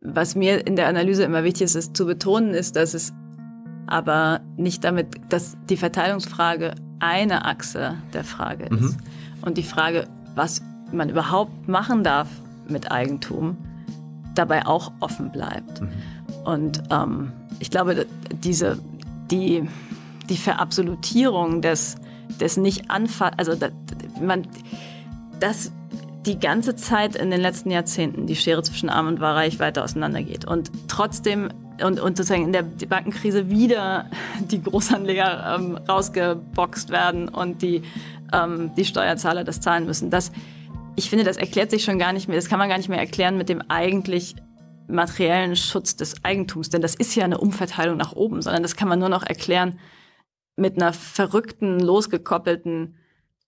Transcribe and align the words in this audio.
Was 0.00 0.34
mir 0.34 0.66
in 0.66 0.76
der 0.76 0.86
Analyse 0.86 1.24
immer 1.24 1.44
wichtig 1.44 1.62
ist, 1.62 1.74
ist 1.74 1.96
zu 1.96 2.06
betonen, 2.06 2.54
ist, 2.54 2.76
dass 2.76 2.94
es 2.94 3.12
aber 3.86 4.40
nicht 4.56 4.84
damit, 4.84 5.08
dass 5.28 5.56
die 5.68 5.76
Verteilungsfrage 5.76 6.74
eine 7.00 7.44
Achse 7.44 7.96
der 8.12 8.24
Frage 8.24 8.64
ist. 8.64 8.80
Mhm. 8.80 8.96
Und 9.42 9.58
die 9.58 9.62
Frage, 9.62 10.06
was 10.34 10.62
man 10.92 11.08
überhaupt 11.08 11.68
machen 11.68 12.04
darf 12.04 12.28
mit 12.68 12.90
Eigentum, 12.90 13.56
dabei 14.34 14.66
auch 14.66 14.92
offen 15.00 15.30
bleibt. 15.30 15.80
Mhm. 15.80 15.88
Und 16.44 16.82
ähm, 16.90 17.32
ich 17.58 17.70
glaube, 17.70 18.06
diese, 18.32 18.78
die, 19.30 19.68
die 20.28 20.36
Verabsolutierung 20.36 21.60
des, 21.60 21.96
des 22.40 22.56
nicht 22.56 22.90
anfass, 22.90 23.32
also 23.36 23.54
das, 23.54 23.72
man, 24.20 24.46
das 25.40 25.72
die 26.28 26.38
ganze 26.38 26.76
Zeit 26.76 27.16
in 27.16 27.30
den 27.30 27.40
letzten 27.40 27.70
Jahrzehnten 27.70 28.26
die 28.26 28.36
Schere 28.36 28.62
zwischen 28.62 28.90
Arm 28.90 29.08
und 29.08 29.18
Reich 29.18 29.58
weiter 29.58 29.82
auseinandergeht 29.82 30.44
und 30.44 30.70
trotzdem 30.86 31.48
und, 31.82 32.00
und 32.00 32.16
sozusagen 32.16 32.44
in 32.44 32.52
der 32.52 32.62
Bankenkrise 32.62 33.48
wieder 33.50 34.10
die 34.40 34.62
Großanleger 34.62 35.56
ähm, 35.56 35.76
rausgeboxt 35.88 36.90
werden 36.90 37.28
und 37.28 37.62
die, 37.62 37.82
ähm, 38.32 38.72
die 38.76 38.84
Steuerzahler 38.84 39.44
das 39.44 39.60
zahlen 39.60 39.86
müssen. 39.86 40.10
Das, 40.10 40.32
ich 40.96 41.08
finde, 41.08 41.24
das 41.24 41.36
erklärt 41.36 41.70
sich 41.70 41.84
schon 41.84 41.98
gar 41.98 42.12
nicht 42.12 42.28
mehr, 42.28 42.36
das 42.36 42.48
kann 42.48 42.58
man 42.58 42.68
gar 42.68 42.76
nicht 42.76 42.88
mehr 42.88 42.98
erklären 42.98 43.38
mit 43.38 43.48
dem 43.48 43.62
eigentlich 43.68 44.34
materiellen 44.88 45.56
Schutz 45.56 45.96
des 45.96 46.24
Eigentums, 46.24 46.68
denn 46.68 46.82
das 46.82 46.94
ist 46.94 47.14
ja 47.14 47.24
eine 47.24 47.38
Umverteilung 47.38 47.96
nach 47.96 48.12
oben, 48.12 48.42
sondern 48.42 48.62
das 48.62 48.76
kann 48.76 48.88
man 48.88 48.98
nur 48.98 49.08
noch 49.08 49.22
erklären 49.22 49.78
mit 50.56 50.76
einer 50.76 50.92
verrückten, 50.92 51.78
losgekoppelten 51.78 52.96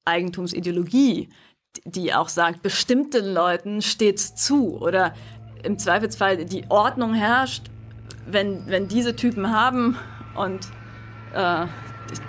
Eigentumsideologie, 0.05 1.28
die 1.84 2.15
auch 2.15 2.29
sagt, 2.29 2.62
bestimmten 2.62 3.33
Leuten 3.33 3.83
steht's 3.83 4.34
zu 4.34 4.78
oder 4.80 5.15
im 5.62 5.78
Zweifelsfall 5.78 6.45
die 6.45 6.65
Ordnung 6.69 7.15
herrscht, 7.15 7.65
wenn, 8.27 8.66
wenn 8.66 8.88
diese 8.88 9.16
Typen 9.16 9.51
haben 9.51 9.97
und 10.34 10.67
äh, 11.34 11.67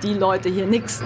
die 0.03 0.13
Leute 0.13 0.49
hier 0.49 0.67
nichts. 0.67 1.01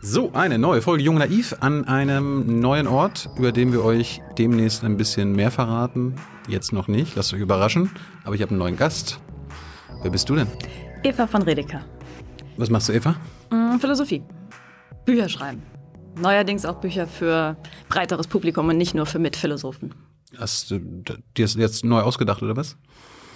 So, 0.00 0.32
eine 0.34 0.56
neue 0.56 0.82
Folge 0.82 1.02
Jung 1.02 1.18
Naiv 1.18 1.56
an 1.60 1.84
einem 1.88 2.60
neuen 2.60 2.86
Ort, 2.86 3.28
über 3.36 3.50
den 3.50 3.72
wir 3.72 3.84
euch 3.84 4.22
demnächst 4.38 4.84
ein 4.84 4.96
bisschen 4.96 5.32
mehr 5.32 5.50
verraten. 5.50 6.14
Jetzt 6.46 6.72
noch 6.72 6.86
nicht, 6.86 7.16
lasst 7.16 7.34
euch 7.34 7.40
überraschen. 7.40 7.90
Aber 8.22 8.36
ich 8.36 8.42
habe 8.42 8.50
einen 8.50 8.60
neuen 8.60 8.76
Gast. 8.76 9.18
Wer 10.02 10.12
bist 10.12 10.28
du 10.28 10.36
denn? 10.36 10.46
Eva 11.02 11.26
von 11.26 11.42
Redeker. 11.42 11.80
Was 12.56 12.70
machst 12.70 12.88
du, 12.88 12.92
Eva? 12.92 13.16
Mm, 13.50 13.78
Philosophie. 13.80 14.22
Bücher 15.06 15.28
schreiben. 15.28 15.62
Neuerdings 16.18 16.66
auch 16.66 16.80
Bücher 16.80 17.06
für 17.06 17.56
breiteres 17.88 18.26
Publikum 18.26 18.68
und 18.68 18.76
nicht 18.76 18.94
nur 18.94 19.06
für 19.06 19.18
Mitphilosophen. 19.18 19.94
Hast 20.36 20.70
du 20.70 20.78
dir 20.78 21.18
das 21.36 21.54
jetzt 21.54 21.84
neu 21.84 22.00
ausgedacht 22.00 22.42
oder 22.42 22.56
was? 22.56 22.76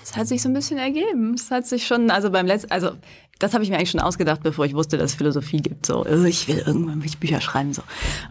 Es 0.03 0.17
hat 0.17 0.27
sich 0.27 0.43
so 0.43 0.49
ein 0.49 0.55
bisschen 0.55 0.79
ergeben. 0.79 1.35
Es 1.35 1.51
hat 1.51 1.67
sich 1.67 1.87
schon, 1.87 2.11
also 2.11 2.31
beim 2.31 2.47
letzten, 2.47 2.71
also 2.73 2.93
das 3.39 3.55
habe 3.55 3.63
ich 3.63 3.71
mir 3.71 3.77
eigentlich 3.77 3.91
schon 3.91 4.01
ausgedacht, 4.01 4.43
bevor 4.43 4.65
ich 4.65 4.75
wusste, 4.75 4.99
dass 4.99 5.13
es 5.13 5.17
Philosophie 5.17 5.59
gibt. 5.59 5.87
So, 5.87 6.05
oh, 6.05 6.25
ich 6.25 6.49
will 6.49 6.59
irgendwann 6.59 7.01
Bücher 7.01 7.41
schreiben 7.41 7.73
so. 7.73 7.83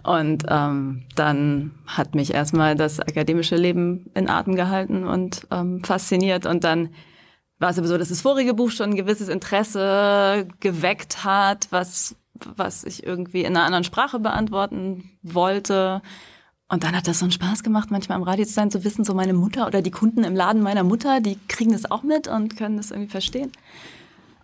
Und 0.03 0.43
ähm, 0.49 1.03
dann 1.15 1.71
hat 1.87 2.15
mich 2.15 2.33
erstmal 2.33 2.75
das 2.75 2.99
akademische 2.99 3.55
Leben 3.55 4.11
in 4.13 4.29
Atem 4.29 4.55
gehalten 4.55 5.05
und 5.05 5.47
ähm, 5.51 5.83
fasziniert. 5.83 6.45
Und 6.45 6.63
dann 6.63 6.89
war 7.59 7.69
es 7.69 7.77
aber 7.77 7.87
so, 7.87 7.97
dass 7.97 8.09
das 8.09 8.21
vorige 8.21 8.53
Buch 8.53 8.71
schon 8.71 8.91
ein 8.91 8.95
gewisses 8.95 9.29
Interesse 9.29 10.47
geweckt 10.59 11.23
hat, 11.23 11.67
was 11.71 12.15
was 12.33 12.83
ich 12.83 13.05
irgendwie 13.05 13.41
in 13.41 13.55
einer 13.55 13.65
anderen 13.65 13.83
Sprache 13.83 14.19
beantworten 14.19 15.11
wollte. 15.21 16.01
Und 16.67 16.83
dann 16.83 16.95
hat 16.95 17.07
das 17.07 17.19
so 17.19 17.25
einen 17.25 17.31
Spaß 17.31 17.63
gemacht, 17.63 17.89
manchmal 17.91 18.17
am 18.17 18.23
Radio 18.23 18.45
zu 18.45 18.53
sein, 18.53 18.71
zu 18.71 18.83
wissen, 18.83 19.03
so 19.03 19.13
meine 19.13 19.33
Mutter 19.33 19.65
oder 19.65 19.81
die 19.81 19.91
Kunden 19.91 20.23
im 20.23 20.35
Laden 20.35 20.61
meiner 20.61 20.83
Mutter, 20.83 21.19
die 21.19 21.37
kriegen 21.47 21.71
das 21.71 21.89
auch 21.89 22.03
mit 22.03 22.27
und 22.27 22.57
können 22.57 22.77
das 22.77 22.91
irgendwie 22.91 23.09
verstehen. 23.09 23.51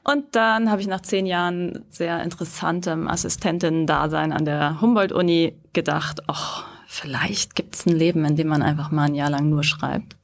Und 0.04 0.36
dann 0.36 0.70
habe 0.70 0.82
ich 0.82 0.88
nach 0.88 1.02
zehn 1.02 1.26
Jahren 1.26 1.84
sehr 1.90 2.22
interessantem 2.24 3.08
Assistentin-Dasein 3.08 4.34
an 4.34 4.46
der 4.46 4.82
Humboldt-Uni 4.82 5.56
gedacht, 5.74 6.22
ach, 6.28 6.66
vielleicht 6.88 7.56
gibt 7.56 7.76
es 7.76 7.86
ein 7.86 7.96
Leben, 7.96 8.24
in 8.26 8.36
dem 8.36 8.48
man 8.48 8.62
einfach 8.62 8.92
mal 8.92 9.06
ein 9.06 9.16
Jahr 9.16 9.30
lang 9.30 9.50
nur 9.50 9.64
schreibt. 9.64 10.16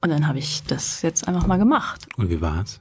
Und 0.00 0.10
dann 0.10 0.28
habe 0.28 0.38
ich 0.38 0.62
das 0.64 1.02
jetzt 1.02 1.26
einfach 1.26 1.46
mal 1.46 1.58
gemacht. 1.58 2.06
Und 2.16 2.30
wie 2.30 2.40
war's? 2.40 2.80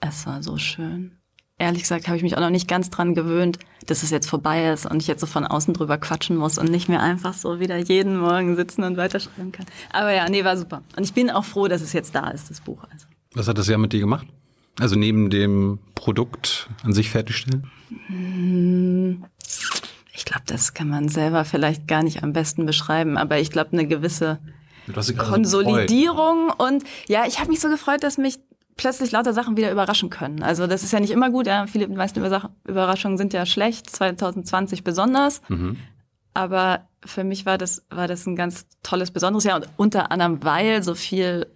Es 0.00 0.26
war 0.26 0.42
so 0.42 0.56
schön 0.56 1.18
ehrlich 1.64 1.82
gesagt 1.82 2.06
habe 2.06 2.16
ich 2.16 2.22
mich 2.22 2.36
auch 2.36 2.40
noch 2.40 2.50
nicht 2.50 2.68
ganz 2.68 2.90
dran 2.90 3.14
gewöhnt, 3.14 3.58
dass 3.86 4.02
es 4.02 4.10
jetzt 4.10 4.28
vorbei 4.28 4.70
ist 4.72 4.86
und 4.86 5.02
ich 5.02 5.08
jetzt 5.08 5.20
so 5.20 5.26
von 5.26 5.46
außen 5.46 5.74
drüber 5.74 5.98
quatschen 5.98 6.36
muss 6.36 6.58
und 6.58 6.70
nicht 6.70 6.88
mehr 6.88 7.02
einfach 7.02 7.34
so 7.34 7.60
wieder 7.60 7.76
jeden 7.76 8.16
Morgen 8.16 8.56
sitzen 8.56 8.84
und 8.84 8.96
weiterschreiben 8.96 9.52
kann. 9.52 9.66
Aber 9.92 10.12
ja, 10.12 10.28
nee, 10.28 10.44
war 10.44 10.56
super. 10.56 10.82
Und 10.96 11.04
ich 11.04 11.12
bin 11.12 11.30
auch 11.30 11.44
froh, 11.44 11.68
dass 11.68 11.82
es 11.82 11.92
jetzt 11.92 12.14
da 12.14 12.30
ist, 12.30 12.50
das 12.50 12.60
Buch. 12.60 12.84
Also. 12.90 13.06
Was 13.34 13.48
hat 13.48 13.58
das 13.58 13.68
Jahr 13.68 13.78
mit 13.78 13.92
dir 13.92 14.00
gemacht? 14.00 14.26
Also 14.80 14.96
neben 14.96 15.30
dem 15.30 15.78
Produkt 15.94 16.68
an 16.82 16.92
sich 16.92 17.10
fertigstellen? 17.10 17.70
Hm, 18.06 19.24
ich 20.12 20.24
glaube, 20.24 20.42
das 20.46 20.74
kann 20.74 20.88
man 20.88 21.08
selber 21.08 21.44
vielleicht 21.44 21.86
gar 21.86 22.02
nicht 22.02 22.22
am 22.22 22.32
besten 22.32 22.66
beschreiben, 22.66 23.16
aber 23.16 23.38
ich 23.38 23.50
glaube, 23.50 23.72
eine 23.72 23.86
gewisse 23.86 24.40
Konsolidierung 25.16 26.50
und 26.50 26.84
ja, 27.08 27.24
ich 27.26 27.38
habe 27.38 27.50
mich 27.50 27.60
so 27.60 27.68
gefreut, 27.68 28.02
dass 28.02 28.18
mich 28.18 28.38
plötzlich 28.76 29.12
lauter 29.12 29.32
Sachen 29.32 29.56
wieder 29.56 29.70
überraschen 29.70 30.10
können. 30.10 30.42
Also 30.42 30.66
das 30.66 30.82
ist 30.82 30.92
ja 30.92 31.00
nicht 31.00 31.10
immer 31.10 31.30
gut. 31.30 31.46
Ja, 31.46 31.66
viele 31.66 31.88
meisten 31.88 32.24
Überraschungen 32.64 33.18
sind 33.18 33.32
ja 33.32 33.46
schlecht, 33.46 33.88
2020 33.90 34.84
besonders. 34.84 35.42
Mhm. 35.48 35.76
Aber 36.34 36.88
für 37.04 37.22
mich 37.24 37.46
war 37.46 37.58
das, 37.58 37.84
war 37.90 38.08
das 38.08 38.26
ein 38.26 38.36
ganz 38.36 38.66
tolles, 38.82 39.10
besonderes 39.10 39.44
Jahr. 39.44 39.56
Und 39.56 39.68
unter 39.76 40.10
anderem, 40.10 40.42
weil 40.42 40.82
so 40.82 40.94
viel 40.94 41.46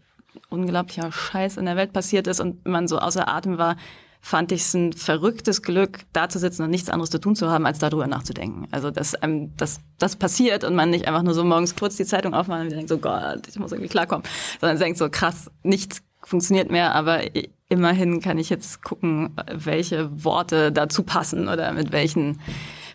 unglaublicher 0.51 1.11
Scheiß 1.11 1.57
in 1.57 1.67
der 1.67 1.77
Welt 1.77 1.93
passiert 1.93 2.27
ist 2.27 2.41
und 2.41 2.67
man 2.67 2.87
so 2.87 2.99
außer 2.99 3.29
Atem 3.29 3.59
war, 3.59 3.77
fand 4.21 4.53
ich 4.53 4.63
es 4.63 4.75
ein 4.75 4.93
verrücktes 4.93 5.63
Glück, 5.63 6.01
da 6.13 6.29
zu 6.29 6.39
sitzen 6.39 6.63
und 6.63 6.71
nichts 6.71 6.91
anderes 6.91 7.11
zu 7.11 7.21
tun 7.21 7.37
zu 7.37 7.51
haben, 7.51 7.67
als 7.67 7.79
darüber 7.79 8.07
nachzudenken. 8.07 8.69
Also, 8.71 8.91
dass 8.91 9.15
einem 9.15 9.57
das, 9.57 9.81
das 9.99 10.17
passiert 10.17 10.65
und 10.65 10.75
man 10.75 10.91
nicht 10.91 11.07
einfach 11.07 11.23
nur 11.23 11.35
so 11.35 11.45
morgens 11.45 11.77
kurz 11.77 11.97
die 11.97 12.05
Zeitung 12.05 12.35
aufmacht 12.35 12.63
und 12.63 12.73
denkt 12.73 12.89
so, 12.89 12.99
Gott, 12.99 13.47
ich 13.49 13.59
muss 13.59 13.73
irgendwie 13.73 13.89
klarkommen, 13.89 14.27
sondern 14.61 14.79
denkt 14.79 14.99
so, 14.99 15.09
krass, 15.09 15.51
nichts 15.63 16.03
funktioniert 16.29 16.71
mehr, 16.71 16.95
aber 16.95 17.23
immerhin 17.69 18.21
kann 18.21 18.39
ich 18.39 18.51
jetzt 18.51 18.83
gucken, 18.83 19.35
welche 19.53 20.25
Worte 20.25 20.73
dazu 20.73 21.03
passen 21.03 21.49
oder 21.49 21.73
mit 21.73 21.93
welchen 21.93 22.39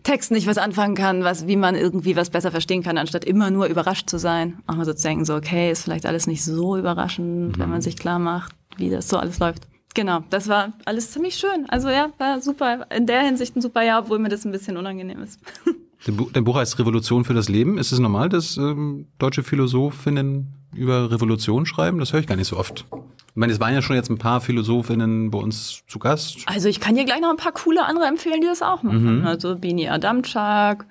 Texten 0.04 0.36
ich 0.36 0.48
was 0.48 0.58
anfangen 0.58 0.96
kann, 0.96 1.24
was, 1.24 1.48
wie 1.48 1.56
man 1.56 1.76
irgendwie 1.76 2.16
was 2.16 2.30
besser 2.30 2.52
verstehen 2.52 2.84
kann, 2.84 2.98
anstatt 2.98 3.24
immer 3.24 3.50
nur 3.52 3.68
überrascht 3.68 4.10
zu 4.10 4.20
sein. 4.20 4.60
Auch 4.68 4.76
mal 4.76 4.86
so 4.86 4.94
zu 4.94 5.04
denken, 5.04 5.26
so, 5.26 5.36
okay, 5.36 5.72
ist 5.72 5.84
vielleicht 5.84 6.06
alles 6.06 6.28
nicht 6.28 6.44
so 6.44 6.78
überraschend, 6.78 7.58
mhm. 7.58 7.62
wenn 7.62 7.70
man 7.70 7.82
sich 7.82 7.98
klar 7.98 8.20
macht, 8.20 8.54
wie 8.78 8.90
das 8.90 9.08
so 9.08 9.18
alles 9.18 9.40
läuft. 9.40 9.64
Genau, 9.96 10.24
das 10.30 10.48
war 10.48 10.74
alles 10.86 11.12
ziemlich 11.12 11.36
schön. 11.36 11.70
Also 11.70 11.90
ja, 11.90 12.12
war 12.18 12.42
super, 12.42 12.88
in 12.92 13.06
der 13.06 13.22
Hinsicht 13.22 13.56
ein 13.56 13.62
super 13.62 13.84
Jahr, 13.84 14.02
obwohl 14.02 14.20
mir 14.20 14.30
das 14.30 14.44
ein 14.44 14.52
bisschen 14.52 14.76
unangenehm 14.76 15.22
ist. 15.22 15.40
Dein 16.06 16.44
Buch 16.44 16.58
heißt 16.58 16.78
Revolution 16.80 17.24
für 17.24 17.34
das 17.34 17.50
Leben. 17.50 17.78
Ist 17.78 17.92
es 17.92 18.00
normal, 18.00 18.30
dass 18.30 18.58
ähm, 18.58 19.08
deutsche 19.20 19.44
Philosophinnen 19.44 20.54
über 20.76 21.12
Revolution 21.12 21.66
schreiben? 21.66 22.00
Das 22.00 22.12
höre 22.12 22.20
ich 22.20 22.28
gar 22.28 22.36
nicht 22.36 22.48
so 22.48 22.58
oft. 22.58 22.86
Ich 22.92 23.36
meine, 23.36 23.54
es 23.54 23.60
waren 23.60 23.74
ja 23.74 23.82
schon 23.82 23.96
jetzt 23.96 24.10
ein 24.10 24.18
paar 24.18 24.42
Philosophinnen 24.42 25.32
bei 25.32 25.40
uns 25.40 25.84
zu 25.88 26.00
Gast. 26.00 26.40
Also 26.46 26.68
ich 26.68 26.80
kann 26.80 26.96
hier 26.96 27.06
gleich 27.06 27.22
noch 27.22 27.32
ein 27.32 27.38
paar 27.38 27.54
coole 27.54 27.86
andere 27.86 28.06
empfehlen, 28.06 28.42
die 28.42 28.48
das 28.48 28.62
auch 28.62 28.84
machen. 28.84 29.22
Mhm. 29.22 29.26
Also 29.26 29.56
Bini 29.56 29.88
Adamczak, 29.88 30.86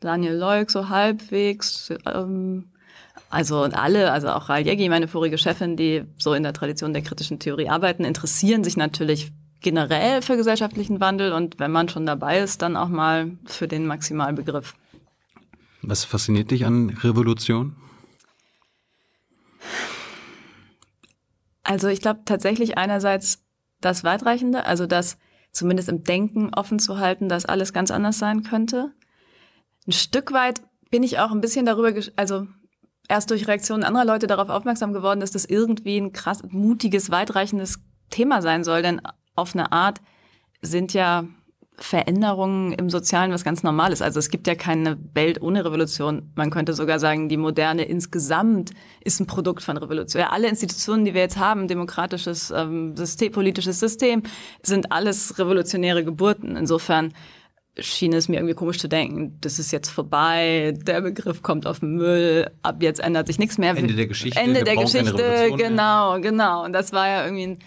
Daniel 0.00 0.34
Leuk 0.34 0.70
so 0.70 0.88
halbwegs. 0.88 1.92
Ähm, 2.04 2.64
also 3.30 3.62
alle, 3.62 4.12
also 4.12 4.28
auch 4.28 4.48
Ral 4.48 4.66
Jeggi, 4.66 4.88
meine 4.88 5.08
vorige 5.08 5.38
Chefin, 5.38 5.76
die 5.76 6.04
so 6.18 6.34
in 6.34 6.42
der 6.42 6.52
Tradition 6.52 6.92
der 6.92 7.02
kritischen 7.02 7.38
Theorie 7.38 7.68
arbeiten, 7.68 8.04
interessieren 8.04 8.62
sich 8.62 8.76
natürlich 8.76 9.32
generell 9.66 10.22
für 10.22 10.36
gesellschaftlichen 10.36 11.00
Wandel 11.00 11.32
und 11.32 11.58
wenn 11.58 11.72
man 11.72 11.88
schon 11.88 12.06
dabei 12.06 12.38
ist, 12.38 12.62
dann 12.62 12.76
auch 12.76 12.86
mal 12.86 13.32
für 13.46 13.66
den 13.66 13.84
Maximalbegriff. 13.84 14.76
Was 15.82 16.04
fasziniert 16.04 16.52
dich 16.52 16.64
an 16.64 16.90
Revolution? 16.90 17.74
Also 21.64 21.88
ich 21.88 22.00
glaube 22.00 22.20
tatsächlich 22.24 22.78
einerseits 22.78 23.44
das 23.80 24.04
Weitreichende, 24.04 24.66
also 24.66 24.86
das 24.86 25.18
zumindest 25.50 25.88
im 25.88 26.04
Denken 26.04 26.54
offen 26.54 26.78
zu 26.78 26.98
halten, 26.98 27.28
dass 27.28 27.44
alles 27.44 27.72
ganz 27.72 27.90
anders 27.90 28.20
sein 28.20 28.44
könnte. 28.44 28.92
Ein 29.88 29.92
Stück 29.92 30.32
weit 30.32 30.62
bin 30.92 31.02
ich 31.02 31.18
auch 31.18 31.32
ein 31.32 31.40
bisschen 31.40 31.66
darüber, 31.66 31.90
also 32.14 32.46
erst 33.08 33.30
durch 33.30 33.48
Reaktionen 33.48 33.82
anderer 33.82 34.04
Leute 34.04 34.28
darauf 34.28 34.48
aufmerksam 34.48 34.92
geworden, 34.92 35.18
dass 35.18 35.32
das 35.32 35.44
irgendwie 35.44 35.98
ein 35.98 36.12
krass 36.12 36.44
mutiges, 36.50 37.10
weitreichendes 37.10 37.80
Thema 38.10 38.42
sein 38.42 38.62
soll, 38.62 38.82
denn 38.82 39.02
auf 39.36 39.54
eine 39.54 39.72
Art 39.72 40.00
sind 40.62 40.92
ja 40.92 41.26
Veränderungen 41.78 42.72
im 42.72 42.88
Sozialen 42.88 43.32
was 43.32 43.44
ganz 43.44 43.62
Normales. 43.62 44.00
Also 44.00 44.18
es 44.18 44.30
gibt 44.30 44.46
ja 44.46 44.54
keine 44.54 44.96
Welt 45.12 45.42
ohne 45.42 45.64
Revolution. 45.64 46.32
Man 46.34 46.50
könnte 46.50 46.72
sogar 46.72 46.98
sagen, 46.98 47.28
die 47.28 47.36
Moderne 47.36 47.84
insgesamt 47.84 48.70
ist 49.04 49.20
ein 49.20 49.26
Produkt 49.26 49.62
von 49.62 49.76
Revolution. 49.76 50.22
Ja, 50.22 50.30
alle 50.30 50.48
Institutionen, 50.48 51.04
die 51.04 51.12
wir 51.12 51.20
jetzt 51.20 51.36
haben, 51.36 51.68
demokratisches 51.68 52.50
ähm, 52.50 52.96
System, 52.96 53.32
politisches 53.32 53.78
System, 53.78 54.22
sind 54.62 54.90
alles 54.90 55.38
revolutionäre 55.38 56.02
Geburten. 56.02 56.56
Insofern 56.56 57.12
schien 57.78 58.14
es 58.14 58.28
mir 58.28 58.36
irgendwie 58.36 58.54
komisch 58.54 58.78
zu 58.78 58.88
denken, 58.88 59.36
das 59.42 59.58
ist 59.58 59.70
jetzt 59.70 59.90
vorbei, 59.90 60.72
der 60.86 61.02
Begriff 61.02 61.42
kommt 61.42 61.66
auf 61.66 61.80
den 61.80 61.96
Müll, 61.96 62.50
ab 62.62 62.82
jetzt 62.82 63.00
ändert 63.00 63.26
sich 63.26 63.38
nichts 63.38 63.58
mehr. 63.58 63.76
Ende 63.76 63.94
der 63.94 64.06
Geschichte. 64.06 64.40
Ende 64.40 64.64
der 64.64 64.76
Geschichte, 64.76 65.50
genau, 65.58 66.18
genau. 66.20 66.64
Und 66.64 66.72
das 66.72 66.94
war 66.94 67.06
ja 67.06 67.24
irgendwie 67.24 67.48
ein 67.48 67.58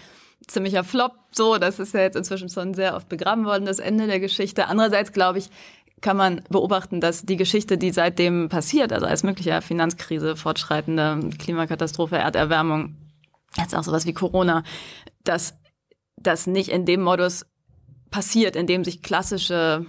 ziemlicher 0.52 0.84
Flop, 0.84 1.14
so, 1.32 1.58
das 1.58 1.80
ist 1.80 1.94
ja 1.94 2.02
jetzt 2.02 2.16
inzwischen 2.16 2.50
schon 2.50 2.74
sehr 2.74 2.96
oft 2.96 3.10
begraben 3.10 3.46
worden, 3.46 3.66
das 3.66 3.80
Ende 3.80 4.08
der 4.08 4.20
Geschichte. 4.20 4.68
Andererseits 4.68 5.14
glaube 5.14 5.40
ich, 5.40 5.50
kann 6.02 6.18
man 6.18 6.42
beobachten, 6.50 7.02
dass 7.02 7.24
die 7.24 7.38
Geschichte, 7.38 7.78
die 7.78 7.92
seitdem 7.92 8.50
passiert, 8.50 8.94
also 8.94 9.06
als 9.06 9.24
möglicher 9.24 9.62
Finanzkrise, 9.62 10.36
fortschreitende 10.36 11.30
Klimakatastrophe, 11.38 12.18
Erderwärmung, 12.18 12.96
jetzt 13.58 13.76
auch 13.76 13.84
sowas 13.84 14.06
wie 14.06 14.14
Corona, 14.14 14.64
dass 15.24 15.56
das 16.18 16.48
nicht 16.48 16.70
in 16.70 16.86
dem 16.86 17.02
Modus 17.02 17.46
passiert, 18.12 18.56
in 18.56 18.68
dem 18.68 18.84
sich 18.84 19.02
klassische 19.02 19.86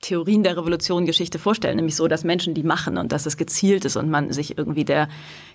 Theorien 0.00 0.42
der 0.42 0.56
Revolution 0.56 1.06
Geschichte 1.06 1.38
vorstellen, 1.38 1.76
nämlich 1.76 1.96
so, 1.96 2.08
dass 2.08 2.24
Menschen 2.24 2.52
die 2.52 2.62
machen 2.62 2.98
und 2.98 3.10
dass 3.10 3.24
es 3.24 3.36
gezielt 3.36 3.84
ist 3.84 3.96
und 3.96 4.10
man 4.10 4.32
sich 4.32 4.58
irgendwie 4.58 4.84
der 4.84 5.08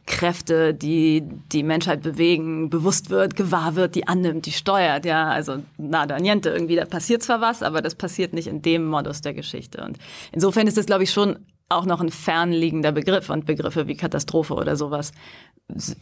Kräfte, 0.07 0.74
die 0.74 1.24
die 1.51 1.62
Menschheit 1.62 2.01
bewegen, 2.01 2.69
bewusst 2.69 3.12
wird, 3.12 3.36
gewahr 3.36 3.75
wird, 3.75 3.94
die 3.94 4.07
annimmt, 4.07 4.47
die 4.47 4.51
steuert, 4.51 5.06
ja, 5.06 5.27
also 5.30 5.63
nada 5.77 6.18
niente 6.19 6.50
irgendwie, 6.50 6.75
da 6.75 6.86
passiert 6.86 7.21
zwar 7.21 7.41
was, 7.41 7.62
aber 7.62 7.81
das 7.81 7.94
passiert 7.94 8.33
nicht 8.33 8.47
in 8.47 8.62
dem 8.63 8.86
Modus 8.88 9.21
der 9.21 9.36
Geschichte. 9.36 9.83
Und 9.83 10.00
insofern 10.31 10.65
ist 10.65 10.77
es, 10.77 10.88
glaube 10.88 11.03
ich, 11.03 11.12
schon 11.12 11.39
auch 11.69 11.86
noch 11.86 12.01
ein 12.01 12.09
fernliegender 12.09 12.91
Begriff 12.91 13.30
und 13.30 13.45
Begriffe 13.45 13.88
wie 13.88 13.95
Katastrophe 13.95 14.56
oder 14.56 14.75
sowas 14.75 15.12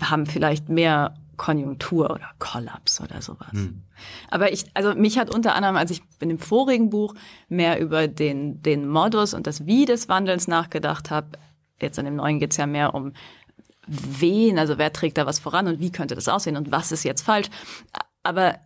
haben 0.01 0.25
vielleicht 0.25 0.69
mehr 0.69 1.13
Konjunktur 1.37 2.09
oder 2.11 2.29
Kollaps 2.39 2.99
oder 2.99 3.21
sowas. 3.21 3.51
Hm. 3.51 3.83
Aber 4.29 4.51
ich, 4.51 4.65
also 4.73 4.93
mich 4.95 5.17
hat 5.17 5.33
unter 5.33 5.55
anderem, 5.55 5.75
als 5.75 5.91
ich 5.91 6.01
in 6.19 6.29
dem 6.29 6.39
vorigen 6.39 6.89
Buch 6.89 7.13
mehr 7.47 7.79
über 7.79 8.07
den, 8.07 8.61
den 8.61 8.87
Modus 8.87 9.33
und 9.33 9.47
das 9.47 9.65
Wie 9.65 9.85
des 9.85 10.09
Wandelns 10.09 10.47
nachgedacht 10.47 11.09
habe, 11.11 11.29
jetzt 11.79 11.97
in 11.97 12.05
dem 12.05 12.15
neuen 12.15 12.39
geht's 12.39 12.57
ja 12.57 12.65
mehr 12.65 12.93
um 12.93 13.13
wen, 13.87 14.59
also 14.59 14.77
wer 14.77 14.91
trägt 14.91 15.17
da 15.17 15.25
was 15.25 15.39
voran 15.39 15.67
und 15.67 15.79
wie 15.79 15.91
könnte 15.91 16.15
das 16.15 16.27
aussehen 16.27 16.57
und 16.57 16.71
was 16.71 16.91
ist 16.91 17.03
jetzt 17.03 17.21
falsch. 17.21 17.47
Aber 18.23 18.59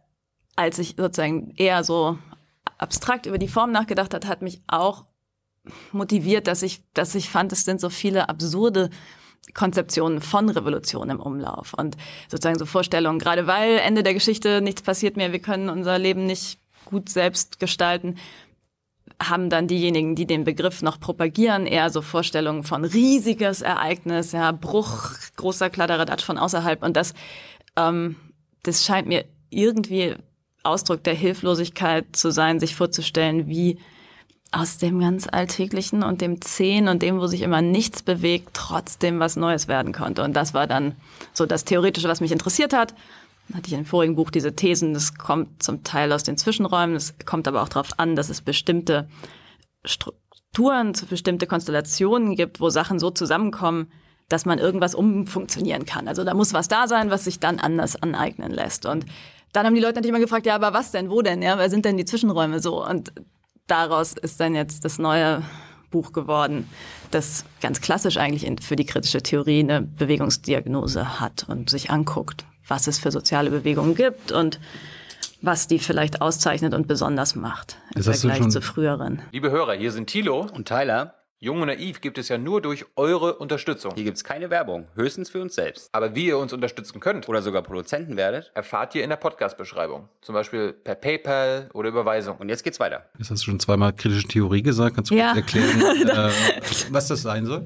als 0.55 0.79
ich 0.79 0.95
sozusagen 0.97 1.53
eher 1.57 1.83
so 1.83 2.17
abstrakt 2.77 3.25
über 3.27 3.37
die 3.37 3.47
Form 3.47 3.71
nachgedacht 3.71 4.13
hat, 4.13 4.25
hat 4.27 4.41
mich 4.41 4.61
auch 4.67 5.05
motiviert, 5.91 6.47
dass 6.47 6.63
ich, 6.63 6.83
dass 6.93 7.13
ich 7.13 7.29
fand, 7.29 7.51
es 7.51 7.65
sind 7.65 7.79
so 7.79 7.89
viele 7.89 8.29
absurde 8.29 8.89
Konzeptionen 9.53 10.21
von 10.21 10.49
Revolution 10.49 11.09
im 11.09 11.19
Umlauf. 11.19 11.73
Und 11.73 11.97
sozusagen 12.29 12.59
so 12.59 12.65
Vorstellungen, 12.65 13.19
gerade 13.19 13.47
weil 13.47 13.77
Ende 13.79 14.03
der 14.03 14.13
Geschichte 14.13 14.61
nichts 14.61 14.81
passiert 14.81 15.17
mehr, 15.17 15.31
wir 15.31 15.39
können 15.39 15.69
unser 15.69 15.97
Leben 15.99 16.25
nicht 16.25 16.59
gut 16.85 17.09
selbst 17.09 17.59
gestalten, 17.59 18.15
haben 19.21 19.49
dann 19.49 19.67
diejenigen, 19.67 20.15
die 20.15 20.25
den 20.25 20.43
Begriff 20.43 20.81
noch 20.81 20.99
propagieren, 20.99 21.65
eher 21.65 21.89
so 21.89 22.01
Vorstellungen 22.01 22.63
von 22.63 22.85
riesiges 22.85 23.61
Ereignis, 23.61 24.31
ja, 24.31 24.51
Bruch, 24.51 25.11
großer 25.35 25.69
Kladderadatsch 25.69 26.23
von 26.23 26.37
außerhalb. 26.37 26.81
Und 26.81 26.97
das, 26.97 27.13
ähm, 27.75 28.15
das 28.63 28.85
scheint 28.85 29.07
mir 29.07 29.25
irgendwie 29.49 30.15
Ausdruck 30.63 31.03
der 31.03 31.13
Hilflosigkeit 31.13 32.15
zu 32.15 32.31
sein, 32.31 32.59
sich 32.59 32.75
vorzustellen, 32.75 33.47
wie 33.47 33.79
aus 34.51 34.77
dem 34.77 34.99
ganz 34.99 35.27
Alltäglichen 35.31 36.03
und 36.03 36.19
dem 36.19 36.41
Zehn 36.41 36.89
und 36.89 37.01
dem, 37.01 37.19
wo 37.19 37.27
sich 37.27 37.41
immer 37.41 37.61
nichts 37.61 38.03
bewegt, 38.03 38.49
trotzdem 38.53 39.19
was 39.19 39.37
Neues 39.37 39.69
werden 39.69 39.93
konnte. 39.93 40.23
Und 40.23 40.33
das 40.33 40.53
war 40.53 40.67
dann 40.67 40.95
so 41.33 41.45
das 41.45 41.63
Theoretische, 41.63 42.09
was 42.09 42.19
mich 42.19 42.33
interessiert 42.33 42.73
hat. 42.73 42.93
Hatte 43.53 43.67
ich 43.67 43.73
dem 43.73 43.85
vorigen 43.85 44.15
Buch 44.15 44.29
diese 44.29 44.55
Thesen, 44.55 44.93
das 44.93 45.15
kommt 45.15 45.63
zum 45.63 45.83
Teil 45.83 46.11
aus 46.11 46.23
den 46.23 46.37
Zwischenräumen, 46.37 46.95
es 46.95 47.15
kommt 47.25 47.47
aber 47.47 47.61
auch 47.63 47.69
darauf 47.69 47.97
an, 47.97 48.15
dass 48.15 48.29
es 48.29 48.41
bestimmte 48.41 49.09
Strukturen, 49.85 50.93
bestimmte 51.09 51.47
Konstellationen 51.47 52.35
gibt, 52.35 52.59
wo 52.59 52.69
Sachen 52.69 52.99
so 52.99 53.09
zusammenkommen, 53.09 53.91
dass 54.27 54.45
man 54.45 54.59
irgendwas 54.59 54.95
umfunktionieren 54.95 55.85
kann. 55.85 56.07
Also 56.07 56.23
da 56.23 56.33
muss 56.33 56.53
was 56.53 56.67
da 56.67 56.87
sein, 56.87 57.09
was 57.09 57.23
sich 57.23 57.39
dann 57.39 57.59
anders 57.59 58.01
aneignen 58.01 58.51
lässt. 58.51 58.85
Und 58.85 59.05
dann 59.53 59.65
haben 59.65 59.75
die 59.75 59.81
Leute 59.81 59.95
natürlich 59.95 60.15
immer 60.15 60.19
gefragt, 60.19 60.45
ja, 60.45 60.55
aber 60.55 60.73
was 60.73 60.91
denn, 60.91 61.09
wo 61.09 61.21
denn, 61.21 61.41
ja, 61.41 61.57
wer 61.57 61.69
sind 61.69 61.83
denn 61.85 61.97
die 61.97 62.05
Zwischenräume 62.05 62.59
so? 62.59 62.85
Und 62.85 63.11
daraus 63.71 64.13
ist 64.13 64.39
dann 64.39 64.53
jetzt 64.53 64.83
das 64.85 64.99
neue 64.99 65.43
Buch 65.89 66.11
geworden, 66.11 66.69
das 67.09 67.45
ganz 67.61 67.81
klassisch 67.81 68.17
eigentlich 68.17 68.45
für 68.63 68.75
die 68.75 68.85
kritische 68.85 69.23
Theorie 69.23 69.61
eine 69.61 69.81
Bewegungsdiagnose 69.81 71.19
hat 71.19 71.45
und 71.47 71.69
sich 71.69 71.89
anguckt, 71.89 72.45
was 72.67 72.87
es 72.87 72.99
für 72.99 73.11
soziale 73.11 73.49
Bewegungen 73.49 73.95
gibt 73.95 74.31
und 74.31 74.59
was 75.41 75.67
die 75.67 75.79
vielleicht 75.79 76.21
auszeichnet 76.21 76.73
und 76.73 76.87
besonders 76.87 77.35
macht 77.35 77.77
im 77.95 78.03
Vergleich 78.03 78.47
zu 78.49 78.61
früheren. 78.61 79.21
Liebe 79.31 79.49
Hörer, 79.49 79.73
hier 79.73 79.91
sind 79.91 80.07
Thilo 80.07 80.47
und 80.53 80.67
Tyler. 80.67 81.15
Jung 81.43 81.59
und 81.59 81.69
Naiv 81.69 82.01
gibt 82.01 82.19
es 82.19 82.29
ja 82.29 82.37
nur 82.37 82.61
durch 82.61 82.85
eure 82.95 83.33
Unterstützung. 83.37 83.93
Hier 83.95 84.03
gibt 84.03 84.17
es 84.17 84.23
keine 84.23 84.51
Werbung, 84.51 84.85
höchstens 84.93 85.31
für 85.31 85.41
uns 85.41 85.55
selbst. 85.55 85.89
Aber 85.91 86.13
wie 86.13 86.27
ihr 86.27 86.37
uns 86.37 86.53
unterstützen 86.53 86.99
könnt 86.99 87.27
oder 87.27 87.41
sogar 87.41 87.63
Produzenten 87.63 88.15
werdet, 88.15 88.51
erfahrt 88.53 88.93
ihr 88.93 89.03
in 89.03 89.09
der 89.09 89.17
Podcast-Beschreibung. 89.17 90.07
Zum 90.21 90.35
Beispiel 90.35 90.71
per 90.71 90.93
PayPal 90.93 91.71
oder 91.73 91.89
Überweisung. 91.89 92.37
Und 92.37 92.49
jetzt 92.49 92.63
geht's 92.63 92.79
weiter. 92.79 93.07
Jetzt 93.17 93.31
hast 93.31 93.41
du 93.41 93.45
schon 93.45 93.59
zweimal 93.59 93.91
kritische 93.91 94.27
Theorie 94.27 94.61
gesagt. 94.61 94.93
Kannst 94.93 95.09
du 95.09 95.15
ja. 95.15 95.35
erklären, 95.35 95.81
äh, 96.07 96.29
was 96.91 97.07
das 97.07 97.23
sein 97.23 97.47
soll? 97.47 97.65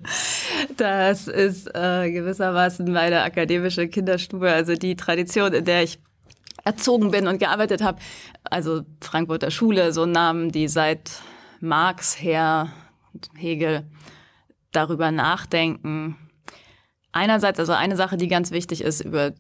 Das 0.78 1.28
ist 1.28 1.68
äh, 1.76 2.10
gewissermaßen 2.10 2.90
meine 2.90 3.24
akademische 3.24 3.90
Kinderstube, 3.90 4.54
also 4.54 4.76
die 4.76 4.96
Tradition, 4.96 5.52
in 5.52 5.66
der 5.66 5.84
ich 5.84 6.00
erzogen 6.64 7.12
bin 7.12 7.28
und 7.28 7.40
gearbeitet 7.40 7.84
habe. 7.84 8.00
Also 8.46 8.84
Frankfurter 9.02 9.52
Schule, 9.52 9.92
so 9.92 10.06
Namen, 10.06 10.54
die 10.54 10.70
seit 10.70 11.12
Marx 11.60 12.22
her 12.22 12.70
Hegel 13.36 13.86
darüber 14.72 15.12
nachdenken. 15.12 16.18
Einerseits, 17.12 17.60
also 17.60 17.72
eine 17.72 17.96
Sache, 17.96 18.18
die 18.18 18.28
ganz 18.28 18.52
wichtig 18.52 18.82
ist, 18.82 19.02
über, 19.02 19.34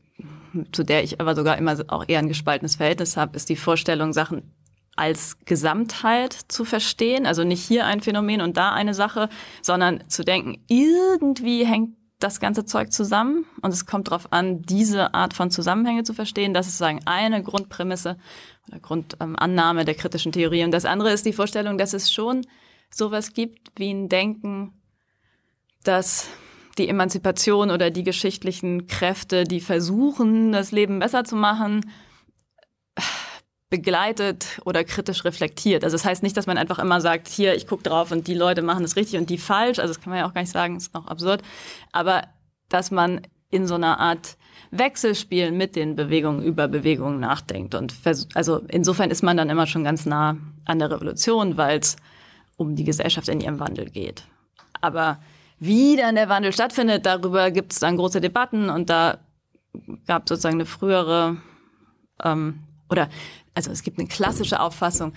zu 0.72 0.84
der 0.84 1.04
ich 1.04 1.20
aber 1.20 1.36
sogar 1.36 1.58
immer 1.58 1.78
auch 1.88 2.06
eher 2.08 2.20
ein 2.20 2.30
gespaltenes 2.30 2.76
Verhältnis 2.76 3.18
habe, 3.18 3.36
ist 3.36 3.50
die 3.50 3.58
Vorstellung, 3.58 4.14
Sachen 4.14 4.54
als 4.96 5.38
Gesamtheit 5.44 6.34
zu 6.48 6.64
verstehen. 6.64 7.26
Also 7.26 7.44
nicht 7.44 7.66
hier 7.66 7.86
ein 7.86 8.02
Phänomen 8.02 8.42
und 8.42 8.58
da 8.58 8.72
eine 8.72 8.94
Sache, 8.94 9.30
sondern 9.62 10.10
zu 10.10 10.24
denken, 10.24 10.64
irgendwie 10.68 11.66
hängt 11.66 11.98
das 12.20 12.40
ganze 12.40 12.66
Zeug 12.66 12.94
zusammen 12.94 13.46
und 13.62 13.74
es 13.74 13.86
kommt 13.86 14.08
darauf 14.08 14.32
an, 14.32 14.62
diese 14.62 15.14
Art 15.14 15.34
von 15.34 15.52
Zusammenhänge 15.52 16.04
zu 16.04 16.14
verstehen. 16.14 16.54
Das 16.54 16.68
ist 16.68 16.78
sagen 16.78 17.02
eine 17.06 17.44
Grundprämisse 17.44 18.18
oder 18.68 18.80
Grundannahme 18.80 19.84
der 19.84 19.96
kritischen 19.96 20.32
Theorie. 20.32 20.64
Und 20.64 20.72
das 20.72 20.86
andere 20.86 21.12
ist 21.12 21.26
die 21.26 21.34
Vorstellung, 21.34 21.78
dass 21.78 21.94
es 21.94 22.12
schon 22.12 22.46
sowas 22.90 23.34
gibt 23.34 23.72
wie 23.78 23.92
ein 23.92 24.10
Denken, 24.10 24.74
dass 25.84 26.30
die 26.78 26.90
Emanzipation 26.90 27.72
oder 27.72 27.90
die 27.90 28.04
geschichtlichen 28.04 28.88
Kräfte, 28.88 29.46
die 29.46 29.62
versuchen, 29.62 30.52
das 30.52 30.72
Leben 30.72 31.00
besser 31.00 31.24
zu 31.24 31.36
machen, 31.36 31.90
begleitet 33.70 34.62
oder 34.66 34.84
kritisch 34.84 35.26
reflektiert. 35.26 35.84
Also 35.84 35.96
das 35.96 36.06
heißt 36.06 36.24
nicht, 36.24 36.38
dass 36.38 36.48
man 36.48 36.58
einfach 36.58 36.80
immer 36.80 37.02
sagt, 37.02 37.28
hier, 37.28 37.56
ich 37.56 37.68
gucke 37.68 37.84
drauf 37.84 38.12
und 38.12 38.28
die 38.28 38.34
Leute 38.34 38.62
machen 38.62 38.84
das 38.84 38.96
richtig 38.96 39.20
und 39.20 39.30
die 39.30 39.38
falsch. 39.38 39.80
Also 39.80 39.94
das 39.94 40.02
kann 40.02 40.12
man 40.12 40.20
ja 40.20 40.28
auch 40.28 40.34
gar 40.34 40.42
nicht 40.42 40.52
sagen, 40.52 40.76
ist 40.76 40.94
auch 40.96 41.08
absurd. 41.08 41.42
Aber 41.92 42.24
dass 42.70 42.92
man 42.92 43.22
in 43.50 43.68
so 43.68 43.76
einer 43.76 44.00
Art 44.00 44.38
Wechselspiel 44.72 45.52
mit 45.52 45.76
den 45.76 45.96
Bewegungen 45.96 46.44
über 46.44 46.68
Bewegungen 46.68 47.20
nachdenkt. 47.20 47.76
Und 47.76 47.94
also 48.34 48.62
insofern 48.68 49.12
ist 49.12 49.24
man 49.24 49.38
dann 49.38 49.50
immer 49.50 49.68
schon 49.68 49.84
ganz 49.84 50.06
nah 50.06 50.38
an 50.66 50.80
der 50.80 50.92
Revolution, 50.92 51.58
weil 51.58 51.80
es 51.80 51.96
um 52.58 52.76
die 52.76 52.84
Gesellschaft 52.84 53.28
in 53.30 53.42
ihrem 53.42 53.60
Wandel 53.60 53.90
geht. 53.90 54.24
Aber 54.82 55.20
wie 55.60 55.96
dann 55.96 56.16
der 56.16 56.30
Wandel 56.30 56.54
stattfindet, 56.54 57.06
darüber 57.06 57.52
gibt 57.52 57.74
es 57.74 57.80
dann 57.80 57.98
große 57.98 58.22
Debatten 58.22 58.70
und 58.70 58.90
da 58.90 59.20
gab 60.08 60.28
sozusagen 60.28 60.56
eine 60.56 60.66
frühere 60.66 61.38
ähm, 62.24 62.60
oder 62.90 63.10
also 63.54 63.72
es 63.72 63.84
gibt 63.84 64.00
eine 64.00 64.08
klassische 64.08 64.60
Auffassung, 64.60 65.14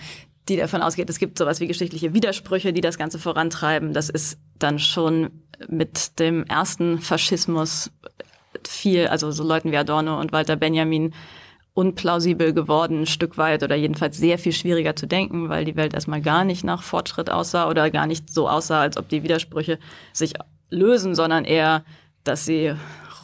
die 0.47 0.57
davon 0.57 0.81
ausgeht, 0.81 1.09
es 1.09 1.19
gibt 1.19 1.37
sowas 1.37 1.59
wie 1.59 1.67
geschichtliche 1.67 2.13
Widersprüche, 2.13 2.73
die 2.73 2.81
das 2.81 2.97
Ganze 2.97 3.19
vorantreiben. 3.19 3.93
Das 3.93 4.09
ist 4.09 4.39
dann 4.57 4.79
schon 4.79 5.43
mit 5.67 6.19
dem 6.19 6.43
ersten 6.45 6.99
Faschismus 6.99 7.91
viel, 8.67 9.07
also 9.07 9.31
so 9.31 9.43
Leuten 9.43 9.71
wie 9.71 9.77
Adorno 9.77 10.19
und 10.19 10.31
Walter 10.31 10.55
Benjamin 10.55 11.13
unplausibel 11.79 12.53
geworden, 12.53 13.03
ein 13.03 13.05
Stück 13.05 13.37
weit 13.37 13.63
oder 13.63 13.75
jedenfalls 13.75 14.17
sehr 14.17 14.37
viel 14.37 14.51
schwieriger 14.51 14.97
zu 14.97 15.07
denken, 15.07 15.47
weil 15.47 15.63
die 15.63 15.77
Welt 15.77 15.93
erstmal 15.93 16.19
gar 16.19 16.43
nicht 16.43 16.65
nach 16.65 16.83
Fortschritt 16.83 17.29
aussah 17.29 17.69
oder 17.69 17.89
gar 17.89 18.05
nicht 18.05 18.29
so 18.29 18.49
aussah, 18.49 18.81
als 18.81 18.97
ob 18.97 19.07
die 19.07 19.23
Widersprüche 19.23 19.79
sich 20.11 20.33
lösen, 20.69 21.15
sondern 21.15 21.45
eher, 21.45 21.85
dass 22.25 22.43
sie 22.43 22.73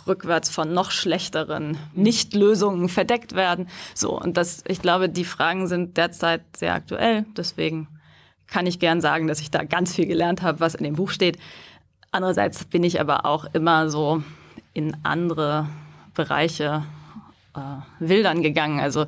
rückwärts 0.08 0.50
von 0.50 0.72
noch 0.72 0.92
schlechteren 0.92 1.78
Nichtlösungen 1.94 2.88
verdeckt 2.88 3.36
werden. 3.36 3.68
So, 3.94 4.18
und 4.18 4.38
das, 4.38 4.64
ich 4.70 4.82
glaube, 4.82 5.10
die 5.10 5.26
Fragen 5.26 5.68
sind 5.68 5.98
derzeit 5.98 6.42
sehr 6.56 6.76
aktuell. 6.76 7.26
Deswegen 7.36 7.90
kann 8.48 8.68
ich 8.68 8.80
gern 8.80 9.02
sagen, 9.02 9.28
dass 9.28 9.42
ich 9.42 9.52
da 9.52 9.64
ganz 9.64 9.94
viel 9.94 10.06
gelernt 10.06 10.42
habe, 10.42 10.62
was 10.62 10.76
in 10.76 10.86
dem 10.86 10.96
Buch 10.96 11.10
steht. 11.10 11.38
Andererseits 12.12 12.64
bin 12.64 12.86
ich 12.86 13.02
aber 13.02 13.26
auch 13.26 13.48
immer 13.52 13.90
so 13.90 14.24
in 14.74 14.96
andere 15.04 15.68
Bereiche 16.14 16.84
äh, 17.58 17.82
wildern 18.00 18.42
gegangen. 18.42 18.80
Also 18.80 19.06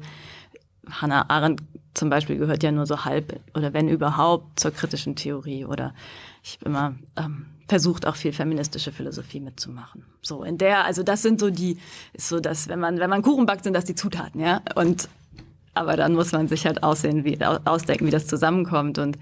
Hannah 0.89 1.30
Arendt 1.30 1.62
zum 1.94 2.10
Beispiel 2.10 2.38
gehört 2.38 2.63
ja 2.63 2.72
nur 2.72 2.86
so 2.86 3.06
halb 3.06 3.39
oder 3.56 3.74
wenn 3.74 3.89
überhaupt 3.89 4.60
zur 4.60 4.72
kritischen 4.72 5.16
Theorie 5.16 5.66
oder 5.66 5.94
ich 6.44 6.56
habe 6.56 6.66
immer 6.66 6.96
ähm, 7.18 7.48
versucht 7.68 8.06
auch 8.06 8.16
viel 8.16 8.32
feministische 8.32 8.92
Philosophie 8.92 9.39
mitzumachen. 9.39 10.06
So 10.22 10.44
in 10.44 10.58
der, 10.58 10.86
also 10.86 11.04
das 11.04 11.24
sind 11.24 11.39
so 11.39 11.50
die, 11.50 11.77
ist 12.13 12.30
so 12.30 12.39
dass 12.39 12.68
wenn 12.70 12.80
man 12.80 13.00
wenn 13.00 13.10
man 13.10 13.24
Kuchen 13.24 13.46
backt, 13.46 13.63
sind 13.63 13.74
das 13.74 13.86
die 13.86 13.96
Zutaten, 13.96 14.39
ja 14.39 14.62
und 14.75 15.10
aber 15.74 15.96
dann 15.96 16.13
muss 16.13 16.32
man 16.32 16.48
sich 16.48 16.66
halt 16.66 16.84
aussehen, 16.84 17.24
wie 17.24 17.44
ausdenken, 17.44 18.06
wie 18.08 18.12
das 18.12 18.27
zusammenkommt 18.27 18.98
und 18.98 19.18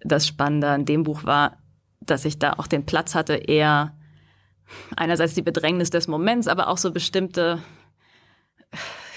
das 0.00 0.26
Spannende 0.26 0.68
an 0.68 0.84
dem 0.84 1.02
Buch 1.02 1.24
war, 1.24 1.56
dass 2.00 2.24
ich 2.24 2.38
da 2.38 2.54
auch 2.54 2.66
den 2.66 2.86
Platz 2.86 3.14
hatte, 3.14 3.34
eher 3.34 3.94
einerseits 4.96 5.34
die 5.34 5.42
Bedrängnis 5.42 5.90
des 5.90 6.08
Moments, 6.08 6.48
aber 6.48 6.68
auch 6.68 6.78
so 6.78 6.92
bestimmte, 6.92 7.60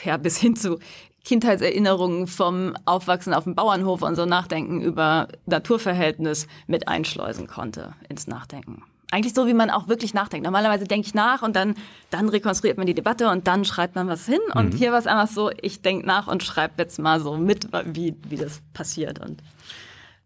ja, 0.03 0.17
bis 0.17 0.37
hin 0.37 0.55
zu 0.55 0.79
Kindheitserinnerungen 1.25 2.27
vom 2.27 2.75
Aufwachsen 2.85 3.33
auf 3.33 3.45
dem 3.45 3.55
Bauernhof 3.55 4.03
und 4.03 4.15
so 4.15 4.25
Nachdenken 4.25 4.81
über 4.81 5.27
Naturverhältnis 5.47 6.47
mit 6.67 6.87
einschleusen 6.87 7.47
konnte 7.47 7.93
ins 8.07 8.27
Nachdenken. 8.27 8.83
Eigentlich 9.11 9.33
so, 9.33 9.47
wie 9.47 9.53
man 9.53 9.69
auch 9.69 9.87
wirklich 9.87 10.13
nachdenkt. 10.13 10.45
Normalerweise 10.45 10.85
denke 10.85 11.07
ich 11.07 11.13
nach 11.13 11.41
und 11.41 11.55
dann, 11.55 11.75
dann 12.09 12.29
rekonstruiert 12.29 12.77
man 12.77 12.87
die 12.87 12.93
Debatte 12.93 13.29
und 13.29 13.47
dann 13.47 13.65
schreibt 13.65 13.95
man 13.95 14.07
was 14.07 14.25
hin. 14.25 14.39
Und 14.53 14.73
mhm. 14.73 14.77
hier 14.77 14.91
war 14.91 14.99
es 14.99 15.07
einfach 15.07 15.33
so, 15.33 15.51
ich 15.61 15.81
denke 15.81 16.05
nach 16.05 16.27
und 16.27 16.43
schreibe 16.43 16.73
jetzt 16.77 16.99
mal 16.99 17.19
so 17.19 17.37
mit, 17.37 17.69
wie, 17.85 18.15
wie 18.27 18.35
das 18.35 18.61
passiert. 18.73 19.19
Und 19.19 19.41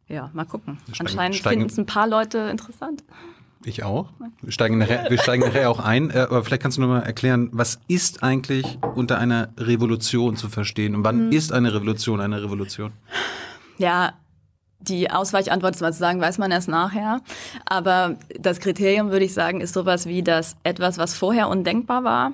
ja, 0.08 0.30
mal 0.34 0.46
gucken. 0.46 0.80
Steigen, 0.92 1.02
Anscheinend 1.02 1.38
finden 1.38 1.66
es 1.68 1.78
ein 1.78 1.86
paar 1.86 2.08
Leute 2.08 2.40
interessant. 2.40 3.04
Ich 3.66 3.84
auch. 3.84 4.10
Wir 4.42 4.52
steigen 4.52 4.78
nachher, 4.78 5.10
wir 5.10 5.18
steigen 5.18 5.44
nachher 5.44 5.70
auch 5.70 5.80
ein. 5.80 6.12
Äh, 6.12 6.20
aber 6.20 6.44
vielleicht 6.44 6.62
kannst 6.62 6.78
du 6.78 6.82
noch 6.82 6.88
mal 6.88 7.02
erklären, 7.02 7.50
was 7.52 7.80
ist 7.88 8.24
eigentlich 8.24 8.80
unter 8.96 9.18
einer 9.18 9.50
Revolution 9.58 10.38
zu 10.38 10.48
verstehen 10.48 10.96
und 10.96 11.04
wann 11.04 11.28
mhm. 11.28 11.32
ist 11.34 11.52
eine 11.52 11.74
Revolution 11.74 12.22
eine 12.22 12.42
Revolution? 12.42 12.94
Ja, 13.78 14.14
die 14.80 15.12
Ausweichantwort 15.12 15.76
zu 15.76 15.92
sagen, 15.92 16.22
weiß 16.22 16.38
man 16.38 16.52
erst 16.52 16.70
nachher. 16.70 17.22
Aber 17.66 18.16
das 18.40 18.60
Kriterium, 18.60 19.12
würde 19.12 19.26
ich 19.26 19.34
sagen, 19.34 19.60
ist 19.60 19.74
sowas 19.74 20.06
wie, 20.06 20.24
dass 20.24 20.56
etwas, 20.64 20.98
was 20.98 21.14
vorher 21.14 21.50
undenkbar 21.50 22.04
war, 22.04 22.32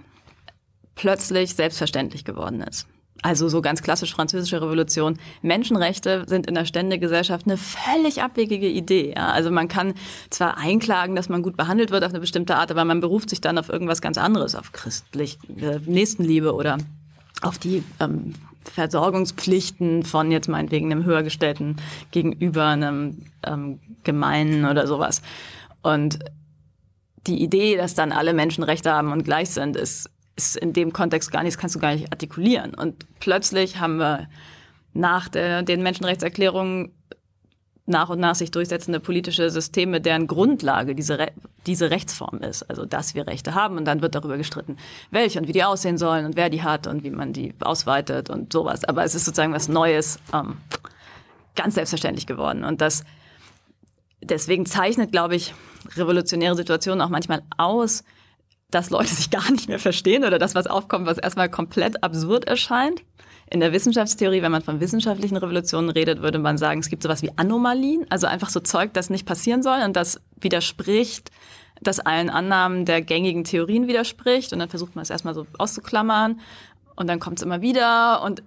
plötzlich 0.94 1.56
selbstverständlich 1.56 2.24
geworden 2.24 2.62
ist. 2.62 2.88
Also 3.26 3.50
so 3.50 3.60
ganz 3.60 3.82
klassisch 3.82 4.14
französische 4.14 4.62
Revolution. 4.62 5.18
Menschenrechte 5.42 6.26
sind 6.28 6.46
in 6.46 6.54
der 6.54 6.66
Ständegesellschaft 6.66 7.48
eine 7.48 7.58
völlig 7.58 8.22
abwegige 8.22 8.68
Idee. 8.68 9.16
Ja? 9.18 9.32
Also 9.32 9.50
man 9.50 9.68
kann 9.68 9.96
zwar 10.30 10.60
einklagen, 10.60 11.16
dass 11.16 11.28
man 11.28 11.42
gut 11.42 11.58
behandelt 11.58 11.90
wird 11.90 12.04
auf 12.04 12.12
eine 12.12 12.20
bestimmte 12.20 12.56
Art, 12.56 12.70
aber 12.70 12.86
man 12.86 13.00
beruft 13.00 13.32
sich 13.32 13.42
dann 13.42 13.58
auf 13.58 13.68
irgendwas 13.68 14.00
ganz 14.00 14.20
anderes, 14.20 14.54
auf 14.54 14.74
christlich 14.74 15.40
äh, 15.58 15.80
Nächstenliebe 15.88 16.54
oder 16.54 16.78
auf 17.42 17.58
die 17.58 17.84
ähm, 18.00 18.36
Versorgungspflichten 18.64 20.04
von 20.04 20.30
jetzt 20.30 20.48
meinetwegen 20.48 20.92
einem 20.92 21.04
höhergestellten 21.04 21.78
gegenüber 22.12 22.66
einem 22.66 23.24
ähm, 23.42 23.80
Gemeinen 24.04 24.66
oder 24.66 24.86
sowas. 24.86 25.24
Und 25.82 26.20
die 27.26 27.42
Idee, 27.42 27.76
dass 27.76 27.96
dann 27.96 28.12
alle 28.12 28.36
Menschen 28.36 28.64
Rechte 28.64 28.92
haben 28.92 29.12
und 29.12 29.24
gleich 29.24 29.50
sind, 29.50 29.76
ist 29.76 30.12
ist 30.36 30.58
in 30.58 30.74
dem 30.74 30.94
Kontext 30.94 31.32
gar 31.32 31.44
nichts, 31.44 31.58
kannst 31.58 31.76
du 31.76 31.80
gar 31.80 31.94
nicht 31.94 32.12
artikulieren. 32.12 32.74
Und 32.74 33.06
plötzlich 33.20 33.80
haben 33.80 33.98
wir 33.98 34.28
nach 34.94 35.30
der, 35.30 35.64
den 35.64 35.84
Menschenrechtserklärungen 35.84 36.92
nach 37.88 38.10
und 38.10 38.20
nach 38.20 38.36
sich 38.36 38.50
durchsetzende 38.50 39.00
politische 39.00 39.50
Systeme, 39.50 40.02
deren 40.02 40.26
Grundlage 40.26 40.96
diese, 40.96 41.20
Re 41.20 41.32
diese 41.68 41.92
Rechtsform 41.92 42.40
ist. 42.40 42.64
Also, 42.64 42.86
dass 42.86 43.14
wir 43.14 43.28
Rechte 43.28 43.54
haben 43.54 43.78
und 43.78 43.86
dann 43.86 44.02
wird 44.02 44.16
darüber 44.16 44.38
gestritten, 44.38 44.78
welche 45.12 45.40
und 45.40 45.48
wie 45.48 45.52
die 45.52 45.64
aussehen 45.64 45.98
sollen 45.98 46.26
und 46.26 46.36
wer 46.36 46.50
die 46.50 46.64
hat 46.64 46.88
und 46.88 47.04
wie 47.04 47.12
man 47.12 47.32
die 47.32 47.54
ausweitet 47.60 48.30
und 48.30 48.52
sowas. 48.52 48.84
Aber 48.86 49.04
es 49.04 49.14
ist 49.14 49.26
sozusagen 49.26 49.54
was 49.54 49.68
Neues, 49.68 50.20
ähm, 50.34 50.58
ganz 51.56 51.76
selbstverständlich 51.76 52.26
geworden. 52.26 52.64
Und 52.64 52.82
das, 52.82 53.04
deswegen 54.22 54.66
zeichnet, 54.66 55.12
glaube 55.12 55.36
ich, 55.36 55.54
revolutionäre 55.96 56.56
Situationen 56.56 57.02
auch 57.02 57.10
manchmal 57.10 57.44
aus, 57.58 58.04
dass 58.72 58.90
Leute 58.90 59.14
sich 59.14 59.30
gar 59.30 59.50
nicht 59.52 59.70
mehr 59.70 59.80
verstehen 59.80 60.24
oder 60.24 60.40
das, 60.40 60.56
was 60.56 60.68
aufkommt, 60.68 61.06
was 61.06 61.18
erstmal 61.18 61.50
komplett 61.50 62.04
absurd 62.04 62.46
erscheint. 62.46 63.04
In 63.50 63.60
der 63.60 63.72
Wissenschaftstheorie, 63.72 64.42
wenn 64.42 64.52
man 64.52 64.64
von 64.64 64.80
wissenschaftlichen 64.80 65.38
Revolutionen 65.38 65.92
redet, 65.92 66.22
würde 66.22 66.40
man 66.40 66.58
sagen, 66.58 66.80
es 66.80 66.90
gibt 66.90 67.04
sowas 67.04 67.22
wie 67.22 67.32
Anomalien, 67.36 68.06
also 68.10 68.26
einfach 68.26 68.50
so 68.50 68.60
Zeug, 68.60 68.94
das 68.94 69.12
nicht 69.12 69.28
passieren 69.28 69.62
soll 69.62 69.82
und 69.84 69.96
das 69.96 70.20
widerspricht, 70.40 71.30
das 71.82 72.00
allen 72.00 72.32
Annahmen 72.32 72.86
der 72.86 73.02
gängigen 73.02 73.44
Theorien 73.44 73.88
widerspricht 73.88 74.52
und 74.52 74.60
dann 74.60 74.70
versucht 74.70 74.96
man 74.96 75.04
es 75.04 75.12
erstmal 75.12 75.36
so 75.36 75.46
auszuklammern 75.60 76.40
und 76.96 77.08
dann 77.08 77.20
kommt 77.20 77.38
es 77.38 77.44
immer 77.44 77.62
wieder 77.62 78.24
und 78.24 78.42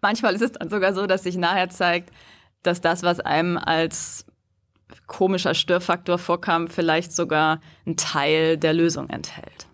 manchmal 0.00 0.34
ist 0.34 0.42
es 0.42 0.52
dann 0.52 0.70
sogar 0.70 0.94
so, 0.94 1.06
dass 1.06 1.24
sich 1.24 1.36
nachher 1.36 1.68
zeigt, 1.68 2.10
dass 2.62 2.80
das, 2.80 3.02
was 3.02 3.18
einem 3.18 3.58
als 3.58 4.26
komischer 5.06 5.54
Störfaktor 5.54 6.18
vorkam, 6.18 6.68
vielleicht 6.68 7.12
sogar 7.12 7.60
ein 7.86 7.96
Teil 7.96 8.56
der 8.56 8.72
Lösung 8.72 9.08
enthält. 9.10 9.66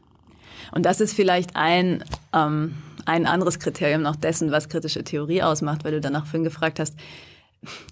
Und 0.73 0.87
das 0.87 1.01
ist 1.01 1.15
vielleicht 1.15 1.55
ein, 1.55 2.05
ähm, 2.33 2.75
ein 3.05 3.27
anderes 3.27 3.59
Kriterium 3.59 4.03
noch 4.03 4.17
dessen, 4.17 4.51
was 4.51 4.69
kritische 4.69 5.05
Theorie 5.05 5.43
ausmacht, 5.43 5.85
weil 5.85 5.93
du 5.93 6.01
danach 6.01 6.25
vorhin 6.25 6.45
gefragt 6.45 6.81
hast. 6.81 6.97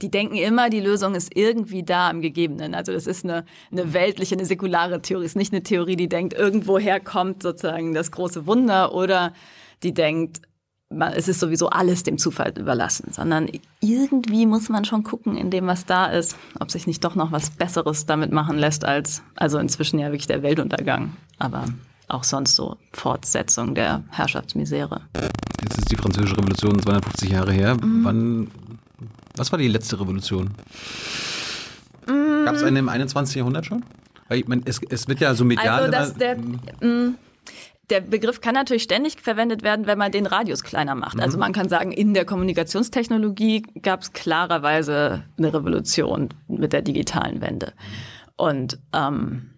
Die 0.02 0.10
denken 0.10 0.34
immer, 0.34 0.68
die 0.68 0.80
Lösung 0.80 1.14
ist 1.14 1.36
irgendwie 1.36 1.84
da 1.84 2.10
im 2.10 2.22
Gegebenen. 2.22 2.74
Also 2.74 2.92
das 2.92 3.06
ist 3.06 3.24
eine, 3.24 3.44
eine 3.70 3.92
weltliche, 3.92 4.34
eine 4.34 4.44
säkulare 4.44 5.00
Theorie. 5.00 5.26
Es 5.26 5.32
ist 5.32 5.36
nicht 5.36 5.52
eine 5.52 5.62
Theorie, 5.62 5.94
die 5.94 6.08
denkt, 6.08 6.34
irgendwoher 6.34 6.98
kommt 6.98 7.42
sozusagen 7.42 7.94
das 7.94 8.10
große 8.10 8.46
Wunder 8.46 8.94
oder 8.94 9.32
die 9.82 9.94
denkt, 9.94 10.40
es 11.14 11.28
ist 11.28 11.40
sowieso 11.40 11.70
alles 11.70 12.02
dem 12.02 12.18
Zufall 12.18 12.52
überlassen, 12.59 13.12
sondern 13.12 13.49
irgendwie 13.80 14.47
muss 14.47 14.68
man 14.68 14.85
schon 14.85 15.04
gucken 15.04 15.37
in 15.37 15.50
dem, 15.50 15.66
was 15.66 15.87
da 15.87 16.06
ist, 16.06 16.37
ob 16.59 16.70
sich 16.70 16.87
nicht 16.87 17.04
doch 17.04 17.14
noch 17.14 17.30
was 17.30 17.50
Besseres 17.50 18.06
damit 18.06 18.32
machen 18.32 18.59
lässt 18.59 18.85
als, 18.85 19.23
also 19.37 19.59
inzwischen 19.59 20.00
ja 20.00 20.09
wirklich 20.09 20.26
der 20.26 20.42
Weltuntergang, 20.42 21.16
aber 21.38 21.66
auch 22.09 22.25
sonst 22.25 22.56
so 22.56 22.76
Fortsetzung 22.92 23.76
der 23.76 24.02
Herrschaftsmisere. 24.11 25.02
Jetzt 25.62 25.78
ist 25.78 25.92
die 25.92 25.97
Französische 25.97 26.37
Revolution 26.37 26.80
250 26.80 27.30
Jahre 27.30 27.52
her. 27.52 27.76
Mhm. 27.76 28.04
Wann, 28.04 28.50
was 29.37 29.52
war 29.52 29.59
die 29.61 29.68
letzte 29.68 30.00
Revolution? 30.00 30.50
Mhm. 32.09 32.44
Gab 32.44 32.56
es 32.56 32.64
eine 32.64 32.80
im 32.80 32.88
21. 32.88 33.37
Jahrhundert 33.37 33.66
schon? 33.66 33.85
Weil 34.28 34.40
ich 34.40 34.49
meine, 34.49 34.62
es, 34.64 34.80
es 34.88 35.06
wird 35.06 35.20
ja 35.20 35.35
so 35.35 35.44
medial. 35.44 35.82
Also, 35.82 35.90
dass 35.92 36.14
der, 36.14 36.37
mh, 36.37 37.12
der 37.90 38.00
Begriff 38.00 38.40
kann 38.40 38.54
natürlich 38.54 38.85
ständig 38.85 39.20
verwendet 39.20 39.62
werden, 39.62 39.87
wenn 39.87 39.99
man 39.99 40.12
den 40.12 40.26
Radius 40.26 40.62
kleiner 40.62 40.94
macht. 40.94 41.14
Also 41.14 41.16
mhm. 41.16 41.30
Also 41.30 41.38
man 41.38 41.52
kann 41.52 41.68
sagen, 41.68 41.92
in 41.92 42.12
der 42.12 42.25
Kommunikationstechnologie 42.25 43.62
gab 43.82 44.00
es 44.02 44.12
klarerweise 44.12 45.23
eine 45.38 45.54
Revolution 45.54 46.30
mit 46.49 46.73
der 46.73 46.82
digitalen 46.82 47.40
Wende. 47.40 47.73
Und 48.37 48.80
ähm, 48.92 49.50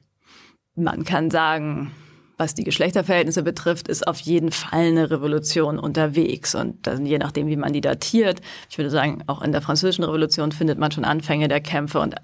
man 0.75 1.05
kann 1.05 1.31
sagen, 1.31 1.93
was 2.37 2.55
die 2.55 2.65
Geschlechterverhältnisse 2.65 3.43
betrifft, 3.43 3.89
ist 3.89 4.07
auf 4.07 4.19
jeden 4.21 4.51
Fall 4.51 4.81
eine 4.81 5.11
Revolution 5.11 5.79
unterwegs. 5.79 6.55
Und 6.55 6.87
dann, 6.87 7.07
je 7.07 7.19
nachdem, 7.19 7.47
wie 7.47 7.57
man 7.57 7.73
die 7.73 7.81
datiert, 7.81 8.41
ich 8.69 8.77
würde 8.79 8.91
sagen, 8.91 9.23
auch 9.29 9.43
in 9.43 9.53
der 9.53 9.63
Französischen 9.63 10.05
Revolution 10.05 10.53
findet 10.53 10.79
man 10.79 10.91
schon 10.91 11.05
Anfänge 11.05 11.49
der 11.49 11.61
Kämpfe. 11.61 12.01
Und 12.01 12.17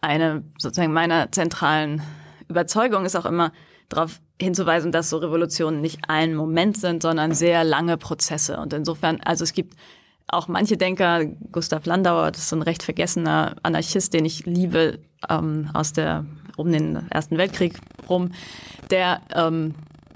eine 0.00 0.44
sozusagen 0.58 0.92
meiner 0.92 1.32
zentralen 1.32 2.02
Überzeugung 2.48 3.04
ist 3.04 3.16
auch 3.16 3.26
immer, 3.26 3.52
darauf 3.88 4.20
hinzuweisen, 4.42 4.92
dass 4.92 5.10
so 5.10 5.18
Revolutionen 5.18 5.80
nicht 5.80 6.00
ein 6.08 6.34
Moment 6.34 6.76
sind, 6.76 7.02
sondern 7.02 7.34
sehr 7.34 7.64
lange 7.64 7.96
Prozesse. 7.96 8.58
Und 8.58 8.72
insofern, 8.72 9.20
also 9.24 9.44
es 9.44 9.52
gibt 9.52 9.74
auch 10.28 10.48
manche 10.48 10.76
Denker, 10.76 11.24
Gustav 11.52 11.86
Landauer, 11.86 12.30
das 12.30 12.42
ist 12.42 12.48
so 12.48 12.56
ein 12.56 12.62
recht 12.62 12.82
vergessener 12.82 13.56
Anarchist, 13.62 14.14
den 14.14 14.24
ich 14.24 14.46
liebe, 14.46 14.98
ähm, 15.28 15.70
aus 15.74 15.92
der 15.92 16.24
um 16.56 16.70
den 16.70 17.10
Ersten 17.10 17.38
Weltkrieg 17.38 17.78
rum, 18.08 18.32
der 18.90 19.20
ähm, 19.34 19.74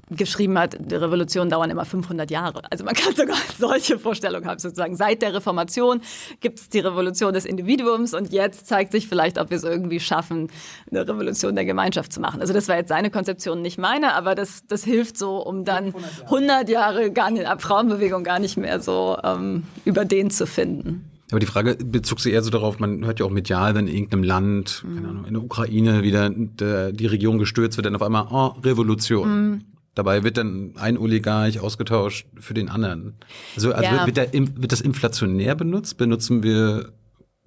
geschrieben 0.09 0.57
hat, 0.57 0.77
die 0.79 0.95
Revolutionen 0.95 1.49
dauern 1.49 1.69
immer 1.69 1.85
500 1.85 2.31
Jahre. 2.31 2.61
Also 2.69 2.85
man 2.85 2.93
kann 2.93 3.15
sogar 3.15 3.37
solche 3.59 3.99
Vorstellungen 3.99 4.47
haben, 4.47 4.59
sozusagen. 4.59 4.95
Seit 4.95 5.21
der 5.21 5.33
Reformation 5.33 6.01
gibt 6.39 6.59
es 6.59 6.69
die 6.69 6.79
Revolution 6.79 7.33
des 7.33 7.45
Individuums 7.45 8.13
und 8.13 8.31
jetzt 8.31 8.67
zeigt 8.67 8.91
sich 8.91 9.07
vielleicht, 9.07 9.37
ob 9.37 9.49
wir 9.49 9.57
es 9.57 9.63
irgendwie 9.63 9.99
schaffen, 9.99 10.49
eine 10.89 11.07
Revolution 11.07 11.55
der 11.55 11.65
Gemeinschaft 11.65 12.13
zu 12.13 12.21
machen. 12.21 12.39
Also 12.39 12.53
das 12.53 12.69
war 12.69 12.77
jetzt 12.77 12.89
seine 12.89 13.09
Konzeption, 13.09 13.61
nicht 13.61 13.77
meine, 13.77 14.13
aber 14.13 14.35
das, 14.35 14.65
das 14.67 14.83
hilft 14.83 15.17
so, 15.17 15.37
um 15.37 15.65
dann 15.65 15.93
100 16.23 16.69
Jahre 16.69 17.11
gar 17.11 17.29
nicht, 17.29 17.45
Frauenbewegung 17.59 18.23
gar 18.23 18.39
nicht 18.39 18.57
mehr 18.57 18.79
so 18.79 19.17
ähm, 19.23 19.63
über 19.83 20.05
den 20.05 20.29
zu 20.29 20.47
finden. 20.47 21.11
Aber 21.29 21.41
die 21.41 21.45
Frage 21.45 21.75
bezog 21.75 22.21
sich 22.21 22.31
eher 22.31 22.41
so 22.41 22.49
darauf, 22.49 22.79
man 22.79 23.05
hört 23.05 23.19
ja 23.19 23.25
auch 23.25 23.29
medial, 23.29 23.75
wenn 23.75 23.87
in 23.87 23.93
irgendeinem 23.93 24.23
Land, 24.23 24.85
mhm. 24.85 24.95
keine 24.95 25.07
Ahnung, 25.09 25.25
in 25.25 25.33
der 25.33 25.43
Ukraine 25.43 26.03
wieder 26.03 26.29
der, 26.29 26.93
die 26.93 27.05
Regierung 27.05 27.37
gestürzt 27.37 27.77
wird, 27.77 27.85
dann 27.85 27.95
auf 27.95 28.01
einmal, 28.01 28.27
oh, 28.31 28.59
Revolution. 28.63 29.49
Mhm. 29.49 29.61
Dabei 29.97 30.21
wird 30.21 30.37
dann 30.37 30.73
ein 30.77 30.95
Oligarch 30.95 31.59
ausgetauscht 31.59 32.27
für 32.39 32.53
den 32.53 32.69
anderen. 32.69 33.15
Also, 33.55 33.73
also 33.73 33.83
ja. 33.83 34.05
wird, 34.05 34.17
der, 34.17 34.31
wird 34.31 34.71
das 34.71 34.79
inflationär 34.79 35.55
benutzt? 35.55 35.97
Benutzen 35.97 36.43
wir 36.43 36.93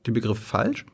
den 0.04 0.14
Begriff 0.14 0.40
falsch? 0.40 0.84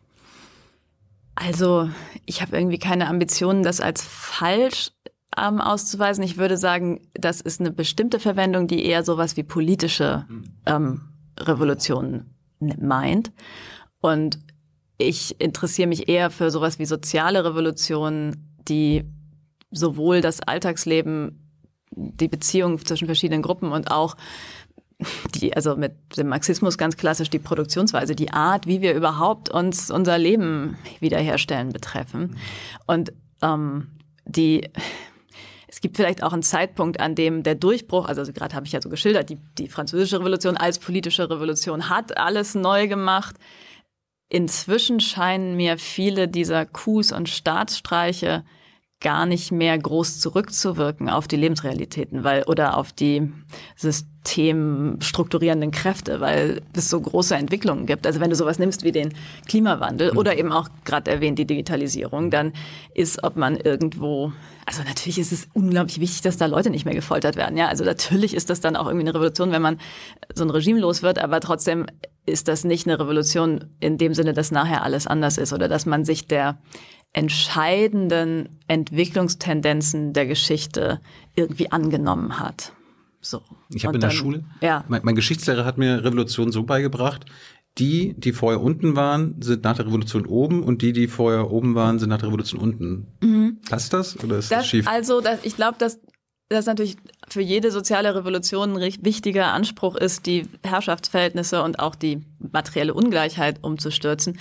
Also, 1.35 1.89
ich 2.27 2.43
habe 2.43 2.59
irgendwie 2.59 2.79
keine 2.79 3.09
Ambitionen, 3.09 3.63
das 3.63 3.81
als 3.81 4.05
falsch 4.05 4.91
ähm, 5.35 5.63
auszuweisen. 5.63 6.23
Ich 6.23 6.37
würde 6.37 6.59
sagen, 6.59 7.01
das 7.15 7.41
ist 7.41 7.59
eine 7.61 7.71
bestimmte 7.71 8.21
Verwendung, 8.21 8.67
die 8.67 8.85
eher 8.85 9.03
sowas 9.03 9.39
wie 9.39 9.43
politische 9.43 10.27
hm. 10.29 10.45
ähm, 10.67 11.01
Revolutionen 11.41 12.35
meint. 12.61 13.33
Und 14.03 14.41
ich 14.99 15.41
interessiere 15.41 15.89
mich 15.89 16.07
eher 16.11 16.29
für 16.29 16.51
sowas 16.51 16.79
wie 16.79 16.85
soziale 16.85 17.47
Revolutionen, 17.47 18.59
die 18.69 19.07
sowohl 19.71 20.21
das 20.21 20.41
Alltagsleben, 20.41 21.46
die 21.97 22.29
Beziehung 22.29 22.79
zwischen 22.85 23.07
verschiedenen 23.07 23.43
Gruppen 23.43 23.73
und 23.73 23.91
auch 23.91 24.17
die, 25.35 25.55
also 25.55 25.77
mit 25.77 25.95
dem 26.17 26.29
Marxismus 26.29 26.79
ganz 26.79 26.97
klassisch 26.97 27.29
die 27.29 27.39
Produktionsweise, 27.39 28.15
die 28.15 28.33
Art, 28.33 28.67
wie 28.67 28.81
wir 28.81 28.95
überhaupt 28.95 29.51
uns 29.51 29.91
unser 29.91 30.17
Leben 30.17 30.79
wiederherstellen 31.01 31.71
betreffen. 31.71 32.37
Und 32.87 33.13
ähm, 33.43 33.89
die 34.25 34.71
es 35.69 35.83
gibt 35.83 35.99
vielleicht 35.99 36.23
auch 36.23 36.33
einen 36.33 36.43
Zeitpunkt, 36.43 37.01
an 37.01 37.15
dem 37.15 37.43
der 37.43 37.55
Durchbruch, 37.55 38.07
also 38.07 38.23
gerade 38.33 38.55
habe 38.55 38.65
ich 38.65 38.73
ja 38.73 38.81
so 38.81 38.89
geschildert, 38.89 39.29
die, 39.29 39.39
die 39.59 39.69
französische 39.69 40.21
Revolution 40.21 40.57
als 40.57 40.79
politische 40.79 41.29
Revolution 41.29 41.91
hat 41.91 42.17
alles 42.17 42.55
neu 42.55 42.89
gemacht. 42.89 43.37
Inzwischen 44.31 45.01
scheinen 45.01 45.55
mir 45.55 45.77
viele 45.77 46.29
dieser 46.29 46.65
Coups 46.65 47.13
und 47.13 47.29
Staatsstreiche 47.29 48.45
gar 49.01 49.27
nicht 49.27 49.53
mehr 49.53 49.79
groß 49.79 50.21
zurückzuwirken 50.21 51.11
auf 51.11 51.29
die 51.29 51.37
Lebensrealitäten, 51.37 52.25
weil 52.25 52.45
oder 52.45 52.79
auf 52.79 52.93
die 52.93 53.31
systemstrukturierenden 53.77 55.71
Kräfte, 55.71 56.21
weil 56.21 56.63
es 56.73 56.89
so 56.89 56.99
große 56.99 57.35
Entwicklungen 57.35 57.85
gibt. 57.85 58.07
Also 58.07 58.21
wenn 58.21 58.31
du 58.31 58.37
sowas 58.37 58.59
nimmst 58.59 58.85
wie 58.85 58.93
den 58.93 59.13
Klimawandel 59.47 60.13
mhm. 60.13 60.19
oder 60.19 60.39
eben 60.39 60.51
auch 60.51 60.71
gerade 60.87 61.11
erwähnt 61.11 61.39
die 61.39 61.47
Digitalisierung, 61.47 62.31
dann 62.31 62.55
ist, 62.95 63.23
ob 63.23 63.37
man 63.37 63.57
irgendwo, 63.57 64.33
also 64.65 64.83
natürlich 64.83 65.19
ist 65.19 65.33
es 65.33 65.47
unglaublich 65.53 66.01
wichtig, 66.01 66.23
dass 66.23 66.39
da 66.39 66.47
Leute 66.47 66.71
nicht 66.71 66.87
mehr 66.87 66.95
gefoltert 66.95 67.37
werden. 67.37 67.59
Ja, 67.59 67.69
also 67.69 67.85
natürlich 67.85 68.33
ist 68.35 68.49
das 68.49 68.61
dann 68.61 68.77
auch 68.77 68.87
irgendwie 68.87 69.05
eine 69.05 69.15
Revolution, 69.15 69.53
wenn 69.53 69.63
man 69.63 69.79
so 70.35 70.43
ein 70.43 70.51
Regime 70.51 70.81
los 70.81 71.03
wird, 71.03 71.19
aber 71.19 71.41
trotzdem 71.41 71.85
ist 72.25 72.49
das 72.49 72.65
nicht 72.65 72.87
eine 72.87 72.99
Revolution 72.99 73.67
in 73.79 73.99
dem 73.99 74.15
Sinne, 74.15 74.33
dass 74.33 74.51
nachher 74.51 74.83
alles 74.83 75.07
anders 75.07 75.37
ist 75.37 75.53
oder 75.53 75.69
dass 75.69 75.85
man 75.85 76.07
sich 76.07 76.27
der 76.27 76.59
entscheidenden 77.17 78.61
Entwicklungstendenzen 78.69 80.13
der 80.13 80.27
Geschichte 80.27 81.01
irgendwie 81.35 81.73
angenommen 81.73 82.39
hat. 82.39 82.73
So. 83.23 83.41
Ich 83.71 83.87
habe 83.87 83.97
in 83.97 84.03
der 84.03 84.11
Schule, 84.11 84.45
ja. 84.61 84.85
mein, 84.87 85.01
mein 85.03 85.15
Geschichtslehrer 85.15 85.65
hat 85.65 85.79
mir 85.79 86.05
Revolution 86.05 86.53
so 86.53 86.65
beigebracht, 86.65 87.25
die, 87.79 88.15
die 88.19 88.33
vorher 88.33 88.61
unten 88.61 88.97
waren, 88.97 89.41
sind 89.41 89.65
nach 89.65 89.77
der 89.77 89.87
Revolution 89.87 90.27
oben 90.27 90.63
und 90.63 90.83
die, 90.83 90.93
die 90.93 91.09
vorher 91.09 91.51
oben 91.51 91.75
waren, 91.75 91.99
sind 91.99 92.11
nach 92.11 92.19
der 92.19 92.29
Revolution 92.29 92.61
unten. 92.61 93.07
Mhm. 93.23 93.59
Passt 93.69 93.95
das 93.95 94.23
oder 94.23 94.37
ist 94.37 94.51
das, 94.51 94.59
das 94.59 94.67
schief? 94.67 94.87
Also 94.87 95.23
das, 95.23 95.39
ich 95.43 95.57
glaube, 95.57 95.79
dass 95.79 95.99
das 96.51 96.67
natürlich 96.67 96.97
für 97.29 97.41
jede 97.41 97.71
soziale 97.71 98.15
Revolution 98.15 98.77
ein 98.77 98.95
wichtiger 99.01 99.55
Anspruch 99.55 99.97
ist, 99.97 100.27
die 100.27 100.47
Herrschaftsverhältnisse 100.63 101.63
und 101.63 101.79
auch 101.79 101.95
die 101.95 102.21
materielle 102.53 102.93
Ungleichheit 102.93 103.65
umzustürzen. 103.65 104.39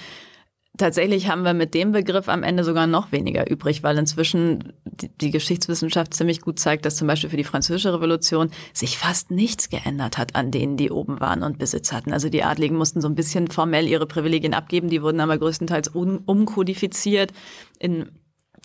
Tatsächlich 0.78 1.30
haben 1.30 1.44
wir 1.44 1.54
mit 1.54 1.74
dem 1.74 1.92
Begriff 1.92 2.28
am 2.28 2.44
Ende 2.44 2.64
sogar 2.64 2.86
noch 2.86 3.12
weniger 3.12 3.50
übrig, 3.50 3.84
weil 3.84 3.98
inzwischen 3.98 4.74
die, 4.84 5.10
die, 5.10 5.32
Geschichtswissenschaft 5.32 6.14
ziemlich 6.14 6.42
gut 6.42 6.60
zeigt, 6.60 6.86
dass 6.86 6.98
zum 6.98 7.08
Beispiel 7.08 7.30
für 7.30 7.38
die 7.38 7.44
Französische 7.44 7.94
Revolution 7.94 8.52
sich 8.74 8.98
fast 8.98 9.32
nichts 9.32 9.70
geändert 9.70 10.18
hat 10.18 10.36
an 10.36 10.52
denen, 10.52 10.76
die 10.76 10.92
oben 10.92 11.20
waren 11.20 11.44
und 11.44 11.60
Besitz 11.60 11.94
hatten. 11.94 12.12
Also 12.12 12.30
die 12.30 12.44
Adligen 12.44 12.76
mussten 12.76 13.00
so 13.00 13.08
ein 13.08 13.16
bisschen 13.16 13.48
formell 13.48 13.88
ihre 13.88 14.06
Privilegien 14.06 14.54
abgeben, 14.54 14.90
die 14.90 15.02
wurden 15.02 15.22
aber 15.22 15.38
größtenteils 15.38 15.90
um, 15.90 16.22
umkodifiziert 16.26 17.32
in 17.80 18.10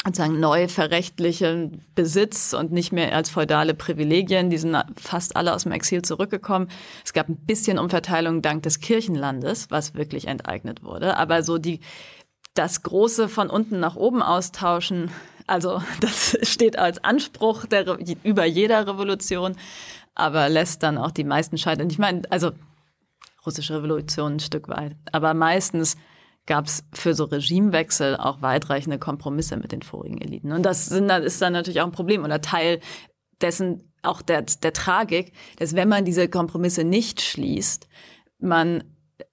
sozusagen 0.05 0.41
neu 0.41 0.67
verrechtlichen 0.69 1.85
Besitz 1.95 2.55
und 2.55 2.73
nicht 2.73 2.91
mehr 2.91 3.15
als 3.15 3.29
feudale 3.29 3.75
Privilegien. 3.75 4.49
Die 4.49 4.57
sind 4.57 4.77
fast 4.97 5.37
alle 5.37 5.55
aus 5.55 5.65
dem 5.65 5.73
Exil 5.73 6.03
zurückgekommen. 6.03 6.69
Es 7.05 7.13
gab 7.13 7.29
ein 7.29 7.37
bisschen 7.37 7.79
Umverteilung 7.79 8.41
dank 8.41 8.63
des 8.63 8.81
Kirchenlandes, 8.81 9.71
was 9.71 9.95
wirklich 9.95 10.27
enteignet 10.27 10.83
wurde. 10.83 11.17
Aber 11.19 11.43
so 11.43 11.59
die, 11.59 11.81
das 12.55 12.83
große 12.83 13.29
von 13.29 13.51
unten 13.51 13.79
nach 13.79 13.97
oben 13.97 14.23
austauschen, 14.23 15.11
also 15.47 15.83
das 16.01 16.39
steht 16.43 16.79
als 16.79 17.05
Anspruch 17.05 17.67
der, 17.67 17.99
über 18.23 18.47
jeder 18.47 18.87
Revolution, 18.87 19.57
aber 20.15 20.49
lässt 20.49 20.83
dann 20.83 20.97
auch 20.97 21.11
die 21.11 21.25
meisten 21.25 21.59
scheitern. 21.59 21.91
Ich 21.91 21.99
meine, 21.99 22.23
also 22.31 22.53
russische 23.45 23.77
Revolution 23.77 24.37
ein 24.37 24.41
Stück 24.41 24.69
weit, 24.69 24.97
aber 25.13 25.35
meistens 25.35 25.97
gab 26.47 26.67
es 26.67 26.85
für 26.93 27.15
so 27.15 27.25
Regimewechsel 27.25 28.17
auch 28.17 28.43
weitreichende 28.43 28.99
Kompromisse 28.99 29.57
mit 29.57 29.73
den 29.73 29.83
vorigen 29.83 30.21
Eliten. 30.21 30.53
Und 30.53 30.65
das 30.65 30.87
sind, 30.87 31.11
ist 31.11 31.41
dann 31.41 31.53
natürlich 31.53 31.81
auch 31.81 31.87
ein 31.87 31.93
Problem 31.93 32.25
oder 32.25 32.41
Teil 32.41 32.81
dessen 33.41 33.93
auch 34.03 34.23
der, 34.23 34.43
der 34.43 34.73
Tragik, 34.73 35.33
dass 35.59 35.75
wenn 35.75 35.89
man 35.89 36.05
diese 36.05 36.29
Kompromisse 36.29 36.85
nicht 36.85 37.21
schließt, 37.21 37.89
man 38.39 38.85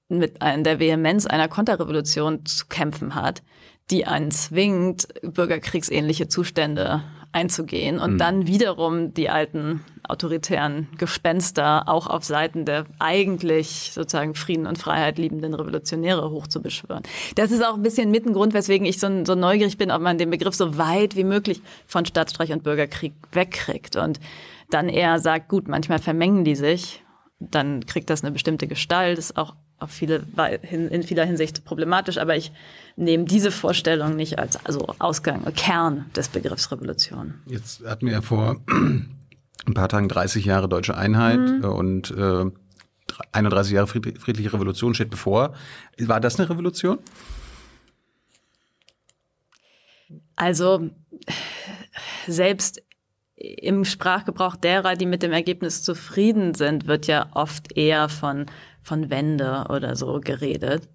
mit 0.10 0.42
der 0.42 0.80
Vehemenz 0.80 1.26
einer 1.26 1.48
Konterrevolution 1.48 2.46
zu 2.46 2.68
kämpfen 2.68 3.16
hat, 3.16 3.44
die 3.90 4.06
einen 4.06 4.32
zwingt, 4.32 5.08
bürgerkriegsähnliche 5.22 6.28
Zustände 6.28 7.04
einzugehen 7.38 8.00
und 8.00 8.14
mhm. 8.14 8.18
dann 8.18 8.48
wiederum 8.48 9.14
die 9.14 9.30
alten 9.30 9.84
autoritären 10.08 10.88
Gespenster 10.98 11.88
auch 11.88 12.08
auf 12.08 12.24
Seiten 12.24 12.66
der 12.66 12.86
eigentlich 12.98 13.92
sozusagen 13.94 14.34
Frieden 14.34 14.66
und 14.66 14.80
Freiheit 14.80 15.20
liebenden 15.20 15.54
Revolutionäre 15.54 16.32
hochzubeschwören. 16.32 17.04
Das 17.36 17.52
ist 17.52 17.64
auch 17.64 17.76
ein 17.76 17.84
bisschen 17.84 18.10
mit 18.10 18.26
ein 18.26 18.34
Grund, 18.34 18.54
weswegen 18.54 18.88
ich 18.88 19.00
so, 19.00 19.24
so 19.24 19.36
neugierig 19.36 19.78
bin, 19.78 19.92
ob 19.92 20.02
man 20.02 20.18
den 20.18 20.32
Begriff 20.32 20.56
so 20.56 20.78
weit 20.80 21.16
wie 21.16 21.24
möglich 21.24 21.62
von 21.86 22.06
Staatsstreich 22.06 22.52
und 22.52 22.64
Bürgerkrieg 22.64 23.14
wegkriegt 23.32 23.98
und 23.98 24.20
dann 24.72 24.90
eher 24.90 25.20
sagt, 25.20 25.48
gut, 25.48 25.68
manchmal 25.68 26.00
vermengen 26.00 26.44
die 26.44 26.56
sich, 26.56 27.04
dann 27.40 27.86
kriegt 27.86 28.10
das 28.10 28.24
eine 28.24 28.32
bestimmte 28.32 28.68
Gestalt, 28.68 29.20
ist 29.20 29.38
auch 29.38 29.54
auf 29.80 29.92
viele, 29.92 30.24
in 30.72 31.04
vieler 31.04 31.26
Hinsicht 31.26 31.64
problematisch, 31.64 32.18
aber 32.18 32.36
ich 32.36 32.52
nehme 32.96 33.26
diese 33.26 33.52
Vorstellung 33.52 34.16
nicht 34.16 34.40
als 34.40 34.66
also 34.66 34.88
Ausgang, 35.00 35.46
Kern 35.56 36.06
des 36.16 36.30
Begriffs 36.30 36.72
Revolution. 36.72 37.36
Jetzt 37.46 37.86
hatten 37.86 38.08
wir 38.08 38.14
ja 38.14 38.22
vor 38.22 38.58
ein 38.68 39.74
paar 39.74 39.90
Tagen 39.90 40.10
30 40.10 40.46
Jahre 40.46 40.68
deutsche 40.68 40.98
Einheit 40.98 41.40
mhm. 41.40 41.66
und 41.66 42.12
äh, 42.12 42.46
31 43.32 43.74
Jahre 43.74 43.88
friedliche 43.88 44.54
Revolution 44.54 44.94
steht 44.94 45.10
bevor. 45.10 45.54
War 46.00 46.20
das 46.20 46.40
eine 46.40 46.50
Revolution? 46.50 47.00
Also 50.36 50.90
selbst 52.28 52.84
im 53.36 53.86
Sprachgebrauch 53.86 54.56
derer, 54.56 54.96
die 54.96 55.06
mit 55.06 55.22
dem 55.22 55.32
Ergebnis 55.32 55.84
zufrieden 55.84 56.56
sind, 56.56 56.88
wird 56.88 57.08
ja 57.08 57.28
oft 57.34 57.78
eher 57.78 58.10
von 58.10 58.48
von 58.88 59.10
Wende 59.10 59.66
oder 59.70 59.96
so 59.96 60.20
geredet. 60.24 60.88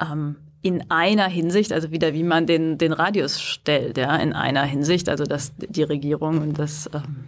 Ähm, 0.00 0.36
in 0.62 0.90
einer 0.90 1.28
Hinsicht, 1.28 1.72
also 1.72 1.90
wieder 1.90 2.14
wie 2.14 2.22
man 2.22 2.46
den, 2.46 2.78
den 2.78 2.92
Radius 2.92 3.40
stellt, 3.40 3.98
ja, 3.98 4.16
in 4.16 4.32
einer 4.32 4.62
Hinsicht, 4.62 5.08
also 5.08 5.24
dass 5.24 5.52
die 5.56 5.82
Regierung 5.82 6.40
und 6.40 6.58
das, 6.58 6.88
ähm, 6.94 7.24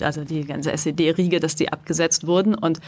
also 0.00 0.24
die 0.24 0.44
ganze 0.44 0.72
SED-Riege, 0.72 1.40
dass 1.40 1.54
die 1.54 1.72
abgesetzt 1.72 2.26
wurden 2.26 2.54
und 2.54 2.80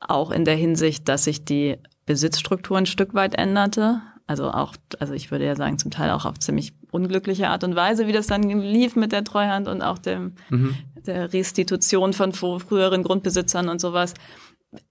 auch 0.00 0.30
in 0.30 0.44
der 0.44 0.56
Hinsicht, 0.56 1.08
dass 1.08 1.24
sich 1.24 1.44
die 1.44 1.76
Besitzstruktur 2.04 2.76
ein 2.76 2.86
Stück 2.86 3.14
weit 3.14 3.34
änderte. 3.34 4.02
Also 4.26 4.50
auch, 4.50 4.74
also 4.98 5.14
ich 5.14 5.30
würde 5.30 5.46
ja 5.46 5.56
sagen, 5.56 5.78
zum 5.78 5.90
Teil 5.90 6.10
auch 6.10 6.24
auf 6.24 6.38
ziemlich 6.38 6.72
unglückliche 6.90 7.48
Art 7.48 7.64
und 7.64 7.76
Weise, 7.76 8.06
wie 8.06 8.12
das 8.12 8.26
dann 8.26 8.42
lief 8.42 8.96
mit 8.96 9.12
der 9.12 9.24
Treuhand 9.24 9.68
und 9.68 9.82
auch 9.82 9.98
dem, 9.98 10.32
mhm. 10.50 10.74
der 11.06 11.32
Restitution 11.32 12.12
von 12.12 12.32
früheren 12.32 13.02
Grundbesitzern 13.02 13.68
und 13.68 13.80
sowas 13.80 14.14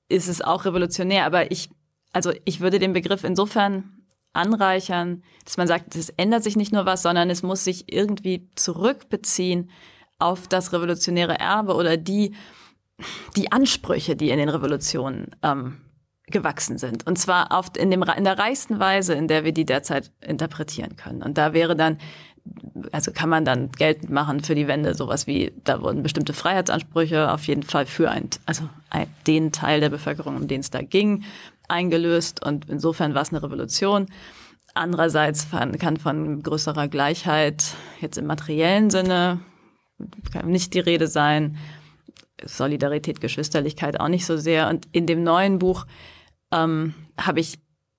ist 0.10 0.28
es 0.28 0.42
auch 0.42 0.66
revolutionär. 0.66 1.26
Aber 1.26 1.52
ich, 1.52 1.70
also 2.14 2.32
ich 2.46 2.60
würde 2.60 2.80
den 2.80 2.94
Begriff 2.94 3.24
insofern 3.24 4.06
anreichern, 4.34 5.24
dass 5.46 5.58
man 5.58 5.68
sagt, 5.68 5.96
es 5.96 6.10
ändert 6.10 6.44
sich 6.44 6.56
nicht 6.56 6.74
nur 6.74 6.86
was, 6.86 7.02
sondern 7.02 7.30
es 7.30 7.42
muss 7.42 7.64
sich 7.64 7.92
irgendwie 7.92 8.50
zurückbeziehen 8.56 9.70
auf 10.20 10.48
das 10.48 10.74
revolutionäre 10.74 11.40
Erbe 11.40 11.76
oder 11.76 11.98
die, 11.98 12.36
die 13.36 13.52
Ansprüche, 13.52 14.16
die 14.16 14.30
in 14.30 14.38
den 14.38 14.50
Revolutionen 14.50 15.36
ähm, 15.42 15.82
gewachsen 16.28 16.78
sind. 16.78 17.06
Und 17.06 17.18
zwar 17.18 17.52
auf, 17.52 17.72
in, 17.78 17.92
dem, 17.92 18.04
in 18.04 18.24
der 18.24 18.38
reichsten 18.38 18.80
Weise, 18.80 19.14
in 19.14 19.28
der 19.28 19.44
wir 19.44 19.52
die 19.52 19.66
derzeit 19.66 20.12
interpretieren 20.22 20.96
können. 20.96 21.22
Und 21.22 21.38
da 21.38 21.54
wäre 21.54 21.76
dann 21.76 21.98
also 22.92 23.12
kann 23.12 23.30
man 23.30 23.46
dann 23.46 23.72
geltend 23.72 24.12
machen 24.12 24.42
für 24.42 24.56
die 24.56 24.68
Wende, 24.68 24.94
sowas 24.94 25.28
wie, 25.28 25.54
da 25.64 25.82
wurden 25.82 26.04
bestimmte 26.04 26.34
Freiheitsansprüche 26.34 27.32
auf 27.32 27.48
jeden 27.48 27.64
Fall 27.64 27.86
für 27.86 28.12
ein, 28.12 28.30
also 28.46 28.70
den 29.28 29.52
Teil 29.52 29.80
der 29.80 29.90
Bevölkerung, 29.90 30.36
um 30.36 30.48
den 30.48 30.62
es 30.62 30.70
da 30.70 30.82
ging, 30.82 31.24
eingelöst 31.68 32.46
und 32.46 32.70
insofern 32.70 33.16
war 33.16 33.22
es 33.22 33.30
eine 33.30 33.42
Revolution. 33.42 34.08
Andererseits 34.74 35.48
kann 35.80 35.98
von 35.98 36.44
größerer 36.44 36.88
Gleichheit 36.90 37.76
jetzt 38.02 38.18
im 38.18 38.26
materiellen 38.26 38.90
Sinne 38.90 39.40
nicht 40.44 40.74
die 40.74 40.80
Rede 40.80 41.08
sein. 41.08 41.58
Solidarität, 42.44 43.22
Geschwisterlichkeit 43.22 44.00
auch 44.00 44.10
nicht 44.10 44.26
so 44.26 44.36
sehr. 44.36 44.68
Und 44.68 44.88
in 44.92 45.06
dem 45.06 45.24
neuen 45.24 45.60
Buch 45.60 45.86
ähm, 46.52 46.94
habe 47.18 47.40
ich 47.40 47.58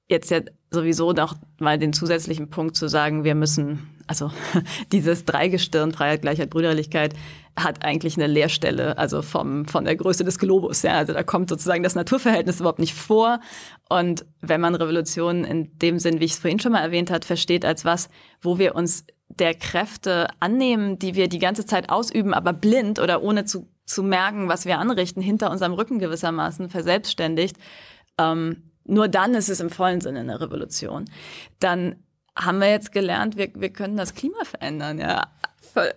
jetzt 0.09 0.31
ja 0.31 0.41
sowieso 0.71 1.13
noch 1.13 1.35
mal 1.59 1.79
den 1.79 1.93
zusätzlichen 1.93 2.51
Punkt 2.51 2.77
zu 2.77 2.89
sagen, 2.89 3.25
wir 3.25 3.35
müssen, 3.35 3.89
also 4.07 4.31
dieses 4.93 5.25
Dreigestirn, 5.25 5.93
Freiheit, 5.93 6.23
Gleichheit, 6.23 6.51
Brüderlichkeit, 6.51 7.15
hat 7.57 7.85
eigentlich 7.85 8.17
eine 8.17 8.27
Leerstelle, 8.27 8.99
also 8.99 9.23
vom, 9.23 9.67
von 9.67 9.85
der 9.85 9.97
Größe 9.97 10.25
des 10.25 10.39
Globus. 10.39 10.83
Ja, 10.83 10.93
also 10.93 11.15
da 11.15 11.23
kommt 11.23 11.49
sozusagen 11.49 11.83
das 11.83 11.95
Naturverhältnis 11.95 12.61
überhaupt 12.61 12.79
nicht 12.79 12.95
vor. 12.95 13.41
Und 13.89 14.27
wenn 14.41 14.61
man 14.61 14.75
Revolution 14.75 15.45
in 15.45 15.79
dem 15.79 15.99
Sinn, 15.99 16.21
wie 16.21 16.27
ich 16.27 16.33
es 16.33 16.39
vorhin 16.39 16.61
schon 16.61 16.73
mal 16.73 16.83
erwähnt 16.83 17.11
hat, 17.11 17.25
versteht 17.25 17.65
als 17.65 17.85
was, 17.85 18.11
wo 18.43 18.59
wir 18.59 18.75
uns 18.75 19.07
der 19.29 19.55
Kräfte 19.55 20.29
annehmen, 20.39 20.99
die 20.99 21.15
wir 21.15 21.29
die 21.29 21.39
ganze 21.39 21.67
Zeit 21.67 21.91
ausüben, 21.91 22.35
aber 22.35 22.53
blind 22.53 22.99
oder 22.99 23.23
ohne 23.23 23.45
zu, 23.45 23.69
zu 23.85 24.03
merken, 24.03 24.49
was 24.49 24.67
wir 24.67 24.79
anrichten, 24.79 25.23
hinter 25.23 25.51
unserem 25.51 25.73
Rücken 25.73 25.99
gewissermaßen 25.99 26.69
verselbstständigt, 26.69 27.57
ähm, 28.19 28.71
nur 28.87 29.09
dann 29.09 29.35
ist 29.35 29.49
es 29.49 29.61
im 29.61 29.71
vollen 29.71 30.01
Sinne 30.01 30.21
eine 30.21 30.41
Revolution. 30.41 31.07
Dann 31.61 31.97
haben 32.37 32.61
wir 32.61 32.71
jetzt 32.71 32.93
gelernt, 32.93 33.37
wir, 33.37 33.49
wir 33.55 33.71
können 33.71 33.97
das 33.97 34.15
Klima 34.15 34.45
verändern, 34.45 34.99
ja. 34.99 35.29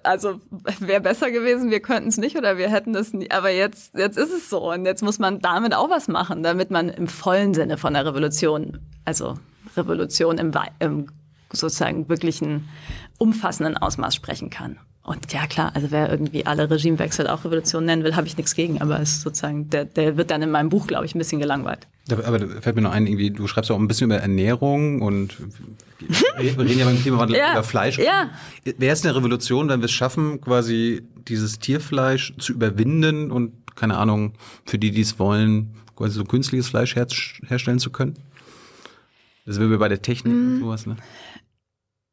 Also 0.03 0.41
wäre 0.79 0.99
besser 0.99 1.31
gewesen, 1.31 1.71
wir 1.71 1.79
könnten 1.79 2.09
es 2.09 2.17
nicht 2.17 2.35
oder 2.35 2.57
wir 2.57 2.69
hätten 2.69 2.95
es 2.95 3.13
nie. 3.13 3.31
Aber 3.31 3.49
jetzt, 3.49 3.95
jetzt 3.95 4.17
ist 4.17 4.33
es 4.33 4.49
so 4.49 4.71
und 4.71 4.85
jetzt 4.85 5.03
muss 5.03 5.19
man 5.19 5.39
damit 5.39 5.73
auch 5.73 5.89
was 5.89 6.07
machen, 6.07 6.43
damit 6.43 6.69
man 6.69 6.89
im 6.89 7.07
vollen 7.07 7.53
Sinne 7.53 7.77
von 7.77 7.93
der 7.93 8.05
Revolution, 8.05 8.79
also 9.05 9.35
Revolution 9.77 10.37
im, 10.37 10.51
im 10.79 11.07
sozusagen 11.51 12.09
wirklichen 12.09 12.69
umfassenden 13.17 13.77
Ausmaß 13.77 14.15
sprechen 14.15 14.49
kann. 14.49 14.77
Und 15.09 15.33
ja, 15.33 15.47
klar, 15.47 15.71
also 15.73 15.89
wer 15.89 16.11
irgendwie 16.11 16.45
alle 16.45 16.69
Regimewechsel 16.69 17.27
auch 17.27 17.43
Revolution 17.43 17.83
nennen 17.83 18.03
will, 18.03 18.15
habe 18.15 18.27
ich 18.27 18.37
nichts 18.37 18.53
gegen. 18.53 18.79
Aber 18.79 18.99
es 18.99 19.13
ist 19.13 19.21
sozusagen, 19.21 19.67
der, 19.69 19.85
der 19.85 20.17
wird 20.17 20.29
dann 20.29 20.43
in 20.43 20.51
meinem 20.51 20.69
Buch, 20.69 20.85
glaube 20.85 21.05
ich, 21.05 21.15
ein 21.15 21.17
bisschen 21.17 21.39
gelangweilt. 21.39 21.87
Aber 22.11 22.37
da 22.37 22.61
fällt 22.61 22.75
mir 22.75 22.83
noch 22.83 22.91
ein, 22.91 23.07
irgendwie, 23.07 23.31
du 23.31 23.47
schreibst 23.47 23.71
auch 23.71 23.79
ein 23.79 23.87
bisschen 23.87 24.05
über 24.05 24.17
Ernährung 24.17 25.01
und 25.01 25.37
wir 26.37 26.59
reden 26.59 26.79
ja 26.79 26.85
beim 26.85 26.99
Klimawandel 26.99 27.37
ja, 27.39 27.53
über 27.53 27.63
Fleisch. 27.63 27.97
Ja. 27.97 28.29
Wäre 28.63 28.93
es 28.93 29.03
eine 29.03 29.15
Revolution, 29.15 29.69
wenn 29.69 29.79
wir 29.79 29.85
es 29.85 29.91
schaffen, 29.91 30.41
quasi 30.41 31.01
dieses 31.27 31.57
Tierfleisch 31.57 32.33
zu 32.37 32.53
überwinden 32.53 33.31
und, 33.31 33.53
keine 33.75 33.97
Ahnung, 33.97 34.33
für 34.65 34.77
die, 34.77 34.91
die 34.91 35.01
es 35.01 35.17
wollen, 35.17 35.73
quasi 35.95 36.13
so 36.13 36.23
künstliches 36.23 36.69
Fleisch 36.69 36.95
her 36.95 37.07
herstellen 37.47 37.79
zu 37.79 37.89
können? 37.89 38.15
Das 39.45 39.59
wäre 39.59 39.75
bei 39.79 39.89
der 39.89 40.03
Technik 40.03 40.33
mhm. 40.33 40.53
und 40.53 40.59
sowas, 40.59 40.85
ne? 40.85 40.97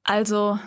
Also, 0.06 0.58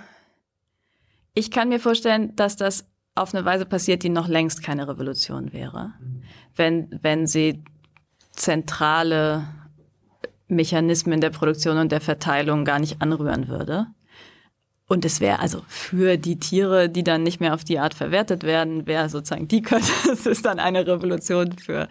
ich 1.33 1.49
kann 1.49 1.69
mir 1.69 1.79
vorstellen, 1.79 2.35
dass 2.35 2.57
das 2.57 2.85
auf 3.15 3.33
eine 3.33 3.45
Weise 3.45 3.65
passiert, 3.65 4.03
die 4.03 4.09
noch 4.09 4.27
längst 4.27 4.61
keine 4.61 4.87
Revolution 4.87 5.53
wäre. 5.53 5.93
Wenn, 6.55 6.99
wenn 7.01 7.25
sie 7.25 7.63
zentrale 8.31 9.47
Mechanismen 10.49 11.21
der 11.21 11.29
Produktion 11.29 11.77
und 11.77 11.91
der 11.91 12.01
Verteilung 12.01 12.65
gar 12.65 12.79
nicht 12.79 13.01
anrühren 13.01 13.47
würde. 13.47 13.87
Und 14.87 15.05
es 15.05 15.21
wäre 15.21 15.39
also 15.39 15.61
für 15.67 16.17
die 16.17 16.39
Tiere, 16.39 16.89
die 16.89 17.03
dann 17.03 17.21
nicht 17.21 17.39
mehr 17.39 17.53
auf 17.53 17.63
die 17.63 17.77
Art 17.77 17.93
verwertet 17.93 18.43
werden, 18.43 18.87
wäre 18.87 19.07
sozusagen 19.07 19.47
die 19.47 19.61
könnte, 19.61 19.91
es 20.11 20.25
ist 20.25 20.45
dann 20.45 20.59
eine 20.59 20.85
Revolution 20.85 21.51
für, 21.53 21.87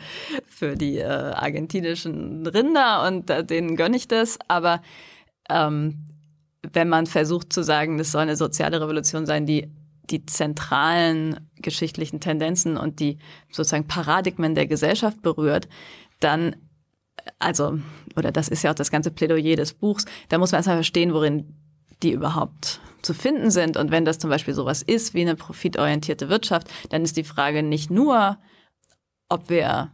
für 0.48 0.76
die 0.76 0.98
äh, 0.98 1.04
argentinischen 1.04 2.46
Rinder 2.46 3.06
und 3.06 3.30
äh, 3.30 3.44
denen 3.44 3.76
gönne 3.76 3.96
ich 3.96 4.08
das. 4.08 4.38
Aber 4.48 4.82
ähm, 5.48 6.07
wenn 6.62 6.88
man 6.88 7.06
versucht 7.06 7.52
zu 7.52 7.62
sagen, 7.62 7.98
das 7.98 8.12
soll 8.12 8.22
eine 8.22 8.36
soziale 8.36 8.80
Revolution 8.80 9.26
sein, 9.26 9.46
die 9.46 9.70
die 10.10 10.24
zentralen 10.24 11.48
geschichtlichen 11.56 12.20
Tendenzen 12.20 12.76
und 12.76 13.00
die 13.00 13.18
sozusagen 13.50 13.86
Paradigmen 13.86 14.54
der 14.54 14.66
Gesellschaft 14.66 15.20
berührt, 15.22 15.68
dann, 16.20 16.56
also, 17.38 17.78
oder 18.16 18.32
das 18.32 18.48
ist 18.48 18.62
ja 18.62 18.70
auch 18.70 18.74
das 18.74 18.90
ganze 18.90 19.10
Plädoyer 19.10 19.56
des 19.56 19.74
Buchs, 19.74 20.06
da 20.28 20.38
muss 20.38 20.52
man 20.52 20.60
erstmal 20.60 20.78
verstehen, 20.78 21.12
worin 21.12 21.54
die 22.02 22.12
überhaupt 22.12 22.80
zu 23.02 23.12
finden 23.12 23.50
sind. 23.50 23.76
Und 23.76 23.90
wenn 23.90 24.04
das 24.04 24.18
zum 24.18 24.30
Beispiel 24.30 24.54
sowas 24.54 24.82
ist 24.82 25.14
wie 25.14 25.20
eine 25.20 25.36
profitorientierte 25.36 26.28
Wirtschaft, 26.28 26.68
dann 26.90 27.02
ist 27.02 27.16
die 27.16 27.24
Frage 27.24 27.62
nicht 27.62 27.90
nur, 27.90 28.38
ob 29.28 29.50
wir 29.50 29.92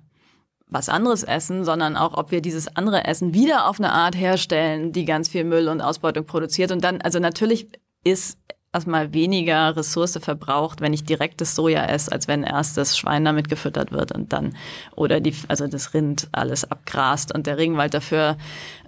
was 0.74 0.88
anderes 0.88 1.22
essen, 1.22 1.64
sondern 1.64 1.96
auch, 1.96 2.18
ob 2.18 2.32
wir 2.32 2.42
dieses 2.42 2.76
andere 2.76 3.04
Essen 3.04 3.32
wieder 3.32 3.68
auf 3.68 3.78
eine 3.78 3.92
Art 3.92 4.16
herstellen, 4.16 4.92
die 4.92 5.04
ganz 5.04 5.28
viel 5.28 5.44
Müll 5.44 5.68
und 5.68 5.80
Ausbeutung 5.80 6.26
produziert. 6.26 6.72
Und 6.72 6.82
dann, 6.82 7.00
also 7.00 7.20
natürlich 7.20 7.68
ist 8.02 8.38
erstmal 8.72 9.14
weniger 9.14 9.76
Ressource 9.76 10.18
verbraucht, 10.20 10.80
wenn 10.80 10.92
ich 10.92 11.04
direkt 11.04 11.40
das 11.40 11.54
Soja 11.54 11.84
esse, 11.86 12.10
als 12.10 12.26
wenn 12.26 12.42
erst 12.42 12.76
das 12.76 12.98
Schwein 12.98 13.24
damit 13.24 13.48
gefüttert 13.48 13.92
wird 13.92 14.10
und 14.10 14.32
dann 14.32 14.56
oder 14.96 15.20
die, 15.20 15.32
also 15.46 15.68
das 15.68 15.94
Rind 15.94 16.28
alles 16.32 16.68
abgrast 16.68 17.32
und 17.32 17.46
der 17.46 17.56
Regenwald 17.56 17.94
dafür 17.94 18.36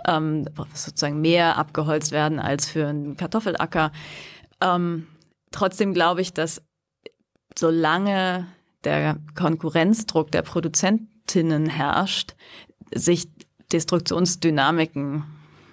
ähm, 0.08 0.44
sozusagen 0.74 1.20
mehr 1.20 1.56
abgeholzt 1.56 2.10
werden 2.10 2.40
als 2.40 2.68
für 2.68 2.88
einen 2.88 3.16
Kartoffelacker. 3.16 3.92
Ähm, 4.60 5.06
trotzdem 5.52 5.94
glaube 5.94 6.20
ich, 6.20 6.34
dass 6.34 6.62
solange 7.56 8.48
der 8.82 9.18
Konkurrenzdruck 9.36 10.32
der 10.32 10.42
Produzenten 10.42 11.15
Expertinnen 11.26 11.66
herrscht, 11.66 12.34
sich 12.94 13.28
Destruktionsdynamiken 13.72 15.24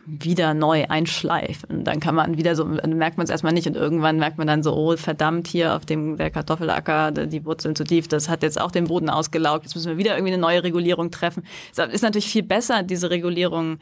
wieder 0.06 0.54
neu 0.54 0.86
einschleifen. 0.90 1.86
Dann 1.86 2.00
kann 2.02 2.16
man 2.16 2.38
wieder 2.38 2.56
so, 2.56 2.66
dann 2.66 2.98
merkt 2.98 3.18
man 3.18 3.24
es 3.24 3.30
erstmal 3.30 3.54
nicht 3.54 3.68
und 3.68 3.78
irgendwann 3.78 4.18
merkt 4.18 4.38
man 4.38 4.48
dann 4.48 4.64
so, 4.64 4.76
oh 4.76 4.98
verdammt, 4.98 5.48
hier 5.48 5.76
auf 5.76 5.86
dem 5.86 6.18
der 6.18 6.30
Kartoffelacker, 6.30 7.12
die 7.12 7.46
Wurzeln 7.46 7.76
zu 7.76 7.86
tief, 7.86 8.08
das 8.10 8.28
hat 8.28 8.44
jetzt 8.44 8.60
auch 8.60 8.72
den 8.72 8.86
Boden 8.86 9.10
ausgelaugt, 9.10 9.64
jetzt 9.64 9.76
müssen 9.76 9.90
wir 9.90 9.98
wieder 9.98 10.18
irgendwie 10.18 10.34
eine 10.34 10.42
neue 10.42 10.64
Regulierung 10.64 11.10
treffen. 11.10 11.44
Es 11.72 11.78
ist 11.78 12.02
natürlich 12.02 12.28
viel 12.28 12.44
besser, 12.44 12.84
diese 12.84 13.12
Regulierung 13.12 13.78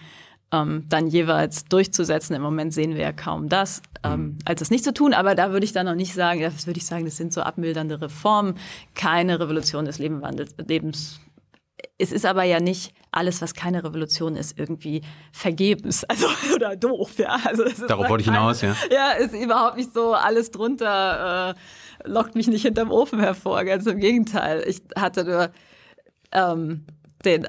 ähm, 0.51 0.85
dann 0.89 1.07
jeweils 1.07 1.65
durchzusetzen. 1.65 2.35
Im 2.35 2.41
Moment 2.41 2.73
sehen 2.73 2.93
wir 2.93 3.01
ja 3.01 3.13
kaum 3.13 3.49
das, 3.49 3.81
ähm, 4.03 4.21
mhm. 4.21 4.37
als 4.45 4.61
es 4.61 4.69
nicht 4.69 4.83
zu 4.83 4.93
tun. 4.93 5.13
Aber 5.13 5.33
da 5.33 5.51
würde 5.51 5.65
ich 5.65 5.71
dann 5.73 5.85
noch 5.85 5.95
nicht 5.95 6.13
sagen, 6.13 6.41
das 6.41 6.67
würde 6.67 6.77
ich 6.77 6.85
sagen, 6.85 7.05
das 7.05 7.17
sind 7.17 7.33
so 7.33 7.41
abmildernde 7.41 8.01
Reformen, 8.01 8.55
keine 8.93 9.39
Revolution 9.39 9.85
des 9.85 9.97
Lebenswandels, 9.97 10.53
Lebens 10.67 11.19
es 11.97 12.11
ist 12.11 12.25
aber 12.25 12.43
ja 12.43 12.59
nicht 12.59 12.93
alles, 13.11 13.41
was 13.41 13.53
keine 13.53 13.83
Revolution 13.83 14.35
ist, 14.35 14.57
irgendwie 14.57 15.01
vergebens, 15.31 16.03
also 16.09 16.27
oder 16.55 16.75
doof, 16.75 17.17
ja. 17.17 17.39
Also 17.43 17.63
Darauf 17.87 18.09
wollte 18.09 18.21
ich 18.21 18.27
hinaus, 18.27 18.61
ja. 18.61 18.75
Ja, 18.91 19.11
ist 19.11 19.33
überhaupt 19.33 19.77
nicht 19.77 19.93
so 19.93 20.13
alles 20.13 20.51
drunter 20.51 21.49
äh, 21.49 21.53
lockt 22.05 22.35
mich 22.35 22.47
nicht 22.47 22.63
hinterm 22.63 22.91
Ofen 22.91 23.19
hervor. 23.19 23.63
Ganz 23.63 23.85
im 23.85 23.99
Gegenteil. 23.99 24.63
Ich 24.67 24.81
hatte 24.95 25.23
nur 25.23 25.51
ähm, 26.31 26.85
den, 27.25 27.47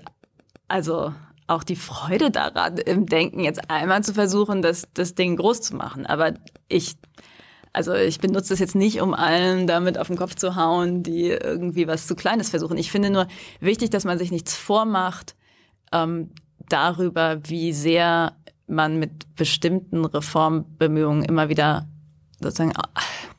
also 0.68 1.12
auch 1.47 1.64
die 1.64 1.77
Freude 1.77 2.31
daran, 2.31 2.79
im 2.79 3.07
Denken 3.07 3.40
jetzt 3.40 3.71
einmal 3.71 4.03
zu 4.03 4.14
versuchen, 4.14 4.62
das, 4.62 4.88
das 4.95 5.14
Ding 5.14 5.37
groß 5.37 5.61
zu 5.61 5.77
machen. 5.77 6.07
Aber 6.07 6.35
ich 6.68 6.97
also 7.72 7.94
ich 7.94 8.18
benutze 8.18 8.50
das 8.50 8.58
jetzt 8.58 8.74
nicht, 8.74 9.00
um 9.00 9.14
allen 9.14 9.66
damit 9.66 9.98
auf 9.98 10.08
den 10.08 10.16
Kopf 10.16 10.35
zu 10.35 10.56
hauen, 10.56 11.02
die 11.02 11.28
irgendwie 11.28 11.87
was 11.87 12.06
zu 12.06 12.14
Kleines 12.14 12.50
versuchen. 12.50 12.76
Ich 12.76 12.90
finde 12.90 13.11
nur 13.11 13.26
wichtig, 13.61 13.90
dass 13.90 14.04
man 14.04 14.18
sich 14.18 14.30
nichts 14.30 14.56
vormacht 14.56 15.35
ähm, 15.92 16.30
darüber, 16.68 17.40
wie 17.44 17.72
sehr 17.72 18.35
man 18.66 18.98
mit 18.98 19.35
bestimmten 19.37 20.04
Reformbemühungen 20.04 21.24
immer 21.24 21.48
wieder 21.48 21.87
sozusagen 22.40 22.72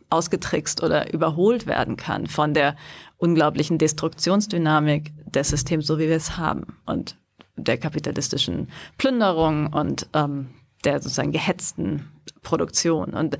ausgetrickst 0.09 0.83
oder 0.83 1.13
überholt 1.13 1.65
werden 1.65 1.97
kann 1.97 2.27
von 2.27 2.53
der 2.53 2.75
unglaublichen 3.17 3.77
Destruktionsdynamik 3.77 5.11
des 5.31 5.49
Systems, 5.49 5.87
so 5.87 5.97
wie 5.97 6.07
wir 6.07 6.15
es 6.15 6.37
haben 6.37 6.77
und 6.85 7.17
der 7.55 7.77
kapitalistischen 7.77 8.69
Plünderung 8.97 9.67
und 9.67 10.07
ähm, 10.13 10.49
der 10.83 11.01
sozusagen 11.01 11.31
gehetzten 11.31 12.11
Produktion. 12.41 13.11
Und 13.11 13.37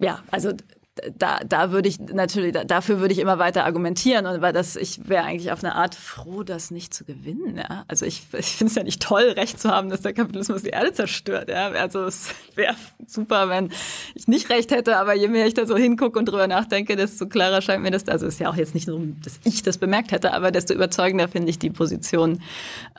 ja, 0.00 0.22
also 0.30 0.52
da, 1.16 1.40
da 1.46 1.70
würde 1.70 1.88
ich 1.88 1.98
natürlich, 1.98 2.52
dafür 2.66 3.00
würde 3.00 3.12
ich 3.12 3.20
immer 3.20 3.38
weiter 3.38 3.64
argumentieren 3.64 4.26
und 4.26 4.40
weil 4.40 4.52
das, 4.52 4.76
ich 4.76 5.08
wäre 5.08 5.24
eigentlich 5.24 5.52
auf 5.52 5.62
eine 5.62 5.74
Art 5.74 5.94
froh, 5.94 6.42
das 6.42 6.70
nicht 6.70 6.92
zu 6.92 7.04
gewinnen. 7.04 7.56
Ja? 7.56 7.84
Also 7.88 8.06
ich, 8.06 8.22
ich 8.38 8.56
finde 8.56 8.70
es 8.70 8.74
ja 8.76 8.82
nicht 8.82 9.00
toll, 9.00 9.22
Recht 9.36 9.60
zu 9.60 9.70
haben, 9.70 9.88
dass 9.88 10.02
der 10.02 10.12
Kapitalismus 10.12 10.62
die 10.62 10.70
Erde 10.70 10.92
zerstört. 10.92 11.48
Ja? 11.48 11.68
Also 11.70 12.04
es 12.04 12.34
wäre 12.54 12.74
super, 13.06 13.48
wenn 13.48 13.70
ich 14.14 14.28
nicht 14.28 14.50
Recht 14.50 14.70
hätte, 14.72 14.96
aber 14.96 15.14
je 15.14 15.28
mehr 15.28 15.46
ich 15.46 15.54
da 15.54 15.66
so 15.66 15.76
hingucke 15.76 16.18
und 16.18 16.26
drüber 16.26 16.46
nachdenke, 16.46 16.96
desto 16.96 17.26
klarer 17.26 17.62
scheint 17.62 17.82
mir 17.82 17.90
das. 17.90 18.08
Also 18.08 18.26
es 18.26 18.34
ist 18.34 18.40
ja 18.40 18.50
auch 18.50 18.56
jetzt 18.56 18.74
nicht 18.74 18.88
nur, 18.88 19.00
dass 19.22 19.40
ich 19.44 19.62
das 19.62 19.78
bemerkt 19.78 20.12
hätte, 20.12 20.32
aber 20.32 20.50
desto 20.50 20.74
überzeugender 20.74 21.28
finde 21.28 21.50
ich 21.50 21.58
die 21.58 21.70
Position, 21.70 22.42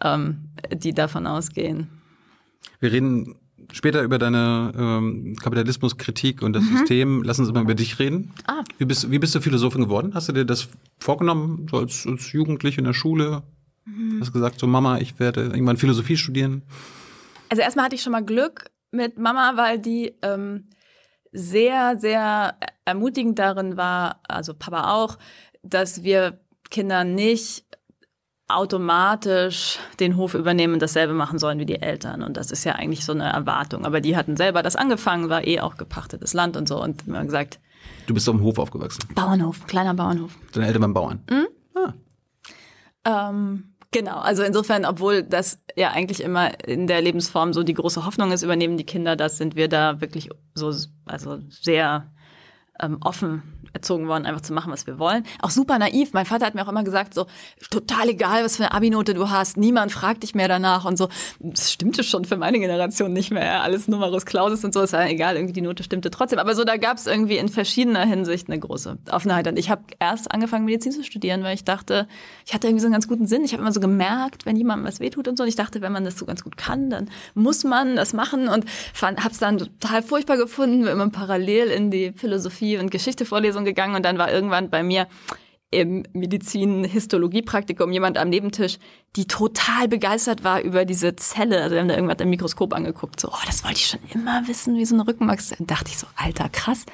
ähm, 0.03 0.49
die 0.73 0.93
davon 0.93 1.27
ausgehen. 1.27 1.89
Wir 2.79 2.91
reden 2.91 3.35
später 3.71 4.03
über 4.03 4.19
deine 4.19 4.71
ähm, 4.77 5.35
Kapitalismuskritik 5.41 6.41
und 6.41 6.53
das 6.53 6.63
mhm. 6.63 6.77
System. 6.77 7.23
Lass 7.23 7.39
uns 7.39 7.51
mal 7.51 7.63
über 7.63 7.75
dich 7.75 7.99
reden. 7.99 8.33
Ah. 8.47 8.63
Wie, 8.77 8.85
bist, 8.85 9.11
wie 9.11 9.19
bist 9.19 9.35
du 9.35 9.41
Philosophin 9.41 9.81
geworden? 9.81 10.13
Hast 10.13 10.29
du 10.29 10.33
dir 10.33 10.45
das 10.45 10.67
vorgenommen, 10.99 11.67
so 11.69 11.77
als, 11.77 12.05
als 12.05 12.31
Jugendliche 12.31 12.79
in 12.79 12.85
der 12.85 12.93
Schule? 12.93 13.43
Mhm. 13.85 14.19
Hast 14.19 14.33
gesagt, 14.33 14.59
so 14.59 14.67
Mama, 14.67 14.99
ich 14.99 15.19
werde 15.19 15.43
irgendwann 15.43 15.77
Philosophie 15.77 16.17
studieren? 16.17 16.63
Also 17.49 17.61
erstmal 17.61 17.85
hatte 17.85 17.95
ich 17.95 18.01
schon 18.01 18.11
mal 18.11 18.23
Glück 18.23 18.65
mit 18.91 19.17
Mama, 19.17 19.53
weil 19.55 19.79
die 19.79 20.13
ähm, 20.21 20.69
sehr, 21.31 21.97
sehr 21.97 22.55
ermutigend 22.85 23.39
darin 23.39 23.77
war, 23.77 24.21
also 24.27 24.53
Papa 24.53 24.93
auch, 24.93 25.17
dass 25.63 26.03
wir 26.03 26.39
Kinder 26.69 27.03
nicht 27.03 27.65
automatisch 28.55 29.79
den 29.99 30.17
Hof 30.17 30.33
übernehmen 30.33 30.73
und 30.73 30.81
dasselbe 30.81 31.13
machen 31.13 31.39
sollen 31.39 31.59
wie 31.59 31.65
die 31.65 31.81
Eltern. 31.81 32.23
Und 32.23 32.37
das 32.37 32.51
ist 32.51 32.63
ja 32.63 32.73
eigentlich 32.73 33.05
so 33.05 33.11
eine 33.11 33.31
Erwartung. 33.31 33.85
Aber 33.85 34.01
die 34.01 34.15
hatten 34.15 34.37
selber 34.37 34.63
das 34.63 34.75
angefangen, 34.75 35.29
war 35.29 35.45
eh 35.45 35.59
auch 35.59 35.77
gepachtetes 35.77 36.33
Land 36.33 36.57
und 36.57 36.67
so. 36.67 36.81
Und 36.81 37.07
immer 37.07 37.23
gesagt. 37.23 37.59
Du 38.07 38.13
bist 38.13 38.27
auf 38.29 38.35
dem 38.35 38.43
Hof 38.43 38.59
aufgewachsen. 38.59 39.01
Bauernhof, 39.15 39.65
kleiner 39.67 39.93
Bauernhof. 39.93 40.31
Deine 40.53 40.67
Eltern 40.67 40.81
waren 40.81 40.93
Bauern. 40.93 41.23
Mhm. 41.29 41.47
Ah. 41.75 43.29
Ähm, 43.29 43.73
genau, 43.91 44.19
also 44.19 44.43
insofern, 44.43 44.85
obwohl 44.85 45.23
das 45.23 45.59
ja 45.75 45.91
eigentlich 45.91 46.21
immer 46.21 46.59
in 46.67 46.87
der 46.87 47.01
Lebensform 47.01 47.53
so 47.53 47.63
die 47.63 47.73
große 47.73 48.05
Hoffnung 48.05 48.31
ist, 48.31 48.43
übernehmen 48.43 48.77
die 48.77 48.85
Kinder 48.85 49.15
das, 49.15 49.37
sind 49.37 49.55
wir 49.55 49.67
da 49.67 50.01
wirklich 50.01 50.29
so, 50.53 50.73
also 51.05 51.39
sehr 51.49 52.11
ähm, 52.79 52.97
offen 53.01 53.60
erzogen 53.73 54.07
worden, 54.07 54.25
einfach 54.25 54.41
zu 54.41 54.53
machen, 54.53 54.71
was 54.71 54.87
wir 54.87 54.99
wollen. 54.99 55.23
Auch 55.41 55.49
super 55.49 55.79
naiv. 55.79 56.13
Mein 56.13 56.25
Vater 56.25 56.45
hat 56.45 56.55
mir 56.55 56.63
auch 56.63 56.69
immer 56.69 56.83
gesagt, 56.83 57.13
so 57.13 57.25
total 57.69 58.09
egal, 58.09 58.43
was 58.43 58.57
für 58.57 58.63
eine 58.63 58.73
Abi-Note 58.73 59.13
du 59.13 59.29
hast, 59.29 59.57
niemand 59.57 59.91
fragt 59.91 60.23
dich 60.23 60.35
mehr 60.35 60.47
danach 60.47 60.85
und 60.85 60.97
so. 60.97 61.09
Das 61.39 61.71
stimmte 61.71 62.03
schon 62.03 62.25
für 62.25 62.37
meine 62.37 62.59
Generation 62.59 63.13
nicht 63.13 63.31
mehr. 63.31 63.63
Alles 63.63 63.87
Numerus 63.87 64.25
Clausus 64.25 64.63
und 64.63 64.73
so, 64.73 64.81
ist 64.81 64.93
ja 64.93 65.05
egal, 65.05 65.35
irgendwie 65.35 65.53
die 65.53 65.61
Note 65.61 65.83
stimmte 65.83 66.11
trotzdem. 66.11 66.39
Aber 66.39 66.55
so, 66.55 66.63
da 66.63 66.77
gab 66.77 66.97
es 66.97 67.07
irgendwie 67.07 67.37
in 67.37 67.49
verschiedener 67.49 68.05
Hinsicht 68.05 68.49
eine 68.49 68.59
große 68.59 68.97
Offenheit. 69.11 69.47
Und 69.47 69.57
ich 69.57 69.69
habe 69.69 69.83
erst 69.99 70.31
angefangen, 70.31 70.65
Medizin 70.65 70.91
zu 70.91 71.03
studieren, 71.03 71.43
weil 71.43 71.55
ich 71.55 71.63
dachte, 71.63 72.07
ich 72.45 72.53
hatte 72.53 72.67
irgendwie 72.67 72.81
so 72.81 72.87
einen 72.87 72.93
ganz 72.93 73.07
guten 73.07 73.27
Sinn. 73.27 73.43
Ich 73.43 73.53
habe 73.53 73.61
immer 73.61 73.71
so 73.71 73.79
gemerkt, 73.79 74.45
wenn 74.45 74.55
jemandem 74.55 74.87
was 74.87 74.99
wehtut 74.99 75.27
und 75.27 75.37
so. 75.37 75.43
Und 75.43 75.49
ich 75.49 75.55
dachte, 75.55 75.81
wenn 75.81 75.91
man 75.91 76.05
das 76.05 76.17
so 76.17 76.25
ganz 76.25 76.43
gut 76.43 76.57
kann, 76.57 76.89
dann 76.89 77.09
muss 77.33 77.63
man 77.63 77.95
das 77.95 78.13
machen 78.13 78.47
und 78.47 78.65
habe 79.01 79.31
es 79.31 79.39
dann 79.39 79.57
total 79.57 80.01
furchtbar 80.01 80.37
gefunden, 80.37 80.85
wenn 80.85 80.97
man 80.97 81.11
parallel 81.11 81.67
in 81.67 81.91
die 81.91 82.13
Philosophie 82.13 82.77
und 82.77 82.91
Geschichte 82.91 83.25
Vorlesung 83.61 83.65
gegangen 83.65 83.95
und 83.95 84.03
dann 84.03 84.17
war 84.17 84.31
irgendwann 84.31 84.69
bei 84.69 84.83
mir 84.83 85.07
im 85.73 86.03
Medizin-Histologie-Praktikum 86.11 87.93
jemand 87.93 88.17
am 88.17 88.27
Nebentisch, 88.27 88.77
die 89.15 89.25
total 89.25 89.87
begeistert 89.87 90.43
war 90.43 90.61
über 90.61 90.83
diese 90.83 91.15
Zelle. 91.15 91.61
Also 91.61 91.75
wir 91.75 91.81
haben 91.81 91.87
da 91.87 91.95
irgendwas 91.95 92.19
im 92.19 92.29
Mikroskop 92.29 92.73
angeguckt. 92.73 93.21
So, 93.21 93.29
oh, 93.29 93.45
das 93.45 93.63
wollte 93.63 93.77
ich 93.77 93.87
schon 93.87 94.01
immer 94.13 94.45
wissen, 94.47 94.75
wie 94.75 94.83
so 94.83 94.95
eine 94.95 95.07
Rückenmark 95.07 95.39
ist. 95.39 95.57
Dann 95.57 95.67
dachte 95.67 95.89
ich 95.89 95.97
so, 95.97 96.07
alter, 96.17 96.49
krass. 96.49 96.85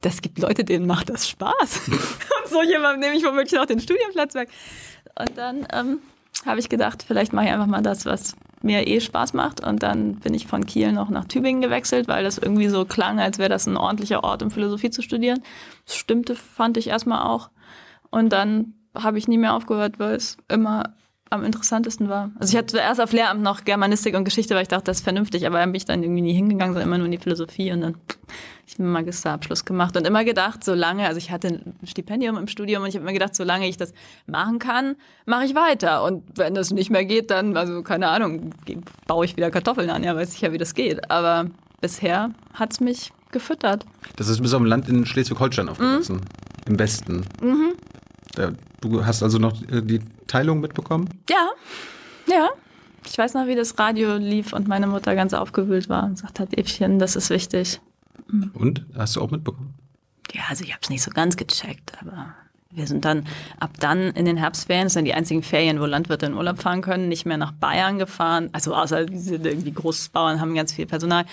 Das 0.00 0.22
gibt 0.22 0.40
Leute, 0.40 0.64
denen 0.64 0.86
macht 0.86 1.08
das 1.08 1.28
Spaß. 1.28 1.82
und 1.88 2.50
so 2.50 2.62
jemand 2.62 2.98
nehme 2.98 3.14
ich 3.14 3.24
womöglich 3.24 3.52
noch 3.52 3.66
den 3.66 3.78
Studienplatz 3.78 4.34
weg. 4.34 4.48
Und 5.16 5.38
dann 5.38 5.66
ähm, 5.72 6.00
habe 6.46 6.60
ich 6.60 6.68
gedacht, 6.68 7.02
vielleicht 7.02 7.32
mache 7.32 7.46
ich 7.46 7.52
einfach 7.52 7.66
mal 7.66 7.82
das, 7.82 8.06
was 8.06 8.36
mir 8.62 8.86
eh 8.86 9.00
Spaß 9.00 9.34
macht. 9.34 9.64
Und 9.64 9.82
dann 9.82 10.16
bin 10.16 10.34
ich 10.34 10.46
von 10.46 10.66
Kiel 10.66 10.92
noch 10.92 11.10
nach 11.10 11.26
Tübingen 11.26 11.62
gewechselt, 11.62 12.08
weil 12.08 12.24
das 12.24 12.38
irgendwie 12.38 12.68
so 12.68 12.84
klang, 12.84 13.20
als 13.20 13.38
wäre 13.38 13.48
das 13.48 13.66
ein 13.66 13.76
ordentlicher 13.76 14.24
Ort, 14.24 14.42
um 14.42 14.50
Philosophie 14.50 14.90
zu 14.90 15.02
studieren. 15.02 15.42
Das 15.84 15.96
stimmte, 15.96 16.34
fand 16.34 16.76
ich 16.76 16.88
erstmal 16.88 17.22
auch. 17.22 17.50
Und 18.10 18.30
dann 18.32 18.74
habe 18.94 19.18
ich 19.18 19.28
nie 19.28 19.38
mehr 19.38 19.54
aufgehört, 19.54 19.98
weil 19.98 20.14
es 20.14 20.38
immer 20.48 20.94
am 21.30 21.44
interessantesten 21.44 22.08
war. 22.08 22.30
Also 22.38 22.52
ich 22.52 22.56
hatte 22.56 22.68
zuerst 22.68 23.00
auf 23.00 23.12
Lehramt 23.12 23.42
noch 23.42 23.64
Germanistik 23.64 24.14
und 24.14 24.24
Geschichte, 24.24 24.54
weil 24.54 24.62
ich 24.62 24.68
dachte, 24.68 24.84
das 24.84 24.98
ist 24.98 25.04
vernünftig, 25.04 25.46
aber 25.46 25.58
dann 25.58 25.72
bin 25.72 25.76
ich 25.76 25.84
dann 25.84 26.02
irgendwie 26.02 26.22
nie 26.22 26.32
hingegangen, 26.32 26.74
sondern 26.74 26.88
immer 26.88 26.98
nur 26.98 27.06
in 27.06 27.12
die 27.12 27.18
Philosophie 27.18 27.72
und 27.72 27.80
dann 27.80 27.94
habe 27.94 28.04
ich 28.66 28.78
einen 28.78 28.90
Magisterabschluss 28.92 29.64
gemacht 29.64 29.96
und 29.96 30.06
immer 30.06 30.24
gedacht, 30.24 30.62
solange, 30.62 31.06
also 31.06 31.18
ich 31.18 31.30
hatte 31.30 31.48
ein 31.48 31.74
Stipendium 31.84 32.36
im 32.36 32.46
Studium 32.46 32.82
und 32.82 32.88
ich 32.88 32.94
habe 32.94 33.02
immer 33.02 33.12
gedacht, 33.12 33.34
solange 33.34 33.68
ich 33.68 33.76
das 33.76 33.92
machen 34.26 34.58
kann, 34.58 34.94
mache 35.24 35.44
ich 35.46 35.54
weiter 35.54 36.04
und 36.04 36.22
wenn 36.36 36.54
das 36.54 36.70
nicht 36.70 36.90
mehr 36.90 37.04
geht, 37.04 37.30
dann, 37.30 37.56
also 37.56 37.82
keine 37.82 38.08
Ahnung, 38.08 38.50
baue 39.06 39.24
ich 39.24 39.36
wieder 39.36 39.50
Kartoffeln 39.50 39.90
an, 39.90 40.04
ja, 40.04 40.14
weiß 40.14 40.32
ich 40.34 40.40
ja, 40.40 40.52
wie 40.52 40.58
das 40.58 40.74
geht, 40.74 41.10
aber 41.10 41.46
bisher 41.80 42.30
hat 42.54 42.72
es 42.72 42.80
mich 42.80 43.12
gefüttert. 43.32 43.84
Das 44.14 44.28
ist 44.28 44.40
bis 44.40 44.54
auf 44.54 44.60
dem 44.60 44.66
Land 44.66 44.88
in 44.88 45.04
Schleswig-Holstein 45.04 45.68
aufgewachsen, 45.68 46.16
mhm. 46.16 46.72
im 46.72 46.78
Westen. 46.78 47.26
Mhm. 47.42 47.72
Du 48.80 49.04
hast 49.04 49.22
also 49.22 49.38
noch 49.38 49.60
äh, 49.70 49.82
die 49.82 50.00
Teilung 50.26 50.60
mitbekommen? 50.60 51.08
Ja, 51.28 51.50
ja. 52.26 52.48
Ich 53.06 53.16
weiß 53.16 53.34
noch, 53.34 53.46
wie 53.46 53.54
das 53.54 53.78
Radio 53.78 54.16
lief 54.16 54.52
und 54.52 54.66
meine 54.66 54.86
Mutter 54.86 55.14
ganz 55.14 55.32
aufgewühlt 55.32 55.88
war 55.88 56.04
und 56.04 56.18
sagt 56.18 56.40
hat, 56.40 56.56
Evchen, 56.56 56.98
das 56.98 57.14
ist 57.14 57.30
wichtig. 57.30 57.80
Mhm. 58.28 58.50
Und? 58.54 58.86
Hast 58.96 59.16
du 59.16 59.20
auch 59.20 59.30
mitbekommen? 59.30 59.74
Ja, 60.32 60.42
also 60.48 60.64
ich 60.64 60.70
habe 60.70 60.80
es 60.82 60.90
nicht 60.90 61.02
so 61.02 61.10
ganz 61.12 61.36
gecheckt, 61.36 61.92
aber 62.00 62.34
wir 62.70 62.86
sind 62.86 63.04
dann 63.04 63.24
ab 63.58 63.70
dann 63.78 64.10
in 64.10 64.24
den 64.24 64.36
Herbstferien, 64.36 64.86
das 64.86 64.94
sind 64.94 65.04
die 65.04 65.14
einzigen 65.14 65.42
Ferien, 65.42 65.80
wo 65.80 65.86
Landwirte 65.86 66.26
in 66.26 66.34
Urlaub 66.34 66.60
fahren 66.60 66.82
können, 66.82 67.08
nicht 67.08 67.24
mehr 67.24 67.38
nach 67.38 67.52
Bayern 67.52 67.98
gefahren, 67.98 68.50
also 68.52 68.74
außer 68.74 69.06
diese 69.06 69.36
irgendwie 69.36 69.72
Großbauern 69.72 70.40
haben 70.40 70.54
ganz 70.54 70.72
viel 70.72 70.86
Personal, 70.86 71.24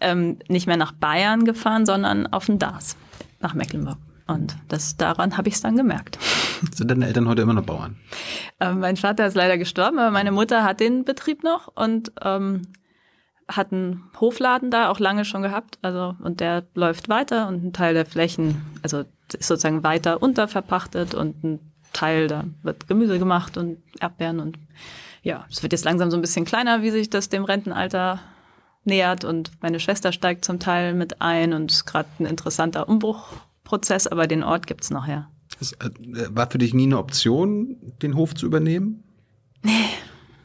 ähm, 0.00 0.38
nicht 0.48 0.66
mehr 0.66 0.76
nach 0.76 0.92
Bayern 0.92 1.44
gefahren, 1.44 1.86
sondern 1.86 2.26
auf 2.26 2.46
den 2.46 2.58
Dars, 2.58 2.96
nach 3.40 3.54
Mecklenburg. 3.54 3.98
Und 4.26 4.56
das, 4.68 4.96
daran 4.96 5.36
habe 5.36 5.48
ich 5.48 5.54
es 5.54 5.60
dann 5.60 5.76
gemerkt. 5.76 6.18
Sind 6.72 6.90
deine 6.90 7.06
Eltern 7.06 7.28
heute 7.28 7.42
immer 7.42 7.54
noch 7.54 7.64
Bauern? 7.64 7.96
Ähm, 8.60 8.80
mein 8.80 8.96
Vater 8.96 9.26
ist 9.26 9.34
leider 9.34 9.58
gestorben, 9.58 9.98
aber 9.98 10.10
meine 10.10 10.32
Mutter 10.32 10.64
hat 10.64 10.80
den 10.80 11.04
Betrieb 11.04 11.42
noch 11.42 11.68
und 11.74 12.12
ähm, 12.22 12.62
hat 13.48 13.72
einen 13.72 14.04
Hofladen 14.20 14.70
da 14.70 14.88
auch 14.88 14.98
lange 14.98 15.24
schon 15.24 15.42
gehabt. 15.42 15.78
Also, 15.82 16.14
und 16.22 16.40
der 16.40 16.64
läuft 16.74 17.08
weiter 17.08 17.48
und 17.48 17.64
ein 17.64 17.72
Teil 17.72 17.94
der 17.94 18.06
Flächen, 18.06 18.62
also 18.82 19.04
ist 19.32 19.48
sozusagen 19.48 19.82
weiter 19.82 20.22
unterverpachtet 20.22 21.14
und 21.14 21.42
ein 21.42 21.72
Teil, 21.92 22.28
da 22.28 22.44
wird 22.62 22.88
Gemüse 22.88 23.18
gemacht 23.18 23.56
und 23.56 23.78
Erdbeeren 24.00 24.40
und 24.40 24.58
ja, 25.22 25.44
es 25.50 25.62
wird 25.62 25.72
jetzt 25.72 25.84
langsam 25.84 26.10
so 26.10 26.16
ein 26.16 26.20
bisschen 26.20 26.44
kleiner, 26.44 26.82
wie 26.82 26.90
sich 26.90 27.08
das 27.08 27.28
dem 27.28 27.44
Rentenalter 27.44 28.20
nähert 28.84 29.24
und 29.24 29.52
meine 29.60 29.78
Schwester 29.78 30.12
steigt 30.12 30.44
zum 30.44 30.58
Teil 30.58 30.94
mit 30.94 31.20
ein 31.20 31.52
und 31.52 31.70
ist 31.70 31.84
gerade 31.84 32.08
ein 32.18 32.26
interessanter 32.26 32.88
Umbruchprozess, 33.72 34.06
aber 34.06 34.26
den 34.26 34.42
Ort 34.42 34.66
gibt's 34.66 34.90
noch, 34.90 35.06
ja. 35.06 35.28
Das 35.58 35.72
äh, 35.72 35.90
war 36.30 36.50
für 36.50 36.58
dich 36.58 36.74
nie 36.74 36.84
eine 36.84 36.98
Option, 36.98 37.76
den 38.02 38.16
Hof 38.16 38.34
zu 38.34 38.46
übernehmen? 38.46 39.02
Nee. 39.62 39.72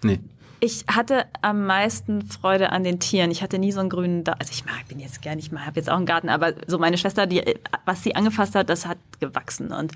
Nee. 0.04 0.20
Ich 0.60 0.86
hatte 0.88 1.26
am 1.42 1.66
meisten 1.68 2.24
Freude 2.24 2.72
an 2.72 2.84
den 2.84 3.00
Tieren. 3.00 3.30
Ich 3.30 3.44
hatte 3.44 3.60
nie 3.60 3.72
so 3.72 3.80
einen 3.80 3.90
grünen, 3.90 4.24
da 4.24 4.34
also 4.34 4.52
ich 4.52 4.66
mag, 4.66 4.88
bin 4.88 5.00
jetzt 5.00 5.22
gerne, 5.22 5.40
ich 5.40 5.52
habe 5.52 5.76
jetzt 5.76 5.90
auch 5.90 5.98
einen 5.98 6.08
Garten, 6.08 6.30
aber 6.30 6.54
so 6.66 6.80
meine 6.80 6.98
Schwester, 6.98 7.28
die, 7.28 7.44
was 7.86 8.04
sie 8.04 8.16
angefasst 8.16 8.56
hat, 8.56 8.70
das 8.70 8.88
hat 8.88 8.98
gewachsen 9.20 9.72
und 9.72 9.92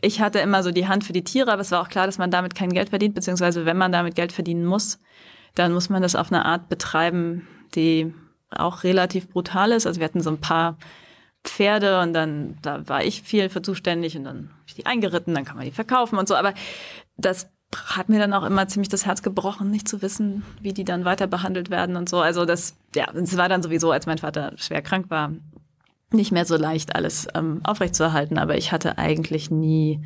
ich 0.00 0.20
hatte 0.20 0.38
immer 0.38 0.62
so 0.62 0.70
die 0.70 0.88
Hand 0.88 1.04
für 1.04 1.12
die 1.12 1.24
Tiere, 1.24 1.52
aber 1.52 1.62
es 1.62 1.70
war 1.70 1.80
auch 1.80 1.88
klar, 1.88 2.06
dass 2.06 2.18
man 2.18 2.30
damit 2.30 2.54
kein 2.54 2.72
Geld 2.72 2.90
verdient, 2.90 3.14
beziehungsweise 3.14 3.66
wenn 3.66 3.76
man 3.76 3.92
damit 3.92 4.14
Geld 4.14 4.32
verdienen 4.32 4.64
muss, 4.64 4.98
dann 5.54 5.72
muss 5.72 5.90
man 5.90 6.02
das 6.02 6.16
auf 6.16 6.32
eine 6.32 6.44
Art 6.44 6.68
betreiben, 6.68 7.46
die 7.74 8.12
auch 8.50 8.84
relativ 8.84 9.28
brutal 9.28 9.72
ist. 9.72 9.86
Also 9.86 10.00
wir 10.00 10.04
hatten 10.04 10.20
so 10.20 10.30
ein 10.30 10.40
paar 10.40 10.76
Pferde 11.44 12.00
und 12.00 12.12
dann 12.12 12.56
da 12.62 12.88
war 12.88 13.04
ich 13.04 13.22
viel 13.22 13.48
für 13.48 13.62
zuständig 13.62 14.16
und 14.16 14.24
dann 14.24 14.36
habe 14.36 14.64
ich 14.66 14.74
die 14.74 14.86
eingeritten, 14.86 15.34
dann 15.34 15.44
kann 15.44 15.56
man 15.56 15.64
die 15.64 15.72
verkaufen 15.72 16.18
und 16.18 16.28
so. 16.28 16.36
Aber 16.36 16.54
das 17.16 17.48
hat 17.76 18.08
mir 18.08 18.18
dann 18.18 18.32
auch 18.32 18.44
immer 18.44 18.68
ziemlich 18.68 18.88
das 18.88 19.06
Herz 19.06 19.22
gebrochen, 19.22 19.70
nicht 19.70 19.88
zu 19.88 20.02
wissen, 20.02 20.44
wie 20.60 20.72
die 20.72 20.84
dann 20.84 21.04
weiter 21.04 21.26
behandelt 21.26 21.70
werden 21.70 21.96
und 21.96 22.08
so. 22.08 22.20
Also 22.20 22.44
das, 22.44 22.76
ja, 22.94 23.06
es 23.14 23.36
war 23.36 23.48
dann 23.48 23.62
sowieso, 23.62 23.90
als 23.90 24.06
mein 24.06 24.18
Vater 24.18 24.52
schwer 24.56 24.82
krank 24.82 25.06
war, 25.08 25.32
nicht 26.12 26.32
mehr 26.32 26.44
so 26.44 26.56
leicht 26.56 26.94
alles 26.94 27.26
ähm, 27.34 27.60
aufrechtzuerhalten. 27.64 28.38
Aber 28.38 28.56
ich 28.56 28.72
hatte 28.72 28.98
eigentlich 28.98 29.50
nie 29.50 30.04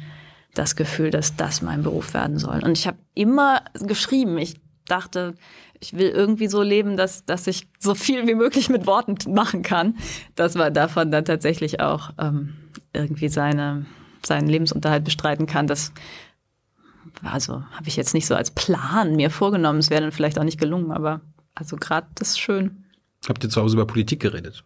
das 0.55 0.77
Gefühl, 0.77 1.11
dass 1.11 1.37
das 1.37 1.61
mein 1.61 1.83
Beruf 1.83 2.15
werden 2.15 2.39
soll. 2.39 2.63
Und 2.65 2.79
ich 2.79 2.87
habe 2.87 2.99
immer 3.15 3.63
geschrieben. 3.75 4.39
Ich 4.39 4.61
dachte, 4.87 5.35
ich 5.81 5.95
will 5.95 6.09
irgendwie 6.09 6.49
so 6.49 6.63
leben, 6.63 6.97
dass, 6.97 7.25
dass 7.25 7.47
ich 7.47 7.69
so 7.79 7.95
viel 7.95 8.27
wie 8.27 8.35
möglich 8.35 8.69
mit 8.69 8.87
Worten 8.87 9.17
machen 9.33 9.63
kann. 9.63 9.97
Das 10.35 10.57
war 10.57 10.71
davon 10.71 11.11
dann 11.11 11.25
tatsächlich 11.25 11.81
auch 11.81 12.11
ähm, 12.19 12.55
irgendwie 12.93 13.29
seine, 13.29 13.87
seinen 14.25 14.49
Lebensunterhalt 14.49 15.05
bestreiten 15.05 15.47
kann. 15.47 15.67
Das 15.67 15.93
also 17.23 17.65
habe 17.71 17.89
ich 17.89 17.97
jetzt 17.97 18.15
nicht 18.15 18.27
so 18.27 18.35
als 18.35 18.51
Plan 18.51 19.17
mir 19.17 19.31
vorgenommen. 19.31 19.79
Es 19.79 19.91
wäre 19.91 20.03
dann 20.03 20.13
vielleicht 20.13 20.39
auch 20.39 20.45
nicht 20.45 20.61
gelungen, 20.61 20.91
aber 20.91 21.21
also 21.55 21.77
gerade 21.77 22.07
das 22.15 22.31
ist 22.31 22.41
schön. 22.41 22.85
Habt 23.29 23.43
ihr 23.45 23.51
zu 23.51 23.61
Hause 23.61 23.77
über 23.77 23.87
Politik 23.87 24.21
geredet? 24.21 24.63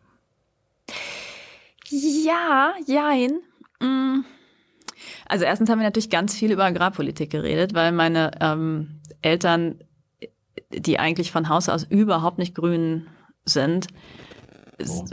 Ja, 1.88 2.75
jein. 2.87 3.40
Mm. 3.81 4.25
Also 5.27 5.44
erstens 5.44 5.70
haben 5.70 5.79
wir 5.79 5.85
natürlich 5.87 6.11
ganz 6.11 6.35
viel 6.35 6.51
über 6.51 6.64
Agrarpolitik 6.64 7.31
geredet, 7.31 7.75
weil 7.75 7.92
meine 7.92 8.33
ähm, 8.40 9.01
Eltern 9.23 9.79
die 10.70 10.98
eigentlich 10.98 11.33
von 11.33 11.48
Haus 11.48 11.68
aus 11.68 11.85
überhaupt 11.85 12.38
nicht 12.38 12.54
grün 12.54 13.06
sind. 13.44 13.88
Oh. 14.87 15.04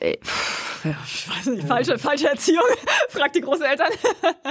Ich 0.00 1.28
weiß 1.28 1.46
nicht, 1.46 1.66
falsche, 1.66 1.98
falsche 1.98 2.28
Erziehung, 2.28 2.64
fragt 3.08 3.36
die 3.36 3.40
Großeltern. 3.40 3.90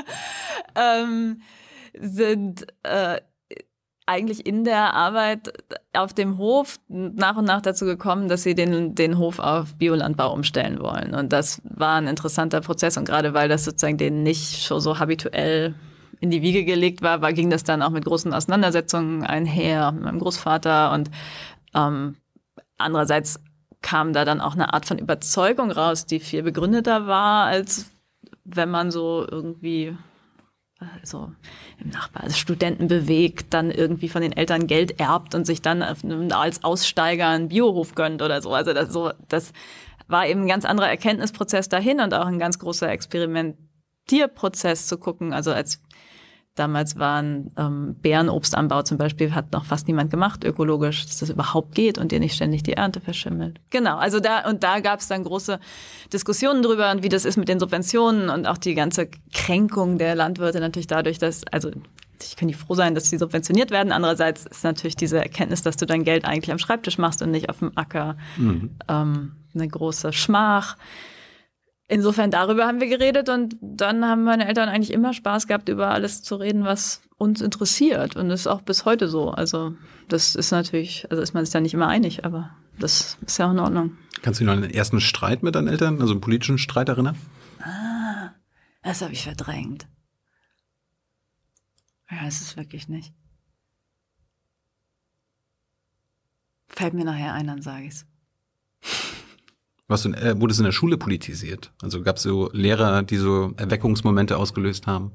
ähm, 0.75 1.41
sind 1.93 2.67
äh, 2.83 3.21
eigentlich 4.05 4.45
in 4.45 4.63
der 4.63 4.95
Arbeit 4.95 5.53
auf 5.93 6.13
dem 6.13 6.39
Hof 6.39 6.79
nach 6.87 7.37
und 7.37 7.45
nach 7.45 7.61
dazu 7.61 7.85
gekommen, 7.85 8.27
dass 8.27 8.41
sie 8.43 8.55
den, 8.55 8.95
den 8.95 9.17
Hof 9.19 9.37
auf 9.37 9.75
Biolandbau 9.75 10.33
umstellen 10.33 10.79
wollen. 10.79 11.13
Und 11.13 11.31
das 11.31 11.61
war 11.63 11.97
ein 11.97 12.07
interessanter 12.07 12.61
Prozess. 12.61 12.97
Und 12.97 13.05
gerade 13.05 13.35
weil 13.35 13.49
das 13.49 13.65
sozusagen 13.65 13.97
denen 13.97 14.23
nicht 14.23 14.63
schon 14.63 14.81
so 14.81 14.97
habituell 14.97 15.75
in 16.19 16.31
die 16.31 16.41
Wiege 16.41 16.65
gelegt 16.65 17.01
war, 17.01 17.21
war, 17.21 17.33
ging 17.33 17.49
das 17.49 17.63
dann 17.63 17.81
auch 17.81 17.91
mit 17.91 18.05
großen 18.05 18.33
Auseinandersetzungen 18.33 19.23
einher 19.23 19.91
mit 19.91 20.03
meinem 20.03 20.19
Großvater 20.19 20.91
und 20.91 21.09
ähm, 21.73 22.15
andererseits 22.77 23.39
kam 23.81 24.11
da 24.13 24.25
dann 24.25 24.41
auch 24.41 24.53
eine 24.53 24.73
Art 24.73 24.85
von 24.85 24.97
Überzeugung 24.97 25.71
raus, 25.71 26.05
die 26.05 26.19
viel 26.19 26.43
begründeter 26.43 27.07
war, 27.07 27.45
als 27.45 27.89
wenn 28.43 28.69
man 28.69 28.91
so 28.91 29.25
irgendwie 29.29 29.95
so 31.03 31.31
im 31.79 31.89
Nachbar, 31.89 32.23
also 32.23 32.35
Studenten 32.35 32.87
bewegt, 32.87 33.53
dann 33.53 33.71
irgendwie 33.71 34.09
von 34.09 34.21
den 34.21 34.31
Eltern 34.31 34.67
Geld 34.67 34.99
erbt 34.99 35.35
und 35.35 35.45
sich 35.45 35.61
dann 35.61 35.81
als 35.81 36.63
Aussteiger 36.63 37.27
einen 37.27 37.49
Biohof 37.49 37.95
gönnt 37.95 38.21
oder 38.21 38.41
so. 38.41 38.53
Also 38.53 38.73
das, 38.73 38.91
so, 38.91 39.11
das 39.27 39.51
war 40.07 40.27
eben 40.27 40.41
ein 40.41 40.47
ganz 40.47 40.65
anderer 40.65 40.87
Erkenntnisprozess 40.87 41.69
dahin 41.69 41.99
und 41.99 42.13
auch 42.13 42.25
ein 42.25 42.39
ganz 42.39 42.59
großer 42.59 42.87
Experimentierprozess 44.09 44.87
zu 44.87 44.97
gucken. 44.97 45.33
Also 45.33 45.51
als 45.51 45.81
damals 46.55 46.97
waren 46.97 47.51
ähm, 47.57 47.95
Bärenobstanbau 48.01 48.81
zum 48.81 48.97
Beispiel, 48.97 49.33
hat 49.33 49.53
noch 49.53 49.63
fast 49.65 49.87
niemand 49.87 50.11
gemacht, 50.11 50.43
ökologisch, 50.43 51.05
dass 51.05 51.19
das 51.19 51.29
überhaupt 51.29 51.73
geht 51.73 51.97
und 51.97 52.11
dir 52.11 52.19
nicht 52.19 52.35
ständig 52.35 52.63
die 52.63 52.73
Ernte 52.73 52.99
verschimmelt. 52.99 53.61
Genau, 53.69 53.97
also 53.97 54.19
da 54.19 54.47
und 54.49 54.63
da 54.63 54.81
gab 54.81 54.99
es 54.99 55.07
dann 55.07 55.23
große 55.23 55.59
Diskussionen 56.11 56.61
drüber 56.61 56.91
und 56.91 57.01
wie 57.01 57.09
das 57.09 57.23
ist 57.23 57.37
mit 57.37 57.47
den 57.47 57.59
Subventionen 57.59 58.29
und 58.29 58.45
auch 58.45 58.57
die 58.57 58.75
ganze 58.75 59.09
Kränkung 59.33 59.97
der 59.97 60.15
Landwirte 60.15 60.59
natürlich 60.59 60.87
dadurch, 60.87 61.17
dass, 61.17 61.45
also 61.47 61.71
ich 62.21 62.35
kann 62.35 62.47
nicht 62.47 62.59
froh 62.59 62.75
sein, 62.75 62.93
dass 62.93 63.09
sie 63.09 63.17
subventioniert 63.17 63.71
werden. 63.71 63.93
Andererseits 63.93 64.45
ist 64.45 64.65
natürlich 64.65 64.97
diese 64.97 65.19
Erkenntnis, 65.19 65.61
dass 65.61 65.77
du 65.77 65.85
dein 65.85 66.03
Geld 66.03 66.25
eigentlich 66.25 66.51
am 66.51 66.59
Schreibtisch 66.59 66.97
machst 66.97 67.21
und 67.21 67.31
nicht 67.31 67.47
auf 67.47 67.59
dem 67.59 67.71
Acker, 67.77 68.17
mhm. 68.35 68.71
ähm, 68.89 69.35
eine 69.53 69.67
große 69.67 70.11
Schmach. 70.11 70.75
Insofern 71.91 72.29
darüber 72.29 72.67
haben 72.67 72.79
wir 72.79 72.87
geredet 72.87 73.29
und 73.29 73.55
dann 73.61 74.05
haben 74.05 74.23
meine 74.23 74.47
Eltern 74.47 74.69
eigentlich 74.69 74.93
immer 74.93 75.11
Spaß 75.11 75.47
gehabt, 75.47 75.69
über 75.69 75.89
alles 75.89 76.21
zu 76.21 76.35
reden, 76.35 76.63
was 76.63 77.01
uns 77.17 77.41
interessiert. 77.41 78.15
Und 78.15 78.29
das 78.29 78.41
ist 78.41 78.47
auch 78.47 78.61
bis 78.61 78.85
heute 78.85 79.09
so. 79.09 79.31
Also 79.31 79.73
das 80.07 80.35
ist 80.35 80.51
natürlich, 80.51 81.07
also 81.09 81.23
ist 81.23 81.33
man 81.33 81.43
sich 81.43 81.51
da 81.51 81.59
nicht 81.59 81.73
immer 81.73 81.87
einig, 81.87 82.25
aber 82.25 82.51
das 82.77 83.17
ist 83.25 83.39
ja 83.39 83.47
auch 83.47 83.51
in 83.51 83.59
Ordnung. 83.59 83.97
Kannst 84.21 84.39
du 84.39 84.43
dich 84.43 84.47
noch 84.47 84.53
an 84.53 84.61
den 84.61 84.71
ersten 84.71 85.01
Streit 85.01 85.41
mit 85.41 85.55
deinen 85.55 85.67
Eltern, 85.67 85.99
also 85.99 86.13
einen 86.13 86.21
politischen 86.21 86.59
Streit 86.59 86.89
erinnern? 86.89 87.17
Ah, 87.59 88.33
das 88.83 89.01
habe 89.01 89.13
ich 89.13 89.23
verdrängt. 89.23 89.87
Ja, 92.11 92.27
es 92.27 92.39
ist 92.39 92.55
wirklich 92.55 92.87
nicht. 92.87 93.15
Fällt 96.67 96.93
mir 96.93 97.05
nachher 97.05 97.33
ein, 97.33 97.47
dann 97.47 97.63
sage 97.63 97.85
ich's. 97.85 98.05
Was 99.89 100.05
äh, 100.05 100.39
wurde 100.39 100.53
es 100.53 100.59
in 100.59 100.65
der 100.65 100.71
Schule 100.71 100.97
politisiert? 100.97 101.71
Also 101.81 102.01
gab 102.01 102.17
es 102.17 102.23
so 102.23 102.49
Lehrer, 102.53 103.03
die 103.03 103.17
so 103.17 103.53
Erweckungsmomente 103.57 104.37
ausgelöst 104.37 104.87
haben? 104.87 105.11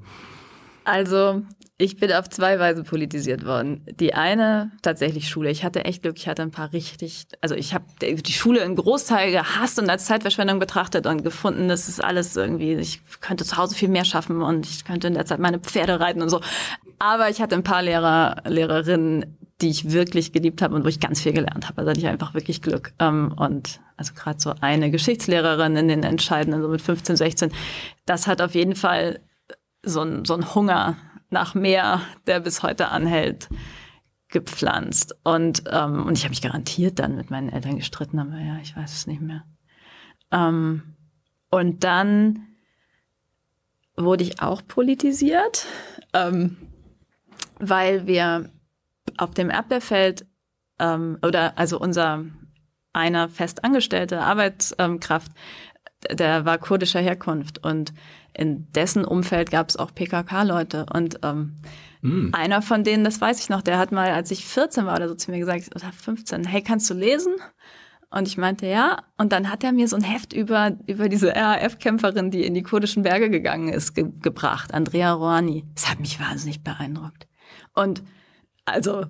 Also 0.85 1.41
ich 1.77 1.97
bin 1.97 2.13
auf 2.13 2.29
zwei 2.29 2.57
Weise 2.57 2.83
politisiert 2.83 3.45
worden. 3.45 3.85
Die 3.99 4.13
eine 4.13 4.71
tatsächlich 4.81 5.27
Schule. 5.27 5.49
Ich 5.49 5.65
hatte 5.65 5.83
echt 5.83 6.03
Glück, 6.03 6.15
ich 6.17 6.29
hatte 6.29 6.41
ein 6.41 6.51
paar 6.51 6.71
richtig, 6.71 7.25
also 7.41 7.53
ich 7.53 7.73
habe 7.73 7.85
die 7.99 8.31
Schule 8.31 8.61
in 8.61 8.75
Großteil 8.75 9.31
gehasst 9.31 9.77
und 9.77 9.89
als 9.89 10.05
Zeitverschwendung 10.05 10.59
betrachtet 10.59 11.05
und 11.05 11.23
gefunden, 11.23 11.67
das 11.67 11.89
ist 11.89 12.01
alles 12.01 12.35
irgendwie, 12.37 12.75
ich 12.75 13.01
könnte 13.19 13.43
zu 13.43 13.57
Hause 13.57 13.75
viel 13.75 13.89
mehr 13.89 14.05
schaffen 14.05 14.41
und 14.41 14.65
ich 14.65 14.85
könnte 14.85 15.07
in 15.07 15.15
der 15.15 15.25
Zeit 15.25 15.39
meine 15.39 15.59
Pferde 15.59 15.99
reiten 15.99 16.21
und 16.21 16.29
so. 16.29 16.39
Aber 16.97 17.29
ich 17.29 17.41
hatte 17.41 17.55
ein 17.55 17.63
paar 17.63 17.81
Lehrer, 17.81 18.37
Lehrerinnen, 18.45 19.37
die 19.61 19.69
ich 19.69 19.91
wirklich 19.91 20.31
geliebt 20.31 20.61
habe 20.61 20.75
und 20.75 20.85
wo 20.85 20.87
ich 20.87 21.01
ganz 21.01 21.21
viel 21.21 21.33
gelernt 21.33 21.67
habe. 21.67 21.79
Also 21.79 21.89
hatte 21.89 21.99
ich 21.99 22.07
einfach 22.07 22.33
wirklich 22.33 22.61
Glück. 22.61 22.93
Ähm, 22.99 23.33
und 23.37 23.81
also 23.97 24.13
gerade 24.13 24.39
so 24.39 24.53
eine 24.61 24.91
Geschichtslehrerin 24.91 25.75
in 25.75 25.87
den 25.89 26.03
Entscheidenden, 26.03 26.61
so 26.61 26.69
mit 26.69 26.81
15, 26.81 27.17
16, 27.17 27.51
das 28.05 28.27
hat 28.27 28.41
auf 28.41 28.55
jeden 28.55 28.75
Fall 28.75 29.19
so 29.85 30.01
ein, 30.01 30.25
so 30.25 30.33
ein 30.33 30.55
Hunger 30.55 30.97
nach 31.29 31.55
mehr, 31.55 32.01
der 32.27 32.39
bis 32.39 32.63
heute 32.63 32.89
anhält, 32.89 33.49
gepflanzt. 34.29 35.15
Und, 35.23 35.63
ähm, 35.71 36.05
und 36.05 36.17
ich 36.17 36.23
habe 36.23 36.31
mich 36.31 36.41
garantiert 36.41 36.99
dann 36.99 37.15
mit 37.15 37.29
meinen 37.29 37.49
Eltern 37.49 37.77
gestritten, 37.77 38.19
aber 38.19 38.37
ja, 38.37 38.57
ich 38.61 38.75
weiß 38.75 38.93
es 38.93 39.07
nicht 39.07 39.21
mehr. 39.21 39.43
Ähm, 40.31 40.95
und 41.49 41.83
dann 41.83 42.47
wurde 43.95 44.23
ich 44.23 44.41
auch 44.41 44.61
politisiert, 44.67 45.65
ähm, 46.13 46.57
weil 47.59 48.07
wir 48.07 48.49
auf 49.17 49.31
dem 49.31 49.49
Erdbeerfeld 49.49 50.25
ähm, 50.79 51.17
oder 51.21 51.57
also 51.57 51.79
unser 51.79 52.25
einer 52.91 53.29
festangestellte 53.29 54.21
Arbeitskraft, 54.21 55.31
der 56.11 56.45
war 56.45 56.57
kurdischer 56.57 56.99
Herkunft 56.99 57.63
und 57.63 57.93
in 58.37 58.71
dessen 58.73 59.05
Umfeld 59.05 59.51
gab 59.51 59.69
es 59.69 59.77
auch 59.77 59.93
PKK-Leute 59.93 60.85
und 60.93 61.19
ähm, 61.23 61.55
mm. 62.01 62.29
einer 62.33 62.61
von 62.61 62.83
denen, 62.83 63.03
das 63.03 63.21
weiß 63.21 63.39
ich 63.39 63.49
noch, 63.49 63.61
der 63.61 63.77
hat 63.77 63.91
mal, 63.91 64.11
als 64.11 64.31
ich 64.31 64.45
14 64.45 64.85
war 64.85 64.95
oder 64.95 65.07
so 65.07 65.15
zu 65.15 65.31
mir 65.31 65.39
gesagt, 65.39 65.69
oder 65.75 65.91
15, 65.91 66.45
hey, 66.45 66.61
kannst 66.61 66.89
du 66.89 66.93
lesen? 66.93 67.33
Und 68.11 68.27
ich 68.27 68.37
meinte, 68.37 68.67
ja. 68.67 68.99
Und 69.17 69.31
dann 69.33 69.51
hat 69.51 69.63
er 69.63 69.73
mir 69.73 69.87
so 69.87 69.95
ein 69.95 70.03
Heft 70.03 70.31
über, 70.31 70.77
über 70.87 71.09
diese 71.09 71.35
RAF-Kämpferin, 71.35 72.31
die 72.31 72.45
in 72.45 72.53
die 72.53 72.63
kurdischen 72.63 73.03
Berge 73.03 73.29
gegangen 73.29 73.69
ist, 73.69 73.93
ge 73.93 74.05
gebracht, 74.21 74.73
Andrea 74.73 75.13
Rouhani. 75.13 75.65
Das 75.73 75.89
hat 75.89 75.99
mich 75.99 76.19
wahnsinnig 76.19 76.63
beeindruckt. 76.63 77.27
Und 77.73 78.03
also 78.63 79.05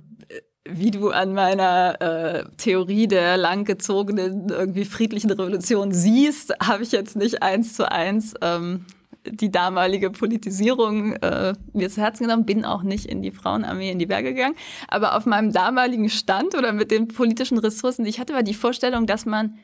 wie 0.68 0.92
du 0.92 1.12
an 1.12 1.34
meiner 1.34 2.02
äh, 2.02 2.46
Theorie 2.58 3.08
der 3.08 3.38
langgezogenen, 3.38 4.50
irgendwie 4.50 4.86
friedlichen 4.86 5.30
Revolution 5.30 5.92
siehst, 5.92 6.54
habe 6.60 6.84
ich 6.84 6.92
jetzt 6.92 7.16
nicht 7.16 7.44
eins 7.44 7.76
zu 7.76 7.90
eins 7.92 8.34
ähm, 8.42 8.86
die 9.28 9.52
damalige 9.52 10.10
Politisierung 10.10 11.14
äh, 11.14 11.54
mir 11.74 11.90
zu 11.90 12.02
Herzen 12.02 12.24
genommen, 12.24 12.46
bin 12.46 12.66
auch 12.66 12.84
nicht 12.84 13.06
in 13.06 13.22
die 13.22 13.32
Frauenarmee 13.32 13.92
in 13.92 14.00
die 14.00 14.06
Berge 14.06 14.34
gegangen. 14.34 14.56
Aber 14.88 15.16
auf 15.16 15.26
meinem 15.26 15.52
damaligen 15.52 16.10
Stand 16.10 16.56
oder 16.56 16.74
mit 16.74 16.92
den 16.92 17.08
politischen 17.08 17.58
Ressourcen, 17.58 18.04
die 18.04 18.10
ich 18.10 18.20
hatte, 18.20 18.34
war 18.34 18.44
die 18.44 18.54
Vorstellung, 18.54 19.06
dass 19.06 19.26
man 19.26 19.58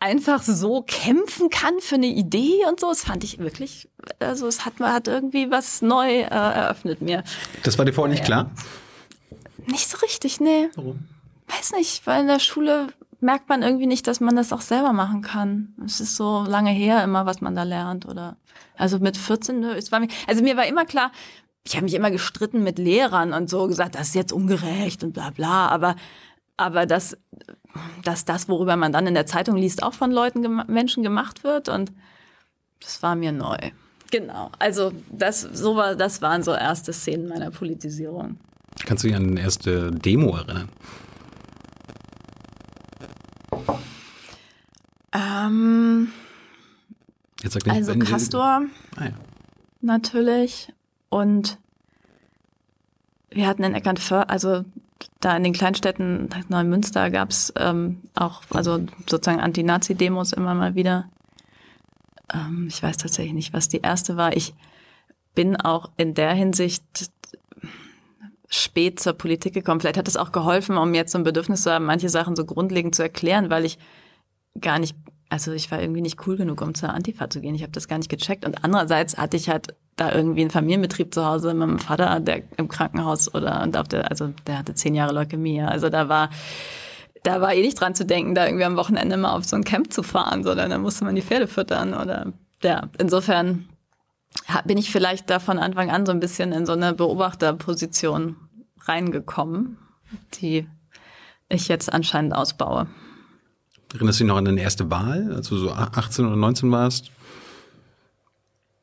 einfach 0.00 0.42
so 0.42 0.82
kämpfen 0.82 1.48
kann 1.48 1.74
für 1.80 1.94
eine 1.94 2.06
Idee 2.06 2.64
und 2.68 2.80
so. 2.80 2.88
Das 2.88 3.04
fand 3.04 3.22
ich 3.22 3.38
wirklich, 3.38 3.88
also 4.18 4.46
es 4.48 4.64
hat, 4.64 4.80
hat 4.80 5.06
irgendwie 5.06 5.50
was 5.50 5.80
neu 5.80 6.08
äh, 6.08 6.24
eröffnet 6.24 7.00
mir. 7.00 7.22
Das 7.62 7.78
war 7.78 7.84
dir 7.84 7.92
vorher 7.92 8.12
nicht 8.12 8.24
klar? 8.24 8.50
Nicht 9.66 9.88
so 9.88 9.98
richtig, 9.98 10.40
nee. 10.40 10.68
Warum? 10.74 11.08
Weiß 11.46 11.72
nicht, 11.72 12.06
weil 12.06 12.22
in 12.22 12.26
der 12.26 12.40
Schule 12.40 12.88
merkt 13.22 13.48
man 13.48 13.62
irgendwie 13.62 13.86
nicht, 13.86 14.06
dass 14.06 14.20
man 14.20 14.36
das 14.36 14.52
auch 14.52 14.60
selber 14.60 14.92
machen 14.92 15.22
kann. 15.22 15.74
Es 15.84 16.00
ist 16.00 16.16
so 16.16 16.44
lange 16.46 16.70
her 16.70 17.02
immer, 17.04 17.26
was 17.26 17.40
man 17.40 17.54
da 17.54 17.62
lernt 17.62 18.06
oder 18.06 18.36
also 18.76 18.98
mit 18.98 19.16
14, 19.16 19.60
ne, 19.60 19.76
es 19.76 19.92
war 19.92 20.00
mir, 20.00 20.08
also 20.26 20.42
mir 20.42 20.56
war 20.56 20.66
immer 20.66 20.84
klar, 20.84 21.12
ich 21.64 21.76
habe 21.76 21.84
mich 21.84 21.94
immer 21.94 22.10
gestritten 22.10 22.62
mit 22.62 22.78
Lehrern 22.78 23.32
und 23.32 23.48
so 23.48 23.66
gesagt, 23.68 23.94
das 23.94 24.08
ist 24.08 24.14
jetzt 24.14 24.32
ungerecht 24.32 25.04
und 25.04 25.12
bla 25.12 25.30
bla, 25.30 25.68
aber 25.68 25.96
aber 26.56 26.86
dass, 26.86 27.16
dass 28.04 28.24
das, 28.24 28.48
worüber 28.48 28.76
man 28.76 28.92
dann 28.92 29.06
in 29.06 29.14
der 29.14 29.26
Zeitung 29.26 29.56
liest, 29.56 29.82
auch 29.82 29.94
von 29.94 30.12
Leuten, 30.12 30.62
Menschen 30.66 31.02
gemacht 31.02 31.44
wird 31.44 31.68
und 31.68 31.92
das 32.80 33.02
war 33.02 33.16
mir 33.16 33.32
neu. 33.32 33.56
Genau, 34.10 34.50
also 34.58 34.92
das, 35.10 35.40
so 35.40 35.76
war, 35.76 35.96
das 35.96 36.20
waren 36.20 36.42
so 36.42 36.52
erste 36.52 36.92
Szenen 36.92 37.28
meiner 37.28 37.50
Politisierung. 37.50 38.38
Kannst 38.84 39.04
du 39.04 39.08
dich 39.08 39.16
an 39.16 39.36
die 39.36 39.42
erste 39.42 39.90
Demo 39.90 40.36
erinnern? 40.36 40.68
Ähm, 45.12 46.12
Jetzt 47.42 47.54
sag 47.54 47.66
nicht, 47.66 47.74
also 47.74 47.98
Castor 47.98 48.62
ah, 48.96 49.04
ja. 49.04 49.10
natürlich 49.80 50.72
und 51.08 51.58
wir 53.30 53.46
hatten 53.46 53.64
in 53.64 53.74
Eckernförde, 53.74 54.28
also 54.28 54.64
da 55.20 55.36
in 55.36 55.44
den 55.44 55.52
Kleinstädten 55.52 56.28
Neumünster 56.48 57.10
gab 57.10 57.30
es 57.30 57.52
ähm, 57.56 58.02
auch 58.14 58.42
also 58.50 58.84
sozusagen 59.08 59.40
Anti-Nazi-Demos 59.40 60.32
immer 60.32 60.54
mal 60.54 60.74
wieder. 60.74 61.08
Ähm, 62.32 62.66
ich 62.68 62.82
weiß 62.82 62.96
tatsächlich 62.98 63.34
nicht, 63.34 63.52
was 63.52 63.68
die 63.68 63.80
erste 63.80 64.16
war. 64.16 64.36
Ich 64.36 64.54
bin 65.34 65.56
auch 65.56 65.90
in 65.96 66.14
der 66.14 66.32
Hinsicht 66.32 66.84
spät 68.48 69.00
zur 69.00 69.14
Politik 69.14 69.54
gekommen. 69.54 69.80
Vielleicht 69.80 69.96
hat 69.96 70.08
es 70.08 70.16
auch 70.16 70.30
geholfen, 70.30 70.76
um 70.76 70.94
jetzt 70.94 71.12
so 71.12 71.18
ein 71.18 71.24
Bedürfnis 71.24 71.62
zu 71.62 71.72
haben, 71.72 71.86
manche 71.86 72.10
Sachen 72.10 72.36
so 72.36 72.44
grundlegend 72.44 72.94
zu 72.94 73.02
erklären, 73.02 73.48
weil 73.48 73.64
ich 73.64 73.78
gar 74.60 74.78
nicht, 74.78 74.96
also 75.28 75.52
ich 75.52 75.70
war 75.70 75.80
irgendwie 75.80 76.00
nicht 76.00 76.26
cool 76.26 76.36
genug, 76.36 76.60
um 76.60 76.74
zur 76.74 76.90
Antifa 76.90 77.30
zu 77.30 77.40
gehen. 77.40 77.54
Ich 77.54 77.62
habe 77.62 77.72
das 77.72 77.88
gar 77.88 77.98
nicht 77.98 78.10
gecheckt. 78.10 78.44
Und 78.44 78.64
andererseits 78.64 79.16
hatte 79.16 79.36
ich 79.36 79.48
halt 79.48 79.74
da 79.96 80.12
irgendwie 80.12 80.42
einen 80.42 80.50
Familienbetrieb 80.50 81.12
zu 81.12 81.24
Hause 81.24 81.48
mit 81.48 81.58
meinem 81.58 81.78
Vater, 81.78 82.20
der 82.20 82.42
im 82.56 82.68
Krankenhaus 82.68 83.34
oder 83.34 83.62
und 83.62 83.76
auf 83.76 83.88
der, 83.88 84.10
also 84.10 84.32
der 84.46 84.58
hatte 84.58 84.74
zehn 84.74 84.94
Jahre 84.94 85.12
Leukämie. 85.12 85.62
Also 85.62 85.88
da 85.88 86.08
war 86.08 86.30
da 87.22 87.40
war 87.40 87.54
eh 87.54 87.62
nicht 87.62 87.80
dran 87.80 87.94
zu 87.94 88.04
denken, 88.04 88.34
da 88.34 88.46
irgendwie 88.46 88.64
am 88.64 88.76
Wochenende 88.76 89.16
mal 89.16 89.32
auf 89.32 89.44
so 89.44 89.56
ein 89.56 89.64
Camp 89.64 89.92
zu 89.92 90.02
fahren, 90.02 90.42
sondern 90.42 90.70
da 90.70 90.78
musste 90.78 91.04
man 91.04 91.14
die 91.14 91.22
Pferde 91.22 91.46
füttern 91.46 91.94
oder 91.94 92.32
ja, 92.62 92.88
insofern 92.98 93.68
bin 94.64 94.78
ich 94.78 94.90
vielleicht 94.90 95.30
da 95.30 95.38
von 95.38 95.58
Anfang 95.58 95.90
an 95.90 96.06
so 96.06 96.12
ein 96.12 96.20
bisschen 96.20 96.52
in 96.52 96.66
so 96.66 96.72
eine 96.72 96.94
Beobachterposition 96.94 98.36
reingekommen, 98.84 99.78
die 100.34 100.66
ich 101.48 101.68
jetzt 101.68 101.92
anscheinend 101.92 102.34
ausbaue. 102.34 102.86
Erinnerst 103.94 104.20
du 104.20 104.24
dich 104.24 104.28
noch 104.28 104.36
an 104.36 104.44
deine 104.44 104.60
erste 104.60 104.90
Wahl, 104.90 105.32
als 105.34 105.48
du 105.48 105.56
so 105.56 105.70
18 105.70 106.24
oder 106.24 106.36
19 106.36 106.70
warst? 106.70 107.10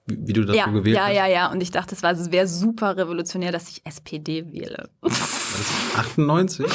Wie, 0.05 0.27
wie 0.27 0.33
du 0.33 0.45
das 0.45 0.55
ja, 0.55 0.65
so 0.65 0.71
gewählt 0.71 0.95
ja, 0.95 1.03
hast? 1.03 1.13
Ja, 1.13 1.27
ja, 1.27 1.33
ja. 1.33 1.51
Und 1.51 1.61
ich 1.61 1.71
dachte, 1.71 1.95
es 1.95 2.03
wäre 2.03 2.47
super 2.47 2.97
revolutionär, 2.97 3.51
dass 3.51 3.69
ich 3.69 3.85
SPD 3.85 4.51
wähle. 4.51 4.89
War 5.01 5.09
das 5.09 5.97
98? 5.97 6.65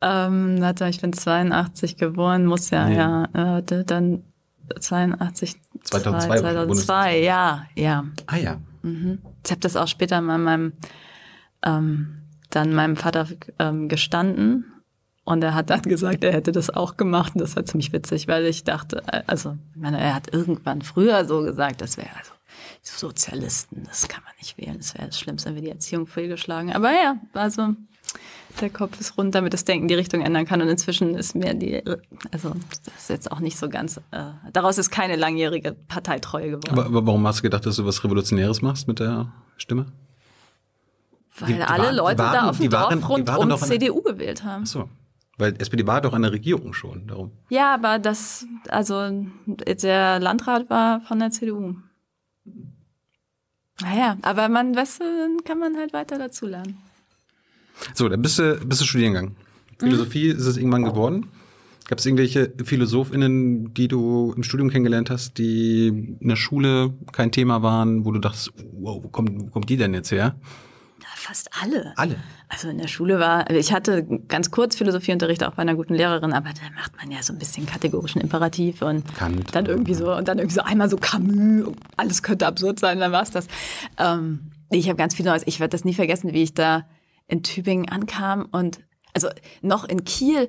ähm, 0.00 0.60
warte, 0.60 0.88
ich 0.88 1.00
bin 1.00 1.12
82 1.12 1.96
geboren, 1.96 2.46
muss 2.46 2.70
ja, 2.70 2.88
nee. 2.88 2.96
ja, 2.96 3.58
äh, 3.58 3.84
dann 3.84 4.22
82, 4.78 5.56
2002, 5.84 6.38
2002 6.38 7.20
ja, 7.20 7.66
ja. 7.74 8.04
Ah 8.26 8.36
ja. 8.36 8.58
Mhm. 8.82 9.18
Ich 9.44 9.50
habe 9.50 9.60
das 9.60 9.76
auch 9.76 9.88
später 9.88 10.20
mal 10.20 10.38
meinem, 10.38 10.72
ähm, 11.64 12.22
dann 12.50 12.74
meinem 12.74 12.96
Vater 12.96 13.28
ähm, 13.58 13.88
gestanden 13.88 14.64
und 15.26 15.42
er 15.44 15.54
hat 15.54 15.68
dann 15.68 15.82
gesagt, 15.82 16.24
er 16.24 16.32
hätte 16.32 16.52
das 16.52 16.70
auch 16.70 16.96
gemacht 16.96 17.34
und 17.34 17.40
das 17.42 17.54
war 17.56 17.64
ziemlich 17.66 17.92
witzig, 17.92 18.26
weil 18.28 18.46
ich 18.46 18.64
dachte, 18.64 19.02
äh, 19.12 19.22
also 19.26 19.58
ich 19.74 19.80
meine, 19.82 20.00
er 20.00 20.14
hat 20.14 20.32
irgendwann 20.32 20.80
früher 20.80 21.26
so 21.26 21.42
gesagt, 21.42 21.82
das 21.82 21.98
wäre 21.98 22.08
also 22.16 22.30
Sozialisten, 22.82 23.82
das 23.84 24.06
kann 24.08 24.22
man 24.24 24.32
nicht 24.38 24.56
wählen, 24.58 24.76
das 24.78 24.94
wäre 24.94 25.06
das 25.06 25.18
Schlimmste, 25.18 25.48
wenn 25.48 25.56
wir 25.56 25.62
die 25.62 25.70
Erziehung 25.70 26.06
fehlgeschlagen. 26.06 26.72
Aber 26.72 26.92
ja, 26.92 27.16
also 27.34 27.70
der 28.60 28.70
Kopf 28.70 29.00
ist 29.00 29.18
rund, 29.18 29.34
damit 29.34 29.52
das 29.52 29.64
Denken 29.64 29.88
die 29.88 29.94
Richtung 29.94 30.22
ändern 30.22 30.46
kann. 30.46 30.62
Und 30.62 30.68
inzwischen 30.68 31.16
ist 31.16 31.34
mir 31.34 31.52
die, 31.54 31.82
also 32.30 32.52
das 32.84 32.94
ist 32.96 33.10
jetzt 33.10 33.32
auch 33.32 33.40
nicht 33.40 33.58
so 33.58 33.68
ganz, 33.68 33.96
äh, 34.12 34.22
daraus 34.52 34.78
ist 34.78 34.90
keine 34.90 35.16
langjährige 35.16 35.72
Parteitreue 35.72 36.50
geworden. 36.50 36.70
Aber, 36.70 36.86
aber 36.86 37.04
warum 37.06 37.26
hast 37.26 37.40
du 37.40 37.42
gedacht, 37.42 37.66
dass 37.66 37.74
du 37.76 37.84
was 37.84 38.02
Revolutionäres 38.04 38.62
machst 38.62 38.86
mit 38.86 39.00
der 39.00 39.32
Stimme? 39.56 39.86
Weil 41.38 41.48
Die- 41.48 41.54
die 41.54 41.62
alle 41.62 41.82
waren- 41.84 41.96
Leute 41.96 42.18
waren- 42.18 42.32
da 42.32 42.48
auf 42.50 42.58
dem 42.58 42.70
Dorf 42.70 42.88
die 42.94 43.02
rund 43.02 43.28
waren 43.28 43.52
um 43.52 43.58
CDU 43.58 44.00
gewählt 44.02 44.44
haben. 44.44 44.62
Ach 44.64 44.68
so. 44.68 44.88
Weil 45.38 45.54
SPD 45.60 45.86
war 45.86 46.00
doch 46.00 46.14
an 46.14 46.22
der 46.22 46.32
Regierung 46.32 46.72
schon, 46.72 47.06
darum. 47.06 47.32
Ja, 47.50 47.74
aber 47.74 47.98
das, 47.98 48.46
also 48.68 49.10
der 49.46 50.18
Landrat 50.18 50.70
war 50.70 51.02
von 51.02 51.18
der 51.18 51.30
CDU. 51.30 51.76
Naja, 53.82 54.16
aber 54.22 54.48
man, 54.48 54.74
weißt 54.74 55.00
du, 55.00 55.04
dann 55.04 55.44
kann 55.44 55.58
man 55.58 55.76
halt 55.76 55.92
weiter 55.92 56.18
dazulernen. 56.18 56.78
So, 57.92 58.08
dann 58.08 58.22
bist 58.22 58.38
du, 58.38 58.58
bist 58.64 58.80
du 58.80 58.86
Studiengang. 58.86 59.36
Philosophie 59.78 60.28
ist 60.28 60.46
es 60.46 60.56
irgendwann 60.56 60.84
geworden. 60.84 61.28
Gab 61.88 61.98
es 61.98 62.06
irgendwelche 62.06 62.50
PhilosophInnen, 62.64 63.74
die 63.74 63.86
du 63.86 64.32
im 64.34 64.42
Studium 64.42 64.70
kennengelernt 64.70 65.10
hast, 65.10 65.38
die 65.38 66.16
in 66.18 66.28
der 66.28 66.36
Schule 66.36 66.94
kein 67.12 67.30
Thema 67.30 67.62
waren, 67.62 68.04
wo 68.04 68.10
du 68.10 68.18
dachtest, 68.18 68.52
wow, 68.72 69.04
wo 69.04 69.08
kommt, 69.08 69.40
wo 69.40 69.46
kommt 69.46 69.68
die 69.68 69.76
denn 69.76 69.94
jetzt 69.94 70.10
her? 70.10 70.36
Ja, 71.00 71.08
fast 71.14 71.48
alle. 71.62 71.92
Alle. 71.96 72.16
Also 72.48 72.68
in 72.68 72.78
der 72.78 72.86
Schule 72.86 73.18
war, 73.18 73.48
also 73.48 73.58
ich 73.58 73.72
hatte 73.72 74.04
ganz 74.28 74.52
kurz 74.52 74.76
Philosophieunterricht 74.76 75.42
auch 75.42 75.54
bei 75.54 75.62
einer 75.62 75.74
guten 75.74 75.94
Lehrerin, 75.94 76.32
aber 76.32 76.50
da 76.50 76.70
macht 76.76 76.96
man 76.96 77.10
ja 77.10 77.20
so 77.22 77.32
ein 77.32 77.40
bisschen 77.40 77.66
kategorischen 77.66 78.20
Imperativ 78.20 78.82
und 78.82 79.14
Kant. 79.16 79.52
dann 79.52 79.66
irgendwie 79.66 79.94
so 79.94 80.14
und 80.14 80.28
dann 80.28 80.38
irgendwie 80.38 80.54
so 80.54 80.62
einmal 80.62 80.88
so 80.88 80.96
Camus, 80.96 81.74
alles 81.96 82.22
könnte 82.22 82.46
absurd 82.46 82.78
sein, 82.78 83.00
dann 83.00 83.10
war's 83.10 83.32
das. 83.32 83.48
Ähm, 83.98 84.52
ich 84.70 84.88
habe 84.88 84.96
ganz 84.96 85.14
viel 85.14 85.24
Neues. 85.24 85.42
Ich 85.46 85.58
werde 85.58 85.72
das 85.72 85.84
nie 85.84 85.94
vergessen, 85.94 86.32
wie 86.32 86.42
ich 86.42 86.54
da 86.54 86.86
in 87.26 87.42
Tübingen 87.42 87.88
ankam 87.88 88.46
und 88.52 88.80
also 89.12 89.28
noch 89.62 89.84
in 89.84 90.04
Kiel 90.04 90.48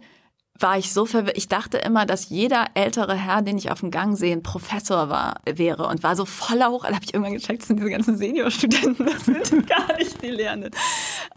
war 0.59 0.77
ich 0.77 0.93
so 0.93 1.05
verwirrt. 1.05 1.37
Ich 1.37 1.47
dachte 1.47 1.77
immer, 1.77 2.05
dass 2.05 2.29
jeder 2.29 2.65
ältere 2.73 3.15
Herr, 3.15 3.41
den 3.41 3.57
ich 3.57 3.71
auf 3.71 3.81
dem 3.81 3.91
Gang 3.91 4.17
sehe, 4.17 4.33
ein 4.33 4.43
Professor 4.43 5.09
war, 5.09 5.41
wäre 5.45 5.87
und 5.87 6.03
war 6.03 6.15
so 6.15 6.25
voller 6.25 6.69
Hoch. 6.69 6.85
Da 6.85 6.95
habe 6.95 7.03
ich 7.03 7.13
irgendwann 7.13 7.33
gecheckt, 7.33 7.61
das 7.61 7.67
sind 7.67 7.79
diese 7.79 7.89
ganzen 7.89 8.17
Seniorstudenten, 8.17 9.05
das 9.05 9.25
sind 9.25 9.67
gar 9.67 9.97
nicht 9.97 10.21
die 10.21 10.29
Lehrenden. 10.29 10.71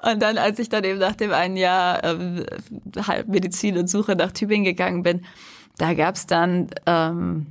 Und 0.02 0.20
dann, 0.20 0.38
als 0.38 0.58
ich 0.58 0.68
dann 0.68 0.84
eben 0.84 0.98
nach 0.98 1.16
dem 1.16 1.32
einen 1.32 1.56
Jahr 1.56 2.02
ähm, 2.04 2.44
halb 3.06 3.28
Medizin 3.28 3.76
und 3.78 3.88
Suche 3.88 4.16
nach 4.16 4.32
Tübingen 4.32 4.64
gegangen 4.64 5.02
bin, 5.02 5.24
da 5.78 5.94
gab's 5.94 6.26
dann 6.26 6.68
ähm, 6.86 7.46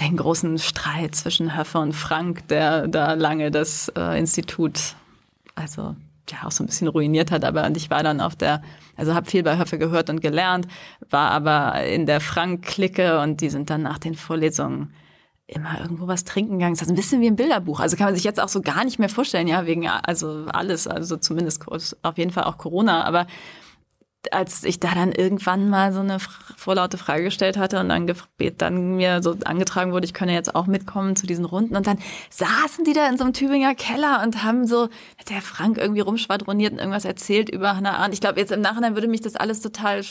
den 0.00 0.16
großen 0.16 0.58
Streit 0.58 1.14
zwischen 1.14 1.56
Höffer 1.56 1.80
und 1.80 1.92
Frank, 1.92 2.46
der 2.48 2.88
da 2.88 3.14
lange 3.14 3.50
das 3.50 3.90
äh, 3.96 4.18
Institut, 4.18 4.94
also 5.54 5.96
ja 6.32 6.46
auch 6.46 6.50
so 6.50 6.62
ein 6.62 6.66
bisschen 6.66 6.88
ruiniert 6.88 7.30
hat, 7.30 7.44
aber 7.44 7.64
und 7.66 7.76
ich 7.76 7.90
war 7.90 8.02
dann 8.02 8.20
auf 8.20 8.36
der, 8.36 8.62
also 8.96 9.14
habe 9.14 9.30
viel 9.30 9.42
bei 9.42 9.58
Höffe 9.58 9.78
gehört 9.78 10.10
und 10.10 10.20
gelernt, 10.20 10.66
war 11.10 11.30
aber 11.30 11.84
in 11.84 12.06
der 12.06 12.20
Frank-Clique 12.20 13.20
und 13.20 13.40
die 13.40 13.50
sind 13.50 13.70
dann 13.70 13.82
nach 13.82 13.98
den 13.98 14.14
Vorlesungen 14.14 14.92
immer 15.48 15.80
irgendwo 15.80 16.06
was 16.06 16.24
trinken 16.24 16.58
gegangen. 16.58 16.74
Das 16.74 16.82
ist 16.82 16.90
ein 16.90 16.94
bisschen 16.94 17.22
wie 17.22 17.26
ein 17.26 17.36
Bilderbuch. 17.36 17.80
Also 17.80 17.96
kann 17.96 18.06
man 18.06 18.14
sich 18.14 18.24
jetzt 18.24 18.38
auch 18.38 18.48
so 18.48 18.60
gar 18.60 18.84
nicht 18.84 18.98
mehr 18.98 19.08
vorstellen, 19.08 19.48
ja, 19.48 19.64
wegen 19.64 19.88
also 19.88 20.44
alles, 20.52 20.86
also 20.86 21.16
zumindest 21.16 21.64
auf 22.02 22.18
jeden 22.18 22.30
Fall 22.30 22.44
auch 22.44 22.58
Corona, 22.58 23.04
aber 23.04 23.26
als 24.32 24.64
ich 24.64 24.80
da 24.80 24.94
dann 24.94 25.12
irgendwann 25.12 25.68
mal 25.68 25.92
so 25.92 26.00
eine 26.00 26.18
vorlaute 26.56 26.98
Frage 26.98 27.24
gestellt 27.24 27.56
hatte 27.56 27.78
und 27.80 27.88
dann, 27.88 28.12
dann 28.58 28.96
mir 28.96 29.22
so 29.22 29.36
angetragen 29.44 29.92
wurde, 29.92 30.04
ich 30.04 30.14
könne 30.14 30.32
jetzt 30.32 30.54
auch 30.54 30.66
mitkommen 30.66 31.16
zu 31.16 31.26
diesen 31.26 31.44
Runden 31.44 31.76
und 31.76 31.86
dann 31.86 31.98
saßen 32.30 32.84
die 32.84 32.92
da 32.92 33.08
in 33.08 33.16
so 33.16 33.24
einem 33.24 33.32
Tübinger 33.32 33.74
Keller 33.74 34.22
und 34.22 34.42
haben 34.42 34.66
so, 34.66 34.84
hat 35.18 35.30
der 35.30 35.42
Frank 35.42 35.78
irgendwie 35.78 36.00
rumschwadroniert 36.00 36.72
und 36.72 36.78
irgendwas 36.78 37.04
erzählt 37.04 37.48
über 37.48 37.76
Hannah 37.76 37.98
Arendt. 37.98 38.14
Ich 38.14 38.20
glaube, 38.20 38.40
jetzt 38.40 38.52
im 38.52 38.60
Nachhinein 38.60 38.94
würde 38.94 39.08
mich 39.08 39.20
das 39.20 39.36
alles 39.36 39.60
total, 39.60 40.02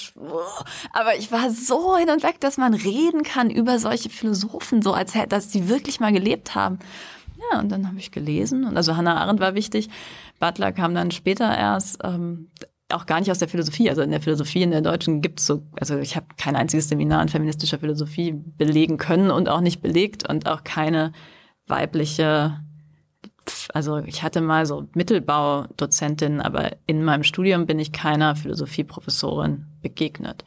aber 0.93 1.15
ich 1.18 1.32
war 1.32 1.49
so 1.51 1.97
hin 1.97 2.09
und 2.09 2.24
weg, 2.24 2.39
dass 2.39 2.57
man 2.57 2.74
reden 2.74 3.24
kann 3.24 3.49
über 3.49 3.80
solche 3.80 4.09
Philosophen, 4.09 4.82
so 4.82 4.93
als 4.93 5.15
hätte, 5.15 5.30
dass 5.30 5.49
die 5.49 5.70
wirklich 5.70 5.99
mal 5.99 6.13
gelebt 6.13 6.55
haben. 6.55 6.80
Ja, 7.51 7.59
und 7.59 7.70
dann 7.70 7.88
habe 7.88 7.99
ich 7.99 8.11
gelesen 8.11 8.63
und 8.63 8.78
also 8.78 8.97
Hannah 8.97 9.18
Arendt 9.18 9.39
war 9.39 9.53
wichtig. 9.53 9.89
Butler 10.39 10.72
kam 10.72 10.95
dann 10.95 11.11
später 11.11 11.55
erst. 11.55 11.99
Ähm, 12.03 12.49
auch 12.90 13.06
gar 13.06 13.20
nicht 13.20 13.32
aus 13.32 13.40
der 13.40 13.48
Philosophie. 13.48 13.90
Also 13.90 14.02
in 14.02 14.12
der 14.12 14.22
Philosophie 14.22 14.64
in 14.64 14.72
der 14.72 14.82
Deutschen 14.82 15.22
gibt's 15.22 15.46
so, 15.46 15.64
also 15.80 15.98
ich 15.98 16.16
habe 16.16 16.28
kein 16.38 16.56
einziges 16.56 16.90
Seminar 16.90 17.22
in 17.22 17.30
feministischer 17.30 17.80
Philosophie 17.80 18.34
belegen 18.34 18.98
können 18.98 19.32
und 19.32 19.50
auch 19.50 19.62
nicht 19.62 19.82
belegt 19.82 20.28
und 20.28 20.48
auch 20.48 20.64
keine 20.64 21.12
weibliche, 21.68 22.62
also 23.74 23.98
ich 24.00 24.24
hatte 24.24 24.40
mal 24.40 24.66
so 24.66 24.88
Mittelbaudozentin, 24.94 26.40
aber 26.40 26.78
in 26.86 27.04
meinem 27.04 27.24
Studium 27.24 27.66
bin 27.66 27.80
ich 27.80 27.92
keiner 27.92 28.36
Philosophieprofessorin 28.38 29.66
begegnet. 29.82 30.46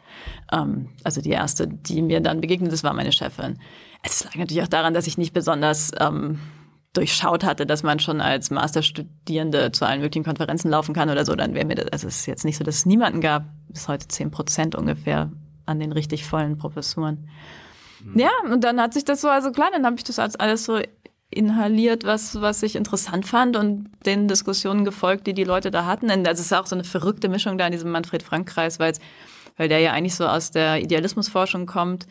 Ähm, 0.50 0.88
also 1.04 1.20
die 1.20 1.30
erste, 1.30 1.68
die 1.68 2.00
mir 2.00 2.20
dann 2.20 2.40
begegnet 2.40 2.72
ist, 2.72 2.84
war 2.84 2.94
meine 2.94 3.12
Chefin. 3.12 3.58
Es 4.02 4.24
lag 4.24 4.34
natürlich 4.36 4.62
auch 4.62 4.68
daran, 4.68 4.94
dass 4.94 5.06
ich 5.06 5.18
nicht 5.18 5.34
besonders 5.34 5.92
ähm, 6.00 6.38
durchschaut 6.92 7.44
hatte, 7.44 7.66
dass 7.66 7.82
man 7.82 8.00
schon 8.00 8.20
als 8.20 8.50
Masterstudierende 8.50 9.70
zu 9.72 9.86
allen 9.86 10.00
möglichen 10.00 10.24
Konferenzen 10.24 10.70
laufen 10.70 10.94
kann 10.94 11.08
oder 11.08 11.24
so, 11.24 11.34
dann 11.36 11.54
wäre 11.54 11.64
mir 11.64 11.76
das, 11.76 11.86
also 11.92 12.08
es 12.08 12.20
ist 12.20 12.26
jetzt 12.26 12.44
nicht 12.44 12.56
so, 12.56 12.64
dass 12.64 12.76
es 12.76 12.86
niemanden 12.86 13.20
gab, 13.20 13.44
bis 13.68 13.86
heute 13.86 14.08
zehn 14.08 14.30
Prozent 14.30 14.74
ungefähr 14.74 15.30
an 15.66 15.78
den 15.78 15.92
richtig 15.92 16.24
vollen 16.24 16.56
Professuren. 16.56 17.28
Ja, 18.14 18.30
und 18.50 18.64
dann 18.64 18.80
hat 18.80 18.94
sich 18.94 19.04
das 19.04 19.20
so, 19.20 19.28
also 19.28 19.52
klar, 19.52 19.68
dann 19.72 19.84
habe 19.84 19.96
ich 19.96 20.04
das 20.04 20.18
als 20.18 20.34
alles 20.36 20.64
so 20.64 20.80
inhaliert, 21.30 22.04
was, 22.04 22.40
was 22.40 22.62
ich 22.62 22.74
interessant 22.74 23.26
fand 23.26 23.56
und 23.56 23.88
den 24.04 24.26
Diskussionen 24.26 24.84
gefolgt, 24.84 25.26
die 25.26 25.34
die 25.34 25.44
Leute 25.44 25.70
da 25.70 25.84
hatten. 25.84 26.10
Und 26.10 26.24
das 26.24 26.40
ist 26.40 26.52
auch 26.52 26.66
so 26.66 26.74
eine 26.74 26.84
verrückte 26.84 27.28
Mischung 27.28 27.56
da 27.56 27.66
in 27.66 27.72
diesem 27.72 27.90
Manfred-Frank-Kreis, 27.92 28.80
weil, 28.80 28.94
weil 29.56 29.68
der 29.68 29.78
ja 29.78 29.92
eigentlich 29.92 30.16
so 30.16 30.26
aus 30.26 30.50
der 30.50 30.80
Idealismusforschung 30.82 31.66
kommt, 31.66 32.06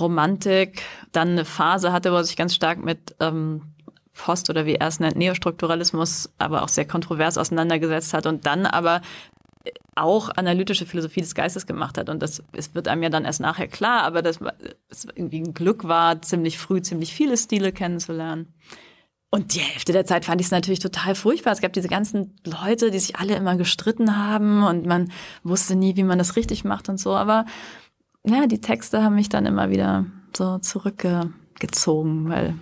Romantik, 0.00 0.82
dann 1.12 1.30
eine 1.30 1.44
Phase 1.44 1.92
hatte, 1.92 2.12
wo 2.12 2.16
er 2.16 2.24
sich 2.24 2.36
ganz 2.36 2.54
stark 2.54 2.82
mit 2.82 3.14
ähm, 3.20 3.62
Post- 4.16 4.50
oder 4.50 4.66
wie 4.66 4.74
er 4.74 4.88
es 4.88 5.00
nennt, 5.00 5.16
Neostrukturalismus, 5.16 6.30
aber 6.38 6.62
auch 6.62 6.68
sehr 6.68 6.86
kontrovers 6.86 7.38
auseinandergesetzt 7.38 8.14
hat 8.14 8.26
und 8.26 8.46
dann 8.46 8.66
aber 8.66 9.02
auch 9.94 10.30
analytische 10.30 10.86
Philosophie 10.86 11.20
des 11.20 11.34
Geistes 11.34 11.66
gemacht 11.66 11.98
hat. 11.98 12.08
Und 12.08 12.22
das 12.22 12.42
es 12.52 12.74
wird 12.74 12.88
einem 12.88 13.02
ja 13.02 13.08
dann 13.08 13.24
erst 13.24 13.40
nachher 13.40 13.68
klar, 13.68 14.02
aber 14.02 14.22
dass 14.22 14.38
es 14.88 15.04
irgendwie 15.04 15.40
ein 15.40 15.54
Glück 15.54 15.84
war, 15.84 16.22
ziemlich 16.22 16.58
früh 16.58 16.82
ziemlich 16.82 17.12
viele 17.12 17.36
Stile 17.36 17.72
kennenzulernen. 17.72 18.54
Und 19.30 19.54
die 19.54 19.60
Hälfte 19.60 19.92
der 19.92 20.06
Zeit 20.06 20.24
fand 20.24 20.40
ich 20.40 20.46
es 20.46 20.50
natürlich 20.52 20.78
total 20.78 21.14
furchtbar. 21.14 21.52
Es 21.52 21.60
gab 21.60 21.72
diese 21.72 21.88
ganzen 21.88 22.36
Leute, 22.44 22.90
die 22.90 22.98
sich 22.98 23.16
alle 23.16 23.34
immer 23.34 23.56
gestritten 23.56 24.16
haben 24.16 24.62
und 24.62 24.86
man 24.86 25.10
wusste 25.42 25.74
nie, 25.74 25.96
wie 25.96 26.04
man 26.04 26.18
das 26.18 26.36
richtig 26.36 26.64
macht 26.64 26.88
und 26.88 26.98
so. 26.98 27.14
Aber 27.16 27.44
ja, 28.24 28.46
die 28.46 28.60
Texte 28.60 29.02
haben 29.02 29.14
mich 29.14 29.28
dann 29.28 29.46
immer 29.46 29.70
wieder 29.70 30.06
so 30.36 30.58
zurückgezogen, 30.58 32.28
weil 32.28 32.54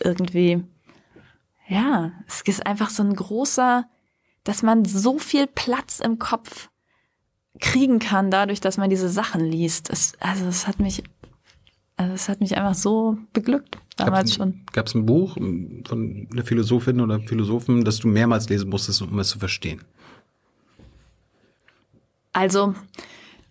irgendwie, 0.00 0.62
ja, 1.68 2.12
es 2.26 2.40
ist 2.42 2.66
einfach 2.66 2.90
so 2.90 3.02
ein 3.02 3.14
großer, 3.14 3.86
dass 4.44 4.62
man 4.62 4.84
so 4.84 5.18
viel 5.18 5.46
Platz 5.46 6.00
im 6.00 6.18
Kopf 6.18 6.70
kriegen 7.60 7.98
kann, 7.98 8.30
dadurch, 8.30 8.60
dass 8.60 8.78
man 8.78 8.88
diese 8.90 9.08
Sachen 9.08 9.44
liest. 9.44 9.90
Es, 9.90 10.12
also 10.20 10.46
es 10.46 10.66
hat 10.66 10.80
mich, 10.80 11.02
also 11.96 12.14
es 12.14 12.28
hat 12.28 12.40
mich 12.40 12.56
einfach 12.56 12.74
so 12.74 13.18
beglückt, 13.32 13.78
damals 13.96 14.34
schon. 14.34 14.62
Gab 14.72 14.86
es 14.86 14.94
ein 14.94 15.04
Buch 15.04 15.34
von 15.34 16.28
einer 16.32 16.44
Philosophin 16.44 17.00
oder 17.00 17.20
Philosophen, 17.20 17.84
das 17.84 17.98
du 17.98 18.08
mehrmals 18.08 18.48
lesen 18.48 18.70
musstest, 18.70 19.02
um 19.02 19.18
es 19.18 19.28
zu 19.28 19.38
verstehen? 19.38 19.82
Also, 22.32 22.74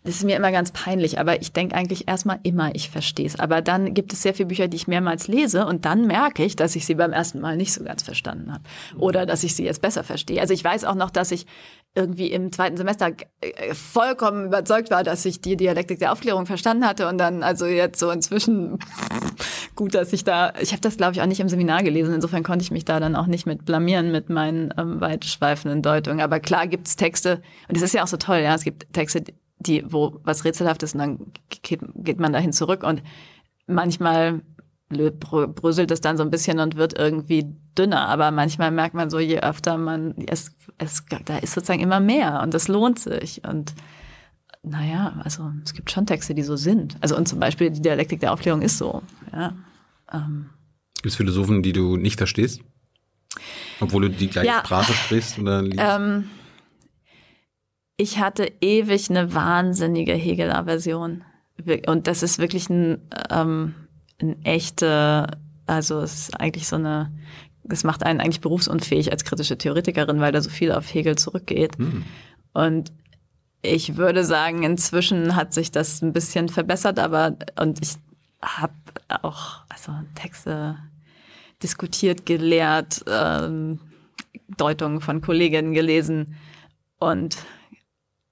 das 0.08 0.16
ist 0.16 0.24
mir 0.24 0.38
immer 0.38 0.54
ganz 0.54 0.72
peinlich, 0.72 1.20
aber 1.20 1.42
ich 1.42 1.52
denke 1.52 1.76
eigentlich 1.76 2.08
erstmal 2.08 2.40
immer, 2.44 2.74
ich 2.74 2.90
verstehe 2.90 3.26
es. 3.26 3.38
Aber 3.38 3.62
dann 3.62 3.94
gibt 3.94 4.14
es 4.14 4.22
sehr 4.22 4.34
viele 4.34 4.48
Bücher, 4.48 4.70
die 4.70 4.78
ich 4.78 4.88
mehrmals 4.88 5.28
lese 5.28 5.66
und 5.66 5.84
dann 5.84 6.08
merke 6.08 6.46
ich, 6.46 6.56
dass 6.56 6.78
ich 6.78 6.86
sie 6.86 6.96
beim 6.96 7.12
ersten 7.12 7.42
Mal 7.42 7.58
nicht 7.58 7.74
so 7.74 7.84
ganz 7.84 8.04
verstanden 8.04 8.54
habe. 8.54 8.64
Oder 8.98 9.26
dass 9.26 9.44
ich 9.44 9.54
sie 9.54 9.66
jetzt 9.66 9.82
besser 9.82 10.06
verstehe. 10.06 10.40
Also 10.40 10.54
ich 10.54 10.64
weiß 10.64 10.86
auch 10.86 10.96
noch, 10.96 11.10
dass 11.10 11.32
ich 11.32 11.46
irgendwie 11.94 12.32
im 12.32 12.54
zweiten 12.54 12.78
Semester 12.78 13.12
äh, 13.42 13.74
vollkommen 13.74 14.46
überzeugt 14.46 14.92
war, 14.92 15.04
dass 15.04 15.26
ich 15.26 15.42
die 15.42 15.58
Dialektik 15.58 16.00
der 16.00 16.14
Aufklärung 16.14 16.46
verstanden 16.46 16.88
hatte 16.88 17.10
und 17.10 17.18
dann 17.18 17.44
also 17.44 17.66
jetzt 17.66 18.00
so 18.00 18.10
inzwischen 18.10 18.80
gut, 19.76 19.94
dass 19.94 20.14
ich 20.14 20.24
da, 20.24 20.54
ich 20.62 20.72
habe 20.72 20.82
das 20.82 20.96
glaube 20.96 21.14
ich 21.14 21.22
auch 21.22 21.26
nicht 21.26 21.42
im 21.42 21.50
Seminar 21.50 21.84
gelesen, 21.84 22.14
insofern 22.14 22.44
konnte 22.44 22.64
ich 22.64 22.72
mich 22.72 22.86
da 22.86 23.02
dann 23.02 23.18
auch 23.18 23.28
nicht 23.28 23.46
mit 23.46 23.66
blamieren 23.66 24.14
mit 24.14 24.30
meinen 24.30 24.74
ähm, 24.78 25.02
weitschweifenden 25.02 25.82
Deutungen. 25.82 26.22
Aber 26.22 26.40
klar 26.40 26.68
gibt's 26.68 26.96
Texte 26.96 27.42
und 27.68 27.76
es 27.76 27.84
ist 27.84 27.94
ja 27.94 28.04
auch 28.04 28.08
so 28.08 28.16
toll, 28.16 28.38
ja, 28.38 28.56
es 28.56 28.64
gibt 28.64 28.94
Texte, 28.94 29.26
die, 29.60 29.84
wo 29.88 30.20
was 30.24 30.46
rätselhaft 30.46 30.84
ist 30.84 30.94
und 30.94 31.00
dann 31.00 31.20
geht, 31.50 31.82
geht 31.96 32.20
man 32.20 32.34
dahin 32.34 32.54
zurück 32.54 32.84
und 32.84 33.02
manchmal 33.66 34.42
bröselt 34.90 35.92
es 35.92 36.02
dann 36.02 36.18
so 36.18 36.24
ein 36.24 36.30
bisschen 36.30 36.60
und 36.60 36.78
wird 36.78 36.98
irgendwie 36.98 37.46
dünner. 37.78 38.08
Aber 38.08 38.32
manchmal 38.32 38.72
merkt 38.72 38.96
man 38.96 39.10
so, 39.10 39.20
je 39.20 39.40
öfter 39.40 39.78
man, 39.78 40.16
es, 40.28 40.56
es, 40.78 41.04
da 41.26 41.38
ist 41.38 41.54
sozusagen 41.54 41.82
immer 41.82 42.00
mehr 42.00 42.42
und 42.42 42.54
das 42.54 42.68
lohnt 42.68 43.00
sich. 43.00 43.44
Und 43.44 43.74
naja, 44.64 45.20
also 45.24 45.52
es 45.64 45.74
gibt 45.74 45.92
schon 45.92 46.06
Texte, 46.06 46.34
die 46.34 46.44
so 46.44 46.56
sind. 46.56 46.96
Also 47.02 47.18
und 47.18 47.28
zum 47.28 47.40
Beispiel 47.40 47.70
die 47.70 47.82
Dialektik 47.82 48.22
der 48.22 48.32
Aufklärung 48.32 48.62
ist 48.62 48.78
so. 48.78 49.04
Ja. 49.34 49.54
Ähm. 50.12 50.50
Gibt 50.96 51.08
es 51.08 51.16
Philosophen, 51.16 51.62
die 51.62 51.74
du 51.74 51.98
nicht 51.98 52.18
verstehst? 52.18 52.62
Obwohl 53.80 54.04
du 54.04 54.10
die 54.10 54.30
gleiche 54.30 54.48
ja, 54.48 54.66
Sprache 54.66 54.94
sprichst 54.94 55.38
oder 55.38 55.62
liest? 55.62 55.80
Ähm, 55.80 56.30
ich 57.98 58.20
hatte 58.20 58.52
ewig 58.62 59.10
eine 59.10 59.34
wahnsinnige 59.34 60.14
Hegel-Aversion. 60.14 61.24
Und 61.88 62.08
das 62.08 62.22
ist 62.22 62.38
wirklich 62.38 62.70
ein, 62.70 63.02
ähm, 63.32 63.74
ein 64.22 64.44
echte, 64.46 65.28
also 65.66 66.00
es 66.02 66.14
ist 66.14 66.40
eigentlich 66.40 66.68
so 66.68 66.76
eine, 66.76 67.12
das 67.64 67.84
macht 67.84 68.04
einen 68.04 68.22
eigentlich 68.22 68.42
berufsunfähig 68.42 69.12
als 69.12 69.26
kritische 69.26 69.58
Theoretikerin, 69.58 70.20
weil 70.20 70.32
da 70.32 70.42
so 70.42 70.52
viel 70.52 70.72
auf 70.72 70.94
Hegel 70.94 71.18
zurückgeht. 71.18 71.80
Mhm. 71.80 72.06
Und 72.54 72.92
ich 73.64 73.98
würde 73.98 74.24
sagen, 74.24 74.62
inzwischen 74.62 75.36
hat 75.36 75.54
sich 75.54 75.72
das 75.72 76.04
ein 76.04 76.14
bisschen 76.14 76.48
verbessert, 76.48 77.00
aber 77.00 77.36
und 77.60 77.82
ich 77.82 77.96
habe 78.42 78.74
auch 79.10 79.62
also 79.70 79.92
Texte 80.14 80.78
diskutiert, 81.64 82.28
gelehrt, 82.28 83.04
ähm, 83.08 83.80
Deutungen 84.58 85.02
von 85.02 85.22
Kolleginnen 85.22 85.74
gelesen 85.74 86.36
und 87.00 87.38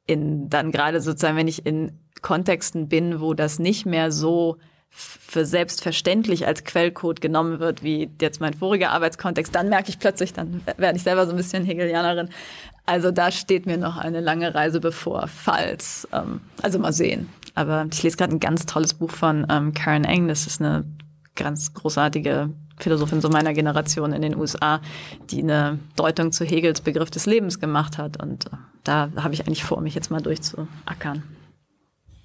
in 0.06 0.50
dann 0.50 0.72
gerade 0.72 1.02
sozusagen, 1.02 1.38
wenn 1.38 1.48
ich 1.48 1.66
in 1.66 2.00
Kontexten 2.22 2.88
bin, 2.88 3.20
wo 3.22 3.34
das 3.34 3.60
nicht 3.60 3.86
mehr 3.86 4.12
so 4.12 4.58
für 4.90 5.46
selbstverständlich 5.46 6.48
als 6.48 6.64
Quellcode 6.64 7.20
genommen 7.20 7.60
wird, 7.60 7.84
wie 7.84 8.10
jetzt 8.22 8.40
mein 8.40 8.54
voriger 8.54 8.92
Arbeitskontext, 8.92 9.54
dann 9.54 9.68
merke 9.68 9.90
ich 9.90 10.00
plötzlich, 10.00 10.32
dann 10.32 10.62
werde 10.78 10.98
ich 10.98 11.04
selber 11.04 11.26
so 11.26 11.32
ein 11.32 11.38
bisschen 11.38 11.66
Hegelianerin. 11.66 12.30
Also 12.86 13.12
da 13.12 13.32
steht 13.32 13.66
mir 13.66 13.78
noch 13.78 13.98
eine 13.98 14.22
lange 14.22 14.56
Reise 14.56 14.80
bevor, 14.80 15.28
falls. 15.28 16.08
Ähm, 16.14 16.40
also 16.62 16.80
mal 16.80 16.94
sehen. 16.94 17.28
Aber 17.56 17.88
ich 17.92 18.04
lese 18.04 18.16
gerade 18.16 18.34
ein 18.34 18.40
ganz 18.40 18.66
tolles 18.66 18.94
Buch 18.94 19.12
von 19.12 19.46
ähm, 19.50 19.74
Karen 19.74 20.06
Eng. 20.06 20.28
Das 20.30 20.48
ist 20.48 20.62
eine 20.62 20.86
ganz 21.36 21.74
großartige 21.74 22.52
Philosophin 22.78 23.22
so 23.22 23.30
meiner 23.30 23.54
Generation 23.54 24.14
in 24.14 24.22
den 24.22 24.36
USA, 24.36 24.82
die 25.30 25.42
eine 25.42 25.80
Deutung 25.96 26.32
zu 26.32 26.44
Hegels 26.46 26.82
Begriff 26.82 27.10
des 27.10 27.26
Lebens 27.26 27.60
gemacht 27.60 27.98
hat. 27.98 28.22
Und 28.22 28.48
äh, 28.48 28.58
da 28.84 29.10
habe 29.16 29.34
ich 29.34 29.42
eigentlich 29.42 29.64
vor, 29.64 29.82
mich 29.82 29.96
jetzt 29.96 30.12
mal 30.12 30.22
durchzuackern. 30.22 31.24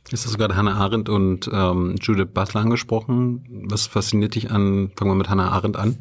Jetzt 0.09 0.25
hast 0.25 0.35
du 0.35 0.39
gerade 0.39 0.57
Hannah 0.57 0.75
Arendt 0.75 1.09
und 1.09 1.49
ähm, 1.53 1.95
Judith 2.01 2.29
Butler 2.35 2.63
angesprochen. 2.63 3.45
Was 3.69 3.87
fasziniert 3.87 4.35
dich 4.35 4.51
an, 4.51 4.91
fangen 4.97 5.11
wir 5.11 5.15
mit 5.15 5.29
Hannah 5.29 5.51
Arendt 5.51 5.77
an? 5.77 5.99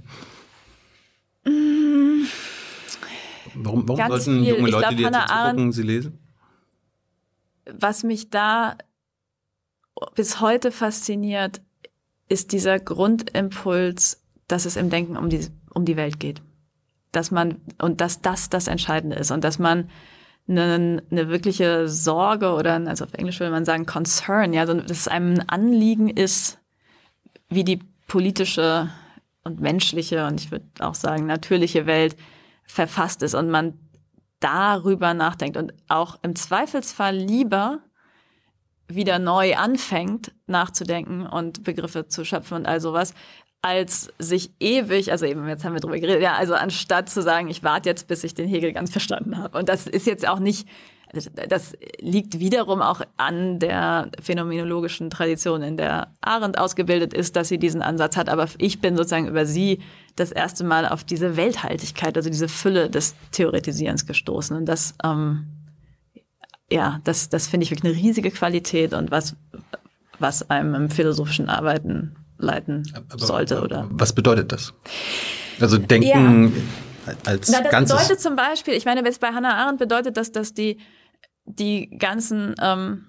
Mm. 1.45 2.25
Warum, 3.55 3.87
warum 3.87 4.07
sollten 4.07 4.43
viel. 4.43 4.55
junge 4.55 4.69
Leute, 4.69 4.95
glaub, 4.95 4.97
die 4.97 5.03
jetzt 5.03 5.27
gucken, 5.27 5.71
sie 5.71 5.83
lesen? 5.83 6.19
Was 7.65 8.03
mich 8.03 8.29
da 8.29 8.77
bis 10.15 10.39
heute 10.39 10.71
fasziniert, 10.71 11.61
ist 12.29 12.51
dieser 12.51 12.79
Grundimpuls, 12.79 14.21
dass 14.49 14.65
es 14.65 14.75
im 14.75 14.89
Denken 14.89 15.15
um 15.15 15.29
die, 15.29 15.47
um 15.73 15.85
die 15.85 15.95
Welt 15.95 16.19
geht. 16.19 16.41
Dass 17.13 17.31
man, 17.31 17.61
und 17.81 18.01
dass 18.01 18.21
das 18.21 18.49
das 18.49 18.67
Entscheidende 18.67 19.15
ist 19.15 19.31
und 19.31 19.43
dass 19.43 19.57
man 19.57 19.89
eine, 20.49 21.03
eine 21.11 21.29
wirkliche 21.29 21.87
Sorge 21.87 22.53
oder, 22.53 22.73
also 22.87 23.05
auf 23.05 23.13
Englisch 23.13 23.39
würde 23.39 23.51
man 23.51 23.65
sagen 23.65 23.85
Concern, 23.85 24.51
ja, 24.51 24.65
dass 24.65 24.91
es 24.91 25.07
einem 25.07 25.35
ein 25.35 25.49
Anliegen 25.49 26.09
ist, 26.09 26.59
wie 27.49 27.63
die 27.63 27.79
politische 28.07 28.89
und 29.43 29.61
menschliche 29.61 30.25
und 30.25 30.41
ich 30.41 30.51
würde 30.51 30.65
auch 30.79 30.95
sagen 30.95 31.25
natürliche 31.25 31.85
Welt 31.85 32.15
verfasst 32.65 33.23
ist 33.23 33.35
und 33.35 33.49
man 33.49 33.79
darüber 34.39 35.13
nachdenkt 35.13 35.57
und 35.57 35.73
auch 35.87 36.19
im 36.23 36.35
Zweifelsfall 36.35 37.15
lieber 37.15 37.79
wieder 38.87 39.19
neu 39.19 39.55
anfängt 39.55 40.31
nachzudenken 40.47 41.27
und 41.27 41.63
Begriffe 41.63 42.07
zu 42.07 42.25
schöpfen 42.25 42.57
und 42.57 42.65
all 42.65 42.81
sowas, 42.81 43.13
als 43.61 44.09
sich 44.19 44.51
ewig, 44.59 45.11
also 45.11 45.25
eben 45.25 45.47
jetzt 45.47 45.65
haben 45.65 45.73
wir 45.73 45.81
drüber 45.81 45.99
geredet, 45.99 46.21
ja, 46.21 46.35
also 46.35 46.53
anstatt 46.53 47.09
zu 47.09 47.21
sagen, 47.21 47.49
ich 47.49 47.63
warte 47.63 47.89
jetzt, 47.89 48.07
bis 48.07 48.23
ich 48.23 48.33
den 48.33 48.47
Hegel 48.47 48.71
ganz 48.71 48.91
verstanden 48.91 49.37
habe. 49.37 49.57
Und 49.57 49.67
das 49.67 49.85
ist 49.85 50.07
jetzt 50.07 50.27
auch 50.27 50.39
nicht, 50.39 50.67
das 51.11 51.73
liegt 51.99 52.39
wiederum 52.39 52.81
auch 52.81 53.01
an 53.17 53.59
der 53.59 54.11
phänomenologischen 54.21 55.09
Tradition, 55.09 55.61
in 55.61 55.75
der 55.75 56.13
Arendt 56.21 56.57
ausgebildet 56.57 57.13
ist, 57.13 57.35
dass 57.35 57.49
sie 57.49 57.57
diesen 57.57 57.81
Ansatz 57.81 58.15
hat. 58.15 58.29
Aber 58.29 58.47
ich 58.59 58.79
bin 58.79 58.95
sozusagen 58.95 59.27
über 59.27 59.45
sie 59.45 59.79
das 60.15 60.31
erste 60.31 60.63
Mal 60.63 60.87
auf 60.87 61.03
diese 61.03 61.35
Welthaltigkeit, 61.35 62.15
also 62.15 62.29
diese 62.29 62.47
Fülle 62.47 62.89
des 62.89 63.15
Theoretisierens 63.31 64.05
gestoßen. 64.05 64.55
Und 64.55 64.65
das, 64.67 64.93
ähm, 65.03 65.47
ja, 66.71 67.01
das, 67.03 67.27
das 67.27 67.47
finde 67.47 67.65
ich 67.65 67.71
wirklich 67.71 67.91
eine 67.91 68.01
riesige 68.01 68.31
Qualität 68.31 68.93
und 68.93 69.11
was, 69.11 69.35
was 70.19 70.49
einem 70.49 70.75
im 70.75 70.89
philosophischen 70.89 71.49
Arbeiten 71.49 72.15
leiten 72.39 72.83
aber, 72.93 73.19
sollte. 73.19 73.61
Oder? 73.61 73.87
Was 73.91 74.13
bedeutet 74.13 74.51
das? 74.51 74.73
Also 75.59 75.77
denken 75.77 76.53
ja. 77.05 77.11
als 77.25 77.49
Na, 77.49 77.61
das 77.61 77.71
Ganzes. 77.71 77.97
bedeutet 77.97 78.21
zum 78.21 78.35
Beispiel, 78.35 78.73
ich 78.73 78.85
meine, 78.85 79.03
bei 79.03 79.27
Hannah 79.27 79.55
Arendt 79.55 79.79
bedeutet 79.79 80.17
das, 80.17 80.31
dass 80.31 80.53
die, 80.53 80.79
die 81.45 81.89
ganzen 81.97 82.55
ähm, 82.61 83.05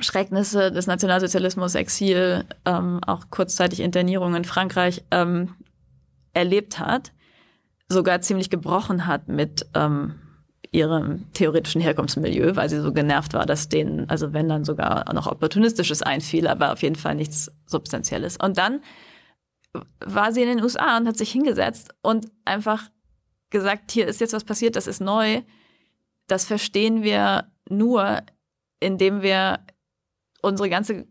Schrecknisse 0.00 0.70
des 0.70 0.86
Nationalsozialismus, 0.86 1.74
Exil, 1.74 2.44
ähm, 2.64 3.00
auch 3.06 3.30
kurzzeitig 3.30 3.80
Internierung 3.80 4.34
in 4.34 4.44
Frankreich 4.44 5.04
ähm, 5.10 5.54
erlebt 6.34 6.78
hat, 6.78 7.12
sogar 7.88 8.20
ziemlich 8.20 8.50
gebrochen 8.50 9.06
hat 9.06 9.28
mit 9.28 9.66
ähm, 9.74 10.21
ihrem 10.72 11.30
theoretischen 11.34 11.82
Herkunftsmilieu, 11.82 12.56
weil 12.56 12.70
sie 12.70 12.80
so 12.80 12.92
genervt 12.92 13.34
war, 13.34 13.44
dass 13.44 13.68
denen, 13.68 14.08
also 14.08 14.32
wenn 14.32 14.48
dann 14.48 14.64
sogar 14.64 15.12
noch 15.12 15.26
Opportunistisches 15.26 16.02
einfiel, 16.02 16.48
aber 16.48 16.72
auf 16.72 16.82
jeden 16.82 16.96
Fall 16.96 17.14
nichts 17.14 17.52
Substanzielles. 17.66 18.38
Und 18.38 18.56
dann 18.56 18.80
war 20.00 20.32
sie 20.32 20.42
in 20.42 20.48
den 20.48 20.62
USA 20.62 20.96
und 20.96 21.06
hat 21.06 21.18
sich 21.18 21.30
hingesetzt 21.30 21.94
und 22.02 22.26
einfach 22.46 22.90
gesagt, 23.50 23.92
hier 23.92 24.06
ist 24.06 24.20
jetzt 24.20 24.32
was 24.32 24.44
passiert, 24.44 24.74
das 24.74 24.86
ist 24.86 25.00
neu. 25.00 25.42
Das 26.26 26.46
verstehen 26.46 27.02
wir 27.02 27.52
nur, 27.68 28.22
indem 28.80 29.20
wir 29.20 29.60
unsere 30.40 30.70
ganze 30.70 31.06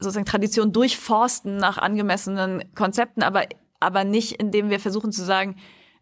sozusagen 0.00 0.26
Tradition 0.26 0.72
durchforsten 0.72 1.56
nach 1.56 1.78
angemessenen 1.78 2.74
Konzepten, 2.74 3.22
aber, 3.22 3.46
aber 3.78 4.02
nicht, 4.04 4.32
indem 4.32 4.70
wir 4.70 4.80
versuchen 4.80 5.12
zu 5.12 5.24
sagen, 5.24 5.56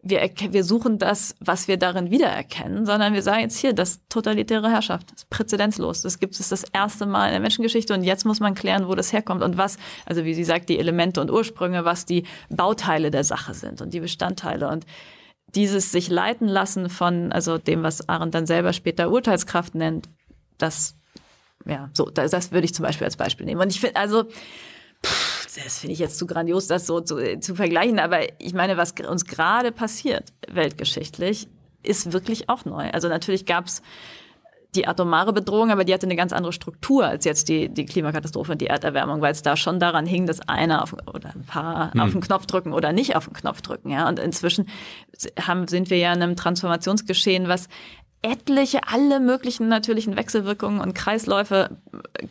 wir, 0.09 0.30
wir 0.50 0.64
suchen 0.64 0.98
das, 0.98 1.34
was 1.40 1.68
wir 1.68 1.76
darin 1.76 2.11
wiedererkennen, 2.11 2.86
sondern 2.86 3.12
wir 3.12 3.22
sagen 3.22 3.40
jetzt 3.40 3.59
hier, 3.59 3.72
das 3.72 4.00
totalitäre 4.09 4.70
Herrschaft 4.70 5.12
ist 5.12 5.30
präzedenzlos. 5.30 6.02
Das 6.02 6.18
gibt 6.18 6.38
es 6.38 6.48
das 6.48 6.64
erste 6.72 7.07
Mal 7.07 7.26
in 7.26 7.32
der 7.32 7.40
Menschengeschichte 7.40 7.94
und 7.94 8.02
jetzt 8.02 8.24
muss 8.24 8.40
man 8.40 8.54
klären, 8.54 8.88
wo 8.88 8.94
das 8.94 9.12
herkommt 9.12 9.42
und 9.42 9.57
was, 9.57 9.78
also 10.04 10.24
wie 10.24 10.34
sie 10.34 10.44
sagt, 10.44 10.68
die 10.68 10.78
Elemente 10.78 11.20
und 11.20 11.30
Ursprünge, 11.30 11.84
was 11.84 12.07
die 12.07 12.24
Bauteile 12.48 13.11
der 13.11 13.24
Sache 13.24 13.54
sind 13.54 13.80
und 13.80 13.92
die 13.94 14.00
Bestandteile 14.00 14.68
und 14.68 14.86
dieses 15.54 15.92
sich 15.92 16.09
leiten 16.09 16.48
lassen 16.48 16.88
von, 16.88 17.32
also 17.32 17.59
dem, 17.59 17.82
was 17.82 18.09
Arendt 18.09 18.34
dann 18.34 18.46
selber 18.46 18.72
später 18.72 19.11
Urteilskraft 19.11 19.74
nennt, 19.74 20.09
das, 20.59 20.96
ja, 21.64 21.90
so, 21.92 22.11
das, 22.11 22.30
das 22.30 22.52
würde 22.52 22.64
ich 22.64 22.74
zum 22.74 22.84
Beispiel 22.84 23.04
als 23.04 23.16
Beispiel 23.16 23.46
nehmen. 23.46 23.61
Und 23.61 23.70
ich 23.70 23.80
finde, 23.80 23.96
also, 23.96 24.24
das 25.64 25.78
finde 25.78 25.94
ich 25.94 25.98
jetzt 25.98 26.18
zu 26.18 26.26
grandios, 26.26 26.66
das 26.66 26.86
so 26.86 27.00
zu, 27.00 27.40
zu 27.40 27.54
vergleichen. 27.54 27.98
Aber 27.98 28.20
ich 28.40 28.54
meine, 28.54 28.76
was 28.76 28.92
uns 29.09 29.24
gerade 29.24 29.72
passiert, 29.72 30.32
weltgeschichtlich, 30.48 31.48
ist 31.82 32.12
wirklich 32.12 32.48
auch 32.48 32.64
neu. 32.64 32.90
Also 32.90 33.09
natürlich 33.09 33.46
gab 33.46 33.66
es 33.66 33.82
die 34.74 34.86
atomare 34.86 35.32
Bedrohung, 35.32 35.70
aber 35.70 35.84
die 35.84 35.94
hatte 35.94 36.07
eine 36.07 36.16
ganz 36.16 36.32
andere 36.32 36.52
Struktur 36.52 37.07
als 37.07 37.24
jetzt 37.24 37.48
die, 37.48 37.68
die 37.68 37.86
Klimakatastrophe 37.86 38.52
und 38.52 38.61
die 38.61 38.66
Erderwärmung, 38.66 39.22
weil 39.22 39.32
es 39.32 39.42
da 39.42 39.57
schon 39.57 39.80
daran 39.80 40.04
hing, 40.04 40.26
dass 40.26 40.40
einer 40.48 40.82
auf, 40.82 40.92
oder 40.92 41.30
ein 41.34 41.44
paar 41.46 41.92
hm. 41.92 42.00
auf 42.00 42.12
den 42.12 42.20
Knopf 42.20 42.46
drücken 42.46 42.72
oder 42.72 42.92
nicht 42.92 43.16
auf 43.16 43.24
den 43.24 43.34
Knopf 43.34 43.62
drücken. 43.62 43.90
Ja? 43.90 44.09
Und 44.09 44.18
inzwischen 44.18 44.68
haben, 45.40 45.66
sind 45.68 45.88
wir 45.88 45.98
ja 45.98 46.12
in 46.12 46.22
einem 46.22 46.36
Transformationsgeschehen, 46.36 47.48
was 47.48 47.68
etliche, 48.23 48.81
alle 48.89 49.21
möglichen 49.21 49.69
natürlichen 49.69 50.17
Wechselwirkungen 50.17 50.81
und 50.81 50.95
Kreisläufe, 50.95 51.79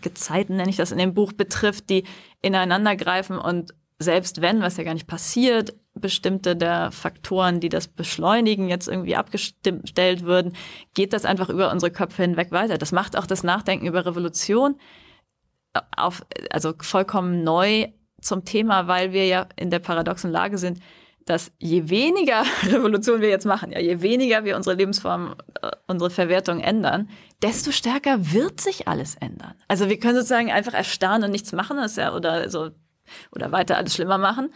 Gezeiten 0.01 0.57
nenne 0.57 0.69
ich 0.69 0.75
das 0.75 0.91
in 0.91 0.97
dem 0.97 1.13
Buch, 1.13 1.33
betrifft, 1.33 1.89
die 1.89 2.03
ineinandergreifen 2.41 3.37
und 3.37 3.73
selbst 3.97 4.41
wenn, 4.41 4.61
was 4.61 4.77
ja 4.77 4.83
gar 4.83 4.93
nicht 4.93 5.07
passiert, 5.07 5.73
bestimmte 5.93 6.55
der 6.55 6.91
Faktoren, 6.91 7.61
die 7.61 7.69
das 7.69 7.87
beschleunigen, 7.87 8.67
jetzt 8.67 8.89
irgendwie 8.89 9.15
abgestellt 9.15 10.23
würden, 10.23 10.53
geht 10.93 11.13
das 11.13 11.23
einfach 11.23 11.49
über 11.49 11.71
unsere 11.71 11.91
Köpfe 11.91 12.23
hinweg 12.23 12.51
weiter. 12.51 12.77
Das 12.77 12.91
macht 12.91 13.17
auch 13.17 13.25
das 13.25 13.43
Nachdenken 13.43 13.87
über 13.87 14.05
Revolution 14.05 14.75
auf, 15.95 16.25
also 16.49 16.73
vollkommen 16.81 17.43
neu 17.43 17.87
zum 18.21 18.43
Thema, 18.43 18.87
weil 18.87 19.13
wir 19.13 19.25
ja 19.27 19.47
in 19.55 19.69
der 19.69 19.79
paradoxen 19.79 20.31
Lage 20.31 20.57
sind, 20.57 20.79
dass 21.25 21.51
je 21.59 21.89
weniger 21.89 22.43
Revolution 22.63 23.21
wir 23.21 23.29
jetzt 23.29 23.45
machen, 23.45 23.71
ja, 23.71 23.79
je 23.79 24.01
weniger 24.01 24.43
wir 24.43 24.55
unsere 24.55 24.75
Lebensform, 24.75 25.35
äh, 25.61 25.71
unsere 25.87 26.09
Verwertung 26.09 26.59
ändern, 26.59 27.09
desto 27.41 27.71
stärker 27.71 28.31
wird 28.31 28.61
sich 28.61 28.87
alles 28.87 29.15
ändern. 29.15 29.55
Also 29.67 29.89
wir 29.89 29.99
können 29.99 30.15
sozusagen 30.15 30.51
einfach 30.51 30.73
erstarren 30.73 31.23
und 31.23 31.31
nichts 31.31 31.51
machen, 31.51 31.77
das 31.77 31.95
ja, 31.95 32.13
oder 32.13 32.49
so 32.49 32.71
oder 33.31 33.51
weiter 33.51 33.77
alles 33.77 33.95
schlimmer 33.95 34.17
machen. 34.17 34.51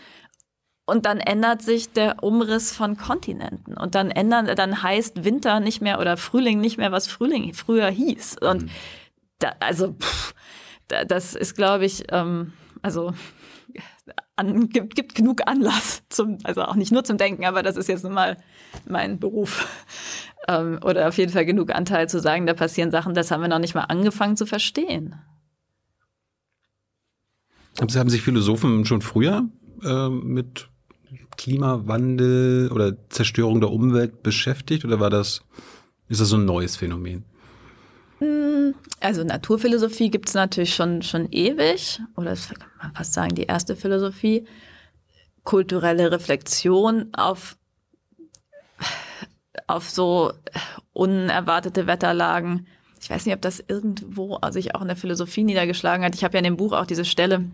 Und 0.86 1.06
dann 1.06 1.20
ändert 1.20 1.62
sich 1.62 1.92
der 1.92 2.24
Umriss 2.24 2.72
von 2.72 2.98
Kontinenten. 2.98 3.78
Und 3.78 3.94
dann 3.94 4.10
ändern, 4.10 4.48
dann 4.56 4.82
heißt 4.82 5.24
Winter 5.24 5.60
nicht 5.60 5.82
mehr 5.82 6.00
oder 6.00 6.18
Frühling 6.18 6.60
nicht 6.60 6.78
mehr, 6.78 6.92
was 6.92 7.08
Frühling 7.08 7.54
früher 7.54 7.90
hieß. 7.92 8.38
Und 8.42 8.64
mhm. 8.64 8.70
da, 9.38 9.54
also, 9.60 9.94
pff, 9.94 10.34
da, 10.88 11.06
das 11.06 11.36
ist, 11.36 11.56
glaube 11.56 11.86
ich, 11.86 12.06
ähm, 12.12 12.54
also 12.82 13.14
an, 14.40 14.70
gibt, 14.70 14.96
gibt 14.96 15.16
genug 15.16 15.42
Anlass 15.46 16.04
zum, 16.10 16.38
also 16.44 16.64
auch 16.64 16.76
nicht 16.76 16.92
nur 16.92 17.04
zum 17.04 17.18
Denken, 17.18 17.46
aber 17.46 17.62
das 17.62 17.78
ist 17.78 17.88
jetzt 17.90 18.04
nun 18.04 18.14
mal 18.14 18.38
mein 18.88 19.20
Beruf. 19.20 19.68
Ähm, 20.48 20.80
oder 20.86 21.10
auf 21.10 21.18
jeden 21.18 21.34
Fall 21.34 21.46
genug 21.46 21.76
Anteil 21.76 22.08
zu 22.08 22.22
sagen, 22.22 22.48
da 22.48 22.54
passieren 22.54 22.92
Sachen, 22.92 23.14
das 23.14 23.30
haben 23.30 23.42
wir 23.42 23.50
noch 23.50 23.60
nicht 23.60 23.76
mal 23.76 23.84
angefangen 23.84 24.38
zu 24.38 24.46
verstehen. 24.46 25.16
Haben 27.78 28.10
sich 28.10 28.22
Philosophen 28.22 28.86
schon 28.86 29.02
früher 29.02 29.50
äh, 29.84 30.10
mit 30.10 30.70
Klimawandel 31.38 32.72
oder 32.72 32.98
Zerstörung 33.10 33.60
der 33.60 33.70
Umwelt 33.70 34.24
beschäftigt 34.24 34.86
oder 34.86 35.02
war 35.02 35.10
das, 35.10 35.42
ist 36.08 36.22
das 36.22 36.30
so 36.30 36.38
ein 36.38 36.46
neues 36.46 36.78
Phänomen? 36.78 37.26
Hm, 38.20 38.76
also 39.00 39.24
Naturphilosophie 39.24 40.12
gibt 40.12 40.30
es 40.30 40.36
natürlich 40.36 40.76
schon, 40.76 41.02
schon 41.02 41.32
ewig, 41.32 42.02
oder 42.16 42.32
das 42.32 42.50
kann 42.50 42.70
man 42.82 42.94
fast 42.94 43.14
sagen, 43.14 43.36
die 43.36 43.44
erste 43.44 43.76
Philosophie. 43.76 44.46
Kulturelle 45.44 46.12
Reflexion 46.12 47.10
auf, 47.14 47.58
auf 49.68 49.90
so 49.90 50.34
unerwartete 50.94 51.88
Wetterlagen. 51.88 52.68
Ich 53.02 53.10
weiß 53.10 53.26
nicht, 53.26 53.34
ob 53.36 53.42
das 53.42 53.64
irgendwo 53.66 54.38
sich 54.52 54.76
auch 54.76 54.82
in 54.82 54.90
der 54.90 54.98
Philosophie 54.98 55.46
niedergeschlagen 55.46 56.06
hat. 56.06 56.14
Ich 56.14 56.24
habe 56.26 56.34
ja 56.34 56.40
in 56.40 56.44
dem 56.44 56.58
Buch 56.58 56.74
auch 56.74 56.86
diese 56.86 57.06
Stelle 57.06 57.46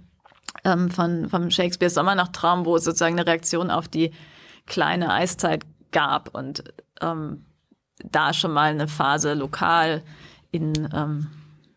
ähm, 0.63 0.89
von, 0.89 1.29
von 1.29 1.51
Shakespeares 1.51 1.93
Sommernachttraum, 1.93 2.65
wo 2.65 2.75
es 2.75 2.83
sozusagen 2.83 3.17
eine 3.17 3.27
Reaktion 3.27 3.69
auf 3.69 3.87
die 3.87 4.11
kleine 4.65 5.13
Eiszeit 5.13 5.63
gab 5.91 6.33
und 6.33 6.63
ähm, 7.01 7.45
da 8.03 8.33
schon 8.33 8.51
mal 8.51 8.71
eine 8.71 8.87
Phase 8.87 9.35
lokal 9.35 10.03
in 10.55 10.89
ähm, 10.93 11.27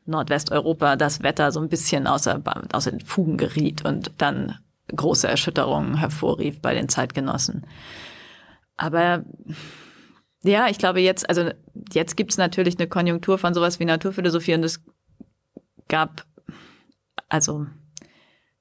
Nordwesteuropa 0.06 0.96
das 0.96 1.22
Wetter 1.22 1.52
so 1.52 1.60
ein 1.60 1.68
bisschen 1.68 2.06
außer, 2.06 2.42
außer 2.72 2.90
den 2.90 3.00
Fugen 3.00 3.36
geriet 3.36 3.84
und 3.84 4.12
dann 4.18 4.58
große 4.94 5.28
Erschütterungen 5.28 5.98
hervorrief 5.98 6.60
bei 6.62 6.74
den 6.74 6.88
Zeitgenossen. 6.88 7.66
Aber 8.76 9.24
ja, 10.42 10.68
ich 10.68 10.78
glaube 10.78 11.00
jetzt, 11.00 11.28
also 11.28 11.50
jetzt 11.92 12.16
gibt 12.16 12.30
es 12.30 12.38
natürlich 12.38 12.78
eine 12.78 12.88
Konjunktur 12.88 13.38
von 13.38 13.52
sowas 13.52 13.80
wie 13.80 13.84
Naturphilosophie 13.84 14.54
und 14.54 14.64
es 14.64 14.80
gab, 15.88 16.24
also 17.28 17.66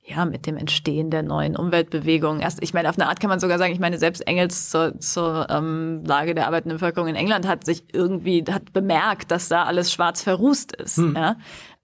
ja, 0.07 0.23
mit 0.23 0.47
dem 0.47 0.55
Entstehen 0.55 1.11
der 1.11 1.21
neuen 1.21 1.57
Umweltbewegung. 1.57 2.39
Erst, 2.39 2.63
ich 2.63 2.73
meine, 2.73 2.89
auf 2.89 2.97
eine 2.97 3.09
Art 3.09 3.19
kann 3.19 3.29
man 3.29 3.41
sogar 3.41 3.57
sagen, 3.57 3.73
ich 3.73 3.79
meine, 3.79 3.97
selbst 3.97 4.25
Engels 4.25 4.69
zur, 4.69 4.97
zur 4.99 5.47
ähm, 5.49 6.03
Lage 6.05 6.33
der 6.33 6.47
arbeitenden 6.47 6.77
Bevölkerung 6.77 7.09
in 7.09 7.15
England 7.15 7.45
hat 7.45 7.65
sich 7.65 7.93
irgendwie, 7.93 8.45
hat 8.49 8.71
bemerkt, 8.71 9.31
dass 9.31 9.49
da 9.49 9.63
alles 9.63 9.91
schwarz 9.91 10.21
verrußt 10.21 10.77
ist. 10.77 10.97
Hm. 10.97 11.13
Ja? 11.13 11.35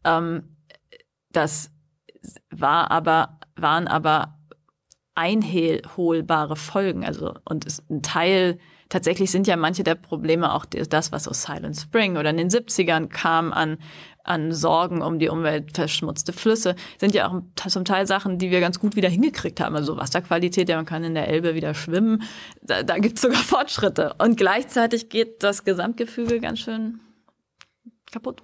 Ähm, 0.06 0.56
das 1.34 1.70
war 2.50 2.92
aber, 2.92 3.40
waren 3.58 3.90
aber 3.90 4.40
einholbare 5.16 6.56
Folgen. 6.56 7.04
Also, 7.04 7.34
und 7.44 7.66
es, 7.66 7.84
ein 7.90 8.04
Teil, 8.04 8.58
tatsächlich 8.88 9.32
sind 9.32 9.48
ja 9.48 9.58
manche 9.58 9.84
der 9.84 9.96
Probleme 9.96 10.54
auch 10.54 10.66
das, 10.66 11.12
was 11.12 11.28
aus 11.28 11.44
Silent 11.44 11.76
Spring 11.76 12.16
oder 12.16 12.30
in 12.30 12.38
den 12.38 12.50
70ern 12.50 13.08
kam 13.08 13.52
an 13.52 13.80
an 14.24 14.54
Sorgen 14.54 15.02
um 15.02 15.20
die 15.20 15.30
Umwelt, 15.30 15.76
verschmutzte 15.76 16.34
Flüsse, 16.34 16.76
sind 17.00 17.14
ja 17.14 17.28
auch 17.28 17.42
zum 17.70 17.86
Teil 17.86 18.08
Sachen, 18.08 18.38
die 18.38 18.52
wir 18.52 18.60
ganz 18.60 18.80
gut 18.80 18.96
wieder 18.96 19.10
hingekriegt 19.10 19.60
haben. 19.60 19.76
Also 19.76 19.98
Wasserqualität, 19.98 20.70
ja, 20.70 20.78
man 20.78 20.86
kann 20.86 21.04
in 21.04 21.14
der 21.14 21.28
Elbe 21.28 21.56
wieder 21.56 21.74
schwimmen. 21.74 22.24
Da, 22.62 22.84
da 22.84 22.98
gibt 22.98 23.18
es 23.18 23.22
sogar 23.22 23.38
Fortschritte. 23.44 24.16
Und 24.18 24.38
gleichzeitig 24.38 25.10
geht 25.10 25.44
das 25.44 25.66
Gesamtgefüge 25.66 26.40
ganz 26.40 26.60
schön 26.60 27.00
kaputt. 28.12 28.44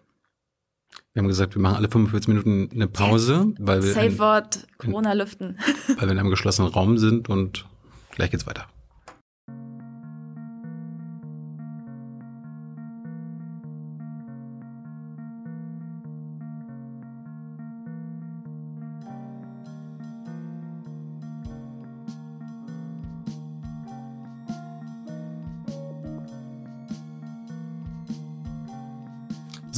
Wir 1.14 1.22
haben 1.22 1.28
gesagt, 1.28 1.56
wir 1.56 1.62
machen 1.62 1.78
alle 1.78 1.90
45 1.90 2.28
Minuten 2.28 2.70
eine 2.74 2.88
Pause, 2.88 3.54
weil 3.58 3.84
wir. 3.84 3.94
Safe 3.94 4.20
Wort, 4.20 4.68
Corona 4.78 5.14
lüften. 5.14 5.58
Weil 5.88 6.08
wir 6.08 6.12
in 6.12 6.20
einem 6.20 6.30
geschlossenen 6.30 6.72
Raum 6.72 6.98
sind 6.98 7.30
und 7.30 7.66
gleich 8.12 8.32
geht's 8.32 8.46
weiter. 8.46 8.68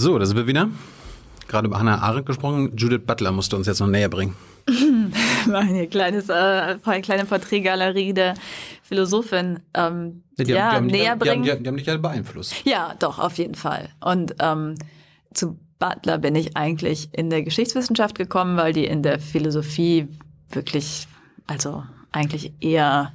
So, 0.02 0.18
da 0.18 0.26
sind 0.26 0.36
wir 0.36 0.48
wieder. 0.48 0.68
Gerade 1.48 1.68
über 1.68 1.78
Hannah 1.78 2.02
Arendt 2.02 2.26
gesprochen. 2.26 2.76
Judith 2.76 3.02
Butler 3.06 3.32
musste 3.32 3.56
uns 3.56 3.68
jetzt 3.68 3.82
noch 3.82 3.88
näher 3.88 4.10
bringen. 4.10 4.36
Eine 5.54 5.88
kleines, 5.88 6.28
äh, 6.28 6.34
eine 6.84 7.02
kleine 7.04 7.26
Porträtgalerie 7.26 8.12
der 8.12 8.34
Philosophin 8.82 9.60
ähm, 9.76 10.24
ja, 10.40 10.44
die 10.44 10.52
ja, 10.54 10.72
haben, 10.72 10.88
die 10.88 10.94
näher 10.96 11.16
die, 11.16 11.20
bringen. 11.20 11.44
Die 11.44 11.52
haben, 11.52 11.64
die 11.64 11.70
haben 11.70 11.78
dich 11.78 11.86
ja 11.86 11.98
beeinflusst. 11.98 12.66
Ja, 12.66 12.96
doch, 12.98 13.20
auf 13.20 13.38
jeden 13.38 13.54
Fall. 13.54 13.90
Und 14.04 14.34
ähm, 14.40 14.74
zu 15.36 15.60
Butler 15.78 16.18
bin 16.18 16.34
ich 16.34 16.58
eigentlich 16.58 17.10
in 17.12 17.30
der 17.30 17.44
Geschichtswissenschaft 17.44 18.18
gekommen, 18.18 18.58
weil 18.58 18.74
die 18.74 18.86
in 18.86 19.04
der 19.04 19.20
Philosophie 19.20 20.08
wirklich, 20.50 21.08
also 21.46 21.84
eigentlich 22.12 22.54
eher 22.60 23.14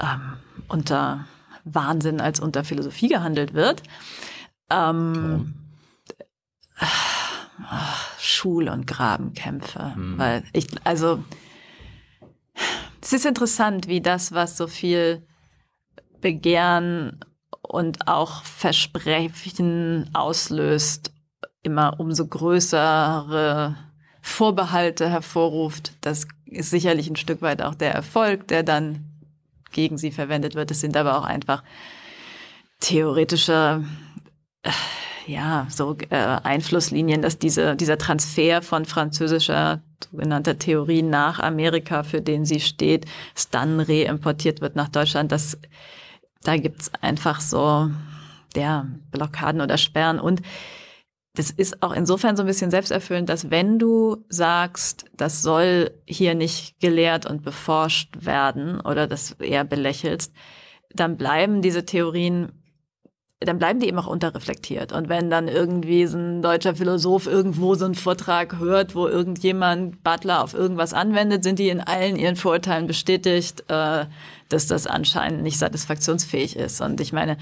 ähm, 0.00 0.38
unter 0.68 1.26
Wahnsinn 1.64 2.22
als 2.22 2.40
unter 2.40 2.64
Philosophie 2.64 3.08
gehandelt 3.08 3.52
wird. 3.52 3.82
Ähm, 4.70 5.54
Ach, 6.78 8.18
Schul- 8.18 8.68
und 8.68 8.86
Grabenkämpfe. 8.86 9.92
Mhm. 9.96 10.18
Weil 10.18 10.44
ich, 10.52 10.68
also, 10.84 11.22
es 13.00 13.12
ist 13.12 13.26
interessant, 13.26 13.88
wie 13.88 14.00
das, 14.00 14.32
was 14.32 14.56
so 14.56 14.66
viel 14.66 15.26
Begehren 16.20 17.20
und 17.62 18.08
auch 18.08 18.44
Versprechen 18.44 20.10
auslöst, 20.14 21.12
immer 21.62 22.00
umso 22.00 22.26
größere 22.26 23.76
Vorbehalte 24.22 25.08
hervorruft. 25.08 25.92
Das 26.00 26.26
ist 26.46 26.70
sicherlich 26.70 27.08
ein 27.08 27.16
Stück 27.16 27.42
weit 27.42 27.62
auch 27.62 27.74
der 27.74 27.92
Erfolg, 27.94 28.48
der 28.48 28.62
dann 28.62 29.04
gegen 29.72 29.98
sie 29.98 30.10
verwendet 30.10 30.54
wird. 30.54 30.70
Es 30.70 30.80
sind 30.80 30.96
aber 30.96 31.18
auch 31.18 31.24
einfach 31.24 31.62
theoretische 32.80 33.84
ja, 35.28 35.66
so 35.68 35.94
äh, 36.08 36.16
Einflusslinien, 36.16 37.20
dass 37.20 37.38
diese, 37.38 37.76
dieser 37.76 37.98
Transfer 37.98 38.62
von 38.62 38.86
französischer 38.86 39.82
sogenannter 40.10 40.58
Theorie 40.58 41.02
nach 41.02 41.38
Amerika, 41.38 42.02
für 42.02 42.22
den 42.22 42.46
sie 42.46 42.60
steht, 42.60 43.04
es 43.36 43.50
dann 43.50 43.78
reimportiert 43.78 44.60
wird 44.62 44.74
nach 44.74 44.88
Deutschland, 44.88 45.30
das, 45.30 45.58
da 46.42 46.56
gibt's 46.56 46.90
einfach 47.02 47.40
so 47.40 47.90
ja, 48.56 48.86
Blockaden 49.10 49.60
oder 49.60 49.76
Sperren. 49.76 50.18
Und 50.18 50.40
das 51.34 51.50
ist 51.50 51.82
auch 51.82 51.92
insofern 51.92 52.36
so 52.36 52.42
ein 52.42 52.46
bisschen 52.46 52.70
selbsterfüllend, 52.70 53.28
dass 53.28 53.50
wenn 53.50 53.78
du 53.78 54.24
sagst, 54.30 55.04
das 55.14 55.42
soll 55.42 55.90
hier 56.06 56.34
nicht 56.34 56.80
gelehrt 56.80 57.26
und 57.26 57.42
beforscht 57.42 58.24
werden 58.24 58.80
oder 58.80 59.06
das 59.06 59.32
eher 59.32 59.64
belächelst, 59.64 60.32
dann 60.94 61.18
bleiben 61.18 61.60
diese 61.60 61.84
Theorien 61.84 62.57
dann 63.40 63.58
bleiben 63.58 63.78
die 63.78 63.86
eben 63.86 63.98
auch 63.98 64.08
unterreflektiert. 64.08 64.92
Und 64.92 65.08
wenn 65.08 65.30
dann 65.30 65.46
irgendwie 65.46 66.06
so 66.06 66.18
ein 66.18 66.42
deutscher 66.42 66.74
Philosoph 66.74 67.26
irgendwo 67.26 67.76
so 67.76 67.84
einen 67.84 67.94
Vortrag 67.94 68.58
hört, 68.58 68.96
wo 68.96 69.06
irgendjemand 69.06 70.02
Butler 70.02 70.42
auf 70.42 70.54
irgendwas 70.54 70.92
anwendet, 70.92 71.44
sind 71.44 71.60
die 71.60 71.68
in 71.68 71.80
allen 71.80 72.16
ihren 72.16 72.34
Vorurteilen 72.34 72.88
bestätigt, 72.88 73.64
äh, 73.68 74.06
dass 74.48 74.66
das 74.66 74.88
anscheinend 74.88 75.42
nicht 75.42 75.58
satisfaktionsfähig 75.58 76.56
ist. 76.56 76.80
Und 76.80 77.00
ich 77.00 77.12
meine, 77.12 77.36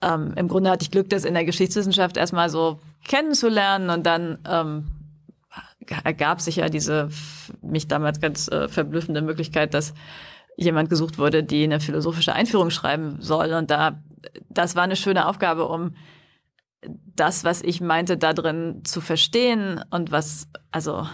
ähm, 0.00 0.32
im 0.36 0.48
Grunde 0.48 0.70
hatte 0.70 0.82
ich 0.82 0.90
Glück, 0.90 1.10
das 1.10 1.24
in 1.24 1.34
der 1.34 1.44
Geschichtswissenschaft 1.44 2.16
erstmal 2.16 2.48
so 2.48 2.78
kennenzulernen 3.06 3.90
und 3.90 4.06
dann 4.06 4.38
ähm, 4.48 4.86
ergab 6.04 6.40
sich 6.40 6.56
ja 6.56 6.70
diese 6.70 7.10
mich 7.60 7.86
damals 7.86 8.20
ganz 8.20 8.48
äh, 8.48 8.68
verblüffende 8.68 9.20
Möglichkeit, 9.20 9.74
dass 9.74 9.92
jemand 10.62 10.88
gesucht 10.88 11.18
wurde, 11.18 11.44
die 11.44 11.64
eine 11.64 11.80
philosophische 11.80 12.32
Einführung 12.32 12.70
schreiben 12.70 13.16
soll. 13.20 13.52
Und 13.52 13.70
da 13.70 14.02
das 14.48 14.76
war 14.76 14.82
eine 14.82 14.96
schöne 14.96 15.26
Aufgabe, 15.28 15.66
um 15.66 15.94
das, 17.14 17.44
was 17.44 17.62
ich 17.62 17.80
meinte, 17.80 18.16
da 18.16 18.32
drin 18.32 18.82
zu 18.84 19.00
verstehen 19.00 19.82
und 19.90 20.10
was, 20.10 20.48
also 20.72 21.06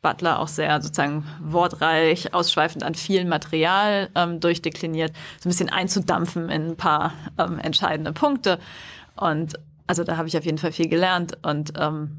Butler 0.00 0.38
auch 0.38 0.48
sehr 0.48 0.80
sozusagen 0.80 1.26
wortreich, 1.42 2.32
ausschweifend 2.32 2.82
an 2.82 2.94
viel 2.94 3.26
Material 3.26 4.08
ähm, 4.14 4.40
durchdekliniert, 4.40 5.12
so 5.38 5.48
ein 5.48 5.50
bisschen 5.50 5.68
einzudampfen 5.68 6.48
in 6.48 6.68
ein 6.70 6.76
paar 6.76 7.12
ähm, 7.38 7.58
entscheidende 7.58 8.12
Punkte. 8.12 8.58
Und 9.16 9.58
also 9.86 10.04
da 10.04 10.16
habe 10.16 10.28
ich 10.28 10.38
auf 10.38 10.44
jeden 10.44 10.58
Fall 10.58 10.72
viel 10.72 10.88
gelernt 10.88 11.36
und 11.42 11.74
ähm, 11.78 12.16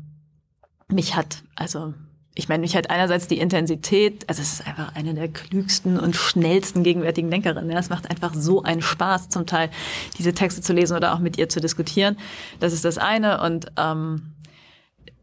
mich 0.90 1.16
hat, 1.16 1.42
also 1.56 1.94
ich 2.34 2.48
meine, 2.48 2.62
mich 2.62 2.76
halt 2.76 2.90
einerseits 2.90 3.28
die 3.28 3.40
Intensität, 3.40 4.28
also 4.30 4.42
es 4.42 4.54
ist 4.54 4.68
einfach 4.68 4.96
eine 4.96 5.14
der 5.14 5.28
klügsten 5.28 6.00
und 6.00 6.16
schnellsten 6.16 6.82
gegenwärtigen 6.82 7.30
Denkerinnen. 7.30 7.76
Es 7.76 7.90
macht 7.90 8.10
einfach 8.10 8.34
so 8.34 8.64
einen 8.64 8.82
Spaß, 8.82 9.30
zum 9.30 9.46
Teil 9.46 9.70
diese 10.18 10.34
Texte 10.34 10.62
zu 10.62 10.72
lesen 10.72 10.96
oder 10.96 11.14
auch 11.14 11.20
mit 11.20 11.38
ihr 11.38 11.50
zu 11.50 11.60
diskutieren. 11.60 12.18
Das 12.62 12.72
ist 12.72 12.86
das 12.86 12.98
eine. 12.98 13.42
Und 13.42 13.68
ähm, 13.78 14.34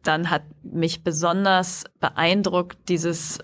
dann 0.03 0.31
hat 0.31 0.43
mich 0.63 1.03
besonders 1.03 1.85
beeindruckt 1.99 2.77
dieses 2.89 3.39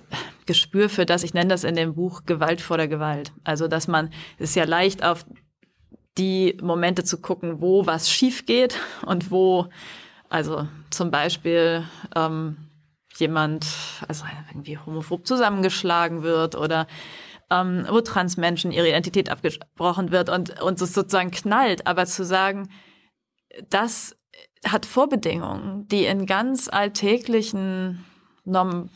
Gespür 0.44 0.90
für 0.90 1.06
das, 1.06 1.22
ich 1.22 1.32
nenne 1.32 1.48
das 1.48 1.64
in 1.64 1.74
dem 1.74 1.94
Buch 1.94 2.26
Gewalt 2.26 2.60
vor 2.60 2.76
der 2.76 2.88
Gewalt. 2.88 3.32
Also, 3.44 3.66
dass 3.66 3.88
man, 3.88 4.10
es 4.38 4.50
ist 4.50 4.56
ja 4.56 4.64
leicht 4.64 5.02
auf 5.02 5.24
die 6.18 6.58
Momente 6.62 7.02
zu 7.02 7.18
gucken, 7.18 7.62
wo 7.62 7.86
was 7.86 8.10
schief 8.10 8.44
geht 8.44 8.78
und 9.06 9.30
wo, 9.30 9.68
also 10.28 10.68
zum 10.90 11.10
Beispiel, 11.10 11.84
ähm, 12.14 12.63
jemand, 13.20 13.66
also 14.08 14.24
irgendwie 14.48 14.78
homophob 14.78 15.26
zusammengeschlagen 15.26 16.22
wird 16.22 16.54
oder 16.54 16.86
ähm, 17.50 17.86
wo 17.88 18.00
Transmenschen 18.00 18.72
ihre 18.72 18.88
Identität 18.88 19.30
abgesprochen 19.30 20.10
wird 20.10 20.28
und, 20.28 20.60
und 20.60 20.80
es 20.80 20.94
sozusagen 20.94 21.30
knallt. 21.30 21.86
Aber 21.86 22.06
zu 22.06 22.24
sagen, 22.24 22.68
das 23.70 24.16
hat 24.66 24.86
Vorbedingungen, 24.86 25.86
die 25.88 26.06
in 26.06 26.26
ganz 26.26 26.68
alltäglichen 26.68 28.04
Norm 28.44 28.90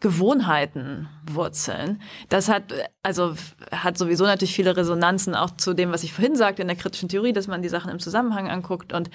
Gewohnheiten 0.00 1.08
wurzeln. 1.28 2.00
Das 2.28 2.48
hat, 2.48 2.72
also, 3.02 3.34
hat 3.72 3.98
sowieso 3.98 4.24
natürlich 4.24 4.54
viele 4.54 4.76
Resonanzen 4.76 5.34
auch 5.34 5.50
zu 5.50 5.74
dem, 5.74 5.90
was 5.90 6.04
ich 6.04 6.12
vorhin 6.12 6.36
sagte 6.36 6.62
in 6.62 6.68
der 6.68 6.76
kritischen 6.76 7.08
Theorie, 7.08 7.32
dass 7.32 7.48
man 7.48 7.62
die 7.62 7.68
Sachen 7.68 7.90
im 7.90 7.98
Zusammenhang 7.98 8.48
anguckt 8.48 8.92
und 8.92 9.10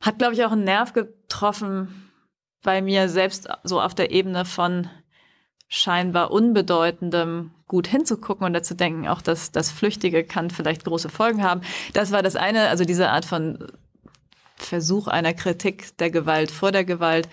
hat, 0.00 0.18
glaube 0.18 0.34
ich, 0.34 0.44
auch 0.44 0.52
einen 0.52 0.64
Nerv 0.64 0.92
getroffen, 0.92 2.05
bei 2.66 2.82
mir 2.82 3.08
selbst 3.08 3.48
so 3.64 3.80
auf 3.80 3.94
der 3.94 4.10
Ebene 4.10 4.44
von 4.44 4.90
scheinbar 5.68 6.32
unbedeutendem 6.32 7.52
gut 7.66 7.86
hinzugucken 7.86 8.44
und 8.44 8.52
dazu 8.52 8.74
denken, 8.74 9.08
auch 9.08 9.22
dass 9.22 9.52
das 9.52 9.70
Flüchtige 9.70 10.24
kann 10.24 10.50
vielleicht 10.50 10.84
große 10.84 11.08
Folgen 11.08 11.42
haben. 11.42 11.62
Das 11.94 12.12
war 12.12 12.22
das 12.22 12.36
eine, 12.36 12.68
also 12.68 12.84
diese 12.84 13.08
Art 13.08 13.24
von 13.24 13.66
Versuch 14.56 15.06
einer 15.06 15.32
Kritik 15.32 15.96
der 15.98 16.10
Gewalt 16.10 16.50
vor 16.50 16.72
der 16.72 16.84
Gewalt. 16.84 17.28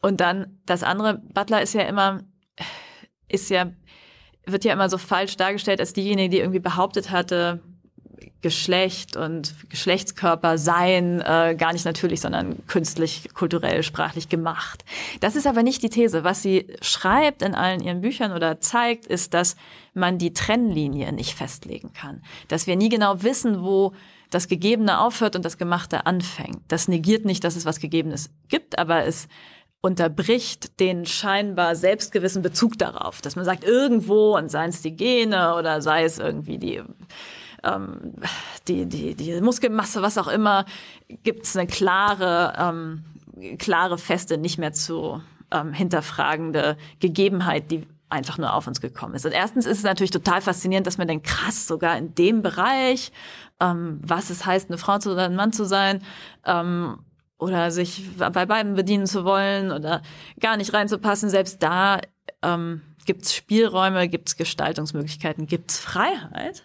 Und 0.00 0.20
dann 0.20 0.58
das 0.64 0.82
andere, 0.82 1.14
Butler 1.34 1.60
ist 1.60 1.74
ja 1.74 1.82
immer, 1.82 2.22
ist 3.28 3.50
ja, 3.50 3.72
wird 4.46 4.64
ja 4.64 4.72
immer 4.72 4.88
so 4.88 4.98
falsch 4.98 5.36
dargestellt 5.36 5.80
als 5.80 5.92
diejenige, 5.92 6.30
die 6.30 6.38
irgendwie 6.38 6.60
behauptet 6.60 7.10
hatte, 7.10 7.60
Geschlecht 8.40 9.16
und 9.16 9.54
Geschlechtskörper 9.68 10.58
seien 10.58 11.20
äh, 11.20 11.56
gar 11.58 11.72
nicht 11.72 11.84
natürlich, 11.84 12.20
sondern 12.20 12.66
künstlich, 12.66 13.28
kulturell, 13.34 13.82
sprachlich 13.82 14.28
gemacht. 14.28 14.84
Das 15.20 15.36
ist 15.36 15.46
aber 15.46 15.62
nicht 15.62 15.82
die 15.82 15.90
These. 15.90 16.24
Was 16.24 16.42
sie 16.42 16.66
schreibt 16.80 17.42
in 17.42 17.54
allen 17.54 17.80
ihren 17.80 18.00
Büchern 18.00 18.32
oder 18.32 18.60
zeigt, 18.60 19.06
ist, 19.06 19.34
dass 19.34 19.56
man 19.94 20.18
die 20.18 20.32
Trennlinie 20.32 21.12
nicht 21.12 21.34
festlegen 21.34 21.92
kann. 21.92 22.22
Dass 22.48 22.66
wir 22.66 22.76
nie 22.76 22.88
genau 22.88 23.22
wissen, 23.22 23.62
wo 23.62 23.92
das 24.30 24.48
Gegebene 24.48 25.00
aufhört 25.00 25.36
und 25.36 25.44
das 25.44 25.58
Gemachte 25.58 26.06
anfängt. 26.06 26.60
Das 26.68 26.88
negiert 26.88 27.24
nicht, 27.24 27.44
dass 27.44 27.56
es 27.56 27.64
was 27.64 27.80
Gegebenes 27.80 28.30
gibt, 28.48 28.78
aber 28.78 29.04
es 29.04 29.28
unterbricht 29.80 30.80
den 30.80 31.06
scheinbar 31.06 31.76
selbstgewissen 31.76 32.42
Bezug 32.42 32.78
darauf, 32.78 33.20
dass 33.20 33.36
man 33.36 33.44
sagt, 33.44 33.64
irgendwo, 33.64 34.36
und 34.36 34.50
seien 34.50 34.70
es 34.70 34.82
die 34.82 34.96
Gene 34.96 35.54
oder 35.54 35.80
sei 35.80 36.04
es 36.04 36.18
irgendwie 36.18 36.58
die 36.58 36.82
ähm, 37.64 38.14
die, 38.66 38.86
die, 38.86 39.14
die 39.14 39.40
Muskelmasse, 39.40 40.02
was 40.02 40.18
auch 40.18 40.28
immer, 40.28 40.64
gibt 41.22 41.44
es 41.44 41.56
eine 41.56 41.66
klare, 41.66 42.54
ähm, 42.58 43.04
klare, 43.58 43.98
feste, 43.98 44.38
nicht 44.38 44.58
mehr 44.58 44.72
zu 44.72 45.20
ähm, 45.50 45.72
hinterfragende 45.72 46.76
Gegebenheit, 47.00 47.70
die 47.70 47.86
einfach 48.10 48.38
nur 48.38 48.54
auf 48.54 48.66
uns 48.66 48.80
gekommen 48.80 49.14
ist. 49.14 49.26
Und 49.26 49.32
erstens 49.32 49.66
ist 49.66 49.78
es 49.78 49.84
natürlich 49.84 50.10
total 50.10 50.40
faszinierend, 50.40 50.86
dass 50.86 50.98
man 50.98 51.08
denkt, 51.08 51.26
krass, 51.26 51.66
sogar 51.66 51.98
in 51.98 52.14
dem 52.14 52.42
Bereich, 52.42 53.12
ähm, 53.60 54.00
was 54.02 54.30
es 54.30 54.46
heißt, 54.46 54.70
eine 54.70 54.78
Frau 54.78 54.98
zu 54.98 55.12
oder 55.12 55.24
ein 55.24 55.36
Mann 55.36 55.52
zu 55.52 55.64
sein, 55.64 56.02
ähm, 56.46 56.98
oder 57.38 57.70
sich 57.70 58.04
bei 58.18 58.46
beiden 58.46 58.74
bedienen 58.74 59.06
zu 59.06 59.24
wollen 59.24 59.70
oder 59.70 60.02
gar 60.40 60.56
nicht 60.56 60.72
reinzupassen, 60.74 61.30
selbst 61.30 61.62
da 61.62 62.00
ähm, 62.42 62.82
gibt 63.06 63.24
es 63.24 63.34
Spielräume, 63.34 64.08
gibt 64.08 64.28
es 64.28 64.36
Gestaltungsmöglichkeiten, 64.36 65.46
gibt 65.46 65.70
es 65.70 65.78
Freiheit. 65.78 66.64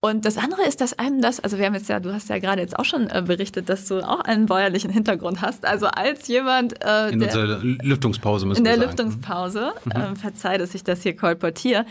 Und 0.00 0.24
das 0.24 0.36
andere 0.36 0.62
ist, 0.64 0.80
dass 0.80 0.98
einem 0.98 1.20
das, 1.20 1.40
also 1.40 1.58
wir 1.58 1.66
haben 1.66 1.74
jetzt 1.74 1.88
ja, 1.88 2.00
du 2.00 2.12
hast 2.12 2.28
ja 2.28 2.38
gerade 2.38 2.60
jetzt 2.60 2.78
auch 2.78 2.84
schon 2.84 3.08
äh, 3.08 3.22
berichtet, 3.26 3.68
dass 3.68 3.86
du 3.86 4.06
auch 4.06 4.20
einen 4.20 4.46
bäuerlichen 4.46 4.90
Hintergrund 4.90 5.40
hast. 5.40 5.64
Also 5.64 5.86
als 5.86 6.28
jemand 6.28 6.74
äh, 6.84 7.08
in 7.10 7.18
der, 7.18 7.28
unserer 7.28 7.58
Lüftungspause 7.62 8.46
müssen 8.46 8.58
in 8.58 8.64
der 8.64 8.76
Lüftungspause, 8.76 9.72
mhm. 9.84 9.92
äh, 9.92 10.16
verzeih, 10.16 10.58
dass 10.58 10.74
ich 10.74 10.84
das 10.84 11.02
hier 11.02 11.16
kolportiere. 11.16 11.86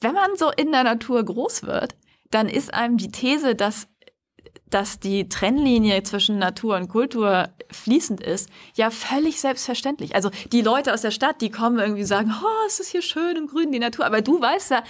Wenn 0.00 0.14
man 0.14 0.30
so 0.36 0.50
in 0.50 0.70
der 0.70 0.84
Natur 0.84 1.24
groß 1.24 1.64
wird, 1.64 1.96
dann 2.30 2.48
ist 2.48 2.72
einem 2.72 2.96
die 2.96 3.10
These, 3.10 3.54
dass 3.54 3.88
dass 4.70 4.98
die 4.98 5.28
Trennlinie 5.28 6.02
zwischen 6.02 6.38
Natur 6.38 6.74
und 6.76 6.88
Kultur 6.88 7.48
fließend 7.70 8.20
ist, 8.20 8.48
ja 8.74 8.90
völlig 8.90 9.40
selbstverständlich. 9.40 10.16
Also 10.16 10.30
die 10.50 10.62
Leute 10.62 10.92
aus 10.92 11.02
der 11.02 11.12
Stadt, 11.12 11.40
die 11.40 11.50
kommen 11.50 11.78
irgendwie 11.78 12.02
sagen, 12.02 12.34
oh, 12.42 12.66
es 12.66 12.80
ist 12.80 12.90
hier 12.90 13.02
schön 13.02 13.36
im 13.36 13.46
Grün, 13.46 13.70
die 13.70 13.78
Natur. 13.78 14.04
Aber 14.04 14.20
du 14.20 14.40
weißt 14.40 14.72
ja, 14.72 14.82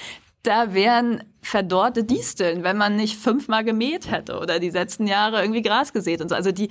da 0.44 0.74
wären 0.74 1.24
verdorrte 1.42 2.04
Disteln, 2.04 2.62
wenn 2.62 2.76
man 2.76 2.96
nicht 2.96 3.18
fünfmal 3.18 3.64
gemäht 3.64 4.10
hätte 4.10 4.38
oder 4.38 4.60
die 4.60 4.70
letzten 4.70 5.06
Jahre 5.06 5.42
irgendwie 5.42 5.62
Gras 5.62 5.92
gesät 5.92 6.20
und 6.20 6.28
so. 6.28 6.34
Also 6.34 6.52
die, 6.52 6.70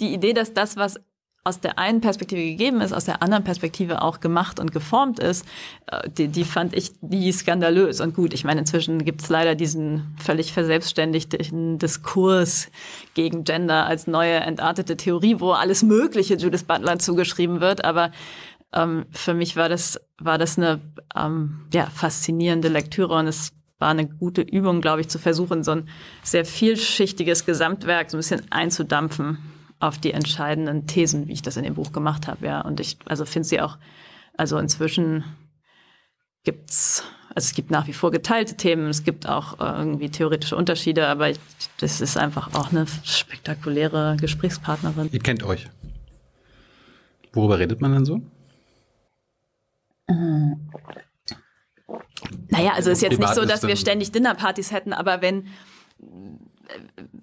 die 0.00 0.14
Idee, 0.14 0.32
dass 0.32 0.54
das, 0.54 0.76
was 0.76 1.00
aus 1.46 1.60
der 1.60 1.78
einen 1.78 2.00
Perspektive 2.00 2.40
gegeben 2.40 2.80
ist, 2.80 2.94
aus 2.94 3.04
der 3.04 3.22
anderen 3.22 3.44
Perspektive 3.44 4.00
auch 4.00 4.20
gemacht 4.20 4.58
und 4.58 4.72
geformt 4.72 5.18
ist, 5.20 5.44
äh, 5.86 6.08
die, 6.08 6.28
die 6.28 6.44
fand 6.44 6.74
ich 6.74 6.92
die 7.02 7.30
skandalös. 7.32 8.00
Und 8.00 8.14
gut, 8.14 8.32
ich 8.32 8.44
meine, 8.44 8.60
inzwischen 8.60 9.04
gibt's 9.04 9.28
leider 9.28 9.54
diesen 9.54 10.16
völlig 10.18 10.54
verselbstständigten 10.54 11.78
Diskurs 11.78 12.70
gegen 13.12 13.44
Gender 13.44 13.84
als 13.86 14.06
neue 14.06 14.36
entartete 14.36 14.96
Theorie, 14.96 15.38
wo 15.38 15.52
alles 15.52 15.82
Mögliche 15.82 16.36
Judith 16.36 16.64
Butler 16.64 16.98
zugeschrieben 16.98 17.60
wird. 17.60 17.84
Aber 17.84 18.10
ähm, 18.74 19.06
für 19.10 19.34
mich 19.34 19.56
war 19.56 19.68
das, 19.68 20.00
war 20.18 20.38
das 20.38 20.58
eine 20.58 20.80
ähm, 21.14 21.66
ja, 21.72 21.86
faszinierende 21.86 22.68
Lektüre 22.68 23.14
und 23.14 23.26
es 23.26 23.52
war 23.78 23.90
eine 23.90 24.06
gute 24.06 24.42
Übung, 24.42 24.80
glaube 24.80 25.00
ich, 25.00 25.08
zu 25.08 25.18
versuchen, 25.18 25.62
so 25.62 25.72
ein 25.72 25.88
sehr 26.22 26.44
vielschichtiges 26.44 27.44
Gesamtwerk 27.44 28.10
so 28.10 28.16
ein 28.16 28.20
bisschen 28.20 28.42
einzudampfen 28.50 29.38
auf 29.80 29.98
die 29.98 30.12
entscheidenden 30.12 30.86
Thesen, 30.86 31.28
wie 31.28 31.32
ich 31.32 31.42
das 31.42 31.56
in 31.56 31.64
dem 31.64 31.74
Buch 31.74 31.92
gemacht 31.92 32.26
habe. 32.26 32.46
Ja. 32.46 32.60
Und 32.60 32.80
ich 32.80 32.98
also 33.06 33.24
finde 33.24 33.48
sie 33.48 33.60
auch, 33.60 33.78
also 34.36 34.58
inzwischen 34.58 35.24
gibt's 36.44 37.04
also 37.34 37.46
es 37.46 37.54
gibt 37.54 37.72
nach 37.72 37.88
wie 37.88 37.92
vor 37.92 38.12
geteilte 38.12 38.56
Themen, 38.56 38.86
es 38.86 39.02
gibt 39.02 39.28
auch 39.28 39.58
äh, 39.58 39.64
irgendwie 39.64 40.08
theoretische 40.08 40.54
Unterschiede, 40.54 41.08
aber 41.08 41.30
ich, 41.30 41.40
das 41.78 42.00
ist 42.00 42.16
einfach 42.16 42.54
auch 42.54 42.70
eine 42.70 42.86
spektakuläre 43.02 44.16
Gesprächspartnerin. 44.20 45.08
Ihr 45.10 45.18
kennt 45.18 45.42
euch. 45.42 45.68
Worüber 47.32 47.58
redet 47.58 47.80
man 47.80 47.92
dann 47.92 48.04
so? 48.04 48.22
Naja, 52.48 52.72
also 52.74 52.90
ist 52.90 53.02
jetzt 53.02 53.18
nicht 53.18 53.34
so, 53.34 53.44
dass 53.44 53.66
wir 53.66 53.76
ständig 53.76 54.12
Dinnerpartys 54.12 54.72
hätten, 54.72 54.92
aber 54.92 55.22
wenn, 55.22 55.48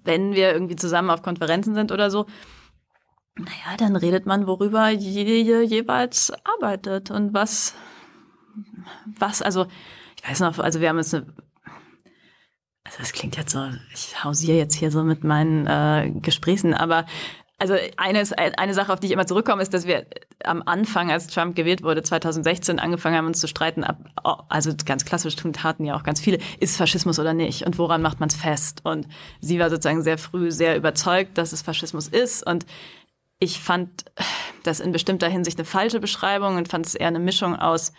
wenn 0.04 0.34
wir 0.34 0.52
irgendwie 0.52 0.76
zusammen 0.76 1.10
auf 1.10 1.22
Konferenzen 1.22 1.74
sind 1.74 1.92
oder 1.92 2.10
so, 2.10 2.26
naja, 3.36 3.76
dann 3.78 3.96
redet 3.96 4.26
man, 4.26 4.46
worüber 4.46 4.90
jede 4.90 5.62
jeweils 5.62 6.32
arbeitet 6.44 7.10
und 7.10 7.32
was, 7.32 7.74
was, 9.18 9.40
also, 9.40 9.66
ich 10.16 10.28
weiß 10.28 10.40
noch, 10.40 10.58
also 10.58 10.80
wir 10.80 10.90
haben 10.90 10.98
jetzt 10.98 11.14
eine, 11.14 11.26
also 12.84 12.98
das 12.98 13.12
klingt 13.12 13.36
jetzt 13.36 13.52
so, 13.52 13.70
ich 13.94 14.22
hausiere 14.22 14.58
jetzt 14.58 14.74
hier 14.74 14.90
so 14.90 15.02
mit 15.02 15.24
meinen 15.24 15.66
äh, 15.66 16.10
Gesprächen, 16.20 16.74
aber 16.74 17.06
also 17.62 17.76
eine, 17.96 18.24
eine 18.58 18.74
Sache, 18.74 18.92
auf 18.92 18.98
die 18.98 19.06
ich 19.06 19.12
immer 19.12 19.24
zurückkomme, 19.24 19.62
ist, 19.62 19.72
dass 19.72 19.86
wir 19.86 20.04
am 20.42 20.64
Anfang, 20.66 21.12
als 21.12 21.28
Trump 21.28 21.54
gewählt 21.54 21.84
wurde, 21.84 22.02
2016, 22.02 22.80
angefangen 22.80 23.16
haben, 23.16 23.28
uns 23.28 23.38
zu 23.38 23.46
streiten, 23.46 23.84
also 24.48 24.72
ganz 24.84 25.04
klassisch 25.04 25.36
taten 25.36 25.84
ja 25.84 25.94
auch 25.94 26.02
ganz 26.02 26.20
viele, 26.20 26.38
ist 26.58 26.76
Faschismus 26.76 27.20
oder 27.20 27.34
nicht 27.34 27.64
und 27.64 27.78
woran 27.78 28.02
macht 28.02 28.18
man 28.18 28.28
es 28.28 28.34
fest? 28.34 28.80
Und 28.82 29.06
sie 29.40 29.60
war 29.60 29.70
sozusagen 29.70 30.02
sehr 30.02 30.18
früh 30.18 30.50
sehr 30.50 30.76
überzeugt, 30.76 31.38
dass 31.38 31.52
es 31.52 31.62
Faschismus 31.62 32.08
ist 32.08 32.44
und 32.44 32.66
ich 33.38 33.60
fand 33.60 34.06
das 34.64 34.80
in 34.80 34.90
bestimmter 34.90 35.28
Hinsicht 35.28 35.58
eine 35.58 35.64
falsche 35.64 36.00
Beschreibung 36.00 36.56
und 36.56 36.66
fand 36.66 36.86
es 36.86 36.96
eher 36.96 37.06
eine 37.06 37.20
Mischung 37.20 37.54
aus 37.54 37.92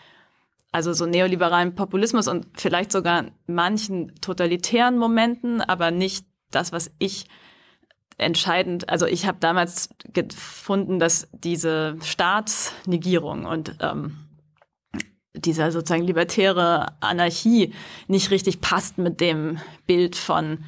also 0.74 0.92
so 0.92 1.06
neoliberalen 1.06 1.74
Populismus 1.74 2.28
und 2.28 2.48
vielleicht 2.58 2.92
sogar 2.92 3.28
manchen 3.48 4.14
totalitären 4.20 4.98
Momenten, 4.98 5.62
aber 5.62 5.92
nicht 5.92 6.26
das, 6.52 6.74
was 6.74 6.92
ich 7.00 7.28
entscheidend, 8.24 8.90
also 8.90 9.06
ich 9.06 9.26
habe 9.26 9.38
damals 9.40 9.90
gefunden, 10.14 11.00
dass 11.00 11.28
diese 11.32 11.98
Staatsnegierung 12.02 13.46
und 13.46 13.76
ähm, 13.82 14.18
dieser 15.36 15.72
sozusagen 15.72 16.04
libertäre 16.04 16.88
Anarchie 17.00 17.74
nicht 18.08 18.32
richtig 18.32 18.62
passt 18.62 18.98
mit 18.98 19.20
dem 19.20 19.60
Bild 19.88 20.16
von 20.16 20.66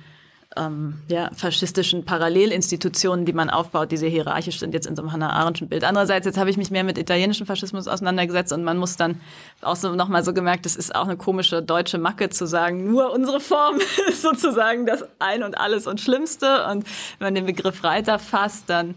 ähm, 0.58 1.02
ja, 1.08 1.30
faschistischen 1.36 2.06
Parallelinstitutionen, 2.06 3.26
die 3.26 3.34
man 3.34 3.50
aufbaut, 3.50 3.92
die 3.92 3.98
sehr 3.98 4.10
hierarchisch 4.10 4.60
sind, 4.60 4.74
jetzt 4.74 4.88
in 4.88 4.96
so 4.96 5.02
einem 5.02 5.12
Hannah 5.12 5.32
Arendtschen 5.32 5.68
Bild. 5.68 5.84
Andererseits, 5.84 6.26
jetzt 6.26 6.38
habe 6.38 6.50
ich 6.50 6.58
mich 6.58 6.72
mehr 6.72 6.84
mit 6.84 6.98
italienischem 6.98 7.46
Faschismus 7.46 7.88
auseinandergesetzt 7.88 8.54
und 8.54 8.64
man 8.64 8.78
muss 8.78 8.96
dann 8.96 9.20
auch 9.62 9.76
so 9.76 9.94
nochmal 9.94 10.24
so 10.24 10.34
gemerkt, 10.34 10.66
es 10.66 10.76
ist 10.76 10.96
auch 10.96 11.06
eine 11.06 11.18
komische 11.18 11.62
deutsche 11.62 11.98
Macke 11.98 12.30
zu 12.30 12.48
sagen, 12.48 12.90
nur 12.90 13.12
unsere 13.12 13.40
Form 13.40 13.78
ist 14.10 14.22
sozusagen 14.22 14.86
das 14.86 15.04
Ein 15.20 15.44
und 15.44 15.58
Alles 15.58 15.88
und 15.88 16.00
Schlimmste. 16.00 16.66
Und 16.68 16.86
wenn 17.20 17.28
man 17.28 17.36
den 17.36 17.46
Begriff 17.46 17.84
Reiter 17.84 18.18
fasst, 18.18 18.70
dann 18.70 18.96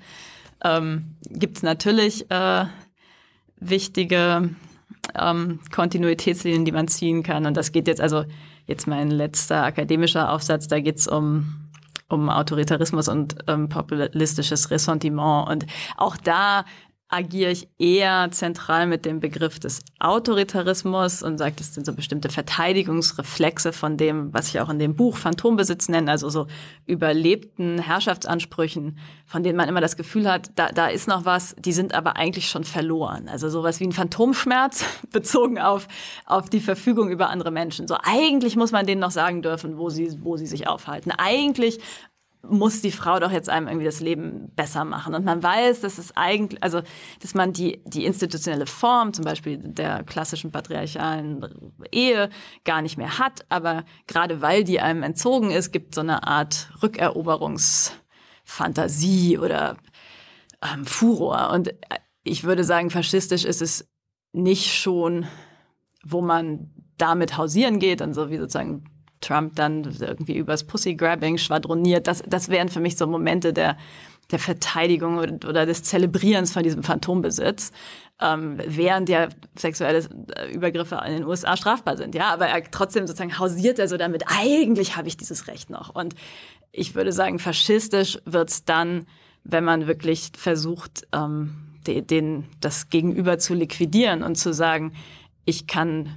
ähm, 0.64 1.16
gibt 1.28 1.56
es 1.56 1.62
natürlich 1.62 2.30
äh, 2.30 2.66
wichtige 3.56 4.50
ähm, 5.14 5.61
Kontinuitätslinien, 5.74 6.64
die 6.64 6.72
man 6.72 6.88
ziehen 6.88 7.22
kann. 7.22 7.46
Und 7.46 7.56
das 7.56 7.72
geht 7.72 7.88
jetzt 7.88 8.00
also 8.00 8.24
jetzt 8.69 8.87
mein 8.87 9.11
letzter 9.11 9.64
akademischer 9.64 10.31
Aufsatz, 10.31 10.69
da 10.69 10.79
geht's 10.79 11.09
um 11.09 11.69
um 12.11 12.31
Autoritarismus 12.31 13.09
und 13.09 13.37
ähm, 13.49 13.69
populistisches 13.69 14.71
Ressentiment. 14.71 15.49
Und 15.49 15.66
auch 15.99 16.16
da 16.16 16.64
agiere 17.09 17.52
ich 17.52 17.68
eher 17.78 18.28
zentral 18.30 18.86
mit 18.86 19.06
dem 19.06 19.18
Begriff 19.18 19.59
des 19.59 19.80
Autoritarismus 19.98 21.22
und 21.22 21.38
sage, 21.38 21.54
das 21.56 21.74
sind 21.74 21.86
so 21.86 21.94
bestimmte 21.94 22.28
Verteidigungsreflexe 22.28 23.72
von 23.72 23.96
dem, 23.96 24.32
was 24.34 24.48
ich 24.48 24.61
auch 24.61 24.68
in 24.68 24.78
dem 24.78 24.94
Buch 24.94 25.16
Phantombesitz 25.16 25.88
nenne, 25.88 26.11
also 26.11 26.28
so 26.28 26.46
überlebten 26.86 27.78
Herrschaftsansprüchen, 27.78 28.98
von 29.24 29.42
denen 29.42 29.56
man 29.56 29.70
immer 29.70 29.80
das 29.80 29.96
Gefühl 29.96 30.30
hat, 30.30 30.50
da, 30.56 30.68
da 30.70 30.88
ist 30.88 31.09
noch 31.09 31.24
was, 31.24 31.56
die 31.59 31.72
sind 31.72 31.94
aber 31.94 32.16
eigentlich 32.16 32.50
schon 32.50 32.64
verloren. 32.64 33.28
Also 33.28 33.48
sowas 33.48 33.80
wie 33.80 33.84
ein 33.84 33.92
Phantomschmerz 33.92 34.84
bezogen 35.11 35.59
auf, 35.59 35.88
auf 36.26 36.50
die 36.50 36.61
Verfügung 36.61 37.09
über 37.09 37.30
andere 37.30 37.50
Menschen. 37.50 37.88
So 37.88 37.96
eigentlich 38.02 38.54
muss 38.54 38.70
man 38.70 38.86
denen 38.86 39.00
noch 39.00 39.12
sagen 39.12 39.40
dürfen, 39.40 39.78
wo 39.78 39.88
sie, 39.88 40.22
wo 40.22 40.36
sie 40.36 40.46
sich 40.46 40.68
aufhalten. 40.68 41.11
Eigentlich 41.16 41.80
muss 42.43 42.80
die 42.80 42.93
Frau 42.93 43.18
doch 43.18 43.32
jetzt 43.32 43.49
einem 43.49 43.66
irgendwie 43.68 43.86
das 43.86 44.01
Leben 44.01 44.53
besser 44.55 44.84
machen. 44.84 45.14
Und 45.14 45.24
man 45.24 45.43
weiß, 45.43 45.80
dass 45.80 45.99
es 45.99 46.16
eigentlich, 46.16 46.62
also, 46.62 46.82
dass 47.20 47.34
man 47.34 47.53
die, 47.53 47.82
die 47.84 48.05
institutionelle 48.05 48.66
Form, 48.66 49.12
zum 49.12 49.24
Beispiel 49.24 49.59
der 49.59 50.05
klassischen 50.05 50.53
patriarchalen 50.53 51.74
Ehe, 51.91 52.30
gar 52.64 52.82
nicht 52.82 52.97
mehr 52.97 53.18
hat. 53.18 53.45
Aber 53.49 53.84
gerade 54.07 54.41
weil 54.41 54.62
die 54.64 54.80
einem 54.80 55.03
entzogen 55.03 55.51
ist, 55.51 55.72
gibt 55.72 55.95
so 55.95 56.01
eine 56.01 56.26
Art 56.26 56.70
Rückeroberungsfantasie 56.82 59.39
oder 59.39 59.76
ähm, 60.62 60.86
Furor. 60.86 61.51
Und 61.51 61.74
ich 62.22 62.45
würde 62.45 62.64
sagen, 62.64 62.91
faschistisch 62.91 63.45
ist 63.45 63.62
es 63.62 63.89
nicht 64.32 64.74
schon, 64.74 65.26
wo 66.05 66.20
man 66.20 66.70
damit 66.97 67.36
hausieren 67.36 67.78
geht 67.78 68.01
und 68.01 68.14
so 68.14 68.30
wie 68.30 68.39
sozusagen 68.39 68.84
Trump 69.21 69.57
dann 69.57 69.97
irgendwie 70.01 70.37
übers 70.37 70.64
Pussy-Grabbing 70.64 71.39
schwadroniert. 71.39 72.07
Das, 72.07 72.23
das 72.27 72.49
wären 72.49 72.69
für 72.69 72.81
mich 72.81 72.97
so 72.97 73.07
Momente 73.07 73.53
der, 73.53 73.77
der 74.31 74.39
Verteidigung 74.39 75.19
oder 75.19 75.66
des 75.66 75.83
Zelebrierens 75.83 76.53
von 76.53 76.62
diesem 76.62 76.83
Phantombesitz, 76.83 77.73
ähm, 78.21 78.59
während 78.66 79.09
ja 79.09 79.29
sexuelle 79.57 80.07
äh, 80.37 80.53
Übergriffe 80.53 81.01
in 81.07 81.14
den 81.14 81.25
USA 81.25 81.57
strafbar 81.57 81.97
sind. 81.97 82.14
Ja, 82.14 82.33
aber 82.33 82.47
er 82.47 82.62
trotzdem 82.71 83.07
sozusagen 83.07 83.39
hausiert 83.39 83.79
er 83.79 83.89
so 83.89 83.97
damit, 83.97 84.25
eigentlich 84.27 84.97
habe 84.97 85.09
ich 85.09 85.16
dieses 85.16 85.47
Recht 85.47 85.71
noch. 85.71 85.95
Und 85.95 86.14
ich 86.73 86.95
würde 86.95 87.12
sagen, 87.12 87.39
faschistisch 87.39 88.19
wird's 88.25 88.64
dann, 88.64 89.07
wenn 89.45 89.64
man 89.64 89.87
wirklich 89.87 90.31
versucht, 90.37 91.07
ähm, 91.12 91.57
den, 91.87 92.07
den, 92.07 92.45
das 92.61 92.91
Gegenüber 92.91 93.39
zu 93.39 93.55
liquidieren 93.55 94.23
und 94.23 94.37
zu 94.37 94.53
sagen, 94.53 94.93
ich 95.45 95.66
kann 95.66 96.11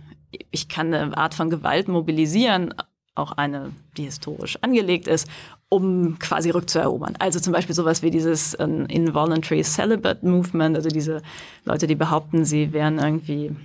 ich 0.52 0.70
kann 0.70 0.93
eine 0.93 1.18
Art 1.18 1.34
von 1.34 1.49
Gewalt 1.49 1.88
mobilisieren, 1.88 2.74
auch 3.16 3.34
eine, 3.34 3.72
die 3.97 4.03
historisch 4.03 4.57
angelegt 4.62 5.07
ist, 5.07 5.28
um 5.70 6.18
quasi 6.20 6.49
rückzuerobern. 6.49 7.16
Also 7.20 7.39
zum 7.39 7.53
Beispiel 7.53 7.76
sowas 7.76 8.01
wie 8.03 8.12
dieses 8.12 8.55
um, 8.55 8.86
Involuntary 8.88 9.64
Celibate 9.64 10.26
Movement, 10.26 10.76
also 10.76 10.89
diese 10.89 11.22
Leute, 11.66 11.88
die 11.88 11.95
behaupten, 11.95 12.45
sie 12.45 12.74
wären 12.74 12.99
irgendwie, 12.99 13.55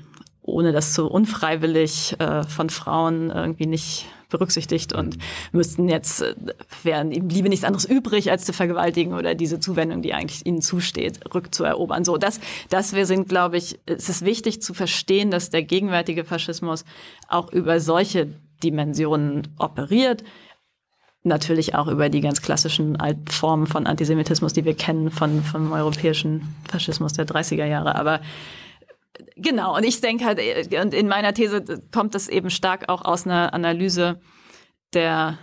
ohne 0.42 0.72
das 0.72 0.92
zu 0.92 1.08
unfreiwillig 1.08 2.16
äh, 2.18 2.42
von 2.44 2.70
Frauen 2.70 3.30
irgendwie 3.30 3.66
nicht 3.66 4.06
berücksichtigt 4.28 4.92
und 4.92 5.18
müssten 5.52 5.88
jetzt, 5.88 6.22
äh, 6.22 6.34
wären 6.82 7.12
ihm 7.12 7.28
bliebe 7.28 7.48
nichts 7.48 7.64
anderes 7.64 7.84
übrig, 7.84 8.30
als 8.30 8.44
zu 8.44 8.52
vergewaltigen 8.52 9.14
oder 9.14 9.34
diese 9.34 9.60
Zuwendung, 9.60 10.02
die 10.02 10.14
eigentlich 10.14 10.44
ihnen 10.44 10.62
zusteht, 10.62 11.20
rückzuerobern. 11.34 12.04
So, 12.04 12.16
das, 12.16 12.40
das 12.68 12.94
wir 12.94 13.06
sind, 13.06 13.28
glaube 13.28 13.56
ich, 13.56 13.78
es 13.86 14.08
ist 14.08 14.24
wichtig 14.24 14.60
zu 14.62 14.74
verstehen, 14.74 15.30
dass 15.30 15.50
der 15.50 15.62
gegenwärtige 15.62 16.24
Faschismus 16.24 16.84
auch 17.28 17.52
über 17.52 17.80
solche 17.80 18.28
Dimensionen 18.62 19.54
operiert. 19.58 20.24
Natürlich 21.22 21.74
auch 21.74 21.88
über 21.88 22.08
die 22.08 22.20
ganz 22.20 22.40
klassischen 22.40 22.96
Formen 23.28 23.66
von 23.66 23.86
Antisemitismus, 23.86 24.52
die 24.52 24.64
wir 24.64 24.74
kennen 24.74 25.10
von, 25.10 25.42
vom 25.42 25.72
europäischen 25.72 26.54
Faschismus 26.70 27.14
der 27.14 27.26
30er 27.26 27.64
Jahre. 27.64 27.96
Aber 27.96 28.20
genau, 29.34 29.76
und 29.76 29.84
ich 29.84 30.00
denke 30.00 30.24
halt, 30.24 30.40
und 30.72 30.94
in 30.94 31.08
meiner 31.08 31.34
These 31.34 31.64
kommt 31.92 32.14
das 32.14 32.28
eben 32.28 32.50
stark 32.50 32.88
auch 32.88 33.04
aus 33.04 33.26
einer 33.26 33.52
Analyse 33.54 34.20
der 34.94 35.38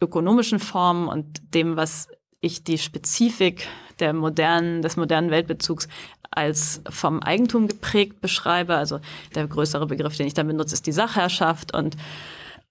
ökonomischen 0.00 0.58
Formen 0.58 1.08
und 1.08 1.54
dem, 1.54 1.76
was 1.76 2.08
ich 2.40 2.64
die 2.64 2.78
Spezifik 2.78 3.68
der 3.98 4.14
modernen, 4.14 4.80
des 4.80 4.96
modernen 4.96 5.30
Weltbezugs 5.30 5.88
als 6.30 6.80
vom 6.88 7.20
Eigentum 7.20 7.68
geprägt 7.68 8.20
beschreibe. 8.20 8.76
Also 8.76 9.00
der 9.34 9.46
größere 9.46 9.86
Begriff, 9.86 10.16
den 10.16 10.26
ich 10.26 10.34
da 10.34 10.42
benutze, 10.42 10.74
ist 10.74 10.86
die 10.86 10.92
Sachherrschaft 10.92 11.74
und 11.74 11.96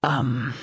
ähm, 0.04 0.54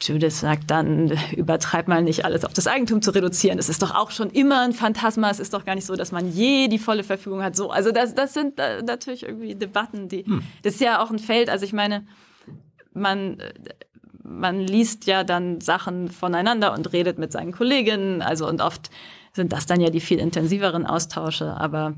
Judith 0.00 0.40
sagt 0.40 0.70
dann, 0.70 1.12
übertreib 1.36 1.88
mal 1.88 2.02
nicht 2.02 2.24
alles 2.24 2.44
auf 2.44 2.52
das 2.52 2.66
Eigentum 2.66 3.00
zu 3.00 3.10
reduzieren. 3.10 3.56
Das 3.56 3.68
ist 3.68 3.82
doch 3.82 3.94
auch 3.94 4.10
schon 4.10 4.30
immer 4.30 4.62
ein 4.62 4.72
Phantasma. 4.72 5.30
Es 5.30 5.40
ist 5.40 5.54
doch 5.54 5.64
gar 5.64 5.74
nicht 5.74 5.86
so, 5.86 5.96
dass 5.96 6.12
man 6.12 6.30
je 6.30 6.68
die 6.68 6.78
volle 6.78 7.04
Verfügung 7.04 7.42
hat. 7.42 7.56
So, 7.56 7.70
also 7.70 7.90
das, 7.90 8.14
das 8.14 8.34
sind 8.34 8.58
äh, 8.58 8.82
natürlich 8.82 9.22
irgendwie 9.22 9.54
Debatten, 9.54 10.08
die, 10.08 10.24
hm. 10.24 10.42
das 10.62 10.74
ist 10.74 10.80
ja 10.80 11.02
auch 11.02 11.10
ein 11.10 11.18
Feld. 11.18 11.48
Also 11.48 11.64
ich 11.64 11.72
meine, 11.72 12.06
man, 12.92 13.38
man 14.22 14.60
liest 14.60 15.06
ja 15.06 15.24
dann 15.24 15.60
Sachen 15.60 16.08
voneinander 16.08 16.72
und 16.74 16.92
redet 16.92 17.18
mit 17.18 17.32
seinen 17.32 17.52
Kolleginnen. 17.52 18.20
Also 18.20 18.48
und 18.48 18.60
oft 18.60 18.90
sind 19.32 19.52
das 19.52 19.66
dann 19.66 19.80
ja 19.80 19.90
die 19.90 20.00
viel 20.00 20.18
intensiveren 20.18 20.86
Austausche. 20.86 21.56
Aber 21.56 21.94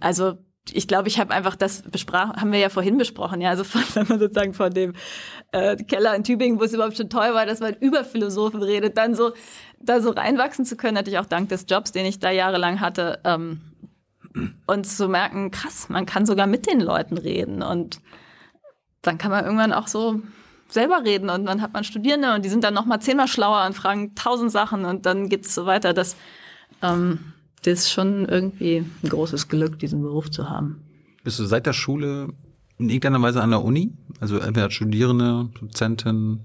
also 0.00 0.38
ich 0.72 0.88
glaube, 0.88 1.08
ich 1.08 1.20
habe 1.20 1.32
einfach 1.32 1.56
das 1.56 1.82
besprochen, 1.82 2.32
haben 2.36 2.52
wir 2.52 2.58
ja 2.58 2.68
vorhin 2.68 2.98
besprochen, 2.98 3.40
ja, 3.40 3.50
also 3.50 3.64
von, 3.64 3.82
wenn 3.94 4.08
man 4.08 4.18
sozusagen 4.18 4.54
von 4.54 4.72
dem 4.72 4.94
äh, 5.52 5.76
Keller 5.76 6.14
in 6.14 6.24
Tübingen, 6.24 6.58
wo 6.60 6.64
es 6.64 6.72
überhaupt 6.72 6.96
schon 6.96 7.10
toll 7.10 7.34
war, 7.34 7.46
dass 7.46 7.60
man 7.60 7.74
über 7.74 8.04
Philosophen 8.04 8.62
redet, 8.62 8.96
dann 8.96 9.14
so 9.14 9.32
da 9.80 10.00
so 10.00 10.10
reinwachsen 10.10 10.64
zu 10.64 10.76
können, 10.76 10.94
natürlich 10.94 11.18
auch 11.18 11.26
dank 11.26 11.48
des 11.48 11.66
Jobs, 11.68 11.92
den 11.92 12.06
ich 12.06 12.18
da 12.18 12.30
jahrelang 12.30 12.80
hatte, 12.80 13.20
ähm, 13.24 13.60
und 14.66 14.86
zu 14.86 15.08
merken, 15.08 15.50
krass, 15.50 15.88
man 15.88 16.06
kann 16.06 16.26
sogar 16.26 16.46
mit 16.46 16.70
den 16.70 16.80
Leuten 16.80 17.16
reden 17.16 17.62
und 17.62 18.00
dann 19.02 19.18
kann 19.18 19.30
man 19.30 19.44
irgendwann 19.44 19.72
auch 19.72 19.86
so 19.86 20.20
selber 20.68 21.04
reden 21.04 21.30
und 21.30 21.46
dann 21.46 21.62
hat 21.62 21.72
man 21.72 21.84
Studierende 21.84 22.34
und 22.34 22.44
die 22.44 22.48
sind 22.48 22.64
dann 22.64 22.74
noch 22.74 22.86
mal 22.86 23.00
zehnmal 23.00 23.28
schlauer 23.28 23.64
und 23.66 23.74
fragen 23.74 24.14
tausend 24.14 24.50
Sachen 24.50 24.84
und 24.84 25.06
dann 25.06 25.28
geht 25.28 25.46
es 25.46 25.54
so 25.54 25.64
weiter, 25.64 25.94
dass 25.94 26.16
ähm, 26.82 27.32
das 27.62 27.80
ist 27.80 27.92
schon 27.92 28.26
irgendwie 28.26 28.84
ein 29.02 29.08
großes 29.08 29.48
Glück, 29.48 29.78
diesen 29.78 30.02
Beruf 30.02 30.30
zu 30.30 30.48
haben. 30.48 30.82
Bist 31.24 31.38
du 31.38 31.44
seit 31.44 31.66
der 31.66 31.72
Schule 31.72 32.28
in 32.78 32.88
irgendeiner 32.88 33.22
Weise 33.22 33.42
an 33.42 33.50
der 33.50 33.64
Uni? 33.64 33.92
Also 34.20 34.38
entweder 34.38 34.70
Studierende, 34.70 35.48
Dozentin, 35.58 36.40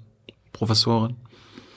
Professorin? 0.53 1.15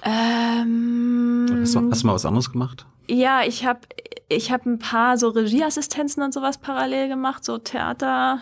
Ähm, 0.03 1.47
hast, 1.61 1.75
du, 1.75 1.91
hast 1.91 2.03
du 2.03 2.07
mal 2.07 2.15
was 2.15 2.27
anderes 2.27 2.51
gemacht? 2.51 2.87
Ja, 3.09 3.43
ich 3.45 3.67
habe 3.67 3.81
ich 4.29 4.51
hab 4.51 4.65
ein 4.67 4.79
paar 4.79 5.19
so 5.19 5.29
Regieassistenzen 5.29 6.23
und 6.23 6.33
sowas 6.33 6.59
parallel 6.59 7.09
gemacht, 7.09 7.45
so 7.45 7.59
Theater, 7.59 8.41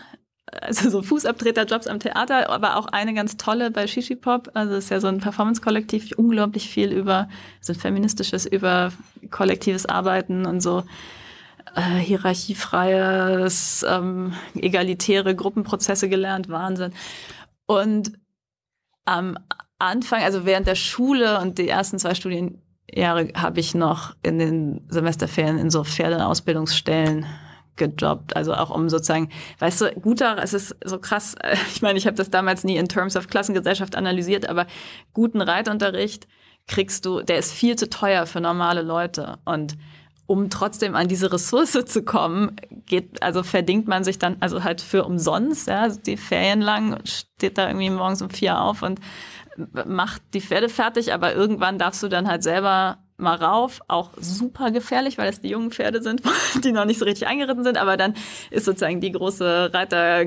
also 0.61 0.89
so 0.89 1.01
Fußabtreterjobs 1.01 1.87
am 1.87 1.99
Theater, 1.99 2.49
aber 2.49 2.77
auch 2.77 2.87
eine 2.87 3.13
ganz 3.13 3.37
tolle 3.37 3.71
bei 3.71 3.87
Shishi 3.87 4.15
Pop. 4.15 4.51
Also 4.53 4.75
ist 4.75 4.89
ja 4.89 4.99
so 4.99 5.07
ein 5.07 5.19
Performance-Kollektiv, 5.19 6.11
unglaublich 6.17 6.69
viel 6.69 6.91
über, 6.91 7.29
so 7.61 7.73
ein 7.73 7.79
feministisches, 7.79 8.45
über 8.45 8.91
kollektives 9.31 9.85
Arbeiten 9.85 10.45
und 10.45 10.61
so 10.61 10.83
äh, 11.75 11.81
hierarchiefreies, 11.99 13.85
ähm, 13.87 14.33
egalitäre 14.55 15.35
Gruppenprozesse 15.35 16.09
gelernt, 16.09 16.49
Wahnsinn. 16.49 16.93
Und 17.65 18.13
am 19.05 19.37
Anfang, 19.79 20.23
also 20.23 20.45
während 20.45 20.67
der 20.67 20.75
Schule 20.75 21.39
und 21.39 21.57
die 21.57 21.67
ersten 21.67 21.99
zwei 21.99 22.15
Studienjahre 22.15 23.29
habe 23.35 23.59
ich 23.59 23.75
noch 23.75 24.15
in 24.23 24.39
den 24.39 24.81
Semesterferien 24.89 25.57
in 25.57 25.69
so 25.69 25.83
Pferdeausbildungsstellen 25.83 27.25
gejobbt. 27.75 28.35
Also 28.35 28.53
auch 28.53 28.69
um 28.69 28.89
sozusagen, 28.89 29.29
weißt 29.59 29.81
du, 29.81 29.91
guter, 29.93 30.37
es 30.41 30.53
ist 30.53 30.75
so 30.83 30.99
krass, 30.99 31.35
ich 31.73 31.81
meine, 31.81 31.97
ich 31.97 32.05
habe 32.05 32.17
das 32.17 32.29
damals 32.29 32.63
nie 32.63 32.77
in 32.77 32.87
Terms 32.87 33.15
of 33.15 33.27
Klassengesellschaft 33.27 33.95
analysiert, 33.95 34.47
aber 34.49 34.67
guten 35.13 35.41
Reitunterricht 35.41 36.27
kriegst 36.67 37.05
du, 37.05 37.21
der 37.21 37.37
ist 37.37 37.51
viel 37.51 37.75
zu 37.75 37.89
teuer 37.89 38.25
für 38.25 38.39
normale 38.39 38.81
Leute. 38.81 39.37
Und 39.45 39.77
um 40.25 40.49
trotzdem 40.49 40.95
an 40.95 41.07
diese 41.07 41.31
Ressource 41.33 41.77
zu 41.85 42.03
kommen, 42.03 42.55
geht, 42.85 43.21
also 43.21 43.43
verdingt 43.43 43.87
man 43.87 44.03
sich 44.03 44.19
dann, 44.19 44.37
also 44.39 44.63
halt 44.63 44.81
für 44.81 45.03
umsonst, 45.03 45.67
ja, 45.67 45.81
also 45.81 45.99
die 45.99 46.17
Ferien 46.17 46.61
lang, 46.61 46.99
steht 47.05 47.57
da 47.57 47.67
irgendwie 47.67 47.89
morgens 47.89 48.21
um 48.21 48.29
vier 48.29 48.61
auf 48.61 48.83
und 48.83 48.99
mach 49.85 50.19
die 50.33 50.41
Pferde 50.41 50.69
fertig, 50.69 51.13
aber 51.13 51.33
irgendwann 51.35 51.77
darfst 51.77 52.01
du 52.01 52.07
dann 52.07 52.27
halt 52.27 52.43
selber 52.43 52.97
mal 53.17 53.35
rauf, 53.35 53.81
auch 53.87 54.09
super 54.19 54.71
gefährlich, 54.71 55.17
weil 55.17 55.29
es 55.29 55.41
die 55.41 55.49
jungen 55.49 55.71
Pferde 55.71 56.01
sind, 56.01 56.21
die 56.63 56.71
noch 56.71 56.85
nicht 56.85 56.99
so 56.99 57.05
richtig 57.05 57.27
eingeritten 57.27 57.63
sind, 57.63 57.77
aber 57.77 57.97
dann 57.97 58.15
ist 58.51 58.65
sozusagen 58.65 59.01
die 59.01 59.11
große 59.11 59.71
Reiter, 59.73 60.23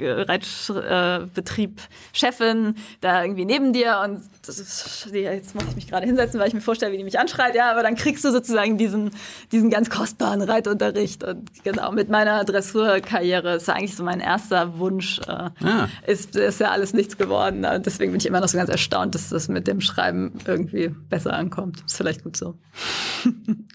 Reitbetrieb 0.00 1.80
Chefin 2.12 2.74
da 3.00 3.22
irgendwie 3.22 3.44
neben 3.44 3.72
dir 3.72 4.00
und 4.04 4.22
ist, 4.48 5.08
jetzt 5.12 5.54
muss 5.54 5.64
ich 5.68 5.76
mich 5.76 5.88
gerade 5.88 6.06
hinsetzen, 6.06 6.40
weil 6.40 6.48
ich 6.48 6.54
mir 6.54 6.60
vorstelle, 6.60 6.92
wie 6.92 6.98
die 6.98 7.04
mich 7.04 7.18
anschreit, 7.18 7.54
ja, 7.54 7.70
aber 7.70 7.82
dann 7.82 7.94
kriegst 7.94 8.24
du 8.24 8.30
sozusagen 8.30 8.78
diesen, 8.78 9.10
diesen 9.52 9.70
ganz 9.70 9.90
kostbaren 9.90 10.42
Reitunterricht. 10.42 11.24
Und 11.24 11.62
genau, 11.64 11.92
mit 11.92 12.08
meiner 12.08 12.44
Dressurkarriere 12.44 13.56
ist 13.56 13.68
ja 13.68 13.74
eigentlich 13.74 13.96
so 13.96 14.04
mein 14.04 14.20
erster 14.20 14.78
Wunsch, 14.78 15.20
äh, 15.26 15.50
ah. 15.64 15.88
ist, 16.06 16.36
ist 16.36 16.60
ja 16.60 16.70
alles 16.70 16.94
nichts 16.94 17.16
geworden. 17.16 17.64
Und 17.64 17.86
deswegen 17.86 18.12
bin 18.12 18.20
ich 18.20 18.26
immer 18.26 18.40
noch 18.40 18.48
so 18.48 18.56
ganz 18.56 18.70
erstaunt, 18.70 19.14
dass 19.14 19.30
das 19.30 19.48
mit 19.48 19.66
dem 19.66 19.80
Schreiben 19.80 20.32
irgendwie 20.46 20.88
besser 20.88 21.32
ankommt. 21.34 21.82
Ist 21.86 21.96
vielleicht 21.96 22.24
gut 22.24 22.29
so. 22.36 22.56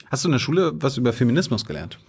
Hast 0.10 0.24
du 0.24 0.28
in 0.28 0.34
der 0.34 0.39
Schule 0.39 0.74
was 0.76 0.97
über 0.97 1.14
Feminismus 1.14 1.66
gelernt? 1.66 1.99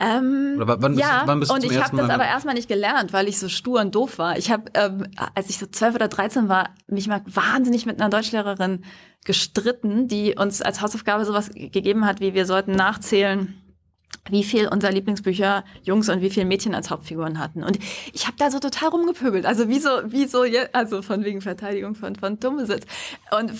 Ähm, 0.00 0.54
Oder 0.56 0.80
wann 0.80 0.94
bist, 0.94 1.00
ja, 1.00 1.22
wann 1.26 1.40
bist 1.40 1.50
du 1.50 1.56
und 1.56 1.64
ich 1.64 1.82
habe 1.82 1.96
das 1.96 2.08
aber 2.08 2.24
erstmal 2.24 2.54
nicht 2.54 2.68
gelernt, 2.68 3.12
weil 3.12 3.26
ich 3.26 3.38
so 3.38 3.48
stur 3.48 3.80
und 3.80 3.94
doof 3.94 4.18
war. 4.18 4.38
Ich 4.38 4.50
habe, 4.50 4.70
ähm, 4.74 5.08
als 5.34 5.50
ich 5.50 5.58
so 5.58 5.66
zwölf 5.66 5.96
oder 5.96 6.06
dreizehn 6.06 6.48
war, 6.48 6.70
mich 6.86 7.08
mal 7.08 7.20
wahnsinnig 7.26 7.84
mit 7.84 8.00
einer 8.00 8.08
Deutschlehrerin 8.08 8.84
gestritten, 9.24 10.06
die 10.06 10.36
uns 10.36 10.62
als 10.62 10.80
Hausaufgabe 10.80 11.24
sowas 11.24 11.50
gegeben 11.52 12.06
hat, 12.06 12.20
wie 12.20 12.32
wir 12.32 12.46
sollten 12.46 12.72
nachzählen, 12.72 13.60
wie 14.30 14.44
viel 14.44 14.68
unser 14.68 14.92
Lieblingsbücher 14.92 15.64
Jungs 15.82 16.08
und 16.08 16.20
wie 16.20 16.30
viel 16.30 16.44
Mädchen 16.44 16.76
als 16.76 16.90
Hauptfiguren 16.90 17.40
hatten. 17.40 17.64
Und 17.64 17.78
ich 18.12 18.26
habe 18.26 18.36
da 18.38 18.52
so 18.52 18.60
total 18.60 18.90
rumgepöbelt. 18.90 19.46
Also 19.46 19.68
wie 19.68 19.80
so, 19.80 19.88
wie 20.06 20.26
so, 20.26 20.44
also 20.72 21.02
von 21.02 21.24
wegen 21.24 21.40
Verteidigung 21.40 21.96
von, 21.96 22.14
von 22.14 22.38
Dummesitz. 22.38 22.84
Und 23.36 23.52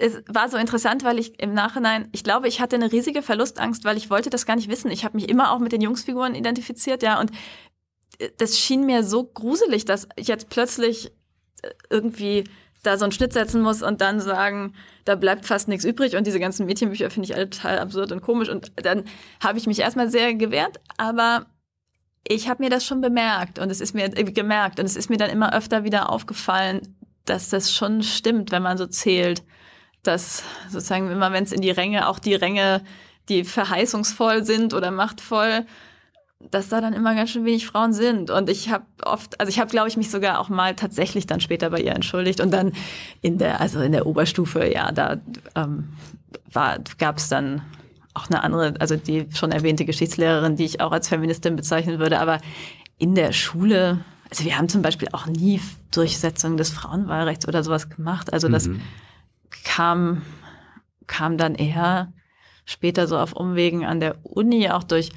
es 0.00 0.22
war 0.28 0.48
so 0.48 0.56
interessant, 0.56 1.04
weil 1.04 1.18
ich 1.18 1.38
im 1.40 1.52
Nachhinein, 1.52 2.08
ich 2.12 2.24
glaube, 2.24 2.48
ich 2.48 2.60
hatte 2.60 2.76
eine 2.76 2.90
riesige 2.90 3.22
Verlustangst, 3.22 3.84
weil 3.84 3.98
ich 3.98 4.08
wollte 4.08 4.30
das 4.30 4.46
gar 4.46 4.56
nicht 4.56 4.70
wissen. 4.70 4.90
Ich 4.90 5.04
habe 5.04 5.16
mich 5.16 5.28
immer 5.28 5.52
auch 5.52 5.58
mit 5.58 5.72
den 5.72 5.82
Jungsfiguren 5.82 6.34
identifiziert, 6.34 7.02
ja, 7.02 7.20
und 7.20 7.30
äh, 8.18 8.30
das 8.38 8.58
schien 8.58 8.86
mir 8.86 9.04
so 9.04 9.24
gruselig, 9.24 9.84
dass 9.84 10.08
ich 10.16 10.28
jetzt 10.28 10.48
plötzlich 10.48 11.12
äh, 11.62 11.70
irgendwie 11.90 12.44
da 12.82 12.96
so 12.96 13.04
einen 13.04 13.12
Schnitt 13.12 13.34
setzen 13.34 13.60
muss 13.60 13.82
und 13.82 14.00
dann 14.00 14.20
sagen, 14.20 14.74
da 15.04 15.14
bleibt 15.16 15.44
fast 15.44 15.68
nichts 15.68 15.84
übrig 15.84 16.16
und 16.16 16.26
diese 16.26 16.40
ganzen 16.40 16.64
Mädchenbücher 16.64 17.10
finde 17.10 17.26
ich 17.26 17.34
alle 17.34 17.50
total 17.50 17.78
absurd 17.78 18.10
und 18.10 18.22
komisch 18.22 18.48
und 18.48 18.72
dann 18.76 19.04
habe 19.42 19.58
ich 19.58 19.66
mich 19.66 19.80
erstmal 19.80 20.10
sehr 20.10 20.32
gewehrt, 20.34 20.80
aber 20.96 21.44
ich 22.26 22.48
habe 22.48 22.62
mir 22.62 22.70
das 22.70 22.86
schon 22.86 23.02
bemerkt 23.02 23.58
und 23.58 23.70
es 23.70 23.82
ist 23.82 23.94
mir 23.94 24.04
äh, 24.16 24.24
gemerkt 24.24 24.80
und 24.80 24.86
es 24.86 24.96
ist 24.96 25.10
mir 25.10 25.18
dann 25.18 25.30
immer 25.30 25.54
öfter 25.54 25.84
wieder 25.84 26.08
aufgefallen, 26.08 26.96
dass 27.26 27.50
das 27.50 27.70
schon 27.70 28.02
stimmt, 28.02 28.50
wenn 28.50 28.62
man 28.62 28.78
so 28.78 28.86
zählt 28.86 29.42
dass 30.02 30.44
sozusagen 30.70 31.10
immer, 31.10 31.32
wenn 31.32 31.44
es 31.44 31.52
in 31.52 31.60
die 31.60 31.70
Ränge, 31.70 32.08
auch 32.08 32.18
die 32.18 32.34
Ränge, 32.34 32.82
die 33.28 33.44
verheißungsvoll 33.44 34.44
sind 34.44 34.74
oder 34.74 34.90
machtvoll, 34.90 35.66
dass 36.50 36.68
da 36.68 36.80
dann 36.80 36.94
immer 36.94 37.14
ganz 37.14 37.30
schön 37.30 37.44
wenig 37.44 37.66
Frauen 37.66 37.92
sind. 37.92 38.30
Und 38.30 38.48
ich 38.48 38.70
habe 38.70 38.84
oft, 39.04 39.38
also 39.38 39.50
ich 39.50 39.60
habe, 39.60 39.70
glaube 39.70 39.88
ich, 39.88 39.96
mich 39.96 40.10
sogar 40.10 40.38
auch 40.40 40.48
mal 40.48 40.74
tatsächlich 40.74 41.26
dann 41.26 41.40
später 41.40 41.70
bei 41.70 41.80
ihr 41.80 41.94
entschuldigt. 41.94 42.40
Und 42.40 42.50
dann 42.50 42.72
in 43.20 43.36
der, 43.36 43.60
also 43.60 43.80
in 43.80 43.92
der 43.92 44.06
Oberstufe, 44.06 44.66
ja, 44.72 44.90
da 44.90 45.18
ähm, 45.54 45.90
gab 46.98 47.18
es 47.18 47.28
dann 47.28 47.62
auch 48.14 48.28
eine 48.30 48.42
andere, 48.42 48.74
also 48.80 48.96
die 48.96 49.28
schon 49.34 49.52
erwähnte 49.52 49.84
Geschichtslehrerin, 49.84 50.56
die 50.56 50.64
ich 50.64 50.80
auch 50.80 50.92
als 50.92 51.08
Feministin 51.08 51.56
bezeichnen 51.56 51.98
würde. 51.98 52.18
Aber 52.20 52.38
in 52.96 53.14
der 53.14 53.32
Schule, 53.32 54.00
also 54.30 54.44
wir 54.44 54.56
haben 54.56 54.68
zum 54.70 54.80
Beispiel 54.80 55.08
auch 55.12 55.26
nie 55.26 55.60
Durchsetzung 55.90 56.56
des 56.56 56.70
Frauenwahlrechts 56.70 57.46
oder 57.46 57.62
sowas 57.62 57.90
gemacht. 57.90 58.32
Also 58.32 58.48
das 58.48 58.66
mhm 58.66 58.80
kam, 59.64 60.22
kam 61.06 61.38
dann 61.38 61.54
eher 61.54 62.12
später 62.64 63.06
so 63.06 63.16
auf 63.18 63.32
Umwegen 63.32 63.84
an 63.84 64.00
der 64.00 64.16
Uni, 64.24 64.70
auch 64.70 64.84
durch, 64.84 65.10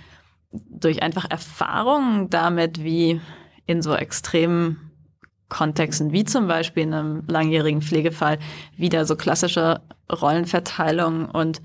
durch 0.52 1.02
einfach 1.04 1.30
Erfahrungen 1.30 2.30
damit, 2.30 2.84
wie 2.84 3.22
in 3.66 3.82
so 3.82 3.96
extremen 3.96 4.91
Kontexten, 5.50 6.12
wie 6.12 6.26
zum 6.26 6.48
Beispiel 6.48 6.84
in 6.84 6.94
einem 6.94 7.24
langjährigen 7.28 7.82
Pflegefall, 7.82 8.38
wieder 8.76 9.06
so 9.06 9.16
klassische 9.16 9.80
Rollenverteilung 10.12 11.30
und, 11.30 11.62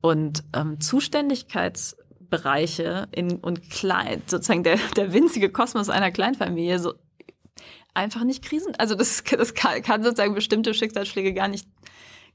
und 0.00 0.44
ähm, 0.54 0.80
Zuständigkeitsbereiche 0.80 3.08
in, 3.12 3.36
und 3.36 3.70
klein, 3.70 4.22
sozusagen 4.26 4.64
der, 4.64 4.78
der 4.96 5.12
winzige 5.12 5.50
Kosmos 5.50 5.88
einer 5.88 6.10
Kleinfamilie 6.10 6.80
so 6.80 6.94
einfach 7.94 8.24
nicht 8.24 8.44
krisen. 8.44 8.74
Also 8.78 8.96
das, 8.96 9.22
das 9.22 9.54
kann, 9.54 9.80
kann 9.82 10.02
sozusagen 10.02 10.34
bestimmte 10.34 10.74
Schicksalsschläge 10.74 11.32
gar 11.32 11.46
nicht 11.46 11.68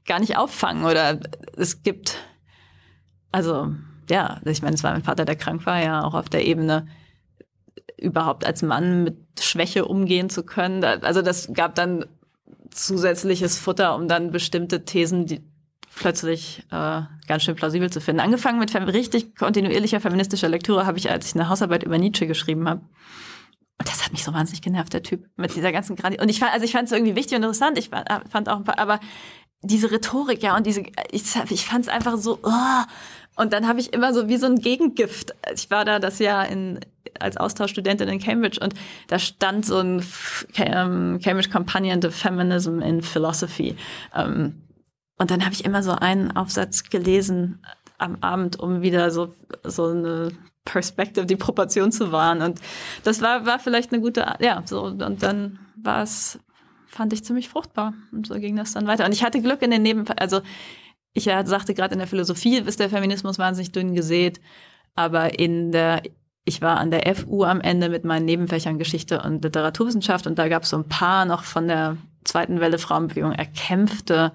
gar 0.08 0.18
nicht 0.18 0.36
auffangen 0.36 0.84
oder 0.84 1.20
es 1.56 1.82
gibt, 1.82 2.16
also 3.30 3.72
ja, 4.10 4.40
ich 4.44 4.62
meine, 4.62 4.74
es 4.74 4.82
war 4.82 4.92
mein 4.92 5.04
Vater, 5.04 5.24
der 5.24 5.36
krank 5.36 5.66
war, 5.66 5.80
ja 5.82 6.02
auch 6.02 6.14
auf 6.14 6.28
der 6.28 6.44
Ebene 6.46 6.86
überhaupt 7.96 8.44
als 8.46 8.62
Mann 8.62 9.04
mit 9.04 9.16
Schwäche 9.40 9.84
umgehen 9.84 10.30
zu 10.30 10.44
können. 10.44 10.84
Also 10.84 11.22
das 11.22 11.52
gab 11.52 11.74
dann 11.74 12.06
zusätzliches 12.70 13.58
Futter, 13.58 13.94
um 13.94 14.08
dann 14.08 14.30
bestimmte 14.30 14.84
Thesen, 14.84 15.26
die 15.26 15.40
plötzlich 15.94 16.62
äh, 16.70 17.02
ganz 17.26 17.42
schön 17.42 17.56
plausibel 17.56 17.90
zu 17.90 18.00
finden. 18.00 18.20
Angefangen 18.20 18.58
mit 18.60 18.74
richtig 18.74 19.34
kontinuierlicher 19.34 20.00
feministischer 20.00 20.48
Lektüre 20.48 20.86
habe 20.86 20.98
ich, 20.98 21.10
als 21.10 21.26
ich 21.26 21.34
eine 21.34 21.48
Hausarbeit 21.48 21.82
über 21.82 21.98
Nietzsche 21.98 22.26
geschrieben 22.26 22.68
habe. 22.68 22.82
Und 23.80 23.88
das 23.88 24.04
hat 24.04 24.12
mich 24.12 24.24
so 24.24 24.32
wahnsinnig 24.32 24.62
genervt, 24.62 24.92
der 24.92 25.02
Typ, 25.02 25.26
mit 25.36 25.54
dieser 25.54 25.72
ganzen 25.72 25.96
Grandi. 25.96 26.20
Und 26.20 26.28
ich 26.28 26.40
fand, 26.40 26.52
also 26.52 26.64
ich 26.64 26.72
fand 26.72 26.86
es 26.86 26.92
irgendwie 26.92 27.14
wichtig 27.14 27.36
und 27.36 27.44
interessant. 27.44 27.78
Ich 27.78 27.90
fand 27.90 28.48
auch 28.48 28.56
ein 28.56 28.64
paar, 28.64 28.78
aber 28.78 29.00
diese 29.62 29.90
Rhetorik, 29.90 30.42
ja, 30.42 30.56
und 30.56 30.66
diese, 30.66 30.82
ich, 31.10 31.22
ich 31.50 31.66
fand 31.66 31.84
es 31.84 31.88
einfach 31.88 32.16
so, 32.16 32.38
oh. 32.42 32.82
und 33.36 33.52
dann 33.52 33.66
habe 33.66 33.80
ich 33.80 33.92
immer 33.92 34.14
so 34.14 34.28
wie 34.28 34.36
so 34.36 34.46
ein 34.46 34.60
Gegengift. 34.60 35.34
Ich 35.54 35.70
war 35.70 35.84
da 35.84 35.98
das 35.98 36.18
Jahr 36.20 36.48
in, 36.48 36.80
als 37.18 37.36
Austauschstudentin 37.36 38.08
in 38.08 38.20
Cambridge 38.20 38.60
und 38.60 38.74
da 39.08 39.18
stand 39.18 39.66
so 39.66 39.78
ein 39.78 40.04
ähm, 40.56 41.20
Cambridge 41.22 41.50
Companion 41.50 42.00
to 42.00 42.10
Feminism 42.10 42.80
in 42.80 43.02
Philosophy. 43.02 43.76
Ähm, 44.14 44.62
und 45.18 45.30
dann 45.32 45.44
habe 45.44 45.54
ich 45.54 45.64
immer 45.64 45.82
so 45.82 45.92
einen 45.92 46.36
Aufsatz 46.36 46.84
gelesen 46.84 47.60
am 47.98 48.18
Abend, 48.20 48.60
um 48.60 48.82
wieder 48.82 49.10
so, 49.10 49.34
so 49.64 49.86
eine 49.86 50.30
Perspective, 50.64 51.26
die 51.26 51.34
Proportion 51.34 51.90
zu 51.90 52.12
wahren. 52.12 52.42
Und 52.42 52.60
das 53.02 53.20
war, 53.20 53.44
war 53.44 53.58
vielleicht 53.58 53.92
eine 53.92 54.00
gute, 54.00 54.24
ja, 54.38 54.62
so, 54.64 54.84
und 54.84 55.22
dann 55.22 55.58
war 55.76 56.02
es 56.02 56.38
fand 56.88 57.12
ich 57.12 57.24
ziemlich 57.24 57.48
fruchtbar. 57.48 57.94
Und 58.12 58.26
so 58.26 58.34
ging 58.34 58.56
das 58.56 58.72
dann 58.72 58.86
weiter. 58.86 59.04
Und 59.04 59.12
ich 59.12 59.22
hatte 59.22 59.40
Glück 59.40 59.62
in 59.62 59.70
den 59.70 59.82
Neben, 59.82 60.08
also 60.18 60.40
ich 61.12 61.24
sagte 61.24 61.74
gerade 61.74 61.92
in 61.92 61.98
der 61.98 62.08
Philosophie 62.08 62.58
ist 62.58 62.80
der 62.80 62.90
Feminismus 62.90 63.38
wahnsinnig 63.38 63.72
dünn 63.72 63.94
gesät, 63.94 64.40
aber 64.94 65.38
in 65.38 65.72
der 65.72 66.02
ich 66.44 66.62
war 66.62 66.78
an 66.78 66.90
der 66.90 67.14
FU 67.14 67.44
am 67.44 67.60
Ende 67.60 67.90
mit 67.90 68.04
meinen 68.04 68.24
Nebenfächern 68.24 68.78
Geschichte 68.78 69.20
und 69.22 69.44
Literaturwissenschaft 69.44 70.26
und 70.26 70.38
da 70.38 70.48
gab 70.48 70.62
es 70.62 70.70
so 70.70 70.78
ein 70.78 70.88
paar 70.88 71.26
noch 71.26 71.44
von 71.44 71.68
der 71.68 71.98
zweiten 72.24 72.58
Welle 72.60 72.78
Frauenbewegung 72.78 73.32
erkämpfte, 73.32 74.32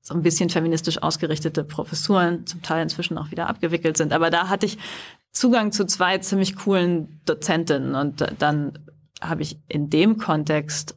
so 0.00 0.14
ein 0.14 0.22
bisschen 0.22 0.50
feministisch 0.50 1.02
ausgerichtete 1.02 1.62
Professuren, 1.62 2.44
zum 2.46 2.62
Teil 2.62 2.82
inzwischen 2.82 3.16
auch 3.16 3.30
wieder 3.30 3.48
abgewickelt 3.48 3.96
sind. 3.96 4.12
Aber 4.12 4.30
da 4.30 4.48
hatte 4.48 4.66
ich 4.66 4.78
Zugang 5.30 5.72
zu 5.72 5.86
zwei 5.86 6.18
ziemlich 6.18 6.56
coolen 6.56 7.20
Dozentinnen 7.24 7.94
und 7.94 8.26
dann 8.38 8.78
habe 9.20 9.42
ich 9.42 9.58
in 9.68 9.90
dem 9.90 10.18
Kontext 10.18 10.96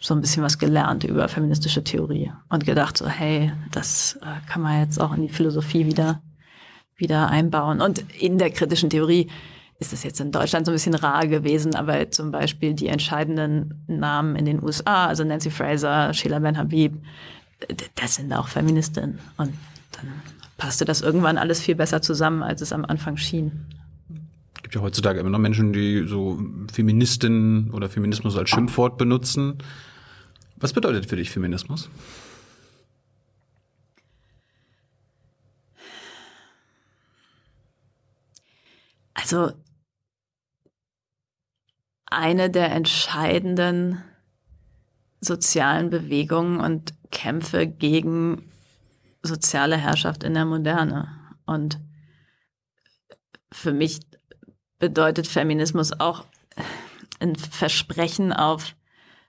so 0.00 0.14
ein 0.14 0.22
bisschen 0.22 0.42
was 0.42 0.58
gelernt 0.58 1.04
über 1.04 1.28
feministische 1.28 1.84
Theorie 1.84 2.32
und 2.48 2.64
gedacht 2.64 2.96
so, 2.96 3.06
hey, 3.06 3.52
das 3.70 4.18
äh, 4.22 4.48
kann 4.48 4.62
man 4.62 4.80
jetzt 4.80 4.98
auch 4.98 5.14
in 5.14 5.22
die 5.22 5.28
Philosophie 5.28 5.84
wieder, 5.84 6.22
wieder 6.96 7.28
einbauen. 7.28 7.82
Und 7.82 8.04
in 8.18 8.38
der 8.38 8.50
kritischen 8.50 8.88
Theorie 8.88 9.28
ist 9.78 9.92
das 9.92 10.02
jetzt 10.02 10.20
in 10.20 10.32
Deutschland 10.32 10.64
so 10.64 10.72
ein 10.72 10.74
bisschen 10.74 10.94
rar 10.94 11.26
gewesen, 11.26 11.74
aber 11.74 12.10
zum 12.10 12.30
Beispiel 12.30 12.72
die 12.72 12.88
entscheidenden 12.88 13.84
Namen 13.88 14.36
in 14.36 14.46
den 14.46 14.62
USA, 14.62 15.06
also 15.06 15.22
Nancy 15.22 15.50
Fraser, 15.50 16.14
Sheila 16.14 16.38
Ben 16.38 16.56
Habib, 16.56 16.94
das 17.94 18.14
sind 18.14 18.32
auch 18.32 18.48
Feministinnen. 18.48 19.18
Und 19.36 19.52
dann 19.92 20.12
passte 20.56 20.86
das 20.86 21.02
irgendwann 21.02 21.36
alles 21.36 21.60
viel 21.60 21.74
besser 21.74 22.00
zusammen, 22.00 22.42
als 22.42 22.62
es 22.62 22.72
am 22.72 22.86
Anfang 22.86 23.18
schien 23.18 23.66
gibt 24.70 24.76
ja 24.76 24.82
heutzutage 24.82 25.18
immer 25.18 25.30
noch 25.30 25.40
Menschen, 25.40 25.72
die 25.72 26.06
so 26.06 26.40
Feministinnen 26.72 27.72
oder 27.72 27.88
Feminismus 27.88 28.36
als 28.36 28.50
Schimpfwort 28.50 28.98
benutzen. 28.98 29.58
Was 30.60 30.74
bedeutet 30.74 31.06
für 31.06 31.16
dich 31.16 31.30
Feminismus? 31.30 31.88
Also 39.14 39.52
eine 42.06 42.50
der 42.50 42.72
entscheidenden 42.72 44.02
sozialen 45.20 45.90
Bewegungen 45.90 46.60
und 46.60 46.94
Kämpfe 47.10 47.66
gegen 47.66 48.50
soziale 49.22 49.76
Herrschaft 49.76 50.24
in 50.24 50.34
der 50.34 50.44
Moderne. 50.44 51.08
Und 51.46 51.78
für 53.52 53.72
mich 53.72 54.00
bedeutet 54.78 55.26
Feminismus 55.26 55.98
auch 55.98 56.26
ein 57.20 57.36
Versprechen 57.36 58.32
auf 58.32 58.74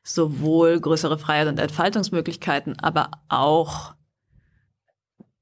sowohl 0.04 0.80
größere 0.80 1.18
Freiheit 1.18 1.47
und 1.47 1.60
Entfaltungsmöglichkeiten, 1.60 2.80
aber 2.80 3.12
auch 3.30 3.93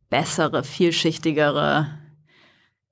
bessere, 0.10 0.64
vielschichtigere 0.64 1.88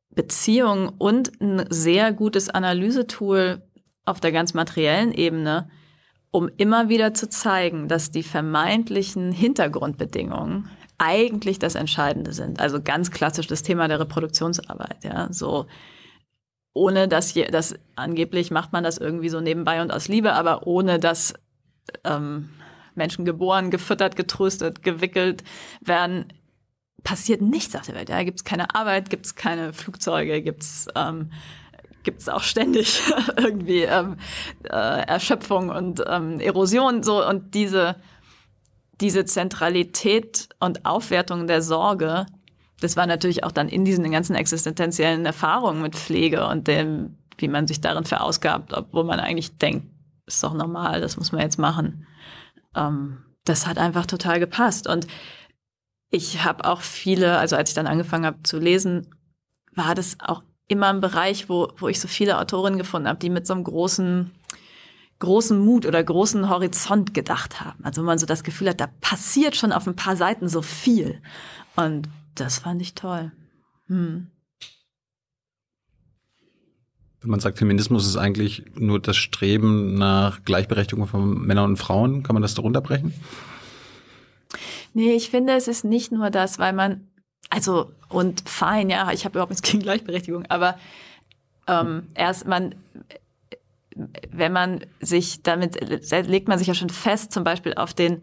Beziehungen 0.10 0.90
und 0.98 1.40
ein 1.42 1.66
sehr 1.70 2.14
gutes 2.14 2.50
Analysetool 2.50 3.62
auf 4.06 4.20
der 4.20 4.32
ganz 4.32 4.54
materiellen 4.54 5.12
Ebene, 5.12 5.70
um 6.32 6.50
immer 6.58 6.90
wieder 6.90 7.14
zu 7.14 7.30
zeigen, 7.30 7.88
dass 7.88 8.12
die 8.12 8.24
vermeintlichen 8.24 9.32
Hintergrundbedingungen 9.32 10.70
eigentlich 10.98 11.60
das 11.60 11.76
Entscheidende 11.76 12.34
sind. 12.34 12.60
Also 12.60 12.82
ganz 12.82 13.12
klassisch 13.12 13.48
das 13.48 13.64
Thema 13.64 13.88
der 13.88 14.00
Reproduktionsarbeit, 14.00 15.04
ja, 15.04 15.28
so 15.32 15.68
ohne 16.74 17.08
dass 17.08 17.34
je, 17.34 17.46
das 17.46 17.76
angeblich 17.96 18.52
macht 18.52 18.72
man 18.72 18.84
das 18.84 18.98
irgendwie 18.98 19.30
so 19.30 19.42
nebenbei 19.42 19.82
und 19.82 19.92
aus 19.92 20.08
Liebe, 20.08 20.34
aber 20.34 20.68
ohne 20.68 21.00
dass 21.00 21.34
ähm, 22.04 22.50
Menschen 22.96 23.26
geboren, 23.26 23.72
gefüttert, 23.72 24.16
getröstet, 24.16 24.84
gewickelt 24.84 25.44
werden, 25.82 26.34
passiert 27.04 27.42
nichts 27.42 27.76
auf 27.76 27.86
der 27.86 27.96
Welt. 27.96 28.10
Ja, 28.10 28.24
gibt 28.24 28.40
es 28.40 28.44
keine 28.44 28.74
Arbeit, 28.76 29.10
gibt 29.10 29.26
es 29.26 29.36
keine 29.36 29.74
Flugzeuge, 29.74 30.42
gibt 30.42 30.64
es 30.64 30.88
ähm, 30.96 31.32
gibt's 32.04 32.30
auch 32.30 32.42
ständig 32.42 33.02
irgendwie 33.38 33.82
ähm, 33.82 34.18
äh, 34.64 35.02
Erschöpfung 35.08 35.70
und 35.70 36.02
ähm, 36.08 36.40
Erosion 36.40 37.04
so 37.04 37.26
und 37.26 37.54
diese 37.54 37.98
diese 39.02 39.26
Zentralität 39.26 40.50
und 40.60 40.86
Aufwertung 40.86 41.48
der 41.48 41.62
Sorge, 41.62 42.26
das 42.80 42.96
war 42.96 43.06
natürlich 43.06 43.44
auch 43.44 43.52
dann 43.52 43.70
in 43.70 43.86
diesen 43.86 44.10
ganzen 44.12 44.36
existenziellen 44.36 45.26
Erfahrungen 45.26 45.82
mit 45.82 45.96
Pflege 45.96 46.48
und 46.48 46.68
dem, 46.68 47.18
wie 47.38 47.48
man 47.48 47.68
sich 47.68 47.82
darin 47.82 48.06
verausgabt, 48.06 48.74
obwohl 48.74 49.04
man 49.04 49.20
eigentlich 49.20 49.58
denkt, 49.58 49.88
ist 50.28 50.44
doch 50.44 50.54
normal, 50.54 51.02
das 51.02 51.18
muss 51.18 51.32
man 51.32 51.42
jetzt 51.42 51.58
machen. 51.58 52.06
Ähm, 52.76 53.24
das 53.46 53.66
hat 53.66 53.78
einfach 53.78 54.06
total 54.06 54.40
gepasst. 54.40 54.88
Und 54.88 55.08
ich 56.12 56.44
habe 56.44 56.66
auch 56.66 56.82
viele, 56.82 57.38
also 57.38 57.56
als 57.56 57.70
ich 57.70 57.76
dann 57.76 57.88
angefangen 57.88 58.26
habe 58.26 58.44
zu 58.44 58.60
lesen, 58.60 59.08
war 59.74 59.96
das 59.96 60.18
auch 60.20 60.44
immer 60.68 60.88
ein 60.88 61.02
Bereich, 61.02 61.50
wo, 61.50 61.72
wo 61.78 61.88
ich 61.88 62.00
so 62.00 62.08
viele 62.08 62.40
Autorinnen 62.40 62.78
gefunden 62.78 63.08
habe, 63.08 63.20
die 63.20 63.30
mit 63.30 63.48
so 63.48 63.54
einem 63.54 63.64
großen 63.64 64.32
großen 65.20 65.60
Mut 65.60 65.86
oder 65.86 66.04
großen 66.04 66.50
Horizont 66.50 67.14
gedacht 67.14 67.62
haben. 67.62 67.84
Also 67.84 68.02
wenn 68.02 68.08
man 68.08 68.20
so 68.20 68.26
das 68.26 68.44
Gefühl 68.44 68.70
hat, 68.70 68.80
da 68.80 68.88
passiert 69.02 69.56
schon 69.56 69.72
auf 69.72 69.88
ein 69.88 69.96
paar 69.96 70.16
Seiten 70.16 70.48
so 70.48 70.62
viel. 70.62 71.22
Und 71.76 72.08
das 72.36 72.60
fand 72.60 72.82
ich 72.82 72.94
toll. 72.94 73.32
Hm. 73.88 74.28
Wenn 77.28 77.32
man 77.32 77.40
sagt, 77.42 77.58
Feminismus 77.58 78.08
ist 78.08 78.16
eigentlich 78.16 78.64
nur 78.76 79.02
das 79.02 79.18
Streben 79.18 79.96
nach 79.96 80.46
Gleichberechtigung 80.46 81.08
von 81.08 81.46
Männern 81.46 81.72
und 81.72 81.76
Frauen, 81.76 82.24
kann 82.24 82.36
man 82.36 82.42
das 82.42 82.54
darunter 82.54 82.80
brechen? 82.80 83.14
Nee, 84.94 85.12
ich 85.12 85.30
finde, 85.30 85.52
es 85.52 85.68
ist 85.68 85.84
nicht 85.84 86.14
nur 86.14 86.30
das, 86.30 86.58
weil 86.58 86.72
man, 86.72 87.06
also, 87.50 87.92
und 88.08 88.48
fein, 88.48 88.90
ja, 88.90 89.12
ich 89.12 89.26
habe 89.26 89.34
überhaupt 89.34 89.50
nichts 89.52 89.70
gegen 89.70 89.84
Gleichberechtigung, 89.84 90.46
aber 90.46 90.78
ähm, 91.68 92.08
erst 92.14 92.48
man, 92.48 92.76
wenn 94.32 94.54
man 94.54 94.86
sich 95.02 95.44
damit, 95.44 95.78
legt 96.30 96.48
man 96.48 96.58
sich 96.58 96.68
ja 96.70 96.76
schon 96.76 96.90
fest, 96.90 97.34
zum 97.34 97.44
Beispiel 97.44 97.74
auf 97.74 97.94
den 97.94 98.22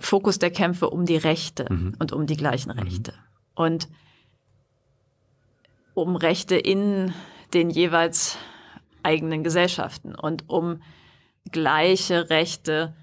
Fokus 0.00 0.40
der 0.40 0.50
Kämpfe 0.50 0.90
um 0.90 1.06
die 1.06 1.16
Rechte 1.16 1.72
mhm. 1.72 1.94
und 2.00 2.10
um 2.10 2.26
die 2.26 2.36
gleichen 2.36 2.72
mhm. 2.72 2.80
Rechte. 2.80 3.12
Mhm. 3.12 3.18
Und 3.54 3.88
um 5.94 6.16
Rechte 6.16 6.56
in 6.56 7.14
den 7.54 7.70
jeweils 7.70 8.38
eigenen 9.02 9.42
Gesellschaften 9.44 10.14
und 10.14 10.48
um 10.48 10.82
gleiche 11.50 12.30
Rechte 12.30 12.94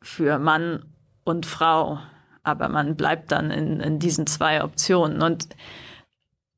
für 0.00 0.38
Mann 0.38 0.84
und 1.24 1.46
Frau. 1.46 1.98
Aber 2.42 2.68
man 2.68 2.96
bleibt 2.96 3.32
dann 3.32 3.50
in, 3.50 3.80
in 3.80 3.98
diesen 3.98 4.26
zwei 4.26 4.62
Optionen. 4.62 5.20
Und 5.22 5.48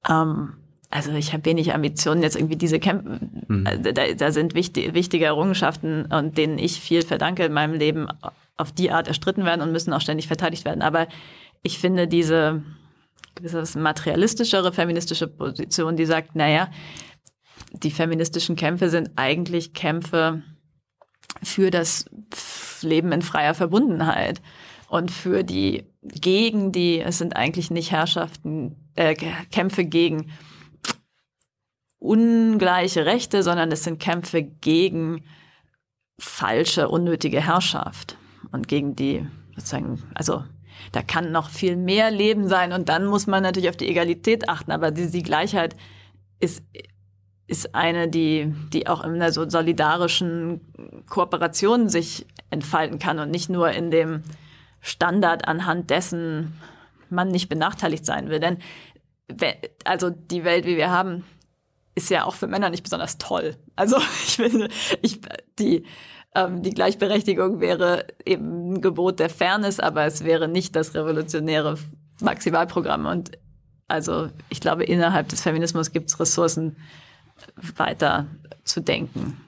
ähm, 0.09 0.55
also 0.91 1.13
ich 1.13 1.33
habe 1.33 1.45
wenig 1.47 1.75
Ambitionen, 1.75 2.23
jetzt 2.23 2.37
irgendwie 2.37 2.57
diese 2.57 2.79
Kämpfe, 2.79 3.19
mhm. 3.49 3.67
Äh, 3.67 3.93
da, 3.93 4.13
da, 4.13 4.33
sind 4.33 4.55
wichtig, 4.55 4.95
wichtige 4.95 5.27
Errungenschaften, 5.27 6.07
und 6.07 6.37
denen 6.37 6.59
ich 6.59 6.81
viel 6.81 7.03
verdanke 7.03 7.45
in 7.45 7.53
meinem 7.53 7.75
Leben, 7.75 8.09
auf 8.57 8.73
die 8.73 8.91
Art 8.91 9.09
erstritten 9.09 9.45
werden 9.45 9.61
und 9.61 9.73
müssen 9.73 9.93
auch 9.93 10.01
ständig 10.01 10.27
verteidigt 10.27 10.65
werden. 10.65 10.83
Aber 10.83 11.07
ich 11.63 11.79
finde 11.79 12.09
diese 12.09 12.63
gewisses 13.39 13.75
materialistischere 13.75 14.73
feministische 14.73 15.27
Position, 15.27 15.97
die 15.97 16.07
sagt, 16.07 16.35
naja, 16.35 16.71
die 17.73 17.91
feministischen 17.91 18.57
Kämpfe 18.57 18.91
sind 18.91 19.13
eigentlich 19.17 19.73
Kämpfe 19.75 20.43
für 21.43 21.71
das 21.71 22.07
Leben 22.83 23.13
in 23.13 23.23
freier 23.23 23.55
Verbundenheit 23.55 24.41
und 24.89 25.11
für 25.11 25.45
die 25.45 25.85
gegen 26.03 26.73
die, 26.73 27.01
es 27.01 27.19
sind 27.19 27.37
eigentlich 27.37 27.71
nicht 27.71 27.91
Herrschaften, 27.91 28.77
äh, 28.95 29.15
Kämpfe 29.15 29.85
gegen 29.85 30.31
ungleiche 31.99 33.05
Rechte, 33.05 33.43
sondern 33.43 33.71
es 33.73 33.85
sind 33.85 33.99
Kämpfe 33.99 34.43
gegen 34.43 35.25
falsche, 36.19 36.89
unnötige 36.89 37.45
Herrschaft 37.45 38.17
und 38.53 38.69
gegen 38.69 38.97
die 38.97 39.27
sozusagen, 39.55 40.03
also 40.15 40.45
da 40.93 41.03
kann 41.03 41.33
noch 41.33 41.51
viel 41.51 41.77
mehr 41.77 42.11
Leben 42.11 42.49
sein 42.49 42.73
und 42.73 42.89
dann 42.89 43.07
muss 43.07 43.27
man 43.27 43.43
natürlich 43.43 43.69
auf 43.69 43.77
die 43.77 43.89
Egalität 43.89 44.49
achten, 44.49 44.73
aber 44.73 44.91
die, 44.91 45.11
die 45.11 45.23
Gleichheit 45.23 45.77
ist, 46.41 46.63
ist 47.47 47.75
eine, 47.75 48.09
die, 48.09 48.55
die 48.73 48.87
auch 48.87 49.05
in 49.05 49.13
einer 49.13 49.33
so 49.33 49.49
solidarischen 49.49 50.61
Kooperation 51.09 51.89
sich 51.89 52.27
entfalten 52.51 52.99
kann 52.99 53.19
und 53.19 53.31
nicht 53.31 53.49
nur 53.49 53.71
in 53.71 53.91
dem 53.91 54.23
Standard, 54.81 55.49
anhand 55.49 55.91
dessen 55.91 56.55
man 57.11 57.29
nicht 57.29 57.49
benachteiligt 57.49 58.05
sein 58.05 58.29
will. 58.29 58.41
Denn 58.41 58.59
also 59.85 60.11
die 60.11 60.45
Welt, 60.45 60.67
wie 60.67 60.77
wir 60.77 60.91
haben, 60.91 61.25
ist 61.95 62.11
ja 62.11 62.25
auch 62.25 62.35
für 62.35 62.47
Männer 62.47 62.71
nicht 62.71 62.83
besonders 62.83 63.19
toll. 63.19 63.57
Also 63.77 63.97
ich 64.27 64.37
finde, 64.37 64.69
ich, 65.03 65.21
die, 65.59 65.85
ähm, 66.39 66.63
die 66.63 66.71
Gleichberechtigung 66.71 67.61
wäre 67.61 68.07
eben 68.25 68.75
ein 68.75 68.81
Gebot 68.81 69.19
der 69.19 69.31
Fairness, 69.31 69.81
aber 69.81 70.05
es 70.05 70.25
wäre 70.25 70.49
nicht 70.49 70.77
das 70.77 70.95
revolutionäre 70.95 71.77
Maximalprogramm. 72.21 73.07
Und 73.07 73.33
also 73.89 74.29
ich 74.49 74.61
glaube, 74.61 74.85
innerhalb 74.85 75.29
des 75.29 75.43
Feminismus 75.43 75.93
gibt 75.93 76.11
es 76.11 76.21
Ressourcen, 76.21 76.77
weiter 77.77 78.27
zu 78.65 78.81
denken. 78.81 79.41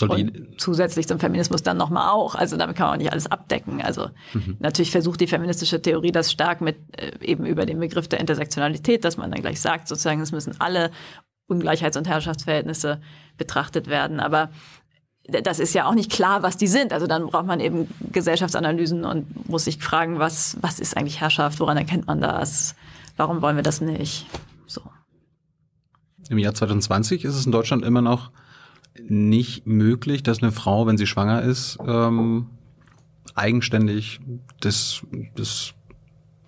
Und 0.00 0.60
zusätzlich 0.60 1.06
zum 1.06 1.20
Feminismus 1.20 1.62
dann 1.62 1.76
nochmal 1.76 2.10
auch. 2.10 2.34
Also 2.34 2.56
damit 2.56 2.76
kann 2.76 2.86
man 2.86 2.94
auch 2.94 2.98
nicht 2.98 3.12
alles 3.12 3.30
abdecken. 3.30 3.80
Also 3.80 4.08
mhm. 4.32 4.56
natürlich 4.58 4.90
versucht 4.90 5.20
die 5.20 5.28
feministische 5.28 5.80
Theorie 5.80 6.10
das 6.10 6.32
stark 6.32 6.60
mit 6.60 6.76
äh, 6.98 7.12
eben 7.20 7.46
über 7.46 7.64
den 7.64 7.78
Begriff 7.78 8.08
der 8.08 8.18
Intersektionalität, 8.18 9.04
dass 9.04 9.16
man 9.16 9.30
dann 9.30 9.40
gleich 9.40 9.60
sagt, 9.60 9.86
sozusagen, 9.86 10.20
es 10.20 10.32
müssen 10.32 10.60
alle 10.60 10.90
Ungleichheits- 11.48 11.96
und 11.96 12.08
Herrschaftsverhältnisse 12.08 13.00
betrachtet 13.36 13.86
werden. 13.86 14.18
Aber 14.18 14.50
das 15.26 15.58
ist 15.58 15.74
ja 15.74 15.86
auch 15.86 15.94
nicht 15.94 16.10
klar, 16.10 16.42
was 16.42 16.56
die 16.56 16.66
sind. 16.66 16.92
Also 16.92 17.06
dann 17.06 17.26
braucht 17.26 17.46
man 17.46 17.60
eben 17.60 17.88
Gesellschaftsanalysen 18.12 19.04
und 19.04 19.48
muss 19.48 19.64
sich 19.64 19.78
fragen, 19.78 20.18
was, 20.18 20.58
was 20.60 20.80
ist 20.80 20.96
eigentlich 20.96 21.20
Herrschaft? 21.20 21.60
Woran 21.60 21.76
erkennt 21.76 22.06
man 22.06 22.20
das? 22.20 22.74
Warum 23.16 23.40
wollen 23.40 23.56
wir 23.56 23.62
das 23.62 23.80
nicht? 23.80 24.26
So. 24.66 24.82
Im 26.28 26.38
Jahr 26.38 26.54
2020 26.54 27.24
ist 27.24 27.34
es 27.34 27.46
in 27.46 27.52
Deutschland 27.52 27.84
immer 27.84 28.02
noch 28.02 28.30
nicht 29.00 29.66
möglich, 29.66 30.22
dass 30.22 30.42
eine 30.42 30.52
Frau, 30.52 30.86
wenn 30.86 30.98
sie 30.98 31.06
schwanger 31.06 31.42
ist, 31.42 31.78
ähm, 31.84 32.50
eigenständig 33.34 34.20
das, 34.60 35.02
das, 35.34 35.74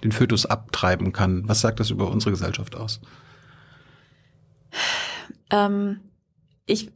den 0.05 0.13
Fötus 0.13 0.47
abtreiben 0.47 1.13
kann. 1.13 1.49
Was 1.49 1.61
sagt 1.61 1.81
das 1.81 1.91
über 1.91 2.11
unsere 2.11 2.31
Gesellschaft 2.31 2.77
aus? 2.77 3.01
Ähm, 5.51 6.01
ich 6.67 6.93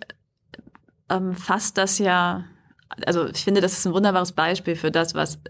ähm, 1.11 1.35
fasst 1.35 1.77
das 1.77 1.99
ja, 1.99 2.45
also 3.05 3.27
ich 3.27 3.45
finde, 3.45 3.61
das 3.61 3.73
ist 3.73 3.87
ein 3.87 3.93
wunderbares 3.93 4.33
Beispiel 4.33 4.77
für 4.77 4.91
das, 4.91 5.15
was, 5.15 5.41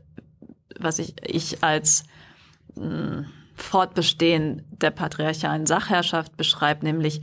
was 0.78 0.98
ich, 0.98 1.14
ich 1.22 1.62
als 1.62 2.04
mh, 2.74 2.84
hm, 2.84 3.26
Fortbestehen 3.54 4.66
der 4.70 4.90
patriarchalen 4.90 5.66
Sachherrschaft 5.66 6.36
beschreibe, 6.38 6.84
nämlich 6.86 7.20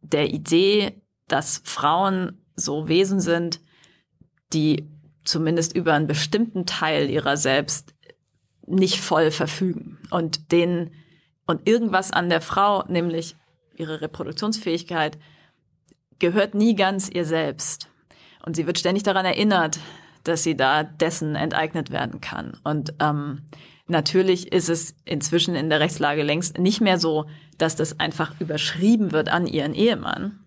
der 0.00 0.32
Idee, 0.32 1.02
dass 1.26 1.60
Frauen 1.64 2.40
so 2.54 2.86
Wesen 2.88 3.18
sind, 3.18 3.60
die 4.52 4.88
zumindest 5.24 5.74
über 5.74 5.94
einen 5.94 6.06
bestimmten 6.06 6.66
Teil 6.66 7.10
ihrer 7.10 7.36
selbst 7.36 7.94
nicht 8.64 9.00
voll 9.00 9.32
verfügen 9.32 9.98
und 10.10 10.52
denen 10.52 10.92
und 11.46 11.68
irgendwas 11.68 12.12
an 12.12 12.28
der 12.28 12.40
Frau, 12.40 12.84
nämlich 12.88 13.36
ihre 13.76 14.00
Reproduktionsfähigkeit, 14.00 15.18
gehört 16.18 16.54
nie 16.54 16.74
ganz 16.74 17.08
ihr 17.08 17.24
selbst. 17.24 17.88
Und 18.44 18.56
sie 18.56 18.66
wird 18.66 18.78
ständig 18.78 19.02
daran 19.02 19.26
erinnert, 19.26 19.78
dass 20.24 20.42
sie 20.42 20.56
da 20.56 20.82
dessen 20.82 21.36
enteignet 21.36 21.90
werden 21.90 22.20
kann. 22.20 22.58
Und 22.64 22.94
ähm, 23.00 23.42
natürlich 23.86 24.52
ist 24.52 24.68
es 24.68 24.94
inzwischen 25.04 25.54
in 25.54 25.70
der 25.70 25.80
Rechtslage 25.80 26.22
längst 26.22 26.58
nicht 26.58 26.80
mehr 26.80 26.98
so, 26.98 27.26
dass 27.58 27.76
das 27.76 28.00
einfach 28.00 28.40
überschrieben 28.40 29.12
wird 29.12 29.28
an 29.28 29.46
ihren 29.46 29.74
Ehemann 29.74 30.44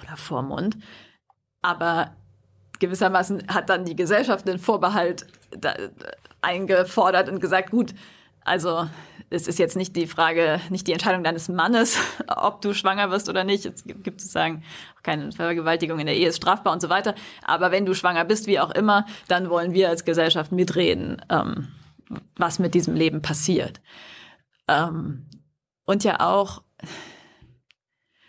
oder 0.00 0.16
Vormund. 0.16 0.76
Aber 1.62 2.14
gewissermaßen 2.78 3.48
hat 3.48 3.68
dann 3.68 3.84
die 3.84 3.96
Gesellschaft 3.96 4.46
den 4.48 4.58
Vorbehalt 4.58 5.26
da, 5.50 5.74
eingefordert 6.40 7.28
und 7.28 7.40
gesagt, 7.40 7.70
gut, 7.70 7.94
also 8.42 8.88
es 9.30 9.46
ist 9.46 9.60
jetzt 9.60 9.76
nicht 9.76 9.94
die 9.94 10.08
Frage, 10.08 10.60
nicht 10.70 10.88
die 10.88 10.92
Entscheidung 10.92 11.22
deines 11.22 11.48
Mannes, 11.48 11.96
ob 12.28 12.60
du 12.60 12.74
schwanger 12.74 13.10
wirst 13.10 13.28
oder 13.28 13.44
nicht. 13.44 13.64
Es 13.64 13.84
gibt 13.84 14.20
sozusagen 14.20 14.64
keine 15.02 15.30
Vergewaltigung 15.30 16.00
in 16.00 16.06
der 16.06 16.16
Ehe 16.16 16.28
ist 16.28 16.36
strafbar 16.36 16.72
und 16.72 16.82
so 16.82 16.90
weiter. 16.90 17.14
Aber 17.44 17.70
wenn 17.70 17.86
du 17.86 17.94
schwanger 17.94 18.24
bist, 18.24 18.48
wie 18.48 18.58
auch 18.58 18.70
immer, 18.70 19.06
dann 19.28 19.48
wollen 19.48 19.72
wir 19.72 19.88
als 19.88 20.04
Gesellschaft 20.04 20.50
mitreden, 20.50 21.24
ähm, 21.30 21.68
was 22.36 22.58
mit 22.58 22.74
diesem 22.74 22.96
Leben 22.96 23.22
passiert. 23.22 23.80
Ähm, 24.66 25.26
und 25.84 26.02
ja 26.02 26.20
auch, 26.20 26.62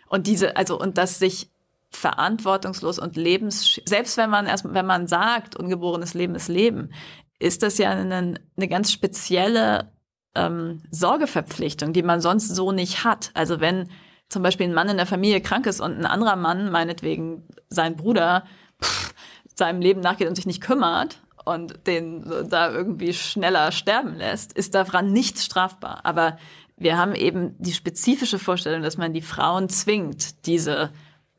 und 0.08 0.28
diese, 0.28 0.56
also, 0.56 0.78
und 0.78 0.98
dass 0.98 1.18
sich 1.18 1.50
verantwortungslos 1.90 2.98
und 2.98 3.16
lebens, 3.16 3.80
selbst 3.84 4.16
wenn 4.16 4.30
man 4.30 4.46
erst, 4.46 4.72
wenn 4.72 4.86
man 4.86 5.08
sagt, 5.08 5.56
ungeborenes 5.56 6.14
Leben 6.14 6.34
ist 6.36 6.48
Leben, 6.48 6.92
ist 7.38 7.62
das 7.62 7.76
ja 7.78 7.90
eine, 7.90 8.40
eine 8.56 8.68
ganz 8.68 8.92
spezielle 8.92 9.92
ähm, 10.34 10.82
Sorgeverpflichtung, 10.90 11.92
die 11.92 12.02
man 12.02 12.20
sonst 12.20 12.48
so 12.48 12.72
nicht 12.72 13.04
hat. 13.04 13.30
Also 13.34 13.60
wenn 13.60 13.88
zum 14.28 14.42
Beispiel 14.42 14.66
ein 14.66 14.74
Mann 14.74 14.88
in 14.88 14.96
der 14.96 15.06
Familie 15.06 15.40
krank 15.40 15.66
ist 15.66 15.80
und 15.80 15.98
ein 15.98 16.06
anderer 16.06 16.36
Mann, 16.36 16.70
meinetwegen 16.70 17.46
sein 17.68 17.96
Bruder, 17.96 18.44
pff, 18.82 19.14
seinem 19.54 19.80
Leben 19.80 20.00
nachgeht 20.00 20.28
und 20.28 20.34
sich 20.36 20.46
nicht 20.46 20.62
kümmert 20.62 21.20
und 21.44 21.86
den 21.86 22.24
da 22.48 22.70
irgendwie 22.70 23.12
schneller 23.12 23.72
sterben 23.72 24.14
lässt, 24.14 24.52
ist 24.52 24.74
daran 24.74 25.12
nichts 25.12 25.44
strafbar. 25.44 26.00
Aber 26.04 26.38
wir 26.76 26.96
haben 26.96 27.14
eben 27.14 27.54
die 27.58 27.72
spezifische 27.72 28.38
Vorstellung, 28.38 28.82
dass 28.82 28.96
man 28.96 29.12
die 29.12 29.22
Frauen 29.22 29.68
zwingt, 29.68 30.46
diese 30.46 30.90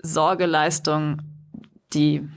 Sorgeleistung, 0.02 1.22
die 1.94 2.28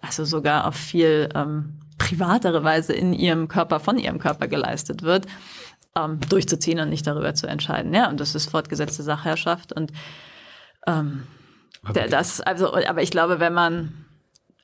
also 0.00 0.24
sogar 0.24 0.66
auf 0.66 0.74
viel 0.74 1.28
ähm, 1.34 1.80
privatere 1.98 2.62
Weise 2.62 2.92
in 2.92 3.12
ihrem 3.12 3.48
Körper, 3.48 3.80
von 3.80 3.98
ihrem 3.98 4.18
Körper 4.18 4.48
geleistet 4.48 5.02
wird, 5.02 5.26
ähm, 5.96 6.18
durchzuziehen 6.28 6.80
und 6.80 6.90
nicht 6.90 7.06
darüber 7.06 7.34
zu 7.34 7.46
entscheiden. 7.46 7.94
Ja, 7.94 8.08
und 8.08 8.20
das 8.20 8.34
ist 8.34 8.50
fortgesetzte 8.50 9.02
Sachherrschaft 9.02 9.72
und 9.72 9.92
ähm, 10.86 11.24
okay. 11.88 12.08
das, 12.08 12.40
also, 12.40 12.74
aber 12.74 13.02
ich 13.02 13.10
glaube, 13.10 13.40
wenn 13.40 13.54
man, 13.54 14.04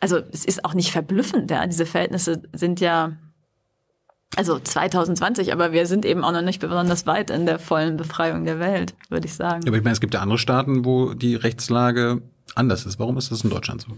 also 0.00 0.18
es 0.32 0.44
ist 0.44 0.64
auch 0.64 0.74
nicht 0.74 0.90
verblüffend, 0.90 1.50
ja, 1.50 1.66
diese 1.66 1.86
Verhältnisse 1.86 2.42
sind 2.52 2.80
ja, 2.80 3.12
also 4.36 4.58
2020, 4.58 5.52
aber 5.52 5.72
wir 5.72 5.86
sind 5.86 6.04
eben 6.04 6.24
auch 6.24 6.32
noch 6.32 6.42
nicht 6.42 6.60
besonders 6.60 7.06
weit 7.06 7.30
in 7.30 7.46
der 7.46 7.58
vollen 7.58 7.96
Befreiung 7.96 8.44
der 8.44 8.60
Welt, 8.60 8.94
würde 9.08 9.26
ich 9.26 9.34
sagen. 9.34 9.66
aber 9.66 9.76
ich 9.76 9.82
meine, 9.82 9.94
es 9.94 10.00
gibt 10.00 10.14
ja 10.14 10.20
andere 10.20 10.38
Staaten, 10.38 10.84
wo 10.84 11.14
die 11.14 11.34
Rechtslage 11.34 12.22
anders 12.54 12.86
ist. 12.86 12.98
Warum 12.98 13.16
ist 13.18 13.30
das 13.30 13.42
in 13.42 13.50
Deutschland 13.50 13.82
so? 13.82 13.96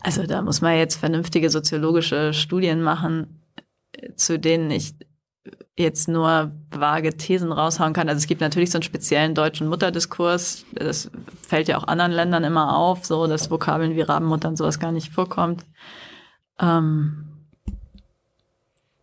Also 0.00 0.24
da 0.24 0.42
muss 0.42 0.60
man 0.60 0.76
jetzt 0.76 0.96
vernünftige 0.96 1.50
soziologische 1.50 2.32
Studien 2.32 2.82
machen, 2.82 3.40
zu 4.16 4.38
denen 4.38 4.70
ich 4.70 4.94
jetzt 5.78 6.08
nur 6.08 6.52
vage 6.70 7.16
Thesen 7.16 7.52
raushauen 7.52 7.92
kann. 7.92 8.08
Also 8.08 8.18
es 8.18 8.26
gibt 8.26 8.40
natürlich 8.40 8.70
so 8.70 8.78
einen 8.78 8.82
speziellen 8.82 9.34
deutschen 9.34 9.68
Mutterdiskurs. 9.68 10.64
Das 10.72 11.10
fällt 11.42 11.68
ja 11.68 11.76
auch 11.78 11.86
anderen 11.86 12.12
Ländern 12.12 12.44
immer 12.44 12.76
auf, 12.76 13.04
so 13.04 13.26
dass 13.26 13.50
Vokabeln 13.50 13.94
wie 13.94 14.00
Rabenmutter 14.00 14.48
und 14.48 14.56
sowas 14.56 14.80
gar 14.80 14.92
nicht 14.92 15.12
vorkommt. 15.12 15.64
Ähm 16.58 17.26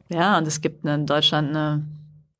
ja, 0.10 0.38
und 0.38 0.48
es 0.48 0.62
gibt 0.62 0.86
in 0.86 1.06
Deutschland 1.06 1.50
eine, 1.50 1.86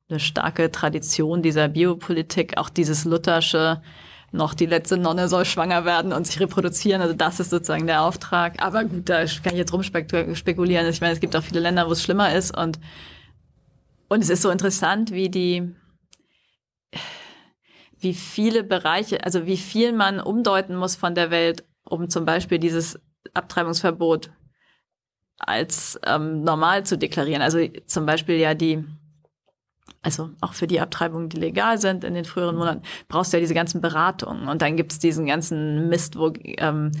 eine 0.08 0.20
starke 0.20 0.70
Tradition 0.70 1.42
dieser 1.42 1.68
Biopolitik, 1.68 2.58
auch 2.58 2.68
dieses 2.68 3.04
luthersche 3.04 3.80
noch 4.34 4.54
die 4.54 4.66
letzte 4.66 4.98
Nonne 4.98 5.28
soll 5.28 5.44
schwanger 5.44 5.84
werden 5.84 6.12
und 6.12 6.26
sich 6.26 6.40
reproduzieren. 6.40 7.00
Also 7.00 7.14
das 7.14 7.40
ist 7.40 7.50
sozusagen 7.50 7.86
der 7.86 8.02
Auftrag. 8.02 8.62
Aber 8.62 8.84
gut, 8.84 9.08
da 9.08 9.24
kann 9.24 9.52
ich 9.52 9.58
jetzt 9.58 9.72
rumspekulieren. 9.72 10.88
Ich 10.88 11.00
meine, 11.00 11.12
es 11.12 11.20
gibt 11.20 11.36
auch 11.36 11.42
viele 11.42 11.60
Länder, 11.60 11.86
wo 11.86 11.92
es 11.92 12.02
schlimmer 12.02 12.34
ist 12.34 12.56
und 12.56 12.78
und 14.08 14.22
es 14.22 14.28
ist 14.28 14.42
so 14.42 14.50
interessant, 14.50 15.12
wie 15.12 15.30
die 15.30 15.74
wie 17.98 18.14
viele 18.14 18.62
Bereiche, 18.62 19.24
also 19.24 19.46
wie 19.46 19.56
viel 19.56 19.92
man 19.92 20.20
umdeuten 20.20 20.76
muss 20.76 20.94
von 20.94 21.14
der 21.14 21.30
Welt, 21.30 21.64
um 21.84 22.10
zum 22.10 22.26
Beispiel 22.26 22.58
dieses 22.58 23.00
Abtreibungsverbot 23.32 24.30
als 25.38 25.98
ähm, 26.06 26.42
normal 26.42 26.84
zu 26.84 26.98
deklarieren. 26.98 27.42
Also 27.42 27.66
zum 27.86 28.04
Beispiel 28.04 28.36
ja 28.36 28.54
die 28.54 28.84
also 30.02 30.30
auch 30.40 30.54
für 30.54 30.66
die 30.66 30.80
Abtreibungen, 30.80 31.28
die 31.28 31.38
legal 31.38 31.78
sind 31.78 32.04
in 32.04 32.14
den 32.14 32.24
früheren 32.24 32.56
Monaten, 32.56 32.82
brauchst 33.08 33.32
du 33.32 33.36
ja 33.36 33.40
diese 33.40 33.54
ganzen 33.54 33.80
Beratungen. 33.80 34.48
Und 34.48 34.62
dann 34.62 34.76
gibt's 34.76 34.98
diesen 34.98 35.26
ganzen 35.26 35.88
Mist, 35.88 36.18
wo 36.18 36.32
ähm, 36.44 36.92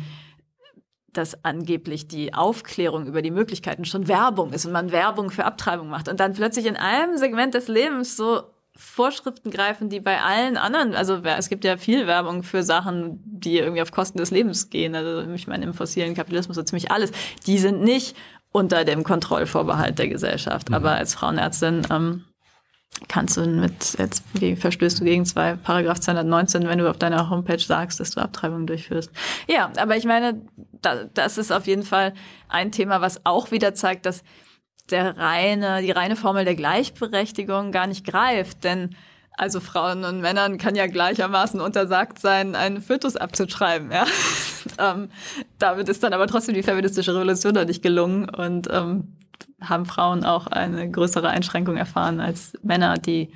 dass 1.12 1.44
angeblich 1.44 2.08
die 2.08 2.34
Aufklärung 2.34 3.06
über 3.06 3.22
die 3.22 3.30
Möglichkeiten 3.30 3.84
schon 3.84 4.08
Werbung 4.08 4.52
ist 4.52 4.66
und 4.66 4.72
man 4.72 4.92
Werbung 4.92 5.30
für 5.30 5.44
Abtreibung 5.44 5.88
macht. 5.88 6.08
Und 6.08 6.20
dann 6.20 6.34
plötzlich 6.34 6.66
in 6.66 6.76
einem 6.76 7.16
Segment 7.16 7.54
des 7.54 7.68
Lebens 7.68 8.16
so 8.16 8.42
Vorschriften 8.76 9.52
greifen, 9.52 9.88
die 9.88 10.00
bei 10.00 10.20
allen 10.20 10.56
anderen, 10.56 10.96
also 10.96 11.18
es 11.22 11.48
gibt 11.48 11.64
ja 11.64 11.76
viel 11.76 12.08
Werbung 12.08 12.42
für 12.42 12.64
Sachen, 12.64 13.20
die 13.24 13.58
irgendwie 13.58 13.82
auf 13.82 13.92
Kosten 13.92 14.18
des 14.18 14.32
Lebens 14.32 14.68
gehen. 14.68 14.96
Also 14.96 15.30
ich 15.30 15.46
meine, 15.46 15.64
im 15.64 15.74
fossilen 15.74 16.14
Kapitalismus 16.14 16.56
so 16.56 16.62
ziemlich 16.64 16.90
alles. 16.90 17.12
Die 17.46 17.58
sind 17.58 17.82
nicht 17.82 18.16
unter 18.50 18.84
dem 18.84 19.04
Kontrollvorbehalt 19.04 19.98
der 19.98 20.08
Gesellschaft. 20.08 20.70
Mhm. 20.70 20.74
Aber 20.74 20.92
als 20.92 21.14
Frauenärztin 21.14 21.82
ähm, 21.90 22.24
kannst 23.08 23.36
du 23.36 23.46
mit, 23.46 23.96
jetzt 23.98 24.22
verstößt 24.56 25.00
du 25.00 25.04
gegen 25.04 25.24
zwei, 25.26 25.56
Paragraph 25.56 26.00
219, 26.00 26.66
wenn 26.66 26.78
du 26.78 26.88
auf 26.88 26.98
deiner 26.98 27.30
Homepage 27.30 27.58
sagst, 27.58 28.00
dass 28.00 28.10
du 28.10 28.20
Abtreibungen 28.20 28.66
durchführst. 28.66 29.10
Ja, 29.48 29.70
aber 29.76 29.96
ich 29.96 30.04
meine, 30.04 30.40
da, 30.82 31.04
das 31.12 31.38
ist 31.38 31.52
auf 31.52 31.66
jeden 31.66 31.82
Fall 31.82 32.14
ein 32.48 32.72
Thema, 32.72 33.00
was 33.00 33.24
auch 33.24 33.50
wieder 33.50 33.74
zeigt, 33.74 34.06
dass 34.06 34.22
der 34.90 35.16
reine, 35.16 35.82
die 35.82 35.90
reine 35.90 36.16
Formel 36.16 36.44
der 36.44 36.54
Gleichberechtigung 36.54 37.72
gar 37.72 37.86
nicht 37.86 38.06
greift, 38.06 38.64
denn 38.64 38.94
also 39.36 39.58
Frauen 39.58 40.04
und 40.04 40.20
Männern 40.20 40.58
kann 40.58 40.76
ja 40.76 40.86
gleichermaßen 40.86 41.60
untersagt 41.60 42.20
sein, 42.20 42.54
einen 42.54 42.80
Fötus 42.80 43.16
abzutreiben. 43.16 43.90
Ja? 43.90 44.06
ähm, 44.78 45.08
damit 45.58 45.88
ist 45.88 46.02
dann 46.04 46.12
aber 46.12 46.28
trotzdem 46.28 46.54
die 46.54 46.62
feministische 46.62 47.14
Revolution 47.14 47.54
noch 47.54 47.64
nicht 47.64 47.82
gelungen 47.82 48.28
und 48.28 48.68
ähm, 48.70 49.16
haben 49.60 49.86
Frauen 49.86 50.24
auch 50.24 50.46
eine 50.46 50.90
größere 50.90 51.28
Einschränkung 51.28 51.76
erfahren 51.76 52.20
als 52.20 52.52
Männer, 52.62 52.94
die 52.98 53.32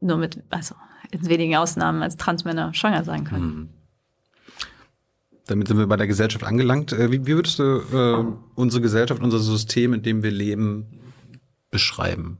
nur 0.00 0.18
mit, 0.18 0.42
also 0.50 0.74
in 1.10 1.28
wenigen 1.28 1.56
Ausnahmen 1.56 2.02
als 2.02 2.16
Transmänner 2.16 2.74
schwanger 2.74 3.04
sein 3.04 3.24
können. 3.24 3.46
Mhm. 3.46 3.68
Damit 5.46 5.68
sind 5.68 5.78
wir 5.78 5.86
bei 5.86 5.96
der 5.96 6.06
Gesellschaft 6.06 6.44
angelangt. 6.44 6.92
Äh, 6.92 7.10
wie, 7.12 7.26
wie 7.26 7.34
würdest 7.34 7.58
du 7.58 7.62
äh, 7.64 8.24
unsere 8.54 8.80
Gesellschaft, 8.80 9.22
unser 9.22 9.38
System, 9.38 9.92
in 9.92 10.02
dem 10.02 10.22
wir 10.22 10.30
leben, 10.30 10.86
beschreiben? 11.70 12.38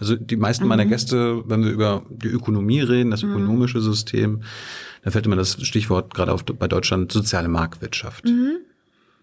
Also 0.00 0.16
die 0.16 0.36
meisten 0.36 0.64
mhm. 0.64 0.68
meiner 0.68 0.86
Gäste, 0.86 1.42
wenn 1.48 1.64
wir 1.64 1.70
über 1.70 2.02
die 2.10 2.28
Ökonomie 2.28 2.80
reden, 2.80 3.10
das 3.10 3.22
mhm. 3.22 3.30
ökonomische 3.30 3.80
System, 3.80 4.42
da 5.02 5.10
fällt 5.10 5.26
immer 5.26 5.36
das 5.36 5.62
Stichwort 5.66 6.14
gerade 6.14 6.32
auf, 6.32 6.44
bei 6.44 6.68
Deutschland 6.68 7.12
soziale 7.12 7.48
Marktwirtschaft 7.48 8.24
mhm. 8.24 8.58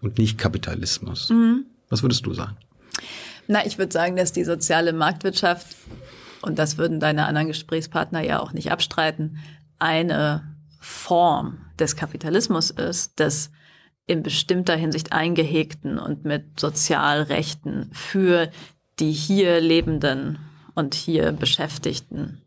und 0.00 0.18
nicht 0.18 0.38
Kapitalismus. 0.38 1.30
Mhm. 1.30 1.66
Was 1.88 2.02
würdest 2.02 2.26
du 2.26 2.34
sagen? 2.34 2.56
Na, 3.46 3.66
ich 3.66 3.78
würde 3.78 3.92
sagen, 3.92 4.16
dass 4.16 4.32
die 4.32 4.44
soziale 4.44 4.92
Marktwirtschaft, 4.92 5.66
und 6.42 6.58
das 6.58 6.78
würden 6.78 7.00
deine 7.00 7.26
anderen 7.26 7.48
Gesprächspartner 7.48 8.22
ja 8.22 8.40
auch 8.40 8.52
nicht 8.52 8.70
abstreiten, 8.70 9.38
eine 9.78 10.56
Form 10.78 11.58
des 11.78 11.96
Kapitalismus 11.96 12.70
ist, 12.70 13.18
des 13.18 13.50
in 14.06 14.22
bestimmter 14.22 14.74
Hinsicht 14.74 15.12
eingehegten 15.12 15.98
und 15.98 16.24
mit 16.24 16.58
Sozialrechten 16.58 17.90
für 17.92 18.50
die 18.98 19.12
hier 19.12 19.60
lebenden 19.60 20.38
und 20.74 20.94
hier 20.94 21.32
beschäftigten 21.32 22.42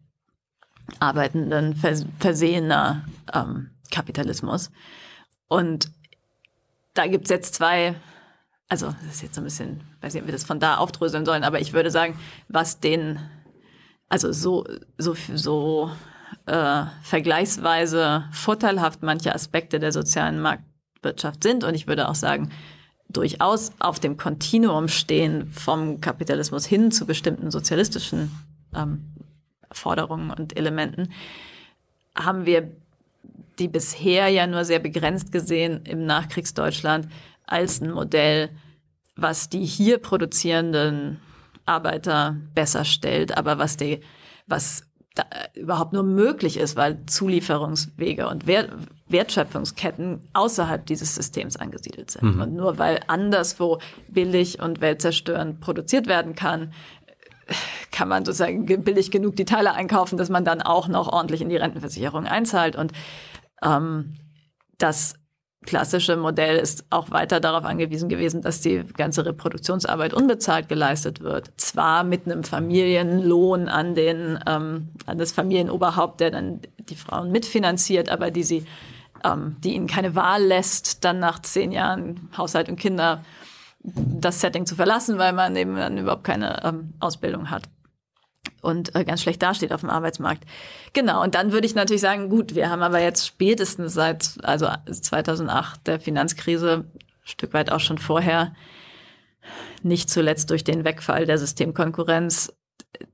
Arbeitenden 1.00 1.76
versehener 2.20 3.06
ähm, 3.34 3.70
Kapitalismus. 3.92 4.72
Und 5.48 5.90
da 6.94 7.08
gibt's 7.08 7.30
jetzt 7.30 7.56
zwei 7.56 7.96
also 8.70 8.88
das 8.88 9.16
ist 9.16 9.22
jetzt 9.22 9.36
so 9.36 9.42
ein 9.42 9.46
bisschen, 9.46 9.82
weiß 10.02 10.14
nicht, 10.14 10.24
ob 10.24 10.28
wir 10.28 10.34
das 10.34 10.44
von 10.44 10.60
da 10.60 10.78
aufdröseln 10.78 11.26
sollen, 11.26 11.44
aber 11.44 11.60
ich 11.60 11.74
würde 11.74 11.92
sagen, 11.92 12.18
was 12.48 12.80
den, 12.80 13.20
also 14.10 14.32
so, 14.32 14.66
so, 14.98 15.16
so 15.34 15.92
äh, 16.46 16.84
vergleichsweise 17.04 18.26
vorteilhaft 18.32 19.04
manche 19.04 19.34
Aspekte 19.34 19.80
der 19.80 19.92
sozialen 19.92 20.42
Marktwirtschaft 20.42 21.44
sind. 21.44 21.64
Und 21.64 21.74
ich 21.76 21.88
würde 21.88 22.10
auch 22.10 22.16
sagen, 22.16 22.52
durchaus 23.10 23.72
auf 23.80 24.00
dem 24.00 24.18
Kontinuum 24.18 24.88
stehen 24.88 25.52
vom 25.52 26.02
Kapitalismus 26.02 26.66
hin 26.66 26.92
zu 26.92 27.06
bestimmten 27.06 27.52
sozialistischen 27.52 28.32
ähm, 28.76 29.14
Forderungen 29.72 30.32
und 30.32 30.58
Elementen, 30.58 31.10
haben 32.16 32.46
wir 32.46 32.72
die 33.60 33.68
bisher 33.68 34.30
ja 34.30 34.48
nur 34.48 34.66
sehr 34.66 34.80
begrenzt 34.80 35.32
gesehen 35.32 35.82
im 35.86 36.06
Nachkriegsdeutschland 36.06 37.08
als 37.46 37.82
ein 37.82 37.92
Modell, 37.92 38.50
was 39.16 39.50
die 39.50 39.66
hier 39.66 40.00
produzierenden 40.00 41.20
Arbeiter 41.66 42.38
besser 42.54 42.86
stellt, 42.86 43.38
aber 43.38 43.58
was 43.58 43.78
die, 43.78 44.02
was 44.48 44.84
da, 45.16 45.24
überhaupt 45.54 45.94
nur 45.94 46.04
möglich 46.04 46.58
ist, 46.58 46.76
weil 46.76 47.06
Zulieferungswege 47.06 48.28
und 48.28 48.48
Wert, 48.48 48.72
Wertschöpfungsketten 49.08 50.28
außerhalb 50.34 50.86
dieses 50.86 51.14
Systems 51.16 51.56
angesiedelt 51.56 52.12
sind. 52.12 52.36
Mhm. 52.36 52.42
Und 52.42 52.54
nur 52.56 52.80
weil 52.80 53.00
anderswo 53.08 53.80
billig 54.08 54.60
und 54.60 54.82
weltzerstörend 54.82 55.60
produziert 55.60 56.08
werden 56.08 56.36
kann, 56.36 56.74
kann 57.92 58.08
man 58.08 58.26
sozusagen 58.26 58.66
billig 58.66 59.12
genug 59.12 59.36
die 59.36 59.46
Teile 59.46 59.74
einkaufen, 59.74 60.18
dass 60.18 60.30
man 60.30 60.46
dann 60.46 60.62
auch 60.62 60.88
noch 60.88 61.12
ordentlich 61.12 61.42
in 61.42 61.50
die 61.50 61.58
Rentenversicherung 61.58 62.26
einzahlt. 62.26 62.76
Und 62.76 62.94
ähm, 63.62 64.14
das 64.78 65.16
klassische 65.64 66.16
Modell 66.16 66.58
ist 66.58 66.86
auch 66.90 67.12
weiter 67.12 67.40
darauf 67.40 67.66
angewiesen 67.66 68.10
gewesen, 68.10 68.42
dass 68.42 68.62
die 68.62 68.84
ganze 68.96 69.26
Reproduktionsarbeit 69.26 70.14
unbezahlt 70.14 70.70
geleistet 70.70 71.22
wird. 71.22 71.52
Zwar 71.58 72.04
mit 72.04 72.26
einem 72.26 72.44
Familienlohn 72.44 73.68
an 73.68 73.96
den 73.96 74.40
ähm, 74.48 74.90
an 75.06 75.18
das 75.18 75.32
Familienoberhaupt, 75.32 76.20
der 76.20 76.32
dann 76.32 76.62
die 76.78 76.96
Frauen 76.96 77.32
mitfinanziert, 77.32 78.10
aber 78.10 78.32
die 78.32 78.44
sie 78.44 78.66
ähm, 79.24 79.56
die 79.64 79.76
ihnen 79.76 79.88
keine 79.88 80.16
Wahl 80.16 80.44
lässt, 80.44 81.04
dann 81.04 81.20
nach 81.20 81.40
zehn 81.42 81.72
Jahren 81.72 82.30
Haushalt 82.38 82.70
und 82.70 82.78
Kinder 82.78 83.24
das 83.84 84.40
Setting 84.40 84.66
zu 84.66 84.76
verlassen, 84.76 85.18
weil 85.18 85.34
man 85.34 85.56
eben 85.56 85.76
dann 85.76 85.98
überhaupt 85.98 86.24
keine 86.24 86.64
ähm, 86.64 86.94
Ausbildung 87.00 87.50
hat 87.50 87.64
und 88.62 88.96
äh, 88.96 89.04
ganz 89.04 89.22
schlecht 89.22 89.42
dasteht 89.42 89.72
auf 89.72 89.82
dem 89.82 89.90
Arbeitsmarkt. 89.90 90.44
Genau, 90.94 91.22
und 91.22 91.36
dann 91.36 91.52
würde 91.52 91.68
ich 91.68 91.76
natürlich 91.76 92.02
sagen, 92.02 92.30
gut, 92.30 92.56
wir 92.56 92.70
haben 92.70 92.82
aber 92.82 93.02
jetzt 93.02 93.28
spätestens 93.28 93.94
seit 93.94 94.38
also 94.44 94.68
2008 94.90 95.86
der 95.88 96.00
Finanzkrise, 96.00 96.86
Stück 97.24 97.54
weit 97.54 97.72
auch 97.72 97.80
schon 97.80 97.98
vorher, 97.98 98.54
nicht 99.82 100.10
zuletzt 100.10 100.50
durch 100.50 100.64
den 100.64 100.84
Wegfall 100.84 101.26
der 101.26 101.38
Systemkonkurrenz, 101.38 102.54
äh, 102.94 103.06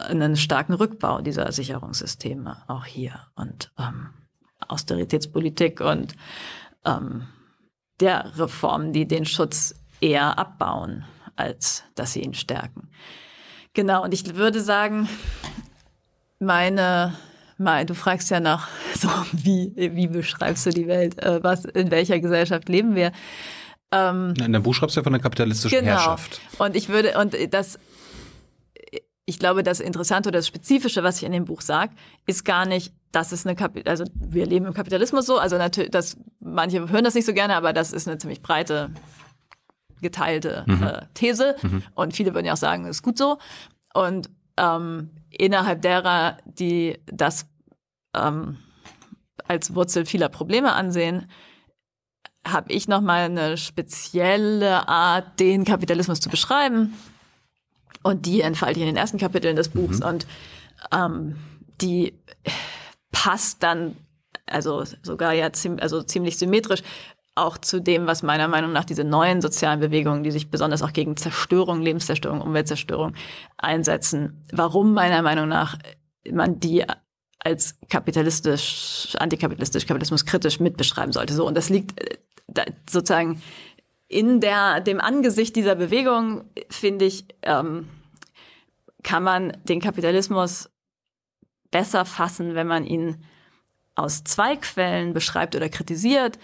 einen 0.00 0.36
starken 0.36 0.74
Rückbau 0.74 1.20
dieser 1.20 1.50
Sicherungssysteme 1.52 2.62
auch 2.68 2.84
hier 2.84 3.20
und 3.36 3.72
ähm, 3.78 4.10
Austeritätspolitik 4.66 5.80
und 5.80 6.14
ähm, 6.84 7.26
der 8.00 8.38
Reformen, 8.38 8.92
die 8.92 9.06
den 9.08 9.24
Schutz 9.24 9.74
eher 10.00 10.38
abbauen, 10.38 11.04
als 11.36 11.84
dass 11.94 12.12
sie 12.12 12.22
ihn 12.22 12.34
stärken. 12.34 12.88
Genau, 13.74 14.02
und 14.02 14.14
ich 14.14 14.34
würde 14.34 14.60
sagen, 14.60 15.08
meine, 16.38 17.14
mein, 17.56 17.86
du 17.86 17.94
fragst 17.94 18.30
ja 18.30 18.40
nach, 18.40 18.68
so 18.94 19.08
wie, 19.32 19.72
wie 19.76 20.06
beschreibst 20.06 20.66
du 20.66 20.70
die 20.70 20.86
Welt, 20.86 21.22
äh, 21.22 21.42
was, 21.42 21.64
in 21.64 21.90
welcher 21.90 22.18
Gesellschaft 22.20 22.68
leben 22.68 22.94
wir? 22.94 23.12
Ähm, 23.90 24.30
in 24.30 24.52
deinem 24.52 24.62
Buch 24.62 24.74
schreibst 24.74 24.96
du 24.96 25.00
ja 25.00 25.04
von 25.04 25.12
der 25.12 25.22
kapitalistischen 25.22 25.78
genau. 25.78 25.92
Herrschaft. 25.92 26.40
Und 26.58 26.76
ich 26.76 26.88
würde, 26.88 27.18
und 27.18 27.36
das, 27.52 27.78
ich 29.24 29.38
glaube, 29.38 29.62
das 29.62 29.80
Interessante 29.80 30.28
oder 30.28 30.38
das 30.38 30.46
Spezifische, 30.46 31.02
was 31.02 31.18
ich 31.18 31.24
in 31.24 31.32
dem 31.32 31.46
Buch 31.46 31.62
sage, 31.62 31.92
ist 32.26 32.44
gar 32.44 32.66
nicht, 32.66 32.92
dass 33.12 33.32
es 33.32 33.46
eine 33.46 33.56
Kapital, 33.56 33.90
also 33.90 34.04
wir 34.14 34.46
leben 34.46 34.66
im 34.66 34.74
Kapitalismus 34.74 35.26
so, 35.26 35.38
also 35.38 35.56
natürlich, 35.56 35.90
dass 35.90 36.18
manche 36.40 36.88
hören 36.90 37.04
das 37.04 37.14
nicht 37.14 37.24
so 37.24 37.32
gerne, 37.32 37.54
aber 37.54 37.72
das 37.72 37.92
ist 37.92 38.06
eine 38.06 38.18
ziemlich 38.18 38.42
breite 38.42 38.90
geteilte 40.00 40.64
mhm. 40.66 40.82
äh, 40.82 41.06
These. 41.14 41.56
Mhm. 41.62 41.82
Und 41.94 42.14
viele 42.14 42.34
würden 42.34 42.46
ja 42.46 42.52
auch 42.54 42.58
sagen, 42.58 42.84
das 42.84 42.96
ist 42.96 43.02
gut 43.02 43.18
so. 43.18 43.38
Und 43.94 44.30
ähm, 44.56 45.10
innerhalb 45.30 45.82
derer, 45.82 46.38
die 46.44 46.98
das 47.06 47.46
ähm, 48.14 48.58
als 49.46 49.74
Wurzel 49.74 50.04
vieler 50.04 50.28
Probleme 50.28 50.72
ansehen, 50.72 51.30
habe 52.46 52.72
ich 52.72 52.88
nochmal 52.88 53.22
eine 53.22 53.56
spezielle 53.56 54.88
Art, 54.88 55.40
den 55.40 55.64
Kapitalismus 55.64 56.20
zu 56.20 56.28
beschreiben. 56.28 56.94
Und 58.02 58.26
die 58.26 58.40
entfalte 58.40 58.78
ich 58.78 58.86
in 58.86 58.94
den 58.94 58.96
ersten 58.96 59.18
Kapiteln 59.18 59.56
des 59.56 59.68
Buchs. 59.68 60.00
Mhm. 60.00 60.06
Und 60.06 60.26
ähm, 60.92 61.36
die 61.80 62.14
passt 63.12 63.62
dann, 63.62 63.96
also 64.46 64.84
sogar 65.02 65.32
ja 65.32 65.52
ziem 65.52 65.78
also 65.80 66.02
ziemlich 66.02 66.38
symmetrisch 66.38 66.82
auch 67.38 67.58
zu 67.58 67.80
dem, 67.80 68.06
was 68.06 68.22
meiner 68.22 68.48
Meinung 68.48 68.72
nach 68.72 68.84
diese 68.84 69.04
neuen 69.04 69.40
sozialen 69.40 69.80
Bewegungen, 69.80 70.22
die 70.22 70.30
sich 70.30 70.50
besonders 70.50 70.82
auch 70.82 70.92
gegen 70.92 71.16
Zerstörung, 71.16 71.80
Lebenszerstörung, 71.80 72.40
Umweltzerstörung 72.40 73.14
einsetzen, 73.56 74.44
warum 74.52 74.94
meiner 74.94 75.22
Meinung 75.22 75.48
nach 75.48 75.78
man 76.30 76.60
die 76.60 76.84
als 77.40 77.78
kapitalistisch, 77.88 79.16
antikapitalistisch, 79.18 79.86
kapitalismuskritisch 79.86 80.60
mitbeschreiben 80.60 81.12
sollte. 81.12 81.34
So 81.34 81.46
und 81.46 81.56
das 81.56 81.68
liegt 81.68 82.00
äh, 82.00 82.66
sozusagen 82.88 83.40
in 84.08 84.40
der 84.40 84.80
dem 84.80 85.00
Angesicht 85.00 85.54
dieser 85.54 85.74
Bewegung 85.74 86.44
finde 86.70 87.04
ich 87.04 87.26
ähm, 87.42 87.88
kann 89.02 89.22
man 89.22 89.56
den 89.64 89.80
Kapitalismus 89.80 90.70
besser 91.70 92.04
fassen, 92.04 92.54
wenn 92.54 92.66
man 92.66 92.84
ihn 92.84 93.22
aus 93.94 94.24
zwei 94.24 94.56
Quellen 94.56 95.12
beschreibt 95.12 95.54
oder 95.54 95.68
kritisiert 95.68 96.38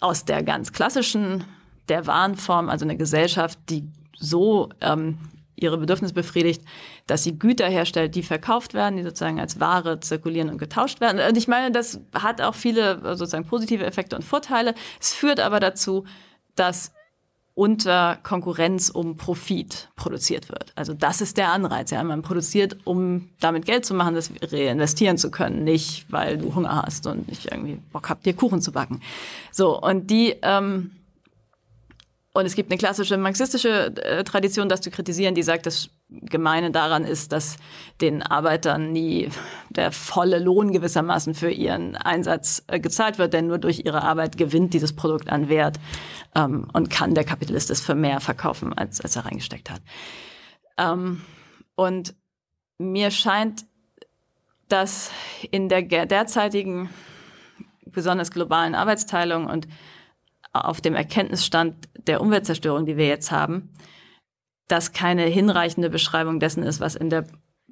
aus 0.00 0.24
der 0.24 0.42
ganz 0.42 0.72
klassischen, 0.72 1.44
der 1.88 2.06
Warenform, 2.06 2.68
also 2.68 2.84
eine 2.84 2.96
Gesellschaft, 2.96 3.58
die 3.68 3.84
so 4.18 4.70
ähm, 4.80 5.18
ihre 5.56 5.78
Bedürfnisse 5.78 6.14
befriedigt, 6.14 6.62
dass 7.06 7.22
sie 7.22 7.38
Güter 7.38 7.68
herstellt, 7.68 8.14
die 8.14 8.22
verkauft 8.22 8.74
werden, 8.74 8.96
die 8.96 9.02
sozusagen 9.02 9.40
als 9.40 9.58
Ware 9.58 10.00
zirkulieren 10.00 10.50
und 10.50 10.58
getauscht 10.58 11.00
werden. 11.00 11.20
Und 11.26 11.36
ich 11.36 11.48
meine, 11.48 11.72
das 11.72 12.00
hat 12.14 12.40
auch 12.42 12.54
viele 12.54 13.00
sozusagen 13.16 13.46
positive 13.46 13.84
Effekte 13.84 14.16
und 14.16 14.22
Vorteile. 14.22 14.74
Es 15.00 15.14
führt 15.14 15.40
aber 15.40 15.60
dazu, 15.60 16.04
dass 16.56 16.92
unter 17.56 18.18
Konkurrenz 18.22 18.90
um 18.90 19.16
Profit 19.16 19.88
produziert 19.96 20.50
wird. 20.50 20.72
Also 20.74 20.92
das 20.92 21.22
ist 21.22 21.38
der 21.38 21.52
Anreiz. 21.52 21.90
Ja, 21.90 22.04
man 22.04 22.20
produziert, 22.20 22.76
um 22.84 23.30
damit 23.40 23.64
Geld 23.64 23.86
zu 23.86 23.94
machen, 23.94 24.14
das 24.14 24.30
reinvestieren 24.42 25.16
zu 25.16 25.30
können, 25.30 25.64
nicht 25.64 26.04
weil 26.10 26.36
du 26.36 26.54
Hunger 26.54 26.82
hast 26.84 27.06
und 27.06 27.28
nicht 27.28 27.46
irgendwie 27.50 27.80
Bock 27.92 28.10
habt, 28.10 28.26
dir 28.26 28.34
Kuchen 28.34 28.60
zu 28.60 28.72
backen. 28.72 29.00
So 29.52 29.80
und 29.80 30.10
die 30.10 30.36
ähm, 30.42 30.90
und 32.34 32.44
es 32.44 32.54
gibt 32.54 32.70
eine 32.70 32.76
klassische 32.76 33.16
marxistische 33.16 33.86
äh, 34.04 34.22
Tradition, 34.22 34.68
das 34.68 34.82
zu 34.82 34.90
kritisieren, 34.90 35.34
die 35.34 35.42
sagt, 35.42 35.64
das 35.64 35.88
Gemeine 36.08 36.70
daran 36.70 37.04
ist, 37.04 37.32
dass 37.32 37.56
den 38.00 38.22
Arbeitern 38.22 38.92
nie 38.92 39.28
der 39.70 39.90
volle 39.90 40.38
Lohn 40.38 40.72
gewissermaßen 40.72 41.34
für 41.34 41.50
ihren 41.50 41.96
Einsatz 41.96 42.62
äh, 42.68 42.78
gezahlt 42.78 43.18
wird, 43.18 43.32
denn 43.32 43.48
nur 43.48 43.58
durch 43.58 43.84
ihre 43.84 44.02
Arbeit 44.02 44.38
gewinnt 44.38 44.72
dieses 44.72 44.94
Produkt 44.94 45.28
an 45.30 45.48
Wert 45.48 45.80
ähm, 46.36 46.68
und 46.72 46.90
kann 46.90 47.14
der 47.14 47.24
Kapitalist 47.24 47.70
es 47.70 47.80
für 47.80 47.96
mehr 47.96 48.20
verkaufen, 48.20 48.72
als, 48.72 49.00
als 49.00 49.16
er 49.16 49.26
reingesteckt 49.26 49.68
hat. 49.68 49.82
Ähm, 50.78 51.22
und 51.74 52.14
mir 52.78 53.10
scheint, 53.10 53.64
dass 54.68 55.10
in 55.50 55.68
der 55.68 55.82
derzeitigen 55.82 56.90
besonders 57.84 58.30
globalen 58.30 58.74
Arbeitsteilung 58.74 59.46
und 59.46 59.66
auf 60.52 60.80
dem 60.80 60.94
Erkenntnisstand 60.94 61.88
der 62.06 62.20
Umweltzerstörung, 62.20 62.86
die 62.86 62.96
wir 62.96 63.06
jetzt 63.06 63.30
haben, 63.30 63.72
das 64.68 64.92
keine 64.92 65.24
hinreichende 65.24 65.90
Beschreibung 65.90 66.40
dessen 66.40 66.62
ist, 66.62 66.80
was 66.80 66.94
in 66.94 67.10
der 67.10 67.26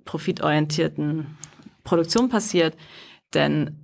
profitorientierten 0.05 1.37
Produktion 1.83 2.29
passiert. 2.29 2.77
Denn, 3.33 3.79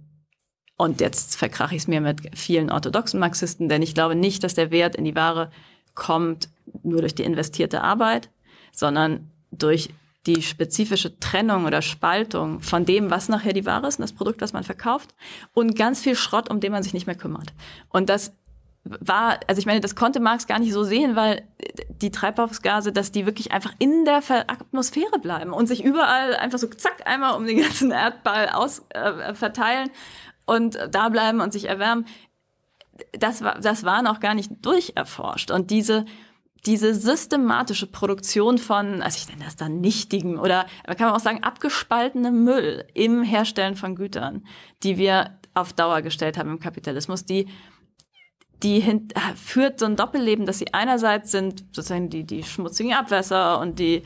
und 0.77 1.01
jetzt 1.01 1.37
verkrache 1.37 1.75
ich 1.75 1.83
es 1.83 1.89
mir 1.89 2.01
mit 2.01 2.21
vielen 2.39 2.71
orthodoxen 2.71 3.21
Marxisten, 3.21 3.69
denn 3.69 3.83
ich 3.83 3.95
glaube 3.95 4.15
nicht, 4.15 4.45
dass 4.45 4.55
der 4.55 4.71
Wert 4.71 4.97
in 4.97 5.05
die 5.05 5.17
Ware 5.17 5.51
kommt 5.95 6.49
nur 6.83 7.01
durch 7.01 7.15
die 7.15 7.25
investierte 7.25 7.83
Arbeit, 7.83 8.31
sondern 8.73 9.31
durch 9.51 9.91
die 10.27 10.43
spezifische 10.43 11.19
Trennung 11.19 11.65
oder 11.65 11.81
Spaltung 11.81 12.61
von 12.61 12.85
dem, 12.85 13.11
was 13.11 13.29
nachher 13.29 13.55
die 13.55 13.65
Ware 13.65 13.87
ist, 13.87 13.99
das 13.99 14.13
Produkt, 14.13 14.43
was 14.43 14.53
man 14.53 14.65
verkauft, 14.65 15.15
und 15.55 15.77
ganz 15.77 16.01
viel 16.01 16.15
Schrott, 16.15 16.51
um 16.51 16.61
den 16.61 16.73
man 16.73 16.83
sich 16.83 16.93
nicht 16.93 17.07
mehr 17.07 17.17
kümmert. 17.17 17.55
Und 17.89 18.11
das 18.11 18.37
war, 18.85 19.41
also 19.47 19.59
ich 19.59 19.67
meine, 19.67 19.81
das 19.81 19.95
konnte 19.95 20.21
Marx 20.21 20.47
gar 20.47 20.59
nicht 20.59 20.73
so 20.73 20.85
sehen, 20.85 21.15
weil 21.15 21.47
die 21.91 22.11
Treibhausgase, 22.11 22.93
dass 22.93 23.13
die 23.13 23.27
wirklich 23.27 23.53
einfach 23.53 23.75
in 23.79 24.05
der 24.05 24.23
Atmosphäre 24.47 25.19
bleiben 25.21 25.53
und 25.53 25.67
sich 25.67 25.85
überall 25.85 26.35
einfach 26.37 26.59
so 26.59 26.67
zack 26.67 27.07
einmal 27.07 27.37
um 27.37 27.47
den 27.47 27.61
ganzen 27.61 27.91
Erdball 27.91 28.49
aus 28.49 28.87
äh, 28.91 29.35
verteilen 29.35 29.91
und 30.47 30.79
da 30.91 31.09
bleiben 31.11 31.41
und 31.41 31.53
sich 31.53 31.69
erwärmen. 31.69 32.07
Das 33.13 33.43
war, 33.43 33.61
das 33.61 33.85
war 33.85 34.03
noch 34.03 34.21
gar 34.21 34.35
nicht 34.35 34.51
durcherforscht 34.63 35.51
und 35.51 35.71
diese 35.71 36.05
diese 36.67 36.95
systematische 36.95 37.87
Produktion 37.87 38.59
von, 38.59 39.01
also 39.01 39.17
ich 39.17 39.29
nenne 39.29 39.45
das 39.45 39.57
dann 39.57 39.81
nichtigen 39.81 40.39
oder 40.39 40.67
man 40.87 40.97
kann 40.97 41.09
auch 41.11 41.19
sagen 41.19 41.43
abgespaltenem 41.43 42.45
Müll 42.45 42.85
im 42.93 43.23
Herstellen 43.23 43.77
von 43.77 43.95
Gütern, 43.95 44.45
die 44.83 44.99
wir 44.99 45.39
auf 45.55 45.73
Dauer 45.73 46.03
gestellt 46.03 46.37
haben 46.37 46.51
im 46.51 46.61
Kapitalismus, 46.61 47.25
die 47.25 47.49
die 48.63 48.81
hin, 48.81 49.09
führt 49.37 49.81
so 49.81 49.87
ein 49.87 49.97
Doppelleben, 49.97 50.47
dass 50.47 50.59
sie 50.59 50.73
einerseits 50.75 51.31
sind 51.31 51.65
sozusagen 51.73 52.11
die, 52.11 52.25
die 52.25 52.43
schmutzigen 52.43 52.93
Abwässer 52.93 53.59
und 53.59 53.79
die, 53.79 54.03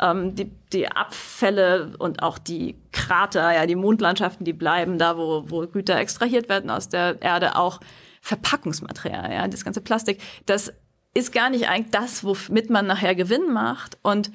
ähm, 0.00 0.34
die, 0.34 0.50
die 0.72 0.88
Abfälle 0.88 1.94
und 1.98 2.22
auch 2.22 2.38
die 2.38 2.76
Krater, 2.92 3.54
ja, 3.54 3.66
die 3.66 3.74
Mondlandschaften, 3.74 4.44
die 4.44 4.52
bleiben 4.52 4.98
da, 4.98 5.16
wo, 5.16 5.44
wo 5.48 5.66
Güter 5.66 5.98
extrahiert 5.98 6.48
werden 6.48 6.70
aus 6.70 6.88
der 6.88 7.20
Erde, 7.20 7.56
auch 7.56 7.80
Verpackungsmaterial, 8.20 9.32
ja, 9.32 9.48
das 9.48 9.64
ganze 9.64 9.80
Plastik. 9.80 10.20
Das 10.46 10.72
ist 11.14 11.32
gar 11.32 11.50
nicht 11.50 11.68
eigentlich 11.68 11.90
das, 11.90 12.24
womit 12.24 12.70
man 12.70 12.86
nachher 12.86 13.14
Gewinn 13.14 13.52
macht. 13.52 13.98
Und 14.02 14.30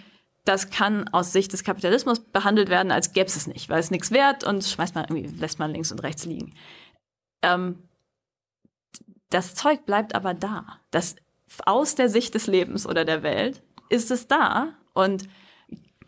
das 0.45 0.69
kann 0.69 1.07
aus 1.09 1.31
Sicht 1.31 1.53
des 1.53 1.63
Kapitalismus 1.63 2.19
behandelt 2.19 2.69
werden, 2.69 2.91
als 2.91 3.13
gäbe 3.13 3.27
es 3.27 3.47
nicht, 3.47 3.69
weil 3.69 3.79
es 3.79 3.91
nichts 3.91 4.11
wert 4.11 4.43
und 4.43 4.63
schmeißt 4.63 4.93
man 4.95 5.05
irgendwie, 5.05 5.39
lässt 5.39 5.59
man 5.59 5.71
links 5.71 5.91
und 5.91 6.03
rechts 6.03 6.25
liegen. 6.25 6.53
Ähm, 7.41 7.87
das 9.33 9.55
Zeug 9.55 9.85
bleibt 9.85 10.15
aber 10.15 10.33
da. 10.33 10.79
Das 10.91 11.15
aus 11.65 11.95
der 11.95 12.09
Sicht 12.09 12.35
des 12.35 12.47
Lebens 12.47 12.87
oder 12.87 13.05
der 13.05 13.23
Welt 13.23 13.61
ist 13.89 14.11
es 14.11 14.27
da 14.27 14.69
und 14.93 15.27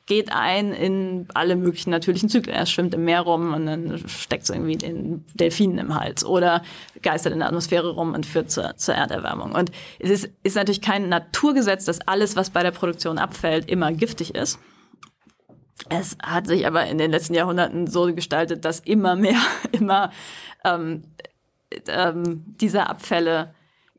geht 0.07 0.31
ein 0.31 0.72
in 0.72 1.27
alle 1.34 1.56
möglichen 1.56 1.89
natürlichen 1.89 2.30
Zyklen. 2.30 2.56
Er 2.56 2.68
schwimmt 2.68 2.93
im 2.93 3.06
Meer 3.06 3.22
rum 3.22 3.53
und 3.53 3.65
dann 3.65 4.07
steckt 4.07 4.43
es 4.43 4.49
irgendwie 4.52 4.77
den 4.77 5.26
Delfinen 5.34 5.80
im 5.80 5.95
Hals 5.95 6.23
oder 6.23 6.61
geistert 7.02 7.34
in 7.34 7.39
der 7.39 7.47
Atmosphäre 7.47 7.89
rum 7.89 8.14
und 8.14 8.26
führt 8.26 8.52
zur, 8.52 8.77
zur 8.77 8.93
Erderwärmung. 8.93 9.53
Und 9.53 9.72
es 9.99 10.11
ist, 10.11 10.30
ist 10.43 10.56
natürlich 10.56 10.81
kein 10.81 11.10
Naturgesetz, 11.10 11.85
dass 11.85 12.02
alles, 12.02 12.35
was 12.35 12.52
bei 12.52 12.61
der 12.61 12.72
Produktion 12.72 13.18
abfällt, 13.18 13.68
immer 13.69 13.91
giftig 13.91 14.35
ist. 14.35 14.60
Es 15.89 16.18
hat 16.22 16.47
sich 16.47 16.68
aber 16.68 16.85
in 16.85 16.99
den 16.99 17.11
letzten 17.11 17.34
Jahrhunderten 17.34 17.88
so 17.88 18.14
gestaltet, 18.14 18.64
dass 18.64 18.80
immer 18.80 19.15
mehr, 19.15 19.39
immer 19.72 20.11
ähm, 20.64 21.03
ähm, 21.87 22.43
diese 22.59 22.87
Abfälle 22.87 23.53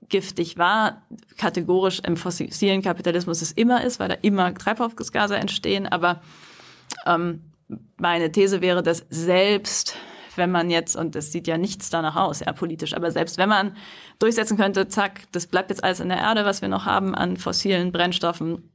giftig 0.09 0.57
war, 0.57 1.03
kategorisch 1.37 2.01
im 2.01 2.17
fossilen 2.17 2.83
Kapitalismus 2.83 3.43
es 3.43 3.53
immer 3.53 3.85
ist, 3.85 3.99
weil 3.99 4.09
da 4.09 4.15
immer 4.23 4.55
Treibhausgase 4.55 5.37
entstehen. 5.37 5.87
Aber 5.87 6.21
ähm, 7.07 7.43
meine 7.97 8.31
These 8.31 8.61
wäre, 8.61 8.83
dass 8.83 9.05
selbst 9.11 9.97
wenn 10.37 10.51
man 10.51 10.71
jetzt, 10.71 10.97
und 10.97 11.17
es 11.17 11.33
sieht 11.33 11.47
ja 11.47 11.57
nichts 11.57 11.91
danach 11.91 12.15
aus, 12.15 12.41
ja, 12.41 12.53
politisch, 12.53 12.95
aber 12.95 13.11
selbst 13.11 13.39
wenn 13.39 13.49
man 13.49 13.75
durchsetzen 14.19 14.59
könnte, 14.59 14.87
zack, 14.87 15.23
das 15.33 15.47
bleibt 15.47 15.71
jetzt 15.71 15.83
alles 15.83 16.01
in 16.01 16.11
der 16.11 16.19
Erde, 16.19 16.45
was 16.45 16.61
wir 16.61 16.69
noch 16.69 16.85
haben 16.85 17.15
an 17.15 17.39
fossilen 17.39 17.91
Brennstoffen, 17.91 18.71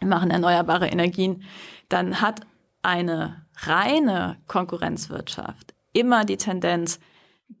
machen 0.00 0.30
erneuerbare 0.30 0.88
Energien, 0.88 1.44
dann 1.88 2.20
hat 2.20 2.40
eine 2.82 3.46
reine 3.58 4.38
Konkurrenzwirtschaft 4.46 5.74
immer 5.92 6.24
die 6.24 6.36
Tendenz, 6.36 7.00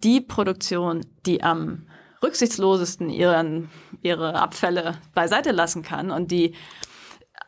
die 0.02 0.20
Produktion, 0.20 1.04
die 1.26 1.42
am 1.42 1.86
rücksichtslosesten 2.22 3.10
ihren, 3.10 3.70
ihre 4.02 4.34
Abfälle 4.34 4.98
beiseite 5.14 5.52
lassen 5.52 5.82
kann 5.82 6.10
und 6.10 6.30
die 6.30 6.54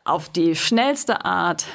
auf 0.05 0.29
die 0.29 0.55
schnellste 0.55 1.25
Art 1.25 1.65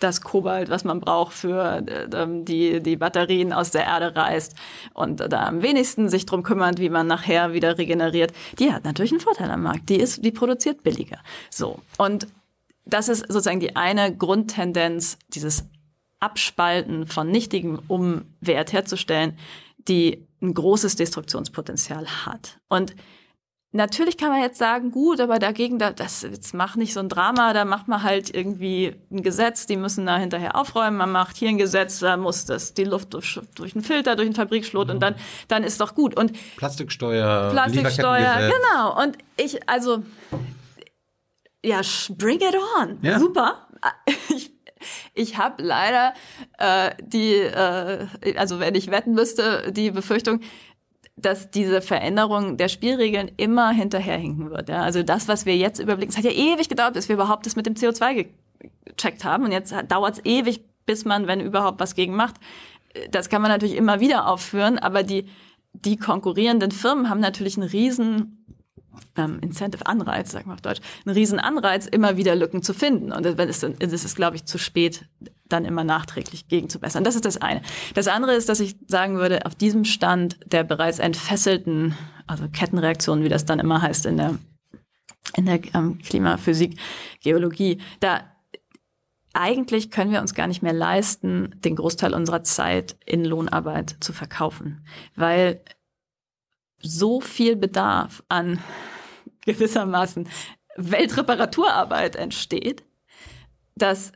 das 0.00 0.20
Kobalt, 0.20 0.68
was 0.70 0.84
man 0.84 1.00
braucht 1.00 1.32
für 1.32 1.82
äh, 1.86 2.26
die, 2.44 2.82
die 2.82 2.96
Batterien 2.96 3.52
aus 3.52 3.70
der 3.70 3.84
Erde 3.84 4.14
reißt 4.14 4.54
und 4.92 5.20
da 5.20 5.46
am 5.46 5.62
wenigsten 5.62 6.08
sich 6.08 6.26
drum 6.26 6.42
kümmert, 6.42 6.78
wie 6.78 6.90
man 6.90 7.06
nachher 7.06 7.52
wieder 7.52 7.78
regeneriert, 7.78 8.32
die 8.58 8.72
hat 8.72 8.84
natürlich 8.84 9.12
einen 9.12 9.20
Vorteil 9.20 9.50
am 9.50 9.62
Markt. 9.62 9.88
Die 9.88 9.96
ist, 9.96 10.24
die 10.24 10.32
produziert 10.32 10.82
billiger. 10.82 11.18
So. 11.50 11.80
Und 11.96 12.26
das 12.84 13.08
ist 13.08 13.20
sozusagen 13.20 13.60
die 13.60 13.76
eine 13.76 14.14
Grundtendenz, 14.14 15.18
dieses 15.28 15.64
Abspalten 16.20 17.06
von 17.06 17.30
nichtigem, 17.30 17.80
um 17.88 18.22
Wert 18.40 18.72
herzustellen, 18.72 19.38
die 19.88 20.26
ein 20.42 20.54
großes 20.54 20.96
Destruktionspotenzial 20.96 22.06
hat. 22.26 22.58
Und 22.68 22.94
natürlich 23.72 24.16
kann 24.16 24.30
man 24.30 24.40
jetzt 24.40 24.58
sagen, 24.58 24.90
gut, 24.90 25.20
aber 25.20 25.38
dagegen, 25.38 25.78
da, 25.78 25.90
das 25.90 26.22
jetzt 26.22 26.54
mach 26.54 26.76
nicht 26.76 26.94
so 26.94 27.00
ein 27.00 27.08
Drama, 27.08 27.52
da 27.52 27.64
macht 27.64 27.88
man 27.88 28.02
halt 28.02 28.34
irgendwie 28.34 28.94
ein 29.10 29.22
Gesetz, 29.22 29.66
die 29.66 29.76
müssen 29.76 30.06
da 30.06 30.16
hinterher 30.16 30.56
aufräumen, 30.56 30.96
man 30.96 31.10
macht 31.10 31.36
hier 31.36 31.48
ein 31.48 31.58
Gesetz, 31.58 31.98
da 31.98 32.16
muss 32.16 32.46
das 32.46 32.74
die 32.74 32.84
Luft 32.84 33.14
durch, 33.14 33.40
durch 33.54 33.74
einen 33.74 33.84
Filter, 33.84 34.16
durch 34.16 34.26
einen 34.26 34.36
Fabrikschlot 34.36 34.88
mhm. 34.88 34.94
und 34.94 35.00
dann 35.00 35.16
dann 35.48 35.64
ist 35.64 35.80
doch 35.80 35.94
gut. 35.94 36.16
Und 36.16 36.32
Plastiksteuer, 36.56 37.50
Plastiksteuer, 37.50 38.50
genau. 38.50 39.02
Und 39.02 39.18
ich 39.36 39.68
also 39.68 40.02
ja, 41.64 41.80
bring 42.10 42.40
it 42.40 42.54
on. 42.80 42.98
Ja. 43.02 43.18
Super. 43.18 43.68
Ich 44.34 44.53
ich 45.14 45.38
habe 45.38 45.62
leider 45.62 46.14
äh, 46.58 46.90
die, 47.02 47.34
äh, 47.34 48.06
also 48.36 48.60
wenn 48.60 48.74
ich 48.74 48.90
wetten 48.90 49.14
müsste, 49.14 49.72
die 49.72 49.90
Befürchtung, 49.90 50.40
dass 51.16 51.50
diese 51.50 51.80
Veränderung 51.80 52.56
der 52.56 52.68
Spielregeln 52.68 53.30
immer 53.36 53.70
hinterherhinken 53.70 54.50
wird. 54.50 54.68
Ja? 54.68 54.82
Also 54.82 55.02
das, 55.02 55.28
was 55.28 55.46
wir 55.46 55.56
jetzt 55.56 55.78
überblicken, 55.78 56.10
es 56.10 56.16
hat 56.16 56.24
ja 56.24 56.32
ewig 56.32 56.68
gedauert, 56.68 56.94
bis 56.94 57.08
wir 57.08 57.14
überhaupt 57.14 57.46
das 57.46 57.56
mit 57.56 57.66
dem 57.66 57.74
CO2 57.74 58.26
gecheckt 58.84 59.24
haben. 59.24 59.44
Und 59.44 59.52
jetzt 59.52 59.74
dauert 59.88 60.18
es 60.18 60.24
ewig, 60.24 60.64
bis 60.86 61.04
man, 61.04 61.26
wenn 61.26 61.40
überhaupt, 61.40 61.80
was 61.80 61.94
gegen 61.94 62.16
macht. 62.16 62.36
Das 63.10 63.28
kann 63.28 63.42
man 63.42 63.50
natürlich 63.50 63.76
immer 63.76 64.00
wieder 64.00 64.28
aufführen, 64.28 64.78
aber 64.78 65.02
die, 65.02 65.26
die 65.72 65.96
konkurrierenden 65.96 66.70
Firmen 66.70 67.10
haben 67.10 67.20
natürlich 67.20 67.56
einen 67.56 67.68
riesen 67.68 68.43
ähm, 69.16 69.38
Incentive, 69.40 69.86
Anreiz, 69.86 70.32
sagen 70.32 70.46
wir 70.46 70.54
auf 70.54 70.60
Deutsch, 70.60 70.80
ein 71.04 71.10
riesen 71.10 71.38
Anreiz, 71.38 71.86
immer 71.86 72.16
wieder 72.16 72.34
Lücken 72.34 72.62
zu 72.62 72.74
finden. 72.74 73.12
Und 73.12 73.24
dann 73.24 73.48
ist 73.48 73.62
es, 73.62 74.14
glaube 74.14 74.36
ich, 74.36 74.44
zu 74.44 74.58
spät, 74.58 75.06
dann 75.48 75.64
immer 75.64 75.84
nachträglich 75.84 76.48
gegenzubessern. 76.48 77.04
Das 77.04 77.14
ist 77.14 77.24
das 77.24 77.36
eine. 77.40 77.62
Das 77.94 78.08
andere 78.08 78.34
ist, 78.34 78.48
dass 78.48 78.60
ich 78.60 78.76
sagen 78.88 79.16
würde, 79.16 79.46
auf 79.46 79.54
diesem 79.54 79.84
Stand 79.84 80.38
der 80.46 80.64
bereits 80.64 80.98
entfesselten, 80.98 81.94
also 82.26 82.48
Kettenreaktionen, 82.48 83.24
wie 83.24 83.28
das 83.28 83.44
dann 83.44 83.58
immer 83.58 83.82
heißt 83.82 84.06
in 84.06 84.16
der, 84.16 84.38
in 85.36 85.46
der 85.46 85.60
ähm, 85.74 85.98
Klimaphysik, 85.98 86.78
Geologie, 87.20 87.78
da 88.00 88.24
eigentlich 89.34 89.90
können 89.90 90.12
wir 90.12 90.20
uns 90.20 90.34
gar 90.34 90.46
nicht 90.46 90.62
mehr 90.62 90.72
leisten, 90.72 91.54
den 91.64 91.76
Großteil 91.76 92.14
unserer 92.14 92.44
Zeit 92.44 92.96
in 93.04 93.24
Lohnarbeit 93.24 93.96
zu 94.00 94.12
verkaufen, 94.12 94.86
weil 95.16 95.60
so 96.84 97.20
viel 97.20 97.56
Bedarf 97.56 98.22
an 98.28 98.60
gewissermaßen 99.44 100.28
Weltreparaturarbeit 100.76 102.16
entsteht, 102.16 102.84
dass 103.74 104.12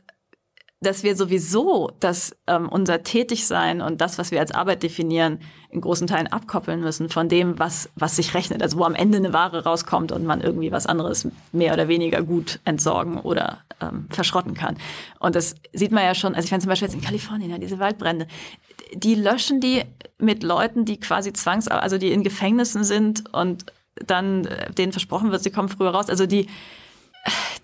dass 0.81 1.03
wir 1.03 1.15
sowieso 1.17 1.91
dass 1.99 2.35
ähm, 2.47 2.69
unser 2.69 3.03
Tätigsein 3.03 3.81
und 3.81 3.99
das, 3.99 4.17
was 4.17 4.31
wir 4.31 4.39
als 4.39 4.51
Arbeit 4.51 4.81
definieren, 4.83 5.39
in 5.71 5.81
großen 5.81 6.07
Teilen 6.07 6.27
abkoppeln 6.27 6.81
müssen 6.81 7.09
von 7.09 7.29
dem, 7.29 7.59
was, 7.59 7.89
was 7.95 8.15
sich 8.15 8.33
rechnet. 8.33 8.63
Also 8.63 8.79
wo 8.79 8.85
am 8.85 8.95
Ende 8.95 9.17
eine 9.17 9.33
Ware 9.33 9.63
rauskommt 9.63 10.11
und 10.11 10.25
man 10.25 10.41
irgendwie 10.41 10.71
was 10.71 10.87
anderes 10.87 11.27
mehr 11.51 11.73
oder 11.73 11.87
weniger 11.87 12.23
gut 12.23 12.59
entsorgen 12.65 13.19
oder 13.19 13.59
ähm, 13.79 14.07
verschrotten 14.09 14.55
kann. 14.55 14.77
Und 15.19 15.35
das 15.35 15.55
sieht 15.71 15.91
man 15.91 16.03
ja 16.03 16.15
schon, 16.15 16.33
also 16.33 16.45
ich 16.45 16.51
meine 16.51 16.61
zum 16.61 16.69
Beispiel 16.69 16.87
jetzt 16.87 16.95
in 16.95 17.01
Kalifornien, 17.01 17.51
ja, 17.51 17.59
diese 17.59 17.77
Waldbrände, 17.77 18.27
die 18.93 19.13
löschen 19.13 19.61
die 19.61 19.83
mit 20.17 20.41
Leuten, 20.41 20.85
die 20.85 20.99
quasi 20.99 21.33
zwangs, 21.33 21.67
also 21.67 21.99
die 21.99 22.11
in 22.11 22.23
Gefängnissen 22.23 22.83
sind 22.83 23.31
und 23.31 23.65
dann 23.95 24.45
äh, 24.45 24.71
denen 24.71 24.91
versprochen 24.91 25.31
wird, 25.31 25.43
sie 25.43 25.51
kommen 25.51 25.69
früher 25.69 25.91
raus. 25.91 26.09
Also 26.09 26.25
die, 26.25 26.47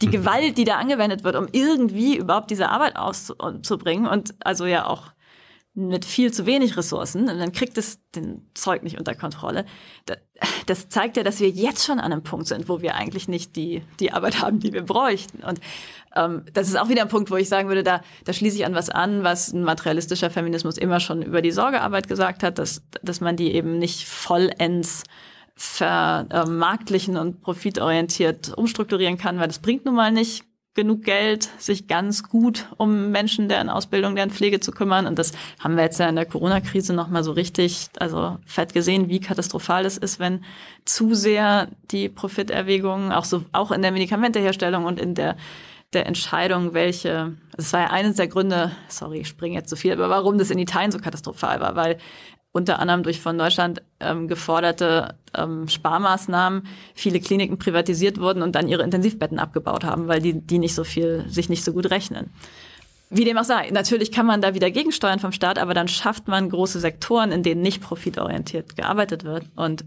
die 0.02 0.07
mhm. 0.07 0.11
Gewalt, 0.11 0.57
die 0.60 0.64
da 0.64 0.77
angewendet 0.77 1.23
wird, 1.23 1.36
um 1.36 1.48
irgendwie 1.52 2.18
überhaupt 2.18 2.52
diese 2.52 2.69
Arbeit 2.69 2.98
auszubringen 2.98 4.06
und 4.06 4.36
also 4.45 4.65
ja 4.68 4.86
auch 4.86 5.14
mit 5.76 6.06
viel 6.06 6.31
zu 6.31 6.45
wenig 6.45 6.77
Ressourcen 6.77 7.30
und 7.30 7.38
dann 7.38 7.52
kriegt 7.52 7.77
es 7.77 7.99
den 8.15 8.49
Zeug 8.53 8.81
nicht 8.81 8.97
unter 8.97 9.14
Kontrolle. 9.14 9.65
Das 10.65 10.88
zeigt 10.88 11.18
ja, 11.18 11.23
dass 11.23 11.41
wir 11.41 11.49
jetzt 11.49 11.85
schon 11.85 11.99
an 11.99 12.14
einem 12.14 12.23
Punkt 12.23 12.47
sind, 12.47 12.69
wo 12.69 12.81
wir 12.81 12.95
eigentlich 12.95 13.27
nicht 13.27 13.57
die, 13.57 13.84
die 13.99 14.14
Arbeit 14.14 14.41
haben, 14.41 14.61
die 14.61 14.72
wir 14.72 14.84
bräuchten. 14.84 15.43
Und 15.43 15.60
ähm, 16.15 16.45
das 16.53 16.69
ist 16.69 16.77
auch 16.77 16.88
wieder 16.88 17.02
ein 17.02 17.10
Punkt, 17.10 17.30
wo 17.30 17.35
ich 17.35 17.49
sagen 17.49 17.68
würde, 17.68 17.84
da, 17.84 18.02
da 18.23 18.31
schließe 18.31 18.56
ich 18.56 18.65
an 18.65 18.73
was 18.73 18.89
an, 18.89 19.23
was 19.23 19.52
ein 19.52 19.64
materialistischer 19.64 20.30
Feminismus 20.30 20.77
immer 20.77 21.02
schon 21.02 21.22
über 21.22 21.41
die 21.41 21.52
Sorgearbeit 21.52 22.07
gesagt 22.07 22.41
hat, 22.41 22.57
dass, 22.57 22.81
dass 23.03 23.19
man 23.19 23.35
die 23.35 23.53
eben 23.53 23.77
nicht 23.77 24.07
vollends 24.07 25.03
vermarktlichen 25.57 27.18
und 27.18 27.41
profitorientiert 27.41 28.57
umstrukturieren 28.57 29.18
kann, 29.18 29.39
weil 29.39 29.47
das 29.47 29.60
bringt 29.60 29.85
nun 29.85 29.95
mal 29.95 30.11
nicht 30.11 30.45
genug 30.76 31.03
Geld, 31.03 31.49
sich 31.57 31.88
ganz 31.88 32.23
gut 32.23 32.68
um 32.77 33.10
Menschen, 33.10 33.47
deren 33.47 33.69
Ausbildung, 33.69 34.15
deren 34.15 34.30
Pflege 34.30 34.60
zu 34.60 34.72
kümmern. 34.72 35.07
Und 35.07 35.18
das 35.18 35.31
haben 35.60 35.77
wir 35.77 35.84
jetzt 35.84 35.99
ja 35.99 36.10
in 36.10 36.15
der 36.15 36.26
Corona-Krise 36.26 36.93
nochmal 36.93 37.23
so 37.23 37.31
richtig, 37.31 37.88
also 37.97 38.38
fett 38.45 38.73
gesehen, 38.73 39.10
wie 39.10 39.22
katastrophal 39.22 39.85
es 39.85 39.97
ist, 39.97 40.19
wenn 40.19 40.43
zu 40.84 41.15
sehr 41.15 41.69
die 41.91 42.10
Profiterwägungen, 42.10 43.14
auch 43.14 43.23
so, 43.23 43.45
auch 43.53 43.72
in 43.72 43.81
der 43.81 43.93
Medikamenteherstellung 43.93 44.84
und 44.84 44.99
in 44.99 45.15
der, 45.15 45.38
der 45.93 46.07
Entscheidung, 46.07 46.73
welche, 46.73 47.38
es 47.57 47.72
war 47.72 47.80
ja 47.80 47.89
eines 47.91 48.18
der 48.18 48.27
Gründe, 48.27 48.72
sorry, 48.89 49.19
ich 49.19 49.30
springe 49.30 49.56
jetzt 49.56 49.69
zu 49.69 49.77
so 49.77 49.81
viel, 49.81 49.93
aber 49.93 50.10
warum 50.10 50.38
das 50.38 50.52
in 50.52 50.60
Italien 50.60 50.91
so 50.91 50.99
katastrophal 50.99 51.61
war, 51.61 51.77
weil 51.77 51.97
unter 52.56 52.80
anderem 52.80 53.03
durch 53.03 53.19
von 53.19 53.38
Deutschland 53.38 53.82
ähm, 53.99 54.30
geforderte 54.30 55.15
ähm, 55.38 55.68
Sparmaßnahmen 55.68 56.65
viele 56.94 57.19
Kliniken 57.19 57.60
privatisiert 57.60 58.18
wurden 58.18 58.41
und 58.41 58.56
dann 58.56 58.69
ihre 58.69 58.82
Intensivbetten 58.82 59.40
abgebaut 59.40 59.84
haben, 59.84 60.07
weil 60.07 60.22
die, 60.22 60.40
die 60.40 60.57
nicht 60.57 60.73
so 60.73 60.86
viel, 60.86 61.26
sich 61.27 61.49
nicht 61.49 61.65
so 61.65 61.73
gut 61.73 61.91
rechnen. 61.91 62.30
Wie 63.10 63.26
dem 63.26 63.38
auch 63.38 63.44
sei, 63.44 63.72
natürlich 63.72 64.10
kann 64.14 64.26
man 64.26 64.40
da 64.40 64.53
wieder 64.53 64.72
gegensteuern 64.72 65.19
vom 65.19 65.34
Staat, 65.34 65.60
aber 65.60 65.73
dann 65.73 65.90
schafft 65.90 66.30
man 66.30 66.49
große 66.49 66.80
Sektoren, 66.80 67.34
in 67.34 67.44
denen 67.44 67.61
nicht 67.61 67.82
profitorientiert 67.82 68.77
gearbeitet 68.77 69.26
wird. 69.26 69.48
Und 69.57 69.84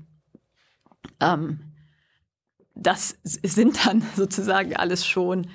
ähm, 1.21 1.73
das 2.75 3.17
sind 3.23 3.87
dann 3.87 4.03
sozusagen 4.15 4.77
alles 4.77 5.07
schon 5.07 5.49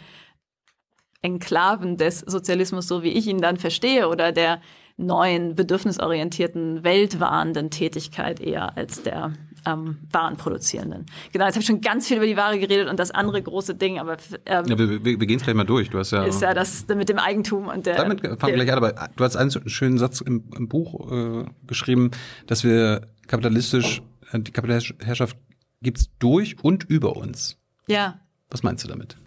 Enklaven 1.21 1.97
des 1.97 2.21
Sozialismus, 2.21 2.87
so 2.87 3.03
wie 3.03 3.11
ich 3.11 3.27
ihn 3.27 3.39
dann 3.39 3.57
verstehe, 3.57 4.09
oder 4.09 4.31
der 4.31 4.61
neuen, 4.97 5.55
bedürfnisorientierten, 5.55 6.83
weltwahrenden 6.83 7.69
Tätigkeit 7.69 8.39
eher 8.39 8.77
als 8.77 9.03
der, 9.03 9.33
ähm, 9.65 9.99
Warenproduzierenden. 10.11 11.05
Genau, 11.31 11.45
jetzt 11.45 11.55
habe 11.55 11.61
ich 11.61 11.67
schon 11.67 11.81
ganz 11.81 12.07
viel 12.07 12.17
über 12.17 12.25
die 12.25 12.37
Ware 12.37 12.59
geredet 12.59 12.89
und 12.89 12.99
das 12.99 13.11
andere 13.11 13.41
große 13.41 13.75
Ding, 13.75 13.99
aber 13.99 14.17
ähm, 14.45 14.65
ja, 14.65 14.77
wir, 14.77 14.89
wir, 14.89 15.19
wir 15.19 15.27
gehen 15.27 15.37
es 15.37 15.43
gleich 15.43 15.55
mal 15.55 15.63
durch. 15.63 15.89
Du 15.89 15.99
hast 15.99 16.11
ja 16.11 16.23
ist 16.23 16.41
ja 16.41 16.53
das 16.53 16.85
mit 16.87 17.09
dem 17.09 17.19
Eigentum 17.19 17.67
und 17.67 17.85
der. 17.85 17.95
Damit 17.95 18.21
fangen 18.21 18.39
wir 18.41 18.53
gleich 18.53 18.71
an, 18.71 18.77
aber 18.77 19.09
du 19.15 19.23
hast 19.23 19.35
einen 19.35 19.51
schönen 19.69 19.97
Satz 19.97 20.21
im, 20.21 20.43
im 20.55 20.67
Buch 20.67 21.11
äh, 21.11 21.45
geschrieben, 21.67 22.11
dass 22.47 22.63
wir 22.63 23.07
kapitalistisch 23.27 24.01
äh, 24.31 24.39
die 24.39 24.51
kapitalistische 24.51 24.95
Herrschaft 25.03 25.37
gibt's 25.81 26.09
durch 26.19 26.63
und 26.63 26.83
über 26.83 27.15
uns. 27.15 27.57
Ja. 27.87 28.19
Was 28.49 28.63
meinst 28.63 28.83
du 28.83 28.87
damit? 28.87 29.17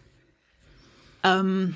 Ähm, 1.23 1.75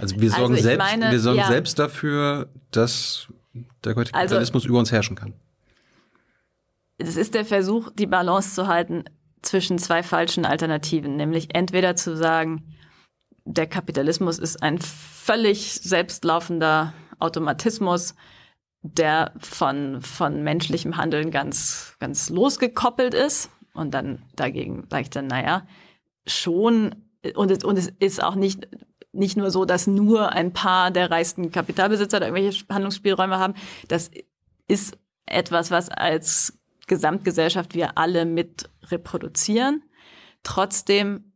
also 0.00 0.20
wir 0.20 0.30
sorgen, 0.30 0.54
also 0.54 0.62
selbst, 0.62 0.78
meine, 0.78 1.10
wir 1.10 1.20
sorgen 1.20 1.38
ja. 1.38 1.46
selbst 1.46 1.78
dafür, 1.78 2.48
dass 2.70 3.28
der 3.84 3.94
Kapitalismus 3.94 4.62
also, 4.62 4.68
über 4.68 4.78
uns 4.78 4.92
herrschen 4.92 5.16
kann. 5.16 5.34
Es 6.98 7.16
ist 7.16 7.34
der 7.34 7.44
Versuch, 7.44 7.90
die 7.92 8.06
Balance 8.06 8.54
zu 8.54 8.66
halten 8.66 9.04
zwischen 9.42 9.78
zwei 9.78 10.02
falschen 10.02 10.44
Alternativen, 10.44 11.16
nämlich 11.16 11.54
entweder 11.54 11.96
zu 11.96 12.16
sagen, 12.16 12.74
der 13.44 13.66
Kapitalismus 13.66 14.38
ist 14.38 14.62
ein 14.62 14.78
völlig 14.78 15.74
selbstlaufender 15.74 16.94
Automatismus, 17.18 18.14
der 18.82 19.32
von, 19.38 20.00
von 20.02 20.42
menschlichem 20.42 20.96
Handeln 20.96 21.30
ganz, 21.30 21.96
ganz 22.00 22.30
losgekoppelt 22.30 23.14
ist. 23.14 23.50
Und 23.74 23.92
dann 23.92 24.22
dagegen 24.36 24.86
sage 24.90 25.02
ich 25.02 25.10
dann, 25.10 25.26
naja, 25.26 25.66
schon, 26.26 26.94
und 27.34 27.50
es, 27.50 27.64
und 27.64 27.78
es 27.78 27.88
ist 27.98 28.22
auch 28.22 28.34
nicht, 28.34 28.68
nicht 29.14 29.36
nur 29.36 29.50
so, 29.50 29.64
dass 29.64 29.86
nur 29.86 30.32
ein 30.32 30.52
paar 30.52 30.90
der 30.90 31.10
reichsten 31.10 31.50
Kapitalbesitzer 31.50 32.20
da 32.20 32.26
irgendwelche 32.26 32.64
Handlungsspielräume 32.68 33.38
haben. 33.38 33.54
Das 33.88 34.10
ist 34.68 34.98
etwas, 35.26 35.70
was 35.70 35.88
als 35.88 36.58
Gesamtgesellschaft 36.86 37.74
wir 37.74 37.96
alle 37.96 38.24
mit 38.26 38.70
reproduzieren. 38.84 39.82
Trotzdem 40.42 41.32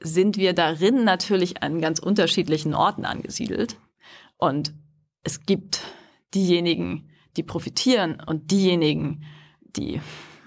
sind 0.00 0.36
wir 0.36 0.52
darin 0.52 1.04
natürlich 1.04 1.62
an 1.62 1.80
ganz 1.80 1.98
unterschiedlichen 1.98 2.74
Orten 2.74 3.04
angesiedelt. 3.04 3.78
Und 4.36 4.74
es 5.22 5.46
gibt 5.46 5.82
diejenigen, 6.34 7.10
die 7.36 7.42
profitieren 7.42 8.20
und 8.20 8.50
diejenigen, 8.50 9.24
die 9.60 10.00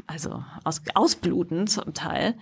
also 0.08 0.44
aus, 0.64 0.82
ausbluten 0.94 1.68
zum 1.68 1.94
Teil. 1.94 2.38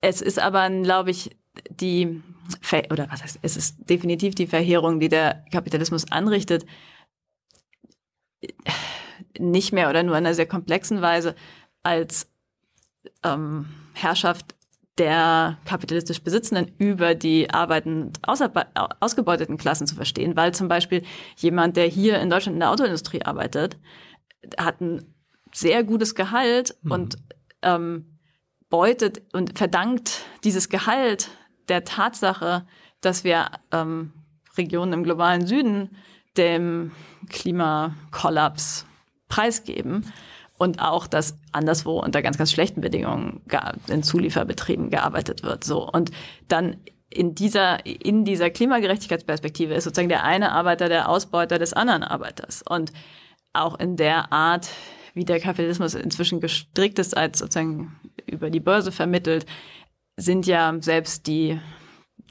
Es 0.00 0.22
ist 0.22 0.38
aber, 0.38 0.68
glaube 0.70 1.10
ich, 1.10 1.36
die, 1.70 2.22
Ver 2.60 2.84
oder 2.90 3.08
was 3.10 3.22
heißt, 3.22 3.38
es 3.42 3.56
ist 3.56 3.88
definitiv 3.88 4.34
die 4.34 4.46
Verheerung, 4.46 5.00
die 5.00 5.08
der 5.08 5.44
Kapitalismus 5.50 6.10
anrichtet, 6.10 6.66
nicht 9.38 9.72
mehr 9.72 9.88
oder 9.88 10.02
nur 10.02 10.16
in 10.16 10.26
einer 10.26 10.34
sehr 10.34 10.46
komplexen 10.46 11.00
Weise 11.00 11.34
als 11.82 12.30
ähm, 13.22 13.66
Herrschaft 13.94 14.54
der 14.98 15.58
kapitalistisch 15.64 16.22
Besitzenden 16.22 16.72
über 16.78 17.14
die 17.14 17.50
arbeitend 17.50 18.20
ausgebeuteten 18.22 19.56
Klassen 19.56 19.86
zu 19.86 19.96
verstehen, 19.96 20.36
weil 20.36 20.54
zum 20.54 20.68
Beispiel 20.68 21.02
jemand, 21.36 21.76
der 21.76 21.86
hier 21.86 22.20
in 22.20 22.30
Deutschland 22.30 22.54
in 22.54 22.60
der 22.60 22.70
Autoindustrie 22.70 23.22
arbeitet, 23.22 23.76
hat 24.56 24.80
ein 24.80 25.14
sehr 25.52 25.82
gutes 25.82 26.14
Gehalt 26.14 26.76
mhm. 26.82 26.90
und 26.92 27.18
ähm, 27.62 28.18
beutet 28.70 29.22
und 29.32 29.58
verdankt 29.58 30.24
dieses 30.44 30.68
Gehalt 30.68 31.30
der 31.68 31.84
Tatsache, 31.84 32.66
dass 33.00 33.24
wir 33.24 33.46
ähm, 33.72 34.12
Regionen 34.56 34.92
im 34.92 35.04
globalen 35.04 35.46
Süden 35.46 35.96
dem 36.36 36.92
Klimakollaps 37.28 38.86
preisgeben 39.28 40.12
und 40.56 40.80
auch, 40.80 41.06
dass 41.06 41.38
anderswo 41.52 42.00
unter 42.00 42.22
ganz, 42.22 42.38
ganz 42.38 42.52
schlechten 42.52 42.80
Bedingungen 42.80 43.42
in 43.88 44.02
Zulieferbetrieben 44.02 44.90
gearbeitet 44.90 45.42
wird. 45.42 45.64
So 45.64 45.88
und 45.88 46.10
dann 46.48 46.76
in 47.10 47.34
dieser 47.34 47.84
in 47.86 48.24
dieser 48.24 48.50
Klimagerechtigkeitsperspektive 48.50 49.74
ist 49.74 49.84
sozusagen 49.84 50.08
der 50.08 50.24
eine 50.24 50.52
Arbeiter 50.52 50.88
der 50.88 51.08
Ausbeuter 51.08 51.58
des 51.58 51.72
anderen 51.72 52.02
Arbeiters 52.02 52.62
und 52.68 52.92
auch 53.52 53.78
in 53.78 53.96
der 53.96 54.32
Art, 54.32 54.68
wie 55.14 55.24
der 55.24 55.40
Kapitalismus 55.40 55.94
inzwischen 55.94 56.40
gestrickt 56.40 56.98
ist, 56.98 57.16
als 57.16 57.38
sozusagen 57.38 58.00
über 58.26 58.50
die 58.50 58.60
Börse 58.60 58.90
vermittelt, 58.90 59.46
sind 60.16 60.46
ja 60.46 60.74
selbst 60.80 61.26
die 61.26 61.60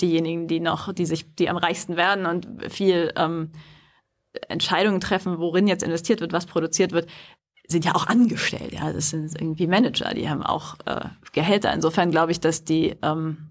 diejenigen, 0.02 0.48
die 0.48 0.60
noch, 0.60 0.92
die 0.94 1.06
sich, 1.06 1.36
die 1.36 1.50
am 1.50 1.58
reichsten 1.58 1.98
werden 1.98 2.26
und 2.26 2.48
viel 2.72 3.14
ähm, 3.16 3.52
Entscheidungen 4.48 5.00
treffen, 5.00 5.38
worin 5.38 5.68
jetzt 5.68 5.84
investiert 5.84 6.22
wird, 6.22 6.34
was 6.34 6.46
produziert 6.46 6.92
wird, 6.92 7.08
sind 7.68 7.86
ja 7.86 7.96
auch 7.96 8.08
angestellt. 8.08 8.74
Ja, 8.74 8.92
das 8.92 9.12
sind 9.12 9.40
irgendwie 9.40 9.68
Manager, 9.68 10.14
die 10.14 10.30
haben 10.30 10.44
auch 10.44 10.76
äh, 10.86 11.06
Gehälter. 11.32 11.74
Insofern 11.74 12.12
glaube 12.12 12.32
ich, 12.32 12.40
dass 12.40 12.64
die 12.64 12.96
ähm, 13.02 13.50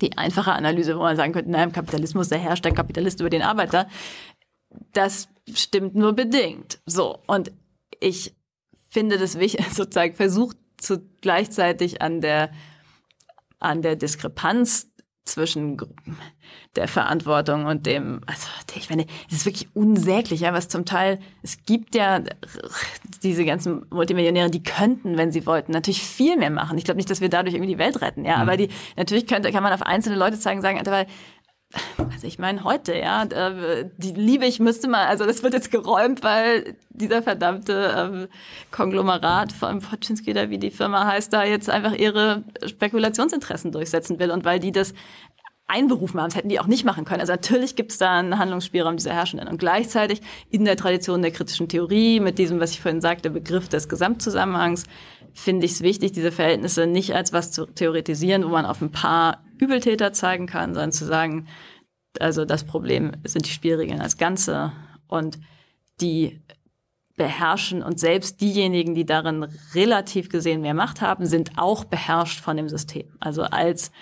die 0.00 0.16
einfache 0.16 0.52
Analyse, 0.52 0.96
wo 0.96 1.02
man 1.02 1.16
sagen 1.16 1.34
könnte, 1.34 1.50
naja, 1.50 1.64
im 1.64 1.72
Kapitalismus, 1.72 2.28
der 2.28 2.38
herrscht 2.38 2.64
der 2.64 2.72
Kapitalist 2.72 3.20
über 3.20 3.28
den 3.28 3.42
Arbeiter, 3.42 3.88
das 4.92 5.28
stimmt 5.52 5.94
nur 5.94 6.14
bedingt. 6.14 6.80
So 6.86 7.18
und 7.26 7.52
ich 8.00 8.34
finde 8.90 9.18
das 9.18 9.38
wichtig, 9.38 9.66
sozusagen 9.72 10.14
versucht 10.14 10.56
zu 10.78 11.00
gleichzeitig 11.20 12.02
an 12.02 12.20
der 12.20 12.50
an 13.62 13.82
der 13.82 13.96
Diskrepanz 13.96 14.92
zwischen 15.24 15.76
der 16.74 16.88
Verantwortung 16.88 17.66
und 17.66 17.86
dem, 17.86 18.22
also 18.26 18.48
ich 18.74 18.90
meine, 18.90 19.06
es 19.28 19.36
ist 19.36 19.46
wirklich 19.46 19.68
unsäglich, 19.74 20.40
ja, 20.40 20.52
was 20.52 20.68
zum 20.68 20.84
Teil, 20.84 21.20
es 21.42 21.64
gibt 21.64 21.94
ja 21.94 22.22
diese 23.22 23.44
ganzen 23.44 23.86
Multimillionäre, 23.90 24.50
die 24.50 24.64
könnten, 24.64 25.16
wenn 25.16 25.30
sie 25.30 25.46
wollten, 25.46 25.70
natürlich 25.72 26.02
viel 26.02 26.36
mehr 26.36 26.50
machen. 26.50 26.76
Ich 26.76 26.84
glaube 26.84 26.96
nicht, 26.96 27.08
dass 27.08 27.20
wir 27.20 27.28
dadurch 27.28 27.54
irgendwie 27.54 27.72
die 27.72 27.78
Welt 27.78 28.00
retten, 28.00 28.24
ja, 28.24 28.36
mhm. 28.36 28.42
aber 28.42 28.56
die, 28.56 28.68
natürlich 28.96 29.26
könnte, 29.26 29.52
kann 29.52 29.62
man 29.62 29.72
auf 29.72 29.82
einzelne 29.82 30.16
Leute 30.16 30.40
zeigen, 30.40 30.60
sagen, 30.60 30.80
weil 30.86 31.06
also 32.12 32.26
ich 32.26 32.38
meine 32.38 32.64
heute, 32.64 32.94
ja, 32.96 33.24
die 33.24 34.12
Liebe 34.12 34.46
ich 34.46 34.60
müsste 34.60 34.88
mal, 34.88 35.06
also 35.06 35.26
das 35.26 35.42
wird 35.42 35.54
jetzt 35.54 35.70
geräumt, 35.70 36.22
weil 36.22 36.76
dieser 36.90 37.22
verdammte 37.22 37.94
ähm, 37.96 38.28
Konglomerat 38.70 39.52
von 39.52 39.80
Poczynski 39.80 40.30
oder 40.30 40.50
wie 40.50 40.58
die 40.58 40.70
Firma 40.70 41.06
heißt, 41.06 41.32
da 41.32 41.44
jetzt 41.44 41.70
einfach 41.70 41.92
ihre 41.92 42.44
Spekulationsinteressen 42.64 43.72
durchsetzen 43.72 44.18
will 44.18 44.30
und 44.30 44.44
weil 44.44 44.60
die 44.60 44.72
das 44.72 44.94
einberufen 45.72 46.20
haben, 46.20 46.28
das 46.28 46.36
hätten 46.36 46.50
die 46.50 46.60
auch 46.60 46.66
nicht 46.66 46.84
machen 46.84 47.04
können. 47.04 47.20
Also 47.20 47.32
natürlich 47.32 47.76
gibt 47.76 47.92
es 47.92 47.98
da 47.98 48.18
einen 48.18 48.38
Handlungsspielraum 48.38 48.96
dieser 48.96 49.14
Herrschenden 49.14 49.48
und 49.48 49.58
gleichzeitig 49.58 50.20
in 50.50 50.64
der 50.64 50.76
Tradition 50.76 51.22
der 51.22 51.30
kritischen 51.30 51.68
Theorie 51.68 52.20
mit 52.20 52.38
diesem, 52.38 52.60
was 52.60 52.72
ich 52.72 52.80
vorhin 52.80 53.00
sagte, 53.00 53.30
Begriff 53.30 53.68
des 53.68 53.88
Gesamtzusammenhangs, 53.88 54.84
finde 55.34 55.66
ich 55.66 55.72
es 55.72 55.82
wichtig, 55.82 56.12
diese 56.12 56.32
Verhältnisse 56.32 56.86
nicht 56.86 57.14
als 57.14 57.32
was 57.32 57.50
zu 57.50 57.66
theoretisieren, 57.66 58.44
wo 58.44 58.48
man 58.48 58.66
auf 58.66 58.80
ein 58.80 58.92
paar 58.92 59.44
Übeltäter 59.58 60.12
zeigen 60.12 60.46
kann, 60.46 60.74
sondern 60.74 60.92
zu 60.92 61.04
sagen, 61.04 61.48
also 62.20 62.44
das 62.44 62.64
Problem 62.64 63.12
sind 63.24 63.46
die 63.46 63.50
Spielregeln 63.50 64.00
als 64.00 64.16
Ganze 64.16 64.72
und 65.06 65.38
die 66.00 66.40
beherrschen 67.16 67.82
und 67.82 68.00
selbst 68.00 68.40
diejenigen, 68.40 68.94
die 68.94 69.04
darin 69.04 69.46
relativ 69.74 70.28
gesehen 70.28 70.62
mehr 70.62 70.74
Macht 70.74 71.00
haben, 71.00 71.26
sind 71.26 71.52
auch 71.56 71.84
beherrscht 71.84 72.40
von 72.40 72.56
dem 72.56 72.68
System. 72.68 73.06
Also 73.20 73.42
als 73.42 73.92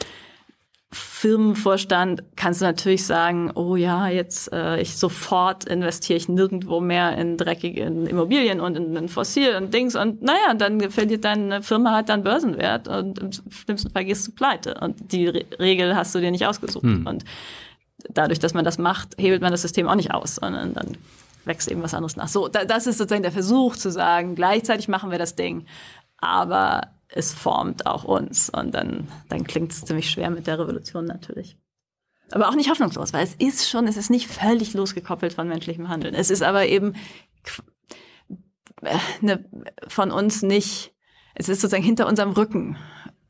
Firmenvorstand 0.93 2.25
kannst 2.35 2.61
du 2.61 2.65
natürlich 2.65 3.07
sagen, 3.07 3.53
oh 3.55 3.77
ja, 3.77 4.09
jetzt 4.09 4.53
äh, 4.53 4.81
ich 4.81 4.97
sofort 4.97 5.65
investiere 5.65 6.17
ich 6.17 6.29
nirgendwo 6.29 6.81
mehr 6.81 7.17
in 7.17 7.37
dreckige 7.37 7.83
in 7.83 8.07
Immobilien 8.07 8.61
und 8.61 8.77
in, 8.77 8.97
in 8.97 9.09
Fossil 9.09 9.55
und 9.55 9.73
Dings 9.73 9.95
und 9.95 10.21
naja, 10.21 10.55
dann 10.55 10.91
verliert 10.91 11.25
deine 11.25 11.63
Firma 11.63 11.93
halt 11.93 12.09
dann 12.09 12.25
Börsenwert 12.25 12.89
und 12.89 13.19
im 13.21 13.31
schlimmsten 13.33 13.91
Fall 13.91 14.05
gehst 14.05 14.27
du 14.27 14.33
pleite 14.33 14.75
und 14.81 15.13
die 15.13 15.29
Re 15.29 15.45
Regel 15.61 15.95
hast 15.95 16.13
du 16.15 16.21
dir 16.21 16.33
nicht 16.33 16.47
ausgesucht 16.47 16.83
hm. 16.83 17.07
und 17.07 17.25
dadurch, 18.09 18.41
dass 18.41 18.55
man 18.55 18.65
das 18.65 18.79
macht, 18.79 19.15
hebelt 19.17 19.43
man 19.43 19.53
das 19.53 19.63
System 19.63 19.87
auch 19.87 19.95
nicht 19.95 20.13
aus, 20.13 20.37
sondern 20.37 20.75
dann 20.75 20.97
wächst 21.45 21.71
eben 21.71 21.83
was 21.83 21.95
anderes 21.95 22.17
nach. 22.17 22.29
So, 22.29 22.49
da, 22.49 22.65
das 22.65 22.89
ist 22.89 22.99
sozusagen 22.99 23.23
der 23.23 23.33
Versuch 23.33 23.77
zu 23.77 23.93
sagen, 23.93 24.35
gleichzeitig 24.35 24.89
machen 24.89 25.13
wir 25.13 25.19
das 25.19 25.37
Ding, 25.37 25.67
aber 26.19 26.83
es 27.13 27.33
formt 27.33 27.87
auch 27.87 28.05
uns. 28.05 28.51
Und 28.51 28.73
dann, 28.75 29.09
dann 29.29 29.45
klingt 29.45 29.73
es 29.73 29.85
ziemlich 29.85 30.11
schwer 30.11 30.31
mit 30.31 30.47
der 30.47 30.59
Revolution 30.59 31.05
natürlich. 31.05 31.57
Aber 32.33 32.49
auch 32.49 32.55
nicht 32.55 32.71
hoffnungslos, 32.71 33.13
weil 33.13 33.25
es 33.25 33.35
ist 33.35 33.69
schon, 33.69 33.89
es 33.89 33.97
ist 33.97 34.11
nicht 34.11 34.29
völlig 34.29 34.75
losgekoppelt 34.75 35.33
von 35.33 35.49
menschlichem 35.49 35.89
Handeln. 35.89 36.15
Es 36.15 36.31
ist 36.31 36.43
aber 36.43 36.67
eben 36.67 36.95
ne, 39.21 39.45
von 39.89 40.11
uns 40.13 40.43
nicht, 40.43 40.93
es 41.35 41.49
ist 41.49 41.61
sozusagen 41.61 41.83
hinter 41.83 42.07
unserem 42.07 42.31
Rücken 42.31 42.77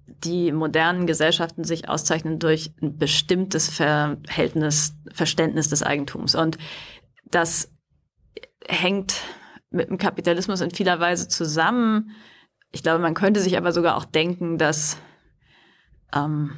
die 0.07 0.53
modernen 0.53 1.07
Gesellschaften 1.07 1.65
sich 1.65 1.89
auszeichnen 1.89 2.39
durch 2.39 2.73
ein 2.83 2.99
bestimmtes 2.99 3.71
Verhältnis, 3.71 4.95
Verständnis 5.13 5.69
des 5.69 5.83
Eigentums. 5.83 6.35
Und 6.35 6.59
das 7.25 7.71
hängt 8.67 9.21
mit 9.71 9.91
dem 9.91 9.99
Kapitalismus 9.99 10.61
in 10.61 10.71
vieler 10.71 11.01
Weise 11.01 11.29
zusammen. 11.29 12.13
Ich 12.75 12.83
glaube, 12.83 12.99
man 12.99 13.15
könnte 13.15 13.41
sich 13.41 13.57
aber 13.57 13.71
sogar 13.71 13.97
auch 13.97 14.05
denken, 14.05 14.59
dass, 14.59 14.99
ähm, 16.13 16.51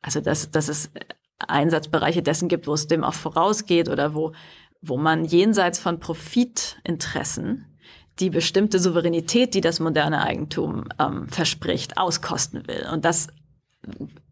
also 0.00 0.22
dass, 0.22 0.50
dass 0.50 0.68
es 0.68 0.90
Einsatzbereiche 1.38 2.22
dessen 2.22 2.48
gibt, 2.48 2.66
wo 2.66 2.72
es 2.72 2.86
dem 2.86 3.04
auch 3.04 3.12
vorausgeht 3.12 3.90
oder 3.90 4.14
wo, 4.14 4.32
wo 4.80 4.96
man 4.96 5.26
jenseits 5.26 5.78
von 5.78 6.00
Profitinteressen 6.00 7.66
die 8.18 8.30
bestimmte 8.30 8.78
Souveränität, 8.78 9.52
die 9.52 9.60
das 9.60 9.78
moderne 9.78 10.22
Eigentum 10.22 10.88
ähm, 10.98 11.28
verspricht, 11.28 11.98
auskosten 11.98 12.66
will. 12.66 12.86
Und 12.90 13.04
das 13.04 13.28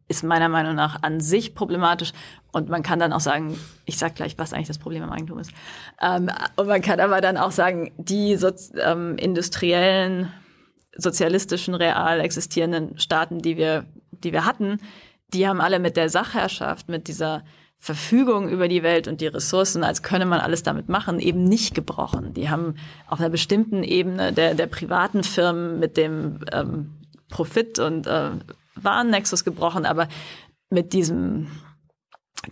ist 0.08 0.24
meiner 0.24 0.48
Meinung 0.48 0.74
nach 0.74 1.02
an 1.02 1.20
sich 1.20 1.54
problematisch. 1.54 2.12
Und 2.50 2.70
man 2.70 2.82
kann 2.82 2.98
dann 2.98 3.12
auch 3.12 3.20
sagen, 3.20 3.58
ich 3.84 3.98
sag 3.98 4.14
gleich, 4.14 4.38
was 4.38 4.54
eigentlich 4.54 4.68
das 4.68 4.78
Problem 4.78 5.02
am 5.02 5.12
Eigentum 5.12 5.38
ist. 5.38 5.52
Ähm, 6.00 6.30
und 6.56 6.66
man 6.66 6.80
kann 6.80 6.98
aber 6.98 7.20
dann 7.20 7.36
auch 7.36 7.52
sagen, 7.52 7.92
die 7.98 8.36
so, 8.36 8.50
ähm, 8.82 9.18
industriellen, 9.18 10.32
sozialistischen, 10.96 11.74
real 11.74 12.20
existierenden 12.20 12.98
Staaten, 12.98 13.40
die 13.40 13.56
wir, 13.56 13.84
die 14.10 14.32
wir 14.32 14.44
hatten, 14.44 14.78
die 15.32 15.46
haben 15.46 15.60
alle 15.60 15.78
mit 15.78 15.96
der 15.96 16.08
Sachherrschaft, 16.08 16.88
mit 16.88 17.08
dieser 17.08 17.44
Verfügung 17.78 18.48
über 18.48 18.68
die 18.68 18.82
Welt 18.82 19.06
und 19.06 19.20
die 19.20 19.26
Ressourcen, 19.26 19.84
als 19.84 20.02
könne 20.02 20.26
man 20.26 20.40
alles 20.40 20.62
damit 20.62 20.88
machen, 20.88 21.20
eben 21.20 21.44
nicht 21.44 21.74
gebrochen. 21.74 22.32
Die 22.32 22.48
haben 22.48 22.76
auf 23.06 23.20
einer 23.20 23.28
bestimmten 23.28 23.82
Ebene 23.82 24.32
der, 24.32 24.54
der 24.54 24.66
privaten 24.66 25.22
Firmen 25.22 25.78
mit 25.78 25.96
dem 25.96 26.40
ähm, 26.52 26.94
Profit 27.28 27.78
und 27.78 28.06
äh, 28.06 28.30
Warennexus 28.76 29.44
gebrochen, 29.44 29.84
aber 29.84 30.08
mit 30.70 30.92
diesem, 30.92 31.48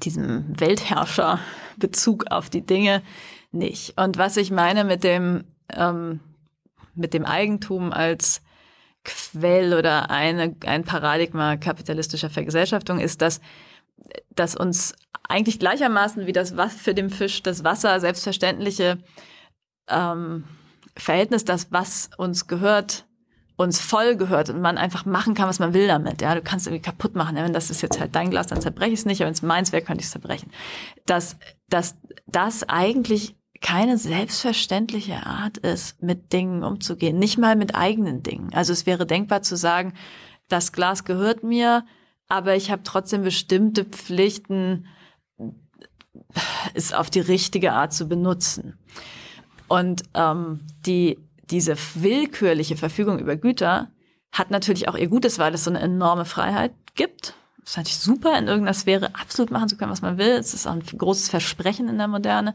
diesem 0.03 0.61
Weltherrscher-Bezug 0.61 2.31
auf 2.31 2.51
die 2.51 2.65
Dinge 2.65 3.03
nicht. 3.51 3.99
Und 3.99 4.19
was 4.19 4.37
ich 4.37 4.51
meine 4.51 4.85
mit 4.85 5.05
dem, 5.05 5.45
ähm, 5.73 6.21
mit 6.95 7.15
dem 7.15 7.25
Eigentum 7.25 7.93
als 7.93 8.43
Quell 9.05 9.75
oder 9.75 10.11
eine, 10.11 10.57
ein 10.65 10.85
Paradigma 10.85 11.57
kapitalistischer 11.57 12.31
Vergesellschaftung 12.31 12.99
ist, 12.99 13.21
dass, 13.21 13.41
dass 14.31 14.57
uns 14.57 14.95
eigentlich 15.29 15.59
gleichermaßen 15.59 16.27
wie 16.27 16.33
das 16.33 16.57
was 16.57 16.75
für 16.75 16.95
den 16.95 17.11
Fisch 17.11 17.43
das 17.43 17.65
Wasser 17.65 18.01
selbstverständliche 18.01 18.99
ähm, 19.89 20.45
Verhältnis, 20.97 21.45
das 21.45 21.69
was 21.71 22.11
uns 22.17 22.47
gehört, 22.47 23.05
uns 23.57 23.81
voll 23.81 24.17
gehört 24.17 24.51
und 24.51 24.61
man 24.61 24.79
einfach 24.79 25.05
machen 25.05 25.35
kann, 25.35 25.49
was 25.49 25.59
man 25.59 25.75
will 25.75 25.87
damit. 25.87 26.23
Ja, 26.23 26.35
du 26.35 26.43
kannst 26.43 26.67
irgendwie 26.67 26.83
kaputt 26.83 27.15
machen. 27.15 27.37
Wenn 27.37 27.53
das 27.53 27.71
ist 27.71 27.83
jetzt 27.83 28.01
halt 28.01 28.15
dein 28.15 28.31
Glas, 28.31 28.49
dann 28.49 28.61
zerbreche 28.61 28.93
ich 28.93 29.01
es 29.01 29.07
nicht. 29.07 29.21
Aber 29.21 29.27
wenn 29.27 29.35
es 29.35 29.43
meins 29.43 29.73
wäre, 29.73 29.83
könnte 29.83 30.01
ich 30.01 30.07
es 30.07 30.13
zerbrechen. 30.13 30.51
Dass, 31.07 31.37
dass 31.69 31.97
das 32.27 32.69
eigentlich 32.69 33.37
keine 33.65 33.97
selbstverständliche 33.97 35.25
Art 35.25 35.57
ist, 35.57 36.03
mit 36.03 36.35
Dingen 36.35 36.63
umzugehen. 36.63 37.19
Nicht 37.19 37.39
mal 37.39 37.57
mit 37.57 37.75
eigenen 37.75 38.23
Dingen. 38.23 38.53
Also 38.53 38.75
es 38.75 38.85
wäre 38.85 39.07
denkbar 39.07 39.41
zu 39.41 39.57
sagen, 39.57 39.95
das 40.49 40.73
Glas 40.73 41.05
gehört 41.05 41.43
mir, 41.43 41.87
aber 42.29 42.57
ich 42.57 42.71
habe 42.71 42.83
trotzdem 42.85 43.23
bestimmte 43.23 43.87
Pflichten, 43.87 44.87
es 46.75 46.93
auf 46.93 47.09
die 47.09 47.21
richtige 47.21 47.73
Art 47.73 47.95
zu 47.95 48.07
benutzen. 48.07 48.79
Und 49.67 50.03
ähm, 50.13 50.61
die, 50.85 51.19
diese 51.49 51.75
willkürliche 51.95 52.77
Verfügung 52.77 53.19
über 53.19 53.37
Güter 53.37 53.91
hat 54.31 54.51
natürlich 54.51 54.89
auch 54.89 54.97
ihr 54.97 55.09
Gutes, 55.09 55.39
weil 55.39 55.55
es 55.55 55.65
so 55.65 55.71
eine 55.71 55.81
enorme 55.81 56.27
Freiheit 56.27 56.75
gibt. 56.97 57.35
Das 57.63 57.71
ist 57.71 57.77
natürlich 57.79 57.99
super, 57.99 58.39
in 58.39 58.47
irgendeiner 58.47 58.75
Sphäre 58.75 59.15
absolut 59.15 59.51
machen 59.51 59.71
zu 59.71 59.79
können, 59.79 59.91
was 59.91 60.03
man 60.03 60.19
will. 60.19 60.33
Es 60.33 60.53
ist 60.53 60.67
auch 60.67 60.73
ein 60.73 60.83
großes 60.83 61.31
Versprechen 61.31 61.89
in 61.89 61.97
der 61.97 62.09
Moderne. 62.09 62.55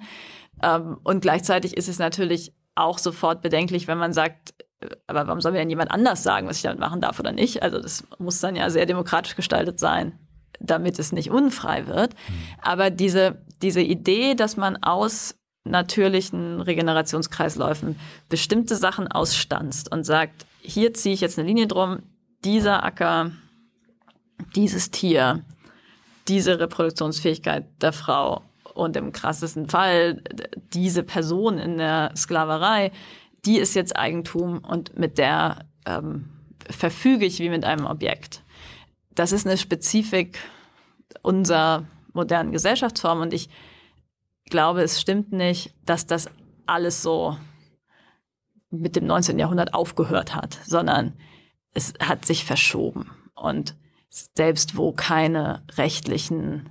Ähm, 0.63 0.97
und 1.03 1.21
gleichzeitig 1.21 1.77
ist 1.77 1.89
es 1.89 1.99
natürlich 1.99 2.53
auch 2.75 2.97
sofort 2.97 3.41
bedenklich, 3.41 3.87
wenn 3.87 3.97
man 3.97 4.13
sagt, 4.13 4.53
äh, 4.81 4.89
aber 5.07 5.27
warum 5.27 5.41
soll 5.41 5.51
mir 5.51 5.59
denn 5.59 5.69
jemand 5.69 5.91
anders 5.91 6.23
sagen, 6.23 6.47
was 6.47 6.57
ich 6.57 6.63
damit 6.63 6.79
machen 6.79 7.01
darf 7.01 7.19
oder 7.19 7.31
nicht? 7.31 7.63
Also 7.63 7.79
das 7.79 8.03
muss 8.17 8.39
dann 8.39 8.55
ja 8.55 8.69
sehr 8.69 8.85
demokratisch 8.85 9.35
gestaltet 9.35 9.79
sein 9.79 10.17
damit 10.59 10.99
es 10.99 11.11
nicht 11.11 11.31
unfrei 11.31 11.87
wird. 11.87 12.13
Mhm. 12.13 12.33
Aber 12.61 12.89
diese, 12.89 13.41
diese 13.61 13.81
Idee, 13.81 14.35
dass 14.35 14.57
man 14.57 14.77
aus 14.83 15.35
natürlichen 15.63 16.61
Regenerationskreisläufen 16.61 17.99
bestimmte 18.27 18.75
Sachen 18.75 19.07
ausstanzt 19.07 19.91
und 19.91 20.03
sagt, 20.03 20.45
hier 20.61 20.93
ziehe 20.93 21.13
ich 21.13 21.21
jetzt 21.21 21.37
eine 21.37 21.47
Linie 21.47 21.67
drum, 21.67 21.99
dieser 22.43 22.83
Acker, 22.83 23.31
dieses 24.55 24.91
Tier, 24.91 25.43
diese 26.27 26.59
Reproduktionsfähigkeit 26.59 27.65
der 27.81 27.93
Frau 27.93 28.43
und 28.79 28.95
im 28.95 29.11
krassesten 29.11 29.69
Fall 29.69 30.23
diese 30.73 31.03
Person 31.03 31.57
in 31.57 31.77
der 31.77 32.11
Sklaverei, 32.15 32.91
die 33.45 33.57
ist 33.57 33.75
jetzt 33.75 33.95
Eigentum 33.95 34.59
und 34.59 34.97
mit 34.97 35.17
der 35.17 35.65
ähm, 35.85 36.29
verfüge 36.69 37.25
ich 37.25 37.39
wie 37.39 37.49
mit 37.49 37.65
einem 37.65 37.85
Objekt 37.85 38.43
das 39.19 39.33
ist 39.33 39.45
eine 39.45 39.57
Spezifik 39.57 40.39
unserer 41.21 41.85
modernen 42.13 42.53
Gesellschaftsform 42.53 43.19
und 43.19 43.33
ich 43.33 43.49
glaube, 44.45 44.81
es 44.81 45.01
stimmt 45.01 45.33
nicht, 45.33 45.73
dass 45.85 46.07
das 46.07 46.29
alles 46.65 47.01
so 47.03 47.37
mit 48.69 48.95
dem 48.95 49.05
19. 49.05 49.37
Jahrhundert 49.37 49.73
aufgehört 49.73 50.35
hat, 50.35 50.57
sondern 50.65 51.17
es 51.73 51.93
hat 51.99 52.25
sich 52.25 52.45
verschoben. 52.45 53.11
Und 53.35 53.75
selbst 54.09 54.77
wo 54.77 54.93
keine 54.93 55.63
rechtlichen 55.73 56.69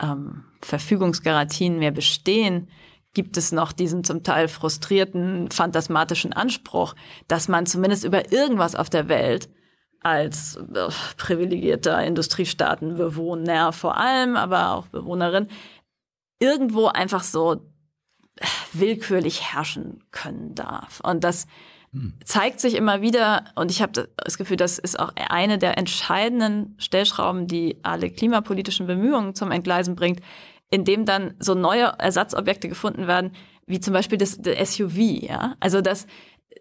ähm, 0.00 0.44
Verfügungsgarantien 0.62 1.78
mehr 1.78 1.90
bestehen, 1.90 2.68
gibt 3.12 3.36
es 3.36 3.52
noch 3.52 3.72
diesen 3.72 4.04
zum 4.04 4.22
Teil 4.22 4.48
frustrierten, 4.48 5.50
phantasmatischen 5.50 6.32
Anspruch, 6.32 6.94
dass 7.28 7.48
man 7.48 7.66
zumindest 7.66 8.04
über 8.04 8.32
irgendwas 8.32 8.76
auf 8.76 8.88
der 8.88 9.08
Welt 9.08 9.48
als 10.00 10.56
äh, 10.56 10.88
privilegierter 11.16 12.02
Industriestaatenbewohner 12.04 13.72
vor 13.72 13.96
allem, 13.96 14.36
aber 14.36 14.74
auch 14.74 14.86
Bewohnerin, 14.86 15.48
irgendwo 16.38 16.86
einfach 16.86 17.22
so 17.22 17.66
willkürlich 18.72 19.52
herrschen 19.52 20.04
können 20.10 20.54
darf. 20.54 21.00
Und 21.00 21.24
das. 21.24 21.46
Zeigt 22.24 22.60
sich 22.60 22.74
immer 22.74 23.02
wieder, 23.02 23.46
und 23.56 23.70
ich 23.70 23.82
habe 23.82 24.08
das 24.16 24.38
Gefühl, 24.38 24.56
das 24.56 24.78
ist 24.78 24.98
auch 24.98 25.12
eine 25.28 25.58
der 25.58 25.76
entscheidenden 25.76 26.74
Stellschrauben, 26.78 27.46
die 27.46 27.78
alle 27.82 28.10
klimapolitischen 28.10 28.86
Bemühungen 28.86 29.34
zum 29.34 29.50
Entgleisen 29.50 29.96
bringt, 29.96 30.20
indem 30.70 31.04
dann 31.04 31.34
so 31.40 31.54
neue 31.54 31.92
Ersatzobjekte 31.98 32.68
gefunden 32.68 33.08
werden, 33.08 33.32
wie 33.66 33.80
zum 33.80 33.92
Beispiel 33.92 34.18
das, 34.18 34.38
das 34.40 34.74
SUV, 34.74 34.98
ja. 34.98 35.56
Also 35.58 35.80
das 35.80 36.06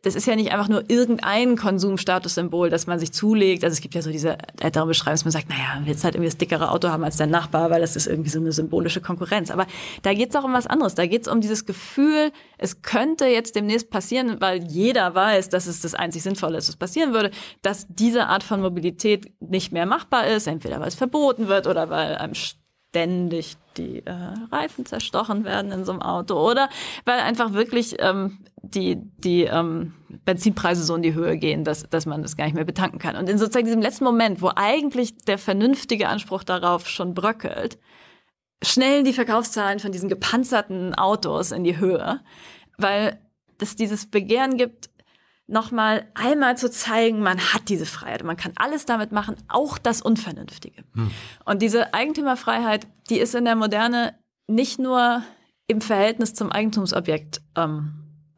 das 0.02 0.16
ist 0.16 0.28
ja 0.28 0.36
nicht 0.36 0.52
einfach 0.52 0.70
nur 0.70 0.90
irgendein 0.90 1.58
Konsumstatussymbol, 1.58 2.70
das 2.70 2.88
man 2.88 3.00
sich 3.00 3.12
zulegt. 3.12 3.64
Also 3.64 3.74
es 3.74 3.82
gibt 3.82 3.96
ja 3.96 4.02
so 4.02 4.12
diese 4.12 4.38
ältere 4.62 4.86
Beschreibung, 4.86 5.16
dass 5.16 5.26
man 5.26 5.32
sagt, 5.32 5.50
naja, 5.50 5.76
man 5.76 5.86
will 5.86 5.92
jetzt 5.92 6.04
halt 6.04 6.16
irgendwie 6.16 6.30
das 6.30 6.38
dickere 6.38 6.72
Auto 6.72 6.90
haben 6.90 7.04
als 7.04 7.18
der 7.18 7.28
Nachbar, 7.28 7.70
weil 7.70 7.82
das 7.82 7.96
ist 7.96 8.08
irgendwie 8.08 8.30
so 8.30 8.40
eine 8.40 8.52
symbolische 8.52 9.02
Konkurrenz. 9.02 9.52
Aber 9.52 9.66
da 10.04 10.14
geht 10.14 10.30
es 10.30 10.36
auch 10.36 10.46
um 10.46 10.54
was 10.54 10.68
anderes. 10.68 10.96
Da 10.96 11.06
geht 11.06 11.24
es 11.24 11.28
um 11.28 11.42
dieses 11.42 11.66
Gefühl, 11.66 12.32
es 12.58 12.82
könnte 12.82 13.26
jetzt 13.26 13.56
demnächst 13.56 13.90
passieren, 13.90 14.40
weil 14.40 14.64
jeder 14.64 15.14
weiß, 15.16 15.50
dass 15.50 15.68
es 15.68 15.82
das 15.82 15.96
einzig 15.96 16.24
Sinnvolle 16.24 16.58
ist, 16.58 16.70
was 16.70 16.78
passieren 16.78 17.14
würde, 17.14 17.32
dass 17.62 17.86
diese 17.90 18.28
Art 18.28 18.44
von 18.44 18.62
Mobilität 18.62 19.32
nicht 19.42 19.74
mehr 19.74 19.86
machbar 19.86 20.28
ist, 20.28 20.48
entweder 20.48 20.80
weil 20.80 20.88
es 20.88 20.96
verboten 20.96 21.48
wird 21.48 21.68
oder 21.68 21.90
weil 21.90 22.16
einem 22.16 22.36
ständig 22.36 23.58
die 23.80 24.06
äh, 24.06 24.14
Reifen 24.52 24.86
zerstochen 24.86 25.46
werden 25.46 25.72
in 25.72 25.86
so 25.86 25.92
einem 25.92 26.02
Auto 26.02 26.36
oder 26.36 26.70
weil 27.06 27.20
einfach 27.20 27.54
wirklich 27.54 27.96
ähm, 28.00 28.40
die, 28.62 28.98
die 29.18 29.44
ähm, 29.44 29.94
Benzinpreise 30.26 30.84
so 30.84 30.96
in 30.96 31.02
die 31.02 31.14
Höhe 31.14 31.38
gehen, 31.38 31.64
dass, 31.64 31.90
dass 31.90 32.06
man 32.06 32.22
das 32.22 32.36
gar 32.36 32.46
nicht 32.46 32.56
mehr 32.56 32.66
betanken 32.66 33.00
kann. 33.00 33.16
Und 33.16 33.30
in 33.30 33.38
sozusagen 33.38 33.66
diesem 33.66 33.82
letzten 33.82 34.04
Moment, 34.04 34.42
wo 34.42 34.52
eigentlich 34.56 35.18
der 35.18 35.38
vernünftige 35.38 36.10
Anspruch 36.10 36.44
darauf 36.44 36.88
schon 36.88 37.14
bröckelt, 37.14 37.80
schnellen 38.62 39.06
die 39.06 39.14
Verkaufszahlen 39.14 39.80
von 39.80 39.92
diesen 39.92 40.10
gepanzerten 40.10 40.94
Autos 40.94 41.52
in 41.52 41.64
die 41.64 41.78
Höhe, 41.78 42.20
weil 42.78 43.20
es 43.62 43.76
dieses 43.76 44.10
Begehren 44.10 44.58
gibt, 44.58 44.90
nochmal 45.50 46.06
einmal 46.14 46.58
zu 46.58 46.70
zeigen, 46.70 47.22
man 47.22 47.40
hat 47.40 47.70
diese 47.70 47.86
Freiheit. 47.86 48.24
Man 48.24 48.38
kann 48.38 48.54
alles 48.56 48.86
damit 48.86 49.12
machen, 49.12 49.36
auch 49.48 49.78
das 49.78 50.02
Unvernünftige. 50.02 50.84
Hm. 50.94 51.12
Und 51.44 51.62
diese 51.62 51.94
Eigentümerfreiheit, 51.94 52.88
die 53.10 53.20
ist 53.20 53.36
in 53.36 53.46
der 53.46 53.56
Moderne 53.56 54.16
nicht 54.48 54.80
nur 54.80 55.24
im 55.68 55.82
Verhältnis 55.82 56.34
zum 56.34 56.52
Eigentumsobjekt 56.52 57.42
ähm, 57.56 57.94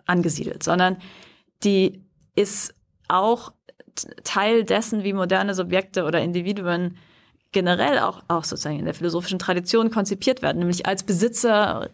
angesiedelt, 0.05 0.63
sondern 0.63 0.97
die 1.63 2.03
ist 2.35 2.73
auch 3.07 3.53
Teil 4.23 4.63
dessen, 4.63 5.03
wie 5.03 5.13
moderne 5.13 5.53
Subjekte 5.53 6.05
oder 6.05 6.21
Individuen 6.21 6.97
generell 7.51 7.99
auch, 7.99 8.23
auch 8.27 8.43
sozusagen 8.43 8.79
in 8.79 8.85
der 8.85 8.93
philosophischen 8.93 9.39
Tradition 9.39 9.91
konzipiert 9.91 10.41
werden, 10.41 10.59
nämlich 10.59 10.85
als 10.85 11.03
Besitzer, 11.03 11.89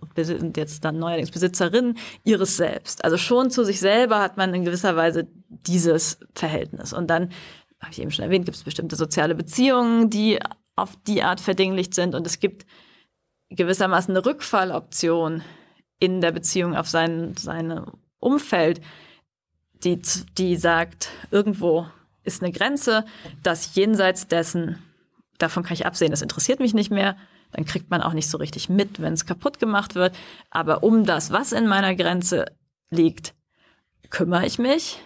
jetzt 0.56 0.86
dann 0.86 1.00
neuerdings 1.00 1.32
Besitzerin 1.32 1.98
ihres 2.24 2.58
Selbst. 2.58 3.04
Also 3.04 3.18
schon 3.18 3.50
zu 3.50 3.64
sich 3.64 3.80
selber 3.80 4.20
hat 4.20 4.38
man 4.38 4.54
in 4.54 4.66
gewisser 4.66 4.96
Weise 4.96 5.28
dieses 5.50 6.20
Verhältnis. 6.36 6.94
Und 6.94 7.08
dann, 7.08 7.30
habe 7.80 7.92
ich 7.92 8.02
eben 8.02 8.12
schon 8.12 8.26
erwähnt, 8.26 8.46
gibt 8.46 8.58
es 8.58 8.64
bestimmte 8.64 8.96
soziale 8.96 9.36
Beziehungen, 9.36 10.10
die 10.10 10.40
auf 10.76 10.92
die 11.08 11.24
Art 11.24 11.42
verdinglicht 11.42 11.96
sind. 11.96 12.14
Und 12.14 12.28
es 12.28 12.40
gibt 12.40 12.66
gewissermaßen 13.50 14.16
eine 14.16 14.26
Rückfalloption 14.26 15.42
in 16.00 16.22
der 16.22 16.32
Beziehung 16.32 16.76
auf 16.76 16.88
sein, 16.88 17.36
sein 17.38 17.84
Umfeld, 18.20 18.82
die, 19.84 20.02
die 20.38 20.56
sagt, 20.56 21.10
irgendwo 21.32 21.88
ist 22.24 22.44
eine 22.44 22.52
Grenze, 22.52 23.06
dass 23.42 23.74
jenseits 23.76 24.28
dessen 24.28 24.84
davon 25.38 25.64
kann 25.64 25.74
ich 25.74 25.86
absehen, 25.86 26.12
das 26.12 26.22
interessiert 26.22 26.60
mich 26.60 26.74
nicht 26.74 26.92
mehr. 26.92 27.16
Dann 27.52 27.66
kriegt 27.66 27.90
man 27.90 28.02
auch 28.02 28.14
nicht 28.14 28.30
so 28.30 28.38
richtig 28.38 28.70
mit, 28.70 29.02
wenn 29.02 29.14
es 29.14 29.26
kaputt 29.26 29.60
gemacht 29.60 29.96
wird. 29.96 30.16
Aber 30.50 30.84
um 30.84 31.06
das, 31.06 31.32
was 31.32 31.52
in 31.52 31.68
meiner 31.68 31.96
Grenze 31.96 32.46
liegt, 32.90 33.34
kümmere 34.10 34.46
ich 34.46 34.60
mich. 34.60 35.00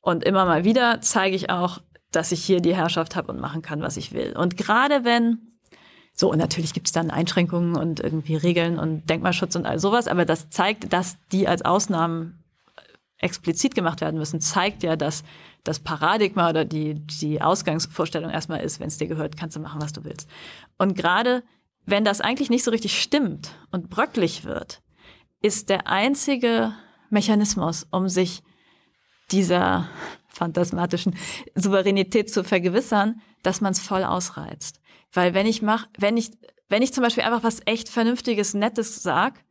Und 0.00 0.24
immer 0.24 0.44
mal 0.44 0.64
wieder 0.64 1.00
zeige 1.00 1.36
ich 1.36 1.50
auch, 1.50 1.80
dass 2.12 2.32
ich 2.32 2.44
hier 2.44 2.60
die 2.60 2.74
Herrschaft 2.74 3.16
habe 3.16 3.32
und 3.32 3.40
machen 3.40 3.62
kann, 3.62 3.82
was 3.82 3.96
ich 3.96 4.12
will. 4.12 4.36
Und 4.36 4.56
gerade 4.56 5.04
wenn, 5.04 5.38
so, 6.14 6.30
und 6.30 6.38
natürlich 6.38 6.72
gibt 6.72 6.86
es 6.86 6.92
dann 6.92 7.10
Einschränkungen 7.10 7.76
und 7.76 8.00
irgendwie 8.00 8.36
Regeln 8.36 8.78
und 8.78 9.08
Denkmalschutz 9.10 9.54
und 9.56 9.66
all 9.66 9.78
sowas, 9.78 10.08
aber 10.08 10.24
das 10.24 10.48
zeigt, 10.48 10.92
dass 10.92 11.18
die 11.32 11.46
als 11.46 11.62
Ausnahmen 11.62 12.42
explizit 13.18 13.74
gemacht 13.74 14.00
werden 14.00 14.18
müssen, 14.18 14.40
zeigt 14.40 14.82
ja, 14.82 14.96
dass 14.96 15.24
das 15.66 15.80
Paradigma 15.80 16.50
oder 16.50 16.64
die, 16.64 16.94
die 16.94 17.42
Ausgangsvorstellung 17.42 18.30
erstmal 18.30 18.60
ist, 18.60 18.80
wenn 18.80 18.88
es 18.88 18.98
dir 18.98 19.08
gehört, 19.08 19.36
kannst 19.36 19.56
du 19.56 19.60
machen, 19.60 19.80
was 19.80 19.92
du 19.92 20.04
willst. 20.04 20.28
Und 20.78 20.96
gerade 20.96 21.42
wenn 21.84 22.04
das 22.04 22.20
eigentlich 22.20 22.50
nicht 22.50 22.64
so 22.64 22.70
richtig 22.70 23.00
stimmt 23.00 23.54
und 23.70 23.90
bröcklich 23.90 24.44
wird, 24.44 24.82
ist 25.40 25.68
der 25.68 25.86
einzige 25.86 26.72
Mechanismus, 27.10 27.86
um 27.90 28.08
sich 28.08 28.42
dieser 29.30 29.88
phantasmatischen 30.28 31.16
Souveränität 31.54 32.30
zu 32.32 32.44
vergewissern, 32.44 33.20
dass 33.42 33.60
man 33.60 33.72
es 33.72 33.80
voll 33.80 34.04
ausreizt. 34.04 34.80
Weil 35.12 35.34
wenn 35.34 35.46
ich 35.46 35.62
mach, 35.62 35.86
wenn 35.98 36.16
ich, 36.16 36.30
wenn 36.68 36.82
ich 36.82 36.92
zum 36.92 37.02
Beispiel 37.02 37.24
einfach 37.24 37.42
was 37.42 37.60
echt 37.64 37.88
Vernünftiges, 37.88 38.54
Nettes 38.54 39.02
sag, 39.02 39.44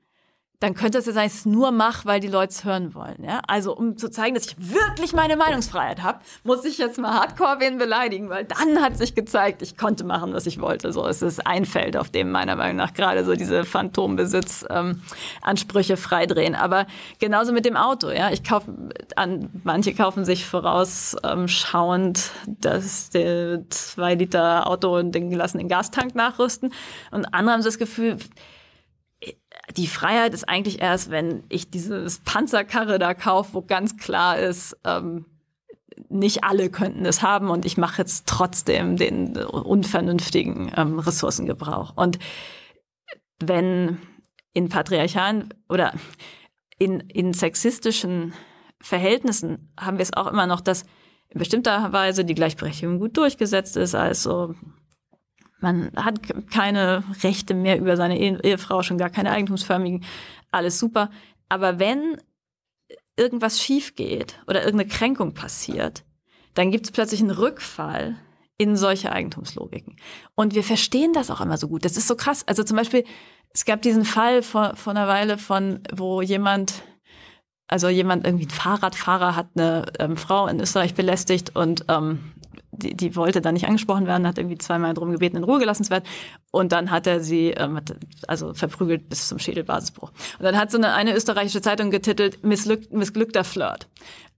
dann 0.59 0.73
könnte 0.73 0.97
es 0.97 1.05
ja 1.05 1.13
sein, 1.13 1.25
dass 1.25 1.33
ich 1.33 1.39
es 1.41 1.45
nur 1.45 1.69
mache, 1.71 2.05
weil 2.05 2.19
die 2.19 2.27
Leute 2.27 2.49
es 2.51 2.65
hören 2.65 2.95
wollen. 2.95 3.23
Ja? 3.23 3.41
Also 3.47 3.75
um 3.75 3.97
zu 3.97 4.09
zeigen, 4.09 4.33
dass 4.35 4.47
ich 4.47 4.55
wirklich 4.57 5.13
meine 5.13 5.37
Meinungsfreiheit 5.37 6.03
habe, 6.03 6.19
muss 6.43 6.65
ich 6.65 6.77
jetzt 6.77 6.97
mal 6.97 7.13
hardcore 7.13 7.59
wen 7.59 7.77
beleidigen, 7.77 8.29
weil 8.29 8.43
dann 8.45 8.81
hat 8.81 8.97
sich 8.97 9.15
gezeigt, 9.15 9.61
ich 9.61 9.77
konnte 9.77 10.03
machen, 10.03 10.33
was 10.33 10.45
ich 10.45 10.59
wollte. 10.59 10.91
So 10.93 11.07
es 11.07 11.21
ist 11.21 11.45
ein 11.45 11.65
Feld, 11.65 11.97
auf 11.97 12.09
dem 12.09 12.31
meiner 12.31 12.55
Meinung 12.55 12.77
nach 12.77 12.93
gerade 12.93 13.25
so 13.25 13.35
diese 13.35 13.65
Phantombesitz-Ansprüche 13.65 15.93
ähm, 15.93 15.99
freidrehen. 15.99 16.55
Aber 16.55 16.87
genauso 17.19 17.53
mit 17.53 17.65
dem 17.65 17.77
Auto. 17.77 18.09
Ja, 18.09 18.31
ich 18.31 18.43
kaufe 18.43 18.73
an 19.15 19.49
manche 19.63 19.93
kaufen 19.93 20.25
sich 20.25 20.45
vorausschauend 20.45 22.31
ähm, 22.47 22.57
dass 22.61 23.09
der 23.09 23.69
zwei 23.69 24.15
Liter 24.15 24.67
Auto 24.67 24.97
und 24.97 25.13
den 25.13 25.31
lassen 25.31 25.57
den 25.57 25.67
Gastank 25.67 26.15
nachrüsten 26.15 26.71
und 27.11 27.33
andere 27.33 27.55
haben 27.55 27.63
das 27.63 27.77
Gefühl 27.77 28.17
die 29.75 29.87
Freiheit 29.87 30.33
ist 30.33 30.47
eigentlich 30.47 30.81
erst, 30.81 31.09
wenn 31.09 31.43
ich 31.49 31.69
dieses 31.69 32.19
Panzerkarre 32.19 32.99
da 32.99 33.13
kaufe, 33.13 33.53
wo 33.53 33.61
ganz 33.61 33.97
klar 33.97 34.37
ist, 34.37 34.77
ähm, 34.83 35.25
nicht 36.09 36.43
alle 36.43 36.69
könnten 36.69 37.05
es 37.05 37.21
haben 37.21 37.49
und 37.49 37.65
ich 37.65 37.77
mache 37.77 38.01
jetzt 38.01 38.27
trotzdem 38.27 38.97
den 38.97 39.37
unvernünftigen 39.37 40.71
ähm, 40.75 40.99
Ressourcengebrauch. 40.99 41.95
Und 41.95 42.19
wenn 43.39 43.97
in 44.53 44.69
patriarchalen 44.69 45.53
oder 45.69 45.93
in, 46.77 46.99
in 47.01 47.33
sexistischen 47.33 48.33
Verhältnissen 48.81 49.71
haben 49.79 49.97
wir 49.97 50.03
es 50.03 50.13
auch 50.13 50.27
immer 50.27 50.47
noch, 50.47 50.61
dass 50.61 50.85
in 51.29 51.39
bestimmter 51.39 51.91
Weise 51.91 52.23
die 52.23 52.35
Gleichberechtigung 52.35 52.99
gut 52.99 53.17
durchgesetzt 53.17 53.77
ist, 53.77 53.95
also 53.95 54.53
man 55.59 55.91
hat 55.95 56.19
keine 56.51 57.03
Rechte 57.23 57.53
mehr 57.53 57.79
über 57.79 57.97
seine 57.97 58.19
Ehefrau, 58.19 58.83
schon 58.83 58.97
gar 58.97 59.09
keine 59.09 59.31
eigentumsförmigen. 59.31 60.03
Alles 60.51 60.79
super. 60.79 61.09
Aber 61.49 61.79
wenn 61.79 62.17
irgendwas 63.17 63.61
schief 63.61 63.95
geht 63.95 64.39
oder 64.47 64.63
irgendeine 64.63 64.89
Kränkung 64.89 65.33
passiert, 65.33 66.03
dann 66.53 66.71
gibt 66.71 66.85
es 66.85 66.91
plötzlich 66.91 67.21
einen 67.21 67.31
Rückfall 67.31 68.15
in 68.57 68.75
solche 68.75 69.11
Eigentumslogiken. 69.11 69.97
Und 70.35 70.55
wir 70.55 70.63
verstehen 70.63 71.13
das 71.13 71.29
auch 71.29 71.41
immer 71.41 71.57
so 71.57 71.67
gut. 71.67 71.83
Das 71.83 71.97
ist 71.97 72.07
so 72.07 72.15
krass. 72.15 72.47
Also 72.47 72.63
zum 72.63 72.77
Beispiel, 72.77 73.03
es 73.53 73.65
gab 73.65 73.81
diesen 73.81 74.05
Fall 74.05 74.41
vor, 74.41 74.75
vor 74.75 74.91
einer 74.91 75.07
Weile 75.07 75.37
von, 75.37 75.81
wo 75.93 76.21
jemand, 76.21 76.83
also 77.67 77.89
jemand, 77.89 78.25
irgendwie 78.25 78.45
ein 78.45 78.51
Fahrradfahrer 78.51 79.35
hat 79.35 79.49
eine 79.55 79.85
ähm, 79.99 80.17
Frau 80.17 80.47
in 80.47 80.59
Österreich 80.59 80.93
belästigt 80.93 81.55
und 81.55 81.85
ähm, 81.89 82.33
die, 82.77 82.95
die 82.95 83.15
wollte 83.15 83.41
dann 83.41 83.53
nicht 83.53 83.67
angesprochen 83.67 84.07
werden, 84.07 84.27
hat 84.27 84.37
irgendwie 84.37 84.57
zweimal 84.57 84.93
darum 84.93 85.11
gebeten, 85.11 85.37
in 85.37 85.43
Ruhe 85.43 85.59
gelassen 85.59 85.83
zu 85.83 85.91
werden. 85.91 86.05
Und 86.51 86.71
dann 86.71 86.91
hat 86.91 87.07
er 87.07 87.19
sie 87.21 87.49
ähm, 87.51 87.79
also 88.27 88.53
verprügelt 88.53 89.09
bis 89.09 89.27
zum 89.27 89.39
Schädelbasisbruch. 89.39 90.11
Und 90.39 90.43
dann 90.43 90.57
hat 90.57 90.71
so 90.71 90.77
eine, 90.77 90.93
eine 90.93 91.15
österreichische 91.15 91.61
Zeitung 91.61 91.91
getitelt, 91.91 92.43
Missglück, 92.43 92.91
missglückter 92.91 93.43
Flirt. 93.43 93.87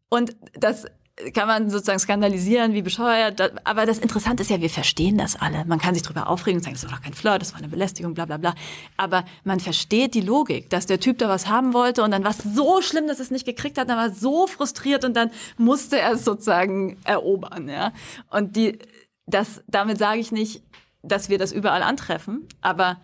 Und 0.09 0.35
das 0.53 0.85
kann 1.33 1.47
man 1.47 1.69
sozusagen 1.69 1.99
skandalisieren, 1.99 2.73
wie 2.73 2.83
bescheuert. 2.83 3.51
Aber 3.63 3.85
das 3.85 3.97
Interessante 3.97 4.43
ist 4.43 4.49
ja, 4.49 4.61
wir 4.61 4.69
verstehen 4.69 5.17
das 5.17 5.35
alle. 5.35 5.65
Man 5.65 5.79
kann 5.79 5.95
sich 5.95 6.03
darüber 6.03 6.29
aufregen 6.29 6.59
und 6.59 6.63
sagen, 6.63 6.75
das 6.75 6.83
war 6.83 6.91
doch 6.91 7.01
kein 7.01 7.13
Flirt, 7.13 7.41
das 7.41 7.53
war 7.53 7.59
eine 7.59 7.69
Belästigung, 7.69 8.13
bla 8.13 8.25
bla 8.25 8.37
bla. 8.37 8.53
Aber 8.97 9.25
man 9.43 9.59
versteht 9.59 10.13
die 10.13 10.21
Logik, 10.21 10.69
dass 10.69 10.85
der 10.85 10.99
Typ 10.99 11.17
da 11.17 11.27
was 11.27 11.47
haben 11.47 11.73
wollte 11.73 12.03
und 12.03 12.11
dann 12.11 12.23
war 12.23 12.31
es 12.31 12.37
so 12.37 12.81
schlimm, 12.81 13.07
dass 13.07 13.19
es 13.19 13.31
nicht 13.31 13.45
gekriegt 13.45 13.77
hat, 13.77 13.89
dann 13.89 13.97
war 13.97 14.11
so 14.11 14.45
frustriert 14.45 15.03
und 15.05 15.15
dann 15.15 15.31
musste 15.57 15.99
er 15.99 16.13
es 16.13 16.23
sozusagen 16.23 16.97
erobern. 17.03 17.67
Ja? 17.67 17.93
Und 18.29 18.55
die, 18.55 18.77
das, 19.25 19.63
damit 19.67 19.97
sage 19.97 20.19
ich 20.19 20.31
nicht, 20.31 20.61
dass 21.01 21.29
wir 21.29 21.39
das 21.39 21.51
überall 21.51 21.81
antreffen, 21.81 22.47
aber 22.61 22.99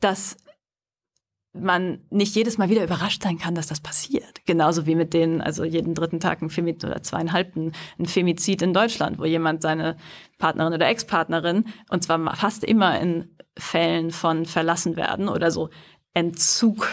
dass 0.00 0.36
man 1.52 1.98
nicht 2.10 2.36
jedes 2.36 2.58
Mal 2.58 2.70
wieder 2.70 2.84
überrascht 2.84 3.22
sein 3.22 3.38
kann, 3.38 3.54
dass 3.54 3.66
das 3.66 3.80
passiert. 3.80 4.46
Genauso 4.46 4.86
wie 4.86 4.94
mit 4.94 5.12
denen, 5.12 5.40
also 5.40 5.64
jeden 5.64 5.94
dritten 5.94 6.20
Tag 6.20 6.42
ein 6.42 6.50
Femizid 6.50 6.84
oder 6.84 7.02
zweieinhalbten 7.02 7.72
ein 7.98 8.06
Femizid 8.06 8.62
in 8.62 8.72
Deutschland, 8.72 9.18
wo 9.18 9.24
jemand 9.24 9.62
seine 9.62 9.96
Partnerin 10.38 10.74
oder 10.74 10.88
Ex-Partnerin, 10.88 11.64
und 11.88 12.04
zwar 12.04 12.36
fast 12.36 12.62
immer 12.62 13.00
in 13.00 13.36
Fällen 13.58 14.10
von 14.12 14.46
verlassen 14.46 14.96
werden 14.96 15.28
oder 15.28 15.50
so 15.50 15.70
Entzug 16.14 16.88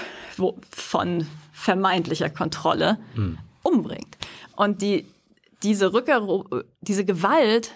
von 0.71 1.27
vermeintlicher 1.51 2.29
Kontrolle 2.29 2.99
mhm. 3.15 3.37
umbringt. 3.63 4.17
Und 4.55 4.81
die, 4.81 5.05
diese 5.63 5.93
Rückero 5.93 6.45
diese 6.81 7.05
Gewalt, 7.05 7.71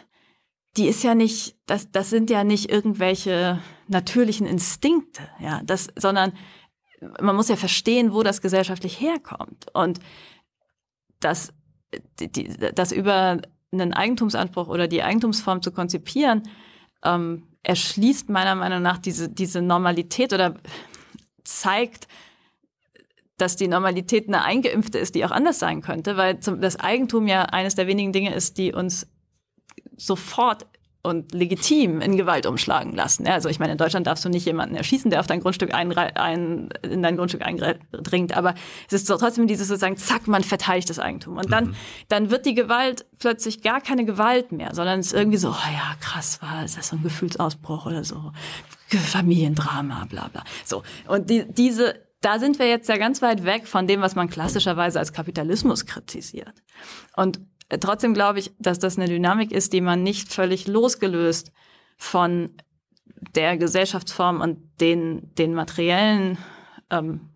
die 0.78 0.88
ist 0.88 1.03
ja 1.03 1.16
nicht, 1.16 1.56
das, 1.66 1.91
das 1.91 2.10
sind 2.10 2.30
ja 2.30 2.44
nicht 2.44 2.72
irgendwelche 2.72 3.60
natürlichen 3.88 4.48
Instinkte, 4.48 5.22
ja, 5.40 5.62
das, 5.64 5.90
sondern 5.95 6.34
man 7.19 7.36
muss 7.36 7.49
ja 7.49 7.56
verstehen, 7.56 8.14
wo 8.14 8.23
das 8.23 8.41
gesellschaftlich 8.41 8.99
herkommt. 8.99 9.65
Und 9.73 9.99
das, 11.19 11.53
die, 12.19 12.56
das 12.76 12.91
über 12.91 13.41
einen 13.72 13.94
Eigentumsanspruch 13.94 14.68
oder 14.68 14.88
die 14.88 15.03
Eigentumsform 15.03 15.61
zu 15.61 15.72
konzipieren, 15.72 16.44
ähm, 17.03 17.48
erschließt 17.64 18.30
meiner 18.30 18.56
Meinung 18.56 18.82
nach 18.82 18.98
diese, 18.98 19.30
diese 19.30 19.61
Normalität 19.61 20.34
oder 20.34 20.56
zeigt, 21.44 22.07
dass 23.38 23.56
die 23.56 23.68
Normalität 23.68 24.28
eine 24.28 24.44
eingeimpfte 24.44 24.99
ist, 24.99 25.15
die 25.15 25.26
auch 25.26 25.32
anders 25.32 25.60
sein 25.60 25.82
könnte, 25.82 26.18
weil 26.18 26.40
zum, 26.40 26.61
das 26.61 26.80
Eigentum 26.80 27.28
ja 27.28 27.44
eines 27.45 27.76
der 27.76 27.88
wenigen 27.88 28.14
Dinge 28.14 28.34
ist, 28.36 28.57
die 28.57 28.72
uns 28.72 29.07
sofort 29.98 30.68
und 31.03 31.34
legitim 31.34 32.02
in 32.02 32.18
Gewalt 32.18 32.45
umschlagen 32.45 32.94
lassen. 32.94 33.28
Also 33.28 33.49
ich 33.49 33.60
meine, 33.60 33.72
in 33.72 33.78
Deutschland 33.78 34.07
darfst 34.07 34.23
du 34.23 34.30
nicht 34.30 34.45
jemanden 34.45 34.76
erschießen, 34.76 35.10
der 35.10 35.19
auf 35.19 35.28
dein 35.28 35.40
Grundstück 35.40 35.73
ein, 35.73 35.91
ein, 35.98 36.69
in 36.84 37.02
dein 37.02 37.18
Grundstück 37.18 37.41
eindringt, 37.41 38.38
aber 38.38 38.53
es 38.88 38.94
ist 38.94 39.06
trotzdem 39.06 39.48
dieses 39.48 39.68
sozusagen, 39.68 39.98
zack, 39.98 40.28
man 40.28 40.44
verteidigt 40.44 40.90
das 40.90 40.99
Eigentum. 40.99 41.38
Und 41.38 41.52
dann, 41.52 41.68
mhm. 41.68 41.76
dann 42.07 42.30
wird 42.30 42.45
die 42.45 42.53
Gewalt 42.53 43.06
plötzlich 43.19 43.61
gar 43.61 43.82
keine 43.82 44.06
Gewalt 44.06 44.52
mehr, 44.52 44.76
sondern 44.76 44.99
es 44.99 45.07
ist 45.07 45.14
irgendwie 45.14 45.38
so, 45.38 45.49
oh 45.49 45.72
ja, 45.73 45.95
krass, 45.99 46.41
war 46.41 46.64
ist 46.64 46.78
das 46.78 46.90
so 46.90 46.95
ein 46.95 47.03
Gefühlsausbruch 47.03 47.86
oder 47.88 48.03
so, 48.03 48.32
Familiendrama, 48.88 50.06
bla 50.10 50.28
bla. 50.28 50.44
So. 50.65 50.84
Und 51.07 51.30
die, 51.30 51.45
diese 51.52 51.95
da 52.22 52.38
sind 52.38 52.60
wir 52.60 52.69
jetzt 52.69 52.88
ja 52.88 52.98
ganz 52.98 53.22
weit 53.23 53.45
weg 53.45 53.68
von 53.68 53.88
dem, 53.88 54.02
was 54.02 54.14
man 54.15 54.30
klassischerweise 54.30 54.99
als 54.99 55.11
Kapitalismus 55.11 55.88
kritisiert. 55.88 56.53
Und 57.15 57.40
trotzdem 57.80 58.14
glaube 58.14 58.39
ich, 58.39 58.52
dass 58.60 58.80
das 58.80 58.98
eine 58.98 59.07
Dynamik 59.07 59.52
ist, 59.52 59.73
die 59.73 59.81
man 59.81 60.03
nicht 60.03 60.31
völlig 60.31 60.68
losgelöst 60.68 61.52
von 61.98 62.52
der 63.35 63.57
Gesellschaftsform 63.57 64.39
und 64.41 64.60
den, 64.80 65.34
den 65.35 65.53
materiellen 65.53 66.38
ähm, 66.89 67.30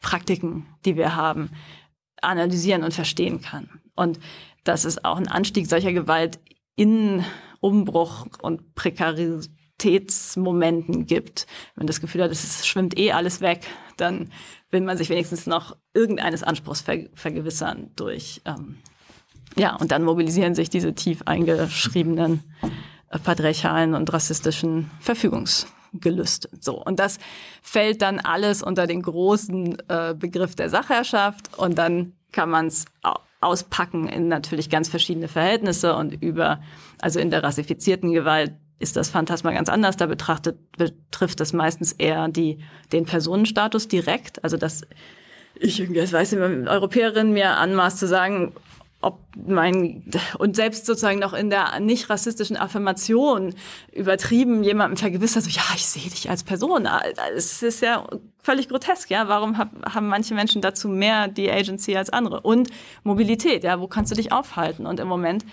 Praktiken, 0.00 0.66
die 0.84 0.96
wir 0.96 1.14
haben, 1.16 1.50
analysieren 2.20 2.82
und 2.82 2.94
verstehen 2.94 3.40
kann. 3.40 3.80
Und 3.94 4.18
dass 4.64 4.84
es 4.84 5.04
auch 5.04 5.16
einen 5.16 5.28
Anstieg 5.28 5.68
solcher 5.68 5.92
Gewalt 5.92 6.40
in 6.76 7.24
Umbruch 7.60 8.26
und 8.42 8.74
Prekaritätsmomenten 8.74 11.06
gibt. 11.06 11.46
Wenn 11.74 11.82
man 11.82 11.86
das 11.86 12.00
Gefühl 12.00 12.22
hat, 12.22 12.30
es 12.30 12.66
schwimmt 12.66 12.98
eh 12.98 13.12
alles 13.12 13.40
weg, 13.40 13.66
dann 13.96 14.30
will 14.70 14.82
man 14.82 14.96
sich 14.96 15.08
wenigstens 15.08 15.46
noch 15.46 15.76
irgendeines 15.94 16.42
Anspruchs 16.42 16.80
ver 16.82 17.06
vergewissern 17.14 17.90
durch, 17.96 18.42
ähm, 18.44 18.78
ja, 19.58 19.76
und 19.76 19.92
dann 19.92 20.04
mobilisieren 20.04 20.54
sich 20.54 20.70
diese 20.70 20.94
tief 20.94 21.22
eingeschriebenen 21.26 22.42
äh, 23.10 23.18
patriarchalen 23.18 23.94
und 23.94 24.12
rassistischen 24.12 24.90
Verfügungsgelüste. 25.00 26.48
So. 26.60 26.82
Und 26.82 27.00
das 27.00 27.18
fällt 27.62 28.02
dann 28.02 28.20
alles 28.20 28.62
unter 28.62 28.86
den 28.86 29.02
großen 29.02 29.78
äh, 29.88 30.14
Begriff 30.14 30.54
der 30.54 30.70
Sachherrschaft 30.70 31.58
und 31.58 31.76
dann 31.76 32.12
kann 32.32 32.50
man 32.50 32.66
es 32.66 32.84
auspacken 33.40 34.08
in 34.08 34.28
natürlich 34.28 34.68
ganz 34.68 34.88
verschiedene 34.88 35.28
Verhältnisse 35.28 35.94
und 35.94 36.22
über, 36.22 36.60
also 37.00 37.20
in 37.20 37.30
der 37.30 37.42
rassifizierten 37.42 38.12
Gewalt 38.12 38.52
ist 38.80 38.96
das 38.96 39.10
Phantasma 39.10 39.52
ganz 39.52 39.68
anders. 39.68 39.96
Da 39.96 40.06
betrachtet, 40.06 40.58
betrifft 40.76 41.40
es 41.40 41.52
meistens 41.52 41.92
eher 41.92 42.28
die, 42.28 42.58
den 42.92 43.06
Personenstatus 43.06 43.88
direkt. 43.88 44.42
Also 44.44 44.56
dass 44.56 44.82
ich 45.54 45.80
irgendwie, 45.80 46.00
das 46.00 46.12
weiß 46.12 46.32
ich, 46.32 46.38
Europäerin 46.38 47.32
mir 47.32 47.56
anmaßt 47.56 47.98
zu 47.98 48.06
sagen, 48.06 48.54
ob 49.00 49.20
mein 49.36 50.04
und 50.38 50.56
selbst 50.56 50.84
sozusagen 50.84 51.20
noch 51.20 51.32
in 51.32 51.50
der 51.50 51.78
nicht 51.78 52.10
rassistischen 52.10 52.56
Affirmation 52.56 53.54
übertrieben 53.92 54.64
jemandem 54.64 54.96
vergewissert, 54.96 55.44
so 55.44 55.50
ja, 55.50 55.62
ich 55.76 55.86
sehe 55.86 56.10
dich 56.10 56.28
als 56.28 56.42
Person. 56.42 56.88
Es 57.36 57.62
ist 57.62 57.80
ja 57.80 58.04
völlig 58.42 58.68
grotesk, 58.68 59.10
ja. 59.10 59.28
Warum 59.28 59.56
hab, 59.56 59.94
haben 59.94 60.08
manche 60.08 60.34
Menschen 60.34 60.62
dazu 60.62 60.88
mehr 60.88 61.28
die 61.28 61.50
Agency 61.50 61.96
als 61.96 62.10
andere? 62.10 62.40
Und 62.40 62.70
Mobilität, 63.04 63.62
ja, 63.62 63.80
wo 63.80 63.86
kannst 63.86 64.10
du 64.10 64.16
dich 64.16 64.32
aufhalten? 64.32 64.84
Und 64.84 64.98
im 64.98 65.06
Moment 65.06 65.44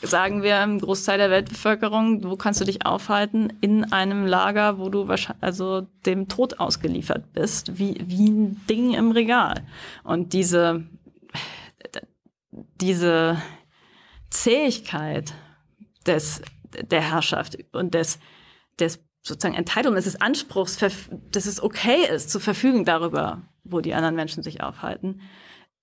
sagen 0.00 0.42
wir 0.42 0.62
im 0.62 0.78
Großteil 0.78 1.18
der 1.18 1.30
Weltbevölkerung, 1.30 2.22
wo 2.24 2.36
kannst 2.36 2.60
du 2.60 2.64
dich 2.64 2.86
aufhalten? 2.86 3.52
In 3.60 3.92
einem 3.92 4.26
Lager, 4.26 4.78
wo 4.78 4.88
du 4.88 5.08
wahrscheinlich 5.08 5.42
also 5.42 5.86
dem 6.06 6.28
Tod 6.28 6.60
ausgeliefert 6.60 7.32
bist, 7.32 7.78
wie, 7.78 8.00
wie 8.06 8.28
ein 8.28 8.60
Ding 8.68 8.94
im 8.94 9.10
Regal. 9.10 9.62
Und 10.04 10.32
diese 10.32 10.84
diese 12.52 13.40
Zähigkeit 14.30 15.32
des, 16.06 16.42
der 16.90 17.00
Herrschaft 17.00 17.58
und 17.72 17.94
des, 17.94 18.18
des 18.78 19.00
sozusagen 19.22 19.54
Entitlements, 19.54 20.04
des 20.04 20.20
Anspruchs, 20.20 20.78
dass 20.78 21.46
es 21.46 21.62
okay 21.62 22.06
ist, 22.12 22.30
zu 22.30 22.40
verfügen 22.40 22.84
darüber, 22.84 23.42
wo 23.64 23.80
die 23.80 23.94
anderen 23.94 24.16
Menschen 24.16 24.42
sich 24.42 24.62
aufhalten, 24.62 25.20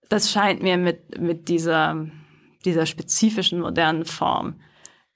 das 0.09 0.31
scheint 0.31 0.61
mir 0.61 0.77
mit, 0.77 1.19
mit 1.19 1.47
dieser, 1.47 2.07
dieser 2.65 2.85
spezifischen 2.85 3.59
modernen 3.59 4.05
Form 4.05 4.59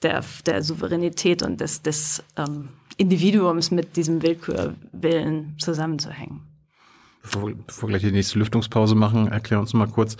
der, 0.03 0.23
der 0.45 0.61
Souveränität 0.61 1.41
und 1.41 1.59
des, 1.59 1.81
des 1.81 2.23
ähm, 2.37 2.69
Individuums 2.97 3.71
mit 3.71 3.95
diesem 3.97 4.21
Willkürwillen 4.21 5.57
zusammenzuhängen 5.59 6.52
bevor, 7.23 7.51
bevor 7.51 7.89
wir 7.89 7.97
gleich 7.97 8.03
die 8.03 8.11
nächste 8.11 8.37
Lüftungspause 8.37 8.93
machen, 8.93 9.27
erklär 9.27 9.59
uns 9.59 9.73
mal 9.73 9.87
kurz, 9.87 10.17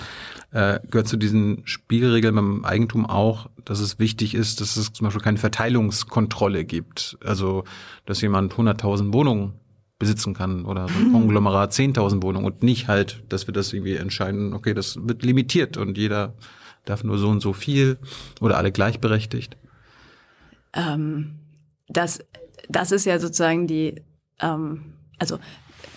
äh, 0.52 0.80
gehört 0.90 1.08
zu 1.08 1.18
diesen 1.18 1.62
Spielregeln 1.66 2.34
beim 2.34 2.66
Eigentum 2.66 3.06
auch, 3.06 3.50
dass 3.64 3.80
es 3.80 4.00
wichtig 4.00 4.34
ist, 4.34 4.62
dass 4.62 4.78
es 4.78 4.94
zum 4.94 5.06
Beispiel 5.06 5.22
keine 5.22 5.38
Verteilungskontrolle 5.38 6.66
gibt. 6.66 7.18
Also, 7.24 7.66
dass 8.06 8.22
jemand 8.22 8.54
100.000 8.54 9.14
Wohnungen 9.14 9.54
besitzen 10.00 10.34
kann 10.34 10.66
oder 10.66 10.88
so 10.88 11.00
ein 11.00 11.12
Konglomerat 11.12 11.74
10.000 11.74 12.24
Wohnungen 12.24 12.46
und 12.46 12.64
nicht 12.64 12.88
halt, 12.88 13.24
dass 13.30 13.48
wir 13.48 13.54
das 13.54 13.74
irgendwie 13.74 13.96
entscheiden, 13.96 14.54
okay, 14.54 14.74
das 14.74 14.98
wird 15.02 15.24
limitiert 15.24 15.78
und 15.78 15.98
jeder 15.98 16.34
darf 16.86 17.04
nur 17.04 17.18
so 17.18 17.30
und 17.30 17.42
so 17.42 17.54
viel 17.54 17.98
oder 18.42 18.58
alle 18.58 18.72
gleichberechtigt. 18.72 19.58
Ähm, 20.74 21.36
das, 21.88 22.20
das 22.70 22.92
ist 22.92 23.06
ja 23.06 23.20
sozusagen 23.20 23.68
die, 23.68 24.02
ähm, 24.40 24.94
also 25.20 25.40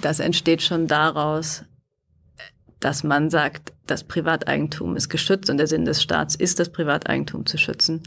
das 0.01 0.21
entsteht 0.21 0.63
schon 0.63 0.87
daraus, 0.87 1.65
dass 2.81 3.05
man 3.05 3.31
sagt, 3.31 3.73
das 3.87 4.05
Privateigentum 4.05 4.97
ist 4.97 5.09
geschützt 5.09 5.49
und 5.51 5.57
der 5.57 5.67
Sinn 5.67 5.85
des 5.85 6.03
Staats 6.03 6.35
ist, 6.35 6.59
das 6.59 6.71
Privateigentum 6.71 7.47
zu 7.47 7.59
schützen 7.59 8.03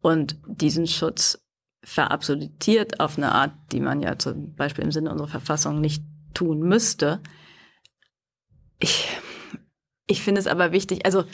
und 0.00 0.36
diesen 0.46 0.86
Schutz 0.86 1.38
verabsolutiert 1.84 3.00
auf 3.00 3.16
eine 3.16 3.32
Art, 3.32 3.52
die 3.72 3.80
man 3.80 4.00
ja 4.02 4.18
zum 4.18 4.54
Beispiel 4.54 4.84
im 4.84 4.92
Sinne 4.92 5.10
unserer 5.10 5.28
Verfassung 5.28 5.80
nicht 5.80 6.02
tun 6.34 6.60
müsste. 6.60 7.20
Ich, 8.80 9.08
ich 10.06 10.22
finde 10.22 10.40
es 10.40 10.46
aber 10.46 10.72
wichtig, 10.72 11.06
also 11.06 11.24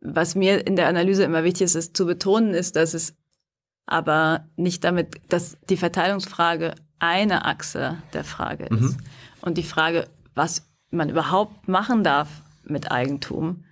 was 0.00 0.34
mir 0.34 0.66
in 0.66 0.76
der 0.76 0.86
Analyse 0.88 1.24
immer 1.24 1.42
wichtig 1.42 1.62
ist, 1.62 1.74
ist 1.74 1.96
zu 1.96 2.06
betonen, 2.06 2.54
ist, 2.54 2.76
dass 2.76 2.94
es 2.94 3.16
aber 3.86 4.48
nicht 4.56 4.84
damit, 4.84 5.20
dass 5.28 5.56
die 5.68 5.76
Verteilungsfrage 5.76 6.74
eine 6.98 7.44
Achse 7.44 7.98
der 8.12 8.24
Frage 8.24 8.64
ist. 8.64 8.80
Mhm. 8.80 8.96
Und 9.40 9.58
die 9.58 9.62
Frage, 9.62 10.08
was 10.34 10.66
man 10.90 11.08
überhaupt 11.08 11.68
machen 11.68 12.04
darf 12.04 12.28
mit 12.64 12.90
Eigentum, 12.90 13.64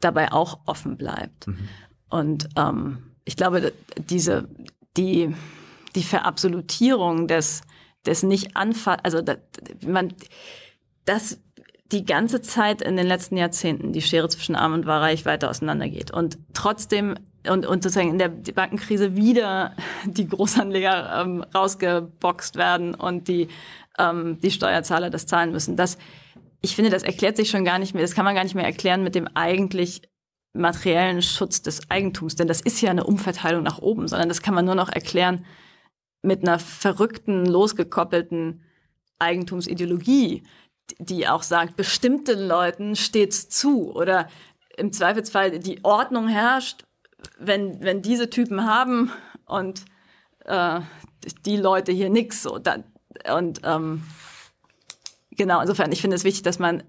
dabei 0.00 0.32
auch 0.32 0.60
offen 0.66 0.96
bleibt. 0.96 1.46
Mhm. 1.46 1.68
Und 2.08 2.48
ähm, 2.56 2.98
ich 3.24 3.36
glaube, 3.36 3.72
diese, 3.96 4.48
die, 4.96 5.34
die 5.94 6.02
Verabsolutierung 6.02 7.26
des, 7.26 7.62
des 8.06 8.22
nicht 8.22 8.56
anfall, 8.56 8.98
also 9.02 9.22
das, 9.22 9.38
man, 9.86 10.12
das 11.04 11.38
die 11.92 12.04
ganze 12.04 12.42
Zeit 12.42 12.82
in 12.82 12.96
den 12.96 13.06
letzten 13.06 13.36
Jahrzehnten 13.36 13.92
die 13.92 14.02
Schere 14.02 14.28
zwischen 14.28 14.56
Arm 14.56 14.72
und 14.72 14.86
Reich 14.86 15.24
weiter 15.26 15.50
auseinandergeht 15.50 16.10
und 16.10 16.38
trotzdem 16.54 17.14
und, 17.48 17.66
und 17.66 17.82
sozusagen 17.82 18.10
in 18.10 18.18
der 18.18 18.28
Bankenkrise 18.28 19.16
wieder 19.16 19.74
die 20.04 20.28
Großanleger 20.28 21.20
ähm, 21.20 21.44
rausgeboxt 21.54 22.56
werden 22.56 22.94
und 22.94 23.28
die, 23.28 23.48
ähm, 23.98 24.40
die 24.40 24.50
Steuerzahler 24.50 25.10
das 25.10 25.26
zahlen 25.26 25.52
müssen. 25.52 25.76
Das, 25.76 25.98
ich 26.60 26.74
finde, 26.74 26.90
das 26.90 27.02
erklärt 27.02 27.36
sich 27.36 27.50
schon 27.50 27.64
gar 27.64 27.78
nicht 27.78 27.94
mehr, 27.94 28.02
das 28.02 28.14
kann 28.14 28.24
man 28.24 28.34
gar 28.34 28.44
nicht 28.44 28.54
mehr 28.54 28.64
erklären 28.64 29.02
mit 29.02 29.14
dem 29.14 29.28
eigentlich 29.34 30.02
materiellen 30.54 31.20
Schutz 31.20 31.62
des 31.62 31.90
Eigentums, 31.90 32.36
denn 32.36 32.48
das 32.48 32.60
ist 32.60 32.80
ja 32.80 32.90
eine 32.90 33.04
Umverteilung 33.04 33.62
nach 33.62 33.78
oben, 33.78 34.06
sondern 34.06 34.28
das 34.28 34.40
kann 34.40 34.54
man 34.54 34.64
nur 34.64 34.76
noch 34.76 34.88
erklären 34.88 35.44
mit 36.22 36.42
einer 36.42 36.58
verrückten, 36.58 37.44
losgekoppelten 37.44 38.62
Eigentumsideologie, 39.18 40.44
die 40.98 41.28
auch 41.28 41.42
sagt, 41.42 41.76
bestimmten 41.76 42.46
Leuten 42.46 42.94
steht's 42.96 43.48
zu 43.48 43.92
oder 43.94 44.28
im 44.76 44.92
Zweifelsfall 44.92 45.58
die 45.58 45.84
Ordnung 45.84 46.28
herrscht, 46.28 46.84
wenn, 47.38 47.80
wenn 47.82 48.02
diese 48.02 48.30
Typen 48.30 48.66
haben 48.66 49.10
und 49.46 49.84
äh, 50.44 50.80
die 51.44 51.56
Leute 51.56 51.92
hier 51.92 52.10
nix 52.10 52.42
so. 52.42 52.58
Da, 52.58 52.76
und 53.34 53.60
ähm, 53.64 54.02
genau, 55.30 55.60
insofern, 55.60 55.92
ich 55.92 56.00
finde 56.00 56.16
es 56.16 56.24
wichtig, 56.24 56.42
dass 56.42 56.58
man, 56.58 56.82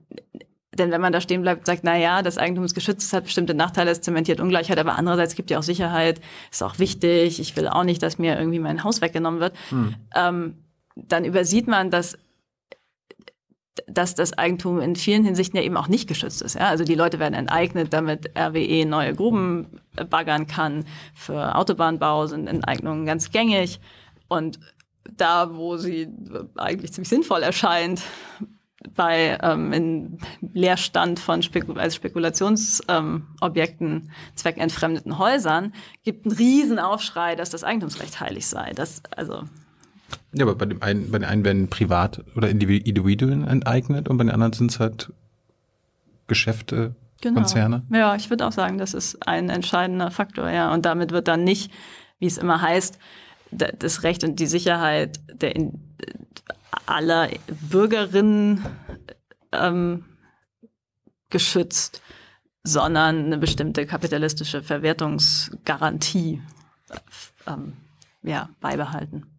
denn 0.78 0.92
wenn 0.92 1.02
man 1.02 1.14
da 1.14 1.22
stehen 1.22 1.42
bleibt, 1.42 1.66
sagt, 1.66 1.84
na 1.84 1.98
ja, 1.98 2.22
das 2.22 2.38
Eigentum 2.38 2.66
ist 2.66 2.76
geschützt, 2.76 3.08
es 3.08 3.14
hat 3.14 3.26
bestimmte 3.26 3.54
Nachteile, 3.54 3.92
es 3.92 4.02
zementiert 4.02 4.40
Ungleichheit, 4.40 4.78
aber 4.78 4.98
andererseits 4.98 5.36
gibt 5.36 5.50
ja 5.50 5.60
auch 5.60 5.64
Sicherheit, 5.64 6.20
ist 6.52 6.64
auch 6.64 6.80
wichtig, 6.80 7.40
ich 7.40 7.56
will 7.56 7.68
auch 7.68 7.84
nicht, 7.84 8.04
dass 8.04 8.18
mir 8.18 8.38
irgendwie 8.38 8.60
mein 8.60 8.84
Haus 8.84 9.02
weggenommen 9.02 9.40
wird, 9.40 9.56
hm. 9.70 9.96
ähm, 10.16 10.58
dann 10.96 11.26
übersieht 11.26 11.68
man, 11.68 11.92
dass 11.92 12.18
dass 13.88 14.16
das 14.16 14.38
Eigentum 14.38 14.80
in 14.80 14.96
vielen 14.96 15.24
Hinsichten 15.24 15.58
ja 15.58 15.64
eben 15.64 15.78
auch 15.78 15.88
nicht 15.88 16.08
geschützt 16.08 16.42
ist. 16.42 16.56
Ja? 16.56 16.70
Also 16.70 16.84
die 16.84 16.96
Leute 16.96 17.20
werden 17.20 17.34
enteignet, 17.34 17.94
damit 17.94 18.32
RWE 18.38 18.86
neue 18.86 19.14
Gruben 19.14 19.82
baggern 20.10 20.48
kann. 20.48 20.86
Für 21.14 21.56
Autobahnbau 21.56 22.28
sind 22.28 22.48
Enteignungen 22.48 23.06
ganz 23.06 23.32
gängig. 23.32 23.80
Und 24.28 24.60
da, 25.18 25.56
wo 25.56 25.78
sie 25.78 26.08
eigentlich 26.56 26.94
ziemlich 26.94 27.10
sinnvoll 27.10 27.44
erscheint, 27.44 28.02
bei 28.94 29.38
ähm, 29.42 29.74
in 29.74 30.20
Leerstand 30.54 31.20
von 31.20 31.42
Spekul 31.42 31.80
als 31.80 31.96
Spekulationsobjekten 31.96 33.90
ähm, 33.90 34.10
zweckentfremdeten 34.36 35.18
Häusern, 35.18 35.74
gibt 36.04 36.26
einen 36.26 36.36
riesen 36.36 36.80
Aufschrei, 36.80 37.36
dass 37.36 37.50
das 37.50 37.64
Eigentumsrecht 37.64 38.20
heilig 38.20 38.46
sei. 38.48 38.74
Das, 38.76 39.02
also 39.16 39.44
ja, 40.36 40.46
aber 40.46 40.56
bei 40.56 40.66
dem 40.66 40.82
einen, 40.82 41.12
bei 41.12 41.20
den 41.20 41.26
einen 41.26 41.46
werden 41.46 41.70
privat 41.70 42.24
oder 42.36 42.50
Individuen 42.50 43.48
enteignet 43.48 44.10
und 44.10 44.18
bei 44.18 44.26
den 44.26 44.32
anderen 44.32 44.54
sind 44.54 44.72
es 44.72 44.80
halt 44.80 45.14
Geschäfte, 46.28 46.96
genau. 47.22 47.42
Konzerne. 47.42 47.84
Ja, 47.90 48.16
ich 48.16 48.30
würde 48.30 48.46
auch 48.46 48.52
sagen, 48.52 48.78
das 48.78 48.94
ist 48.94 49.26
ein 49.28 49.50
entscheidender 49.50 50.12
Faktor, 50.12 50.50
ja. 50.50 50.74
Und 50.74 50.86
damit 50.86 51.12
wird 51.12 51.30
dann 51.30 51.44
nicht, 51.44 51.72
wie 52.20 52.26
es 52.26 52.38
immer 52.38 52.62
heißt, 52.62 53.00
das 53.52 54.04
Recht 54.04 54.24
und 54.26 54.40
die 54.40 54.48
Sicherheit 54.48 55.20
der 55.32 55.54
aller 56.86 57.30
Bürgerinnen 57.70 58.66
ähm, 59.54 60.04
geschützt, 61.30 62.02
sondern 62.64 63.26
eine 63.26 63.38
bestimmte 63.38 63.86
kapitalistische 63.86 64.62
Verwertungsgarantie 64.62 66.42
ähm, 67.48 67.74
ja, 68.24 68.50
beibehalten. 68.60 69.35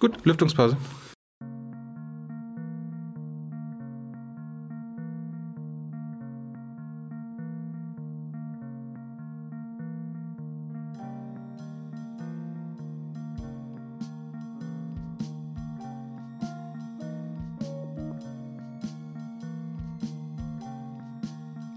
Gut, 0.00 0.24
Lüftungspause. 0.24 0.76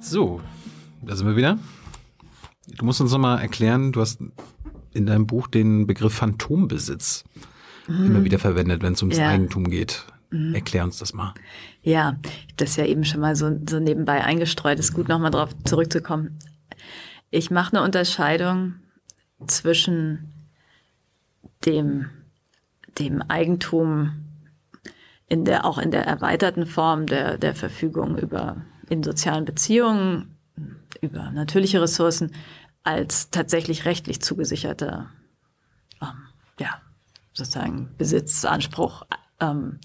So, 0.09 0.39
da 1.01 1.17
sind 1.17 1.27
wir 1.27 1.35
wieder. 1.35 1.59
Du 2.77 2.85
musst 2.85 3.01
uns 3.01 3.11
nochmal 3.11 3.41
erklären, 3.41 3.91
du 3.91 3.99
hast 3.99 4.19
in 4.93 5.05
deinem 5.05 5.27
Buch 5.27 5.47
den 5.47 5.85
Begriff 5.85 6.13
Phantombesitz 6.13 7.25
mhm. 7.87 8.05
immer 8.05 8.23
wieder 8.23 8.39
verwendet, 8.39 8.81
wenn 8.81 8.93
es 8.93 9.01
ums 9.01 9.17
ja. 9.17 9.29
Eigentum 9.29 9.69
geht. 9.69 10.05
Mhm. 10.29 10.55
Erklär 10.55 10.83
uns 10.83 10.99
das 10.99 11.13
mal. 11.13 11.33
Ja, 11.81 12.17
das 12.57 12.71
ist 12.71 12.77
ja 12.77 12.85
eben 12.85 13.05
schon 13.05 13.21
mal 13.21 13.35
so, 13.35 13.57
so 13.67 13.79
nebenbei 13.79 14.23
eingestreut. 14.23 14.79
Ist 14.79 14.93
gut, 14.93 15.07
nochmal 15.07 15.31
drauf 15.31 15.51
zurückzukommen. 15.63 16.37
Ich 17.29 17.51
mache 17.51 17.75
eine 17.75 17.85
Unterscheidung 17.85 18.75
zwischen 19.45 20.33
dem, 21.65 22.09
dem 22.99 23.21
Eigentum 23.21 24.23
in 25.27 25.45
der, 25.45 25.65
auch 25.65 25.77
in 25.77 25.91
der 25.91 26.05
erweiterten 26.05 26.65
Form 26.65 27.05
der, 27.05 27.37
der 27.37 27.53
Verfügung 27.53 28.17
über 28.17 28.65
in 28.89 29.03
sozialen 29.03 29.45
Beziehungen 29.45 30.37
über 31.01 31.31
natürliche 31.31 31.81
Ressourcen 31.81 32.31
als 32.83 33.29
tatsächlich 33.29 33.85
rechtlich 33.85 34.21
zugesicherter, 34.21 35.09
ähm, 36.01 36.29
ja, 36.59 36.81
sozusagen 37.37 37.89
Besitzanspruch, 37.97 39.05
ähm, 39.39 39.79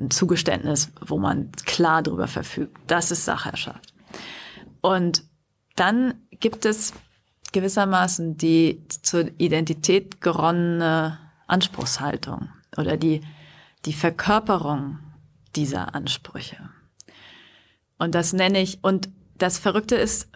ein 0.00 0.10
Zugeständnis, 0.10 0.90
wo 1.04 1.18
man 1.18 1.52
klar 1.52 2.02
darüber 2.02 2.28
verfügt. 2.28 2.76
Das 2.86 3.10
ist 3.10 3.24
Sachherrschaft. 3.24 3.92
Und 4.80 5.24
dann 5.76 6.14
gibt 6.30 6.64
es 6.64 6.92
gewissermaßen 7.52 8.38
die 8.38 8.82
zur 8.88 9.30
Identität 9.38 10.20
geronnene 10.20 11.18
Anspruchshaltung 11.46 12.48
oder 12.76 12.96
die, 12.96 13.20
die 13.84 13.92
Verkörperung 13.92 14.98
dieser 15.54 15.94
Ansprüche. 15.94 16.70
Und 17.98 18.14
das 18.14 18.32
nenne 18.32 18.62
ich, 18.62 18.78
und 18.82 19.10
das 19.36 19.58
Verrückte 19.58 19.96
ist, 19.96 20.28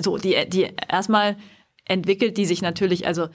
so, 0.00 0.16
die, 0.16 0.48
die 0.48 0.72
erstmal 0.88 1.36
entwickelt 1.84 2.38
die 2.38 2.46
sich 2.46 2.62
natürlich, 2.62 3.06
also 3.06 3.28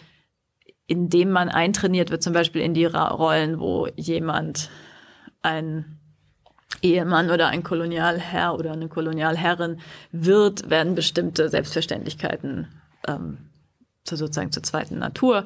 indem 0.89 1.29
man 1.29 1.49
eintrainiert 1.49 2.09
wird, 2.09 2.23
zum 2.23 2.33
Beispiel 2.33 2.63
in 2.63 2.73
die 2.73 2.85
Rollen, 2.85 3.59
wo 3.59 3.87
jemand 3.95 4.71
ein 5.43 5.99
Ehemann 6.81 7.29
oder 7.29 7.47
ein 7.49 7.61
Kolonialherr 7.61 8.55
oder 8.55 8.71
eine 8.71 8.87
Kolonialherrin 8.87 9.79
wird, 10.11 10.69
werden 10.69 10.95
bestimmte 10.95 11.49
Selbstverständlichkeiten 11.49 12.67
ähm, 13.07 13.37
zu, 14.03 14.15
sozusagen 14.15 14.51
zur 14.51 14.63
zweiten 14.63 14.97
Natur. 14.97 15.45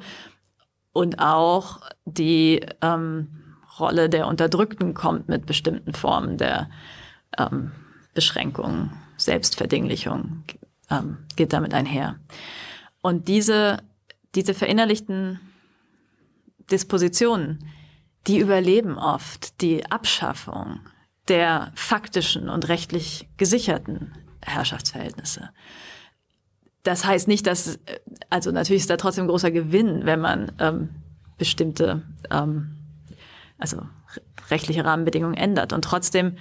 Und 0.93 1.19
auch 1.19 1.81
die 2.05 2.65
ähm, 2.81 3.27
Rolle 3.77 4.09
der 4.09 4.27
Unterdrückten 4.27 4.93
kommt 4.93 5.27
mit 5.27 5.45
bestimmten 5.45 5.93
Formen 5.93 6.37
der 6.37 6.69
ähm, 7.37 7.71
Beschränkung, 8.13 8.91
Selbstverdinglichung 9.17 10.43
ähm, 10.89 11.17
geht 11.35 11.51
damit 11.51 11.73
einher. 11.73 12.15
Und 13.01 13.27
diese, 13.27 13.79
diese 14.35 14.53
verinnerlichten 14.53 15.39
Dispositionen, 16.71 17.67
die 18.27 18.39
überleben 18.39 18.97
oft 18.97 19.61
die 19.61 19.85
Abschaffung 19.91 20.79
der 21.27 21.71
faktischen 21.75 22.49
und 22.49 22.67
rechtlich 22.67 23.29
gesicherten 23.37 24.13
Herrschaftsverhältnisse. 24.41 25.49
Das 26.83 27.05
heißt 27.05 27.27
nicht, 27.27 27.47
dass, 27.47 27.79
also 28.29 28.51
natürlich 28.51 28.81
ist 28.81 28.89
da 28.89 28.97
trotzdem 28.97 29.27
großer 29.27 29.51
Gewinn, 29.51 30.05
wenn 30.05 30.19
man 30.19 30.51
ähm, 30.59 30.89
bestimmte, 31.37 32.03
ähm, 32.29 32.77
also 33.57 33.81
rechtliche 34.49 34.83
Rahmenbedingungen 34.83 35.35
ändert. 35.35 35.71
Und 35.71 35.85
trotzdem 35.85 36.37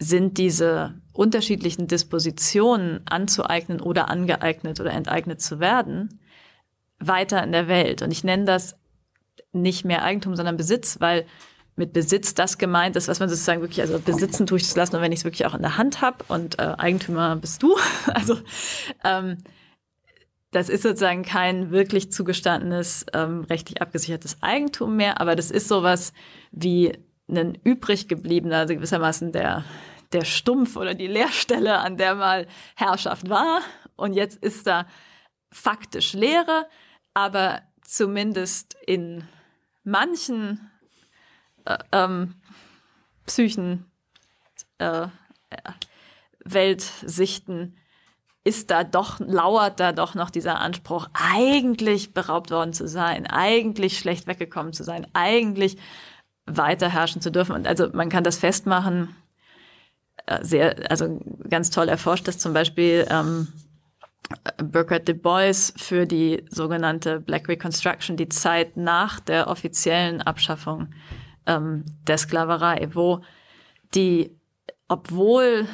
sind 0.00 0.38
diese 0.38 0.94
unterschiedlichen 1.12 1.86
Dispositionen 1.86 3.00
anzueignen 3.06 3.80
oder 3.80 4.08
angeeignet 4.08 4.80
oder 4.80 4.92
enteignet 4.92 5.40
zu 5.40 5.60
werden, 5.60 6.20
weiter 7.00 7.42
in 7.42 7.52
der 7.52 7.68
Welt. 7.68 8.02
Und 8.02 8.10
ich 8.10 8.24
nenne 8.24 8.44
das 8.44 8.76
nicht 9.52 9.84
mehr 9.84 10.02
Eigentum, 10.02 10.36
sondern 10.36 10.56
Besitz, 10.56 11.00
weil 11.00 11.26
mit 11.76 11.92
Besitz 11.92 12.34
das 12.34 12.58
gemeint 12.58 12.96
ist, 12.96 13.08
was 13.08 13.20
man 13.20 13.28
sozusagen 13.28 13.60
wirklich, 13.60 13.80
also 13.80 14.00
besitzen 14.00 14.46
tue 14.46 14.58
ich 14.58 14.64
das 14.64 14.76
lassen, 14.76 14.96
und 14.96 15.02
wenn 15.02 15.12
ich 15.12 15.20
es 15.20 15.24
wirklich 15.24 15.46
auch 15.46 15.54
in 15.54 15.62
der 15.62 15.78
Hand 15.78 16.00
habe 16.00 16.24
und 16.26 16.58
äh, 16.58 16.74
Eigentümer 16.76 17.36
bist 17.36 17.62
du. 17.62 17.76
Also 18.06 18.38
ähm, 19.04 19.38
das 20.50 20.68
ist 20.68 20.82
sozusagen 20.82 21.22
kein 21.22 21.70
wirklich 21.70 22.10
zugestandenes, 22.10 23.06
ähm, 23.12 23.42
rechtlich 23.42 23.80
abgesichertes 23.80 24.38
Eigentum 24.40 24.96
mehr, 24.96 25.20
aber 25.20 25.36
das 25.36 25.50
ist 25.50 25.68
sowas 25.68 26.12
wie 26.50 26.98
ein 27.30 27.58
übrig 27.62 28.08
gebliebener, 28.08 28.58
also 28.58 28.74
gewissermaßen 28.74 29.32
der 29.32 29.64
der 30.12 30.24
Stumpf 30.24 30.76
oder 30.76 30.94
die 30.94 31.06
Leerstelle, 31.06 31.78
an 31.78 31.96
der 31.96 32.14
mal 32.14 32.46
Herrschaft 32.76 33.28
war. 33.28 33.60
Und 33.96 34.14
jetzt 34.14 34.42
ist 34.42 34.66
da 34.66 34.86
faktisch 35.50 36.12
Leere, 36.12 36.66
aber 37.18 37.62
zumindest 37.82 38.76
in 38.86 39.24
manchen 39.82 40.70
äh, 41.64 41.76
ähm, 41.90 42.36
Psychen, 43.26 43.90
äh, 44.78 45.08
Weltsichten 46.44 47.76
ist 48.44 48.70
da 48.70 48.84
doch, 48.84 49.18
lauert 49.18 49.80
da 49.80 49.90
doch 49.90 50.14
noch 50.14 50.30
dieser 50.30 50.60
Anspruch, 50.60 51.08
eigentlich 51.12 52.14
beraubt 52.14 52.52
worden 52.52 52.72
zu 52.72 52.86
sein, 52.86 53.26
eigentlich 53.26 53.98
schlecht 53.98 54.28
weggekommen 54.28 54.72
zu 54.72 54.84
sein, 54.84 55.04
eigentlich 55.12 55.76
weiter 56.46 56.88
herrschen 56.88 57.20
zu 57.20 57.32
dürfen. 57.32 57.56
Und 57.56 57.66
also 57.66 57.88
man 57.92 58.10
kann 58.10 58.22
das 58.22 58.38
festmachen 58.38 59.16
äh, 60.26 60.44
sehr, 60.44 60.88
also 60.88 61.20
ganz 61.50 61.70
toll 61.70 61.88
erforscht 61.88 62.28
ist 62.28 62.40
zum 62.40 62.52
Beispiel 62.52 63.08
ähm, 63.10 63.48
Burkhard 64.62 65.08
Du 65.08 65.14
Bois 65.14 65.72
für 65.76 66.06
die 66.06 66.44
sogenannte 66.50 67.20
Black 67.20 67.48
Reconstruction, 67.48 68.16
die 68.16 68.28
Zeit 68.28 68.76
nach 68.76 69.20
der 69.20 69.48
offiziellen 69.48 70.20
Abschaffung 70.20 70.88
ähm, 71.46 71.84
der 72.06 72.18
Sklaverei, 72.18 72.88
wo 72.92 73.20
die, 73.94 74.36
obwohl 74.88 75.66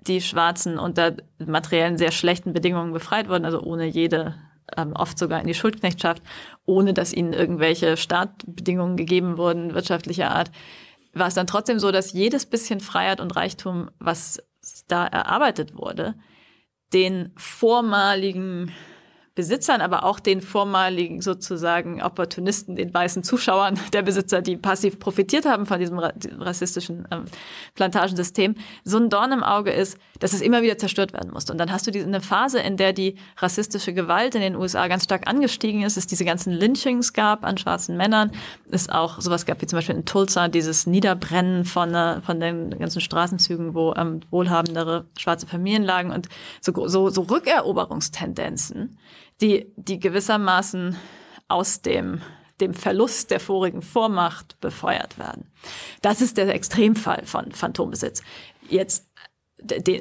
die 0.00 0.20
Schwarzen 0.20 0.78
unter 0.78 1.16
materiellen 1.38 1.98
sehr 1.98 2.12
schlechten 2.12 2.52
Bedingungen 2.52 2.92
befreit 2.92 3.28
wurden, 3.28 3.44
also 3.44 3.60
ohne 3.60 3.86
jede, 3.86 4.34
ähm, 4.76 4.92
oft 4.92 5.18
sogar 5.18 5.40
in 5.40 5.46
die 5.46 5.54
Schuldknechtschaft, 5.54 6.22
ohne 6.64 6.94
dass 6.94 7.12
ihnen 7.12 7.32
irgendwelche 7.32 7.96
Startbedingungen 7.96 8.96
gegeben 8.96 9.36
wurden, 9.36 9.74
wirtschaftlicher 9.74 10.30
Art, 10.30 10.50
war 11.14 11.28
es 11.28 11.34
dann 11.34 11.46
trotzdem 11.46 11.78
so, 11.78 11.90
dass 11.90 12.12
jedes 12.12 12.46
bisschen 12.46 12.80
Freiheit 12.80 13.20
und 13.20 13.34
Reichtum, 13.34 13.90
was 13.98 14.42
da 14.86 15.06
erarbeitet 15.06 15.74
wurde, 15.74 16.14
den 16.92 17.32
vormaligen 17.36 18.72
Besitzern, 19.38 19.82
aber 19.82 20.02
auch 20.02 20.18
den 20.18 20.40
vormaligen 20.40 21.22
sozusagen 21.22 22.02
Opportunisten, 22.02 22.74
den 22.74 22.92
weißen 22.92 23.22
Zuschauern 23.22 23.78
der 23.92 24.02
Besitzer, 24.02 24.42
die 24.42 24.56
passiv 24.56 24.98
profitiert 24.98 25.46
haben 25.46 25.64
von 25.64 25.78
diesem 25.78 25.96
rassistischen 26.00 27.06
ähm, 27.12 27.26
Plantagensystem, 27.76 28.56
so 28.82 28.96
ein 28.96 29.10
Dorn 29.10 29.30
im 29.30 29.44
Auge 29.44 29.70
ist, 29.70 29.96
dass 30.18 30.32
es 30.32 30.40
immer 30.40 30.62
wieder 30.62 30.76
zerstört 30.76 31.12
werden 31.12 31.30
musste. 31.30 31.52
Und 31.52 31.58
dann 31.58 31.70
hast 31.70 31.86
du 31.86 31.92
diese, 31.92 32.04
eine 32.04 32.20
Phase, 32.20 32.58
in 32.58 32.76
der 32.76 32.92
die 32.92 33.14
rassistische 33.36 33.94
Gewalt 33.94 34.34
in 34.34 34.40
den 34.40 34.56
USA 34.56 34.88
ganz 34.88 35.04
stark 35.04 35.28
angestiegen 35.28 35.82
ist, 35.82 35.96
es 35.96 36.08
diese 36.08 36.24
ganzen 36.24 36.52
Lynchings 36.52 37.12
gab 37.12 37.44
an 37.44 37.58
schwarzen 37.58 37.96
Männern, 37.96 38.32
es 38.72 38.88
auch 38.88 39.20
sowas 39.20 39.46
gab 39.46 39.62
wie 39.62 39.66
zum 39.66 39.76
Beispiel 39.76 39.94
in 39.94 40.04
Tulsa 40.04 40.48
dieses 40.48 40.88
Niederbrennen 40.88 41.64
von, 41.64 41.94
äh, 41.94 42.20
von 42.22 42.40
den 42.40 42.70
ganzen 42.76 43.00
Straßenzügen, 43.00 43.74
wo 43.74 43.94
ähm, 43.94 44.18
wohlhabendere 44.30 45.04
schwarze 45.16 45.46
Familien 45.46 45.84
lagen 45.84 46.10
und 46.10 46.28
so, 46.60 46.88
so, 46.88 47.08
so 47.08 47.20
Rückeroberungstendenzen 47.22 48.98
die, 49.40 49.72
die 49.76 50.00
gewissermaßen 50.00 50.96
aus 51.48 51.82
dem, 51.82 52.20
dem 52.60 52.74
Verlust 52.74 53.30
der 53.30 53.40
vorigen 53.40 53.82
Vormacht 53.82 54.60
befeuert 54.60 55.18
werden. 55.18 55.46
Das 56.02 56.20
ist 56.20 56.36
der 56.36 56.52
Extremfall 56.54 57.24
von 57.24 57.52
Phantombesitz. 57.52 58.22
Jetzt 58.68 59.06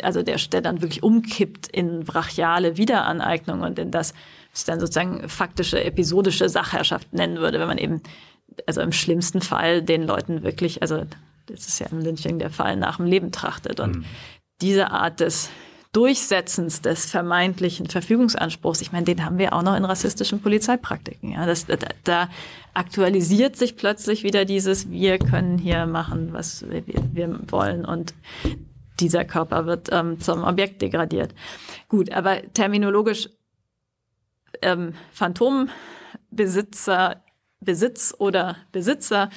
also 0.04 0.22
der, 0.22 0.38
der 0.38 0.62
dann 0.62 0.82
wirklich 0.82 1.02
umkippt 1.02 1.68
in 1.68 2.04
brachiale 2.04 2.78
Wiederaneignung 2.78 3.62
und 3.62 3.80
in 3.80 3.90
das, 3.90 4.14
was 4.52 4.60
ich 4.62 4.66
dann 4.66 4.80
sozusagen 4.80 5.28
faktische, 5.30 5.84
episodische 5.84 6.48
Sachherrschaft 6.48 7.12
nennen 7.14 7.38
würde, 7.38 7.60
wenn 7.60 7.68
man 7.68 7.80
eben 7.80 8.02
also 8.66 8.82
im 8.82 8.92
schlimmsten 8.92 9.42
Fall 9.42 9.82
den 9.82 10.04
Leuten 10.04 10.44
wirklich, 10.44 10.82
also 10.82 11.06
das 11.48 11.68
ist 11.68 11.80
ja 11.80 11.88
im 11.88 12.00
Lynching 12.00 12.40
der 12.40 12.50
Fall, 12.50 12.76
nach 12.76 12.98
dem 12.98 13.06
Leben 13.06 13.32
trachtet. 13.32 13.80
Und 13.80 13.98
mhm. 13.98 14.06
diese 14.62 14.92
Art 14.92 15.20
des 15.20 15.50
Durchsetzens 15.94 16.82
des 16.82 17.06
vermeintlichen 17.06 17.88
Verfügungsanspruchs, 17.88 18.82
ich 18.82 18.92
meine, 18.92 19.06
den 19.06 19.26
haben 19.26 19.38
wir 19.38 19.54
auch 19.54 19.64
noch 19.64 19.76
in 19.76 19.86
rassistischen 19.86 20.42
Polizeipraktiken. 20.42 21.32
Ja, 21.32 21.46
das, 21.46 21.66
da, 21.66 21.78
da 22.04 22.30
aktualisiert 22.74 23.56
sich 23.56 23.78
plötzlich 23.78 24.24
wieder 24.24 24.46
dieses, 24.46 24.92
wir 24.92 25.18
können 25.18 25.58
hier 25.58 25.86
machen, 25.86 26.34
was 26.34 26.70
wir, 26.70 26.84
wir 26.86 27.40
wollen 27.48 27.86
und 27.86 28.14
dieser 29.00 29.26
Körper 29.26 29.66
wird 29.66 29.90
ähm, 29.92 30.20
zum 30.20 30.44
Objekt 30.44 30.82
degradiert. 30.82 31.34
Gut, 31.88 32.12
aber 32.12 32.42
terminologisch 32.54 33.30
ähm, 34.62 34.94
Phantombesitzer, 35.12 37.24
Besitz 37.60 38.14
oder 38.18 38.58
Besitzer 38.72 39.30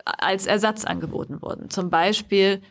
als 0.06 0.46
Ersatz 0.46 0.86
angeboten 0.86 1.42
wurden. 1.42 1.70
Zum 1.70 1.90
Beispiel 1.90 2.62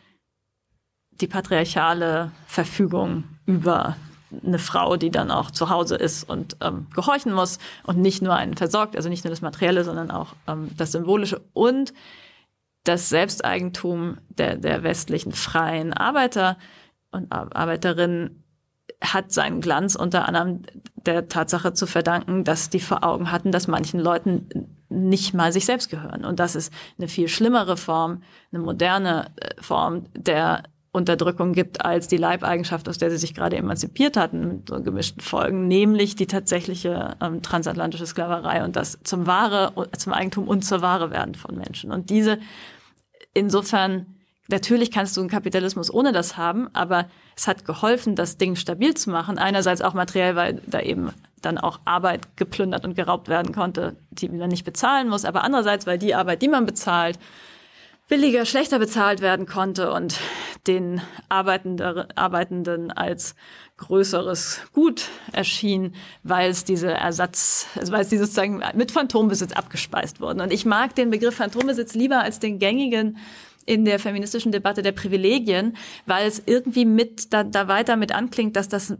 die 1.11 1.27
patriarchale 1.27 2.31
Verfügung 2.47 3.25
über 3.45 3.97
eine 4.45 4.59
Frau, 4.59 4.97
die 4.97 5.11
dann 5.11 5.31
auch 5.31 5.51
zu 5.51 5.69
Hause 5.69 5.95
ist 5.95 6.27
und 6.29 6.57
ähm, 6.61 6.87
gehorchen 6.93 7.33
muss 7.33 7.59
und 7.83 7.99
nicht 7.99 8.21
nur 8.21 8.35
einen 8.35 8.55
versorgt, 8.55 8.95
also 8.95 9.09
nicht 9.09 9.23
nur 9.23 9.29
das 9.29 9.41
Materielle, 9.41 9.83
sondern 9.83 10.11
auch 10.11 10.35
ähm, 10.47 10.69
das 10.77 10.91
Symbolische 10.91 11.41
und 11.53 11.93
das 12.83 13.09
Selbsteigentum 13.09 14.17
der, 14.29 14.57
der 14.57 14.83
westlichen 14.83 15.31
freien 15.31 15.93
Arbeiter 15.93 16.57
und 17.11 17.31
Arbeiterinnen 17.31 18.43
hat 19.01 19.31
seinen 19.31 19.61
Glanz 19.61 19.95
unter 19.95 20.27
anderem 20.27 20.61
der 20.95 21.27
Tatsache 21.27 21.73
zu 21.73 21.85
verdanken, 21.85 22.43
dass 22.43 22.69
die 22.69 22.79
vor 22.79 23.03
Augen 23.03 23.31
hatten, 23.31 23.51
dass 23.51 23.67
manchen 23.67 23.99
Leuten 23.99 24.49
nicht 24.89 25.33
mal 25.33 25.51
sich 25.51 25.65
selbst 25.65 25.89
gehören. 25.89 26.25
Und 26.25 26.39
das 26.39 26.55
ist 26.55 26.71
eine 26.97 27.07
viel 27.07 27.27
schlimmere 27.27 27.77
Form, 27.77 28.23
eine 28.51 28.61
moderne 28.61 29.31
äh, 29.35 29.61
Form 29.61 30.05
der 30.15 30.63
Unterdrückung 30.91 31.51
gibt 31.51 31.83
als 31.83 32.07
die 32.07 32.15
Leibeigenschaft, 32.15 32.87
aus 32.87 32.97
der 32.97 33.11
sie 33.11 33.17
sich 33.17 33.33
gerade 33.33 33.57
emanzipiert 33.57 34.15
hatten, 34.15 34.47
mit 34.47 34.69
so 34.69 34.81
gemischten 34.81 35.21
Folgen, 35.21 35.67
nämlich 35.67 36.15
die 36.15 36.25
tatsächliche 36.25 37.17
ähm, 37.21 37.41
transatlantische 37.41 38.05
Sklaverei 38.05 38.63
und 38.63 38.77
das 38.77 38.99
zum 39.03 39.27
Ware, 39.27 39.73
zum 39.97 40.13
Eigentum 40.13 40.47
und 40.47 40.63
zur 40.63 40.81
Ware 40.81 41.11
werden 41.11 41.35
von 41.35 41.57
Menschen. 41.57 41.91
Und 41.91 42.09
diese 42.09 42.39
insofern 43.33 44.14
Natürlich 44.47 44.91
kannst 44.91 45.17
du 45.17 45.21
einen 45.21 45.29
Kapitalismus 45.29 45.91
ohne 45.91 46.11
das 46.11 46.37
haben, 46.37 46.69
aber 46.73 47.07
es 47.35 47.47
hat 47.47 47.65
geholfen, 47.65 48.15
das 48.15 48.37
Ding 48.37 48.55
stabil 48.55 48.93
zu 48.93 49.09
machen. 49.09 49.39
Einerseits 49.39 49.81
auch 49.81 49.93
materiell, 49.93 50.35
weil 50.35 50.61
da 50.67 50.81
eben 50.81 51.11
dann 51.41 51.57
auch 51.57 51.79
Arbeit 51.85 52.37
geplündert 52.37 52.85
und 52.85 52.95
geraubt 52.95 53.27
werden 53.27 53.53
konnte, 53.53 53.95
die 54.11 54.29
man 54.29 54.49
nicht 54.49 54.65
bezahlen 54.65 55.09
muss. 55.09 55.25
Aber 55.25 55.43
andererseits, 55.43 55.87
weil 55.87 55.97
die 55.97 56.13
Arbeit, 56.13 56.43
die 56.43 56.47
man 56.47 56.65
bezahlt, 56.65 57.17
billiger, 58.07 58.45
schlechter 58.45 58.77
bezahlt 58.77 59.21
werden 59.21 59.47
konnte 59.47 59.91
und 59.91 60.19
den 60.67 61.01
Arbeitenden 61.27 62.91
als 62.91 63.35
größeres 63.77 64.61
Gut 64.73 65.09
erschien, 65.31 65.95
weil 66.23 66.51
es 66.51 66.63
diese 66.63 66.91
Ersatz, 66.91 67.67
also 67.75 67.91
weil 67.91 68.01
es 68.01 68.09
die 68.09 68.17
sozusagen 68.17 68.61
mit 68.75 68.91
Phantombesitz 68.91 69.53
abgespeist 69.53 70.21
wurden. 70.21 70.41
Und 70.41 70.53
ich 70.53 70.65
mag 70.65 70.95
den 70.95 71.09
Begriff 71.09 71.35
Phantombesitz 71.35 71.93
lieber 71.95 72.19
als 72.19 72.39
den 72.39 72.59
gängigen 72.59 73.17
in 73.65 73.85
der 73.85 73.99
feministischen 73.99 74.51
Debatte 74.51 74.81
der 74.81 74.91
Privilegien, 74.91 75.75
weil 76.05 76.27
es 76.27 76.41
irgendwie 76.45 76.85
mit 76.85 77.33
da, 77.33 77.43
da 77.43 77.67
weiter 77.67 77.95
mit 77.95 78.13
anklingt, 78.13 78.55
dass 78.55 78.69
das 78.69 78.95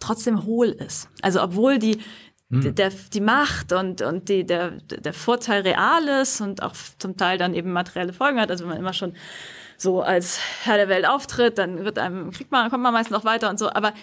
trotzdem 0.00 0.44
hohl 0.44 0.68
ist. 0.68 1.08
Also 1.20 1.42
obwohl 1.42 1.78
die 1.78 1.98
hm. 2.52 2.74
der, 2.74 2.90
die 2.90 3.20
Macht 3.20 3.72
und, 3.72 4.02
und 4.02 4.28
die, 4.28 4.44
der, 4.44 4.72
der 4.72 5.14
Vorteil 5.14 5.62
real 5.62 6.06
ist 6.20 6.40
und 6.40 6.62
auch 6.62 6.74
zum 6.98 7.16
Teil 7.16 7.38
dann 7.38 7.54
eben 7.54 7.72
materielle 7.72 8.12
Folgen 8.12 8.38
hat. 8.38 8.50
Also 8.50 8.64
wenn 8.64 8.70
man 8.70 8.78
immer 8.78 8.92
schon 8.92 9.14
so 9.78 10.02
als 10.02 10.38
Herr 10.62 10.76
der 10.76 10.88
Welt 10.88 11.06
auftritt, 11.06 11.56
dann 11.56 11.84
wird 11.84 11.98
einem, 11.98 12.30
kriegt 12.30 12.52
man, 12.52 12.70
kommt 12.70 12.82
man 12.82 12.92
meistens 12.92 13.16
noch 13.16 13.24
weiter 13.24 13.48
und 13.48 13.58
so. 13.58 13.70
Aber 13.70 13.94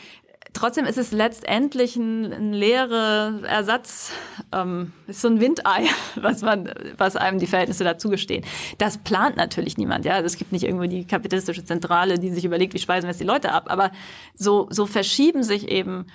trotzdem 0.54 0.86
ist 0.86 0.98
es 0.98 1.12
letztendlich 1.12 1.96
ein, 1.96 2.32
ein 2.32 2.54
leere 2.54 3.42
Ersatz, 3.48 4.12
ähm, 4.52 4.94
ist 5.08 5.22
so 5.22 5.28
ein 5.28 5.40
Windei, 5.40 5.86
was 6.16 6.42
man, 6.42 6.72
was 6.98 7.16
einem 7.16 7.40
die 7.40 7.48
Verhältnisse 7.48 7.84
dazu 7.84 8.10
gestehen. 8.10 8.44
Das 8.78 8.98
plant 8.98 9.38
natürlich 9.38 9.78
niemand, 9.78 10.06
ja. 10.06 10.14
Also 10.14 10.26
es 10.26 10.38
gibt 10.38 10.52
nicht 10.52 10.64
irgendwo 10.64 10.86
die 10.86 11.06
kapitalistische 11.06 11.64
Zentrale, 11.64 12.20
die 12.20 12.32
sich 12.32 12.46
überlegt, 12.46 12.74
wie 12.74 12.80
speisen 12.80 13.08
wir 13.08 13.12
jetzt 13.12 13.22
die 13.22 13.26
Leute 13.26 13.52
ab. 13.52 13.66
Aber 13.68 13.92
so, 14.34 14.68
so 14.70 14.86
verschieben 14.86 15.44
sich 15.44 15.70
eben 15.70 16.08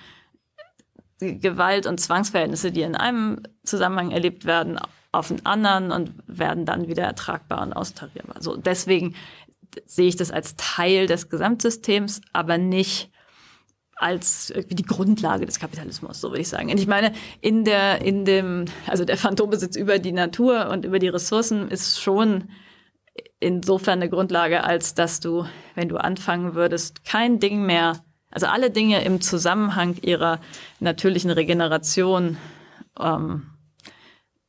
Gewalt- 1.20 1.86
und 1.86 2.00
Zwangsverhältnisse, 2.00 2.72
die 2.72 2.82
in 2.82 2.96
einem 2.96 3.40
Zusammenhang 3.64 4.10
erlebt 4.10 4.44
werden, 4.44 4.78
auf 5.12 5.30
einen 5.30 5.46
anderen 5.46 5.92
und 5.92 6.12
werden 6.26 6.66
dann 6.66 6.88
wieder 6.88 7.04
ertragbar 7.04 7.62
und 7.62 7.72
austarierbar. 7.72 8.42
So, 8.42 8.56
deswegen 8.56 9.14
sehe 9.86 10.08
ich 10.08 10.16
das 10.16 10.30
als 10.30 10.56
Teil 10.56 11.06
des 11.06 11.28
Gesamtsystems, 11.28 12.20
aber 12.32 12.58
nicht 12.58 13.10
als 13.96 14.50
irgendwie 14.50 14.74
die 14.74 14.84
Grundlage 14.84 15.46
des 15.46 15.58
Kapitalismus, 15.58 16.20
so 16.20 16.30
würde 16.30 16.40
ich 16.40 16.48
sagen. 16.48 16.70
Und 16.70 16.78
ich 16.78 16.86
meine, 16.86 17.12
in 17.40 17.64
der, 17.64 18.02
in 18.02 18.24
dem, 18.24 18.64
also 18.86 19.04
der 19.04 19.16
Phantombesitz 19.16 19.76
über 19.76 19.98
die 19.98 20.12
Natur 20.12 20.68
und 20.70 20.84
über 20.84 20.98
die 20.98 21.08
Ressourcen 21.08 21.68
ist 21.68 22.00
schon 22.00 22.48
insofern 23.40 24.00
eine 24.00 24.10
Grundlage, 24.10 24.64
als 24.64 24.94
dass 24.94 25.20
du, 25.20 25.46
wenn 25.74 25.88
du 25.88 25.96
anfangen 25.96 26.54
würdest, 26.54 27.04
kein 27.04 27.38
Ding 27.38 27.64
mehr, 27.64 28.04
also 28.30 28.46
alle 28.46 28.70
Dinge 28.70 29.04
im 29.04 29.20
Zusammenhang 29.20 29.96
ihrer 30.02 30.40
natürlichen 30.80 31.30
Regeneration 31.30 32.36
ähm, 32.98 33.50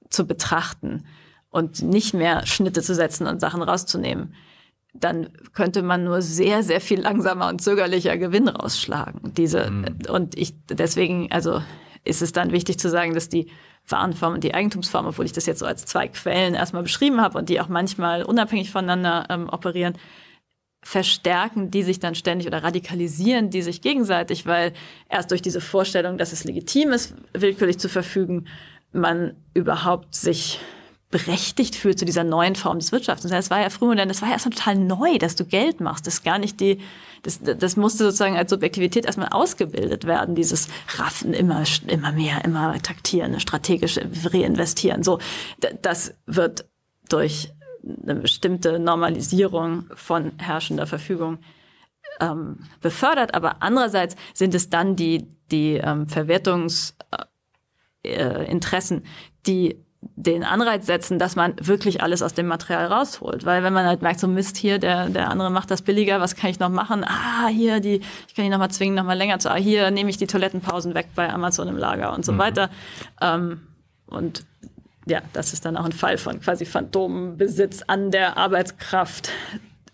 zu 0.10 0.26
betrachten 0.26 1.06
und 1.50 1.84
nicht 1.84 2.14
mehr 2.14 2.46
Schnitte 2.48 2.82
zu 2.82 2.96
setzen 2.96 3.28
und 3.28 3.40
Sachen 3.40 3.62
rauszunehmen, 3.62 4.34
dann 5.00 5.30
könnte 5.54 5.82
man 5.82 6.04
nur 6.04 6.22
sehr, 6.22 6.64
sehr 6.64 6.82
viel 6.82 7.02
langsamer 7.02 7.50
und 7.50 7.62
zögerlicher 7.62 8.18
Gewinn 8.18 8.48
rausschlagen. 8.48 9.34
Diese, 9.36 9.70
mhm. 9.70 9.98
und 10.10 10.38
ich, 10.38 10.54
deswegen, 10.70 11.32
also 11.32 11.62
ist 12.04 12.22
es 12.22 12.32
dann 12.32 12.52
wichtig 12.52 12.80
zu 12.80 12.90
sagen, 12.90 13.14
dass 13.14 13.30
die 13.30 13.48
Warenform 13.88 14.36
und 14.36 14.44
die 14.44 14.54
Eigentumsform, 14.54 15.08
obwohl 15.08 15.26
ich 15.26 15.34
das 15.34 15.46
jetzt 15.46 15.60
so 15.60 15.66
als 15.66 15.86
zwei 15.86 16.08
Quellen 16.08 16.56
erstmal 16.56 16.84
beschrieben 16.84 17.22
habe 17.22 17.38
und 17.38 17.50
die 17.50 17.60
auch 17.60 17.68
manchmal 17.68 18.24
unabhängig 18.24 18.72
voneinander 18.72 19.26
ähm, 19.30 19.50
operieren, 19.50 19.96
verstärken 20.84 21.72
die 21.72 21.82
sich 21.82 22.00
dann 22.00 22.14
ständig 22.14 22.48
oder 22.48 22.64
radikalisieren 22.64 23.50
die 23.50 23.64
sich 23.64 23.82
gegenseitig, 23.82 24.46
weil 24.46 24.72
erst 25.10 25.32
durch 25.32 25.42
diese 25.42 25.62
Vorstellung, 25.62 26.18
dass 26.18 26.32
es 26.32 26.44
legitim 26.44 26.92
ist, 26.92 27.16
willkürlich 27.34 27.80
zu 27.80 27.90
verfügen, 27.90 28.46
man 28.92 29.36
überhaupt 29.56 30.14
sich 30.14 30.60
berechtigt 31.16 31.78
fühlt 31.78 31.98
zu 31.98 32.04
dieser 32.04 32.26
neuen 32.26 32.56
Form 32.56 32.78
des 32.78 32.92
Wirtschaftens. 32.92 33.32
Das 33.32 33.50
war 33.50 33.62
ja 33.62 33.70
frühmodern, 33.70 34.10
das 34.10 34.22
war 34.22 34.28
ja 34.28 34.34
erstmal 34.34 34.54
total 34.54 34.76
neu, 34.76 35.18
dass 35.18 35.38
du 35.38 35.46
Geld 35.46 35.80
machst. 35.80 36.06
Das 36.08 36.24
gar 36.24 36.40
nicht 36.40 36.60
die, 36.60 36.80
das, 37.24 37.40
das 37.42 37.78
musste 37.78 38.04
sozusagen 38.04 38.36
als 38.36 38.50
Subjektivität 38.50 39.06
erstmal 39.06 39.30
ausgebildet 39.30 40.04
werden, 40.04 40.36
dieses 40.36 40.68
Raffen, 40.98 41.34
immer, 41.34 41.64
immer 41.88 42.12
mehr, 42.12 42.44
immer 42.44 42.78
taktieren, 42.82 43.40
strategisch 43.40 43.98
reinvestieren. 44.26 45.04
So, 45.04 45.20
das 45.82 46.16
wird 46.26 46.66
durch 47.08 47.54
eine 48.04 48.16
bestimmte 48.16 48.78
Normalisierung 48.78 49.86
von 49.94 50.34
herrschender 50.38 50.86
Verfügung 50.86 51.38
ähm, 52.20 52.58
befördert. 52.82 53.36
Aber 53.36 53.64
andererseits 53.64 54.18
sind 54.34 54.54
es 54.54 54.70
dann 54.70 54.98
die, 54.98 55.30
die 55.50 55.76
ähm, 55.76 56.10
Verwertungsinteressen, 56.10 58.98
äh, 58.98 59.02
die 59.48 59.85
den 60.16 60.44
Anreiz 60.44 60.86
setzen, 60.86 61.20
dass 61.20 61.36
man 61.36 61.54
wirklich 61.60 62.02
alles 62.02 62.22
aus 62.22 62.34
dem 62.34 62.48
Material 62.48 62.86
rausholt. 62.86 63.46
Weil 63.46 63.64
wenn 63.64 63.74
man 63.74 63.86
halt 63.86 64.02
merkt, 64.02 64.20
so 64.20 64.28
Mist 64.28 64.58
hier, 64.58 64.80
der, 64.80 65.10
der 65.10 65.30
andere 65.30 65.50
macht 65.50 65.72
das 65.72 65.82
billiger, 65.82 66.20
was 66.22 66.36
kann 66.36 66.50
ich 66.50 66.60
noch 66.60 66.70
machen? 66.70 67.04
Ah, 67.04 67.48
hier, 67.48 67.80
die, 67.80 68.02
ich 68.28 68.36
kann 68.36 68.46
die 68.46 68.50
nochmal 68.50 68.72
zwingen, 68.72 68.96
nochmal 68.96 69.18
länger 69.18 69.40
zu, 69.40 69.50
ah, 69.50 69.56
hier 69.56 69.92
nehme 69.92 70.10
ich 70.10 70.18
die 70.18 70.28
Toilettenpausen 70.28 70.94
weg 70.94 71.08
bei 71.16 71.32
Amazon 71.32 71.68
im 71.68 71.78
Lager 71.78 72.14
und 72.14 72.24
so 72.24 72.34
mhm. 72.34 72.38
weiter. 72.38 72.70
Ähm, 73.22 73.62
und 74.08 74.46
ja, 75.08 75.22
das 75.34 75.54
ist 75.54 75.66
dann 75.66 75.78
auch 75.78 75.86
ein 75.86 75.92
Fall 75.92 76.18
von 76.18 76.40
quasi 76.40 76.66
Phantombesitz 76.66 77.84
an 77.88 78.12
der 78.12 78.38
Arbeitskraft 78.38 79.32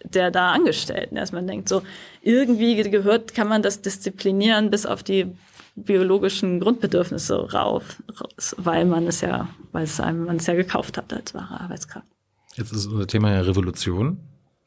der 0.04 0.32
da 0.32 0.52
Angestellten, 0.52 1.16
dass 1.16 1.32
man 1.32 1.48
denkt, 1.48 1.70
so 1.70 1.84
irgendwie 2.22 2.76
gehört, 2.90 3.34
kann 3.34 3.48
man 3.48 3.62
das 3.62 3.82
disziplinieren 3.82 4.70
bis 4.70 4.86
auf 4.86 5.04
die 5.04 5.28
biologischen 5.76 6.60
Grundbedürfnisse 6.60 7.52
rauf, 7.54 8.02
raus, 8.20 8.56
weil 8.58 8.86
man 8.86 9.08
es 9.08 9.22
ja, 9.22 9.50
weil 9.72 9.84
es 9.84 10.00
einem, 10.00 10.26
man 10.26 10.38
es 10.38 10.48
ja 10.48 10.54
gekauft 10.54 10.98
hat 10.98 11.14
als 11.14 11.34
wahre 11.34 11.62
Arbeitskraft. 11.62 12.08
Jetzt 12.56 12.74
ist 12.74 12.88
unser 12.88 13.08
Thema 13.08 13.32
ja 13.32 13.42
Revolution. 13.42 14.20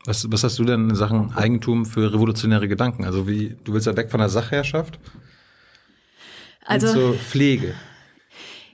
Was, 0.07 0.31
was 0.31 0.45
hast 0.45 0.59
du 0.59 0.65
denn 0.65 0.91
in 0.91 0.97
Sachen 0.97 1.33
Eigentum 1.35 1.87
für 1.87 2.13
revolutionäre 2.13 2.69
Gedanken? 2.69 3.05
Also 3.05 3.27
wie, 3.27 3.57
du 3.65 3.73
willst 3.73 3.87
ja 3.87 3.97
weg 3.97 4.11
von 4.11 4.21
der 4.21 4.29
Sachherrschaft 4.29 4.99
also, 6.65 6.93
zur 6.93 7.15
Pflege. 7.15 7.75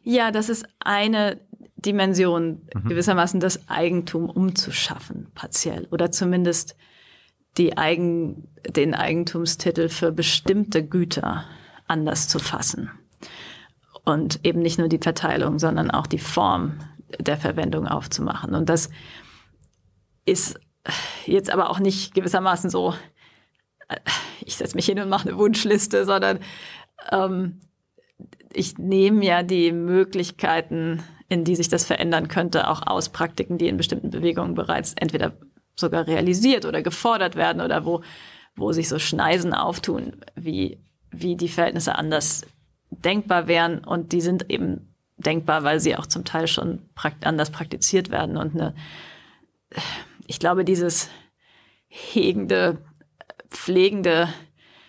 Ja, 0.03 0.31
das 0.31 0.49
ist 0.49 0.67
eine 0.81 1.41
Dimension, 1.77 2.63
mhm. 2.75 2.89
gewissermaßen 2.89 3.41
das 3.41 3.69
Eigentum 3.69 4.29
umzuschaffen, 4.29 5.29
partiell. 5.35 5.87
Oder 5.91 6.11
zumindest 6.11 6.77
die 7.59 7.77
Eigen, 7.77 8.49
den 8.69 8.95
Eigentumstitel 8.95 9.89
für 9.89 10.13
bestimmte 10.13 10.87
Güter 10.87 11.45
anders 11.91 12.29
zu 12.29 12.39
fassen. 12.39 12.91
Und 14.05 14.41
eben 14.45 14.61
nicht 14.61 14.79
nur 14.79 14.89
die 14.89 14.99
Verteilung, 14.99 15.59
sondern 15.59 15.91
auch 15.91 16.07
die 16.07 16.19
Form 16.19 16.79
der 17.19 17.37
Verwendung 17.37 17.87
aufzumachen. 17.87 18.55
Und 18.55 18.69
das 18.69 18.89
ist 20.25 20.59
jetzt 21.27 21.51
aber 21.51 21.71
auch 21.71 21.79
nicht 21.79 22.15
gewissermaßen 22.15 22.71
so, 22.71 22.95
äh, 23.89 23.97
ich 24.41 24.57
setze 24.57 24.77
mich 24.77 24.87
hin 24.87 25.01
und 25.01 25.09
mache 25.09 25.29
eine 25.29 25.39
Wunschliste, 25.39 26.05
sondern 26.05 26.41
ähm, 27.11 27.61
ich 28.53 28.79
nehme 28.79 29.25
ja 29.25 29.43
die 29.43 29.73
Möglichkeiten, 29.73 31.03
in 31.29 31.45
die 31.45 31.57
sich 31.57 31.69
das 31.69 31.85
verändern 31.85 32.29
könnte, 32.29 32.69
auch 32.69 32.87
aus 32.87 33.11
Praktiken, 33.11 33.59
die 33.59 33.69
in 33.69 33.77
bestimmten 33.77 34.11
Bewegungen 34.11 34.55
bereits 34.55 34.95
entweder 34.95 35.33
sogar 35.77 36.07
realisiert 36.07 36.65
oder 36.65 36.83
gefordert 36.83 37.37
werden 37.37 37.63
oder 37.63 37.85
wo, 37.85 38.03
wo 38.57 38.73
sich 38.73 38.89
so 38.89 38.99
Schneisen 38.99 39.55
auftun, 39.55 40.17
wie 40.35 40.81
wie 41.11 41.37
die 41.37 41.49
Verhältnisse 41.49 41.97
anders 41.97 42.47
denkbar 42.91 43.47
wären. 43.49 43.85
Und 43.85 44.13
die 44.13 44.21
sind 44.21 44.51
eben 44.51 44.95
denkbar, 45.17 45.65
weil 45.65 45.81
sie 45.81 45.97
auch 45.97 46.07
zum 46.07 46.25
Teil 46.25 46.47
schon 46.47 46.89
prakt 46.95 47.27
anders 47.27 47.51
praktiziert 47.51 48.11
werden. 48.11 48.37
Und 48.37 48.55
eine, 48.55 48.75
ich 50.27 50.39
glaube, 50.39 50.65
dieses 50.65 51.11
hegende, 51.89 52.79
pflegende 53.51 54.29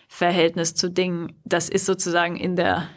Verhältnis 0.07 0.75
zu 0.75 0.89
Dingen, 0.89 1.39
das 1.45 1.69
ist 1.69 1.85
sozusagen 1.85 2.35
in 2.35 2.55
der 2.55 2.87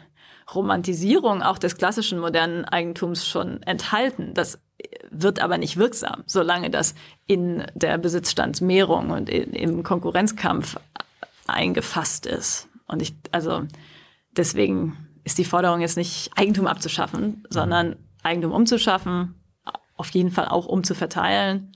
Romantisierung 0.53 1.41
auch 1.41 1.57
des 1.57 1.77
klassischen 1.77 2.19
modernen 2.19 2.65
Eigentums 2.65 3.27
schon 3.27 3.63
enthalten. 3.63 4.33
Das 4.33 4.59
wird 5.09 5.39
aber 5.39 5.57
nicht 5.57 5.77
wirksam, 5.77 6.23
solange 6.27 6.69
das 6.69 6.93
in 7.25 7.65
der 7.73 7.97
Besitzstandsmehrung 7.97 9.09
und 9.09 9.29
im 9.29 9.83
Konkurrenzkampf 9.83 10.77
eingefasst 11.47 12.25
ist. 12.25 12.67
Und 12.87 13.01
ich, 13.01 13.15
also 13.31 13.63
deswegen 14.31 14.97
ist 15.23 15.37
die 15.37 15.45
Forderung 15.45 15.81
jetzt 15.81 15.97
nicht 15.97 16.31
Eigentum 16.35 16.67
abzuschaffen, 16.67 17.43
sondern 17.49 17.95
Eigentum 18.23 18.51
umzuschaffen, 18.51 19.35
auf 19.97 20.09
jeden 20.09 20.31
Fall 20.31 20.47
auch 20.47 20.65
umzuverteilen. 20.65 21.75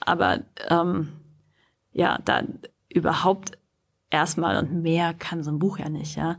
Aber 0.00 0.40
ähm, 0.68 1.12
ja, 1.92 2.18
da 2.24 2.42
überhaupt 2.88 3.58
erstmal 4.10 4.56
und 4.56 4.82
mehr 4.82 5.14
kann 5.14 5.42
so 5.42 5.50
ein 5.50 5.58
Buch 5.58 5.78
ja 5.78 5.88
nicht, 5.88 6.16
ja, 6.16 6.36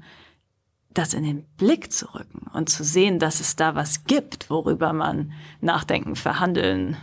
das 0.91 1.13
in 1.13 1.23
den 1.23 1.45
Blick 1.55 1.91
zu 1.91 2.13
rücken 2.13 2.47
und 2.53 2.69
zu 2.69 2.83
sehen, 2.83 3.19
dass 3.19 3.39
es 3.39 3.55
da 3.55 3.75
was 3.75 4.05
gibt, 4.05 4.49
worüber 4.49 4.93
man 4.93 5.33
nachdenken, 5.61 6.15
verhandeln, 6.15 6.97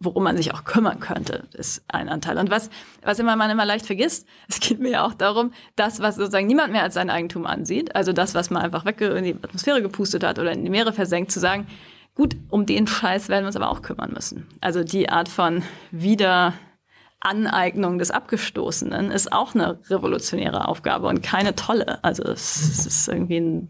worum 0.00 0.24
man 0.24 0.36
sich 0.36 0.52
auch 0.54 0.64
kümmern 0.64 0.98
könnte, 0.98 1.44
ist 1.52 1.84
ein 1.88 2.08
Anteil. 2.08 2.38
Und 2.38 2.50
was, 2.50 2.70
was 3.02 3.18
immer 3.18 3.36
man 3.36 3.50
immer 3.50 3.66
leicht 3.66 3.86
vergisst, 3.86 4.26
es 4.48 4.58
geht 4.58 4.80
mir 4.80 4.90
ja 4.90 5.06
auch 5.06 5.14
darum, 5.14 5.52
das, 5.76 6.00
was 6.00 6.16
sozusagen 6.16 6.46
niemand 6.46 6.72
mehr 6.72 6.82
als 6.82 6.94
sein 6.94 7.10
Eigentum 7.10 7.46
ansieht, 7.46 7.94
also 7.94 8.12
das, 8.12 8.34
was 8.34 8.50
man 8.50 8.62
einfach 8.62 8.84
weg 8.84 9.00
in 9.00 9.24
die 9.24 9.34
Atmosphäre 9.34 9.82
gepustet 9.82 10.24
hat 10.24 10.38
oder 10.38 10.52
in 10.52 10.64
die 10.64 10.70
Meere 10.70 10.92
versenkt, 10.92 11.30
zu 11.30 11.38
sagen, 11.38 11.66
gut, 12.14 12.34
um 12.48 12.66
den 12.66 12.86
Scheiß 12.86 13.28
werden 13.28 13.44
wir 13.44 13.48
uns 13.48 13.56
aber 13.56 13.70
auch 13.70 13.82
kümmern 13.82 14.12
müssen. 14.12 14.46
Also 14.60 14.82
die 14.82 15.10
Art 15.10 15.28
von 15.28 15.62
Wiederaneignung 15.90 17.98
des 17.98 18.10
Abgestoßenen 18.10 19.10
ist 19.10 19.32
auch 19.32 19.54
eine 19.54 19.78
revolutionäre 19.88 20.66
Aufgabe 20.66 21.08
und 21.08 21.22
keine 21.22 21.54
tolle. 21.54 22.02
Also 22.02 22.24
es, 22.24 22.70
es 22.70 22.86
ist 22.86 23.08
irgendwie 23.08 23.68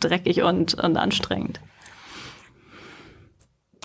dreckig 0.00 0.42
und, 0.42 0.74
und 0.74 0.96
anstrengend. 0.96 1.60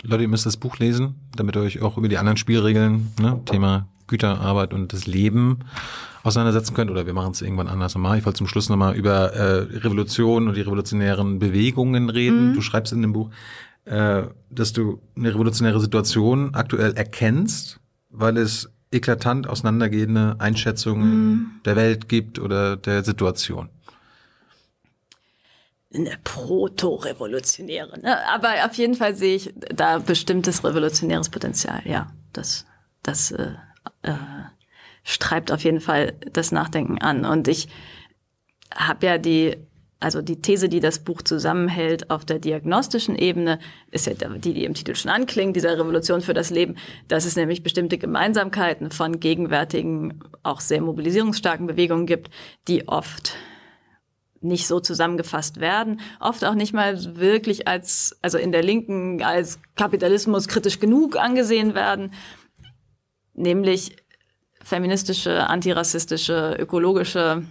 Leute, 0.04 0.24
ihr 0.24 0.30
müsst 0.30 0.46
das 0.46 0.58
Buch 0.58 0.78
lesen, 0.80 1.16
damit 1.36 1.56
ihr 1.56 1.62
euch 1.62 1.82
auch 1.82 1.98
über 1.98 2.10
die 2.10 2.18
anderen 2.18 2.38
Spielregeln, 2.38 3.14
ne, 3.22 3.40
Thema 3.46 3.88
Güterarbeit 4.08 4.74
und 4.74 4.92
das 4.92 5.08
Leben 5.08 5.60
auseinandersetzen 6.24 6.74
könnt. 6.74 6.92
Oder 6.92 7.06
wir 7.06 7.14
machen 7.14 7.32
es 7.32 7.42
irgendwann 7.42 7.70
anders 7.70 7.96
nochmal. 7.96 8.18
Ich 8.18 8.26
wollte 8.26 8.38
zum 8.38 8.48
Schluss 8.48 8.68
nochmal 8.68 8.96
über 8.96 9.34
äh, 9.34 9.78
Revolution 9.78 10.50
und 10.50 10.58
die 10.58 10.62
revolutionären 10.62 11.40
Bewegungen 11.40 12.10
reden. 12.10 12.50
Mhm. 12.50 12.54
Du 12.54 12.62
schreibst 12.62 12.92
in 12.92 13.02
dem 13.02 13.14
Buch, 13.14 13.30
äh, 13.86 14.24
dass 14.50 14.74
du 14.74 15.02
eine 15.16 15.34
revolutionäre 15.34 15.80
Situation 15.80 16.54
aktuell 16.54 16.94
erkennst, 16.94 17.80
weil 18.10 18.38
es 18.38 18.70
eklatant 18.92 19.48
auseinandergehende 19.48 20.36
Einschätzungen 20.40 21.30
mhm. 21.30 21.52
der 21.66 21.76
Welt 21.78 22.10
gibt 22.10 22.40
oder 22.40 22.76
der 22.76 23.04
Situation 23.04 23.70
eine 25.94 26.18
Proto-Revolutionäre. 26.24 28.00
Ne? 28.00 28.28
Aber 28.28 28.66
auf 28.66 28.74
jeden 28.76 28.96
Fall 28.96 29.16
sehe 29.16 29.36
ich 29.36 29.54
da 29.56 30.00
bestimmtes 30.00 30.64
revolutionäres 30.64 31.30
Potenzial. 31.30 31.82
Ja, 31.86 32.12
das, 32.34 32.66
das 33.04 33.32
äh, 33.32 33.52
äh, 34.02 34.14
streibt 35.04 35.52
auf 35.52 35.64
jeden 35.64 35.82
Fall 35.82 36.14
das 36.32 36.52
Nachdenken 36.52 37.00
an. 37.00 37.26
Und 37.26 37.48
ich 37.48 37.68
habe 38.74 39.06
ja 39.06 39.18
die, 39.18 39.56
also 40.00 40.22
die 40.22 40.42
These, 40.42 40.68
die 40.68 40.80
das 40.80 41.00
Buch 41.00 41.22
zusammenhält 41.22 42.10
auf 42.10 42.26
der 42.26 42.40
diagnostischen 42.40 43.16
Ebene, 43.16 43.60
ist 43.92 44.08
ja 44.08 44.14
die, 44.14 44.54
die 44.54 44.66
im 44.66 44.74
Titel 44.74 44.96
schon 44.96 45.12
anklingt, 45.12 45.56
dieser 45.56 45.78
Revolution 45.78 46.22
für 46.22 46.34
das 46.34 46.50
Leben, 46.50 46.76
dass 47.08 47.26
es 47.26 47.36
nämlich 47.36 47.62
bestimmte 47.62 47.98
Gemeinsamkeiten 47.98 48.90
von 48.90 49.20
gegenwärtigen, 49.20 50.20
auch 50.42 50.60
sehr 50.60 50.82
mobilisierungsstarken 50.82 51.68
Bewegungen 51.68 52.08
gibt, 52.08 52.30
die 52.68 52.88
oft 52.88 53.36
nicht 54.44 54.68
so 54.68 54.80
zusammengefasst 54.80 55.60
werden, 55.60 56.02
oft 56.20 56.44
auch 56.46 56.56
nicht 56.56 56.74
mal 56.74 57.16
wirklich 57.16 57.68
als, 57.68 58.18
also 58.22 58.38
in 58.38 58.52
der 58.52 58.64
Linken 58.64 59.22
als 59.24 59.60
Kapitalismus 59.76 60.48
kritisch 60.48 60.80
genug 60.80 61.18
angesehen 61.18 61.76
werden, 61.76 62.14
nämlich 63.34 63.96
feministische, 64.62 65.48
antirassistische, 65.48 66.56
ökologische 66.60 67.44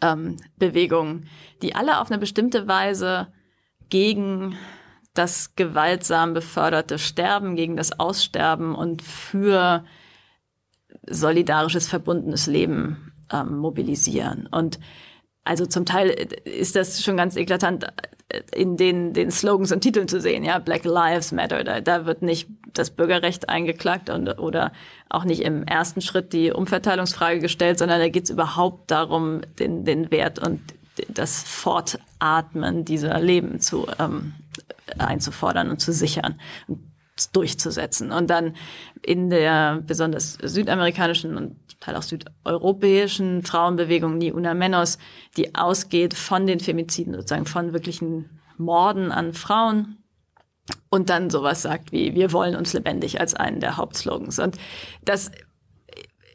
ähm, 0.00 0.36
Bewegungen, 0.56 1.28
die 1.62 1.74
alle 1.74 2.00
auf 2.00 2.10
eine 2.10 2.18
bestimmte 2.18 2.68
Weise 2.68 3.28
gegen 3.88 4.56
das 5.14 5.56
gewaltsam 5.56 6.34
beförderte 6.34 6.98
Sterben, 6.98 7.56
gegen 7.56 7.76
das 7.76 7.98
Aussterben 7.98 8.74
und 8.74 9.02
für 9.02 9.84
solidarisches, 11.08 11.88
verbundenes 11.88 12.46
Leben 12.46 13.12
ähm, 13.32 13.58
mobilisieren. 13.58 14.46
Und 14.46 14.78
also 15.48 15.64
zum 15.64 15.86
Teil 15.86 16.10
ist 16.44 16.76
das 16.76 17.02
schon 17.02 17.16
ganz 17.16 17.36
eklatant 17.36 17.86
in 18.54 18.76
den, 18.76 19.14
den 19.14 19.30
Slogans 19.30 19.72
und 19.72 19.80
Titeln 19.80 20.06
zu 20.06 20.20
sehen. 20.20 20.44
Ja, 20.44 20.58
Black 20.58 20.84
Lives 20.84 21.32
Matter. 21.32 21.64
Da, 21.64 21.80
da 21.80 22.04
wird 22.04 22.20
nicht 22.20 22.48
das 22.74 22.90
Bürgerrecht 22.90 23.48
eingeklagt 23.48 24.10
und, 24.10 24.38
oder 24.38 24.72
auch 25.08 25.24
nicht 25.24 25.40
im 25.40 25.64
ersten 25.64 26.02
Schritt 26.02 26.34
die 26.34 26.52
Umverteilungsfrage 26.52 27.40
gestellt, 27.40 27.78
sondern 27.78 28.00
da 28.00 28.08
geht 28.10 28.24
es 28.24 28.30
überhaupt 28.30 28.90
darum, 28.90 29.40
den, 29.58 29.86
den 29.86 30.10
Wert 30.10 30.38
und 30.38 30.60
das 31.08 31.42
Fortatmen 31.44 32.84
dieser 32.84 33.18
Leben 33.18 33.60
zu 33.60 33.86
ähm, 33.98 34.34
einzufordern 34.98 35.70
und 35.70 35.80
zu 35.80 35.92
sichern 35.92 36.38
und 36.66 36.80
durchzusetzen. 37.26 38.12
Und 38.12 38.30
dann 38.30 38.54
in 39.02 39.30
der 39.30 39.82
besonders 39.86 40.34
südamerikanischen 40.34 41.36
und 41.36 41.56
Teil 41.80 41.96
auch 41.96 42.02
südeuropäischen 42.02 43.42
Frauenbewegung, 43.42 44.18
die 44.18 44.32
Una 44.32 44.54
Menos, 44.54 44.98
die 45.36 45.54
ausgeht 45.54 46.14
von 46.14 46.46
den 46.46 46.60
Femiziden, 46.60 47.14
sozusagen 47.14 47.46
von 47.46 47.72
wirklichen 47.72 48.40
Morden 48.56 49.12
an 49.12 49.32
Frauen 49.32 49.98
und 50.90 51.08
dann 51.10 51.30
sowas 51.30 51.62
sagt 51.62 51.92
wie, 51.92 52.14
wir 52.14 52.32
wollen 52.32 52.56
uns 52.56 52.72
lebendig 52.72 53.20
als 53.20 53.34
einen 53.34 53.60
der 53.60 53.76
Hauptslogans. 53.76 54.38
Und 54.38 54.56
das 55.04 55.30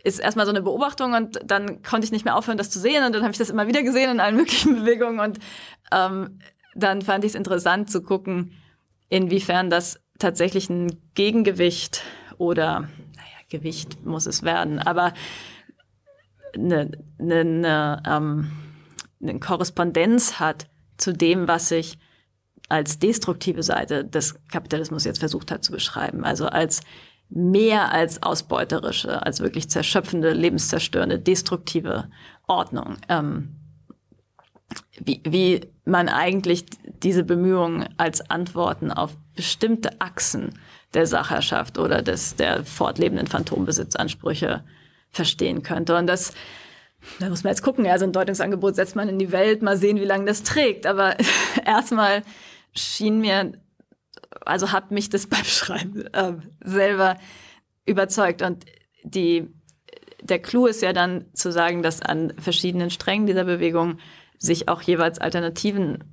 ist 0.04 0.20
erstmal 0.20 0.46
so 0.46 0.52
eine 0.52 0.62
Beobachtung 0.62 1.14
und 1.14 1.40
dann 1.46 1.82
konnte 1.82 2.06
ich 2.06 2.12
nicht 2.12 2.26
mehr 2.26 2.36
aufhören, 2.36 2.58
das 2.58 2.70
zu 2.70 2.80
sehen 2.80 3.06
und 3.06 3.14
dann 3.14 3.22
habe 3.22 3.32
ich 3.32 3.38
das 3.38 3.50
immer 3.50 3.68
wieder 3.68 3.84
gesehen 3.84 4.12
in 4.12 4.20
allen 4.20 4.36
möglichen 4.38 4.76
Bewegungen 4.76 5.20
und 5.20 5.40
ähm, 5.92 6.40
dann 6.76 7.02
fand 7.02 7.24
ich 7.24 7.32
es 7.32 7.36
interessant 7.36 7.90
zu 7.90 8.02
gucken, 8.02 8.54
inwiefern 9.10 9.70
das 9.70 10.00
tatsächlich 10.20 10.70
ein 10.70 11.00
Gegengewicht 11.16 12.04
oder, 12.38 12.82
naja, 13.16 13.38
Gewicht 13.50 14.06
muss 14.06 14.26
es 14.26 14.44
werden, 14.44 14.80
aber 14.80 15.14
eine, 16.54 16.92
eine, 17.20 17.40
eine, 17.40 18.04
ähm, 18.08 18.52
eine 19.22 19.40
Korrespondenz 19.40 20.40
hat 20.40 20.68
zu 20.98 21.14
dem, 21.14 21.48
was 21.48 21.70
sich 21.70 21.98
als 22.70 23.00
destruktive 23.00 23.64
Seite 23.64 24.06
des 24.06 24.36
Kapitalismus 24.48 25.04
jetzt 25.04 25.20
versucht 25.20 25.52
hat 25.52 25.64
zu 25.64 25.72
beschreiben. 25.72 26.24
Also 26.24 26.48
als 26.48 26.82
mehr 27.30 27.92
als 27.92 28.22
ausbeuterische, 28.22 29.26
als 29.26 29.40
wirklich 29.40 29.70
zerschöpfende, 29.70 30.34
lebenszerstörende, 30.34 31.20
destruktive 31.20 32.10
Ordnung. 32.48 32.98
Ähm, 33.10 33.56
wie, 35.00 35.22
wie 35.26 35.62
man 35.86 36.10
eigentlich 36.10 36.66
diese 37.04 37.24
Bemühungen 37.24 37.88
als 37.98 38.30
Antworten 38.30 38.92
auf 38.92 39.16
bestimmte 39.36 40.00
Achsen 40.00 40.60
der 40.94 41.06
Sachherrschaft 41.06 41.78
oder 41.78 42.02
des, 42.02 42.36
der 42.36 42.64
fortlebenden 42.64 43.28
Phantombesitzansprüche 43.28 44.64
verstehen 45.10 45.64
könnte. 45.64 45.96
Und 45.98 46.08
das, 46.08 46.34
da 47.20 47.30
muss 47.30 47.44
man 47.44 47.52
jetzt 47.52 47.62
gucken, 47.62 47.88
also 47.88 48.06
ein 48.06 48.14
Deutungsangebot 48.14 48.76
setzt 48.76 48.96
man 48.96 49.10
in 49.10 49.20
die 49.20 49.32
Welt, 49.32 49.62
mal 49.62 49.78
sehen, 49.78 50.00
wie 50.00 50.06
lange 50.06 50.26
das 50.26 50.44
trägt. 50.44 50.86
Aber 50.86 51.18
erstmal 51.66 52.24
schien 52.76 53.20
mir, 53.20 53.54
also 54.42 54.72
hat 54.72 54.92
mich 54.92 55.10
das 55.10 55.28
beim 55.28 55.46
Schreiben 55.46 56.06
äh, 56.14 56.34
selber 56.64 57.18
überzeugt. 57.86 58.42
Und 58.42 58.66
die, 59.04 59.48
der 60.22 60.40
Clou 60.40 60.68
ist 60.68 60.82
ja 60.82 60.94
dann 60.94 61.26
zu 61.34 61.52
sagen, 61.52 61.84
dass 61.84 62.02
an 62.02 62.34
verschiedenen 62.40 62.90
Strängen 62.90 63.28
dieser 63.28 63.44
Bewegung 63.44 64.00
sich 64.38 64.68
auch 64.68 64.82
jeweils 64.82 65.20
Alternativen 65.20 66.04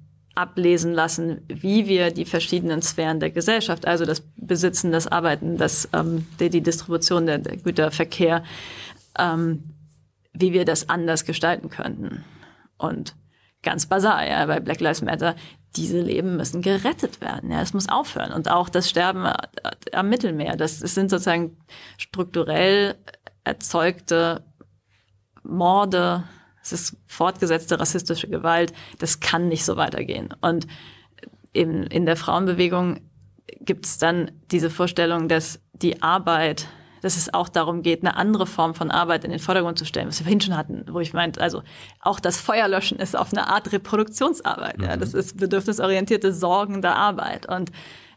ablesen 0.41 0.95
lassen, 0.95 1.43
wie 1.49 1.87
wir 1.87 2.11
die 2.11 2.25
verschiedenen 2.25 2.81
Sphären 2.81 3.21
der 3.21 3.31
Gesellschaft, 3.31 3.87
also 3.87 4.07
das 4.07 4.23
Besitzen, 4.37 4.91
das 4.91 5.07
Arbeiten, 5.07 5.59
das, 5.59 5.89
ähm, 5.93 6.27
die, 6.41 6.49
die 6.49 6.63
Distribution 6.63 7.27
der, 7.27 7.39
der 7.39 7.59
Güterverkehr, 7.59 8.43
ähm, 9.19 9.63
wie 10.33 10.55
wir 10.55 10.65
das 10.65 10.89
anders 10.89 11.27
gestalten 11.27 11.69
könnten. 11.69 12.25
Und 12.79 13.15
ganz 13.63 13.85
basal, 13.85 14.27
ja, 14.29 14.47
bei 14.47 14.61
Black 14.61 14.81
Lives 14.81 15.03
Matter, 15.03 15.37
diese 15.77 16.01
Leben 16.01 16.37
müssen 16.37 16.63
gerettet 16.63 17.21
werden. 17.21 17.51
Ja, 17.51 17.61
es 17.61 17.75
muss 17.75 17.91
aufhören. 17.91 18.33
Und 18.33 18.51
auch 18.51 18.71
das 18.71 18.89
Sterben 18.89 19.27
äh, 19.27 19.35
am 19.93 20.09
Mittelmeer, 20.09 20.57
das, 20.57 20.81
das 20.81 20.95
sind 20.95 21.11
sozusagen 21.11 21.59
strukturell 21.99 22.97
erzeugte 23.45 24.43
Morde, 25.43 26.25
es 26.73 26.91
ist 26.91 26.97
fortgesetzte 27.07 27.79
rassistische 27.79 28.29
Gewalt, 28.29 28.73
das 28.99 29.21
kann 29.21 29.49
nicht 29.49 29.65
so 29.65 29.77
weitergehen. 29.77 30.35
Und 30.41 30.67
in, 31.53 31.85
in 31.85 32.07
der 32.07 32.17
Frauenbewegung 32.17 33.01
gibt 33.61 33.87
es 33.87 33.99
dann 33.99 34.31
diese 34.51 34.71
Vorstellung, 34.71 35.29
dass 35.29 35.61
die 35.73 36.03
Arbeit 36.03 36.69
dass 37.01 37.17
es 37.17 37.33
auch 37.33 37.49
darum 37.49 37.83
geht, 37.83 38.03
eine 38.03 38.17
andere 38.17 38.47
Form 38.47 38.75
von 38.75 38.91
Arbeit 38.91 39.25
in 39.25 39.31
den 39.31 39.41
Vordergrund 39.41 39.79
zu 39.79 39.85
stellen, 39.85 40.09
was 40.09 40.21
wir 40.21 40.25
vorhin 40.25 40.41
schon 40.41 40.57
hatten, 40.57 40.85
wo 40.91 41.01
ich 41.01 41.13
meinte, 41.13 41.41
also 41.41 41.63
auch 42.01 42.21
das 42.21 42.39
Feuerlöschen 42.39 42.99
ist 42.99 43.17
auf 43.17 43.33
eine 43.33 43.49
Art 43.49 43.73
Reproduktionsarbeit. 43.73 44.79
Mhm. 44.79 44.85
Ja, 44.85 44.97
das 44.97 45.15
ist 45.15 45.39
bedürfnisorientierte, 45.39 46.33
sorgende 46.33 46.91
Arbeit. 46.91 47.47
Und 47.47 47.73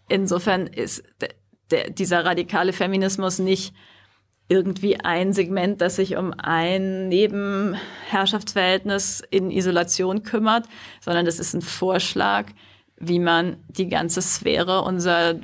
insofern 0.09 0.67
ist 0.67 1.03
der, 1.21 1.30
der, 1.71 1.89
dieser 1.91 2.25
radikale 2.25 2.73
Feminismus 2.73 3.39
nicht 3.39 3.73
irgendwie 4.49 4.99
ein 4.99 5.34
Segment, 5.34 5.82
das 5.82 5.95
sich 5.95 6.18
um 6.18 6.34
ein 6.38 7.10
Nebenherrschaftsverhältnis 7.10 9.24
in 9.30 9.52
Isolation 9.52 10.24
kümmert, 10.24 10.65
sondern 11.02 11.26
das 11.26 11.40
ist 11.40 11.53
ein 11.53 11.61
Vorschlag, 11.61 12.48
wie 12.98 13.20
man 13.20 13.57
die 13.68 13.90
ganze 13.90 14.22
Sphäre 14.22 14.84
unserer 14.84 15.36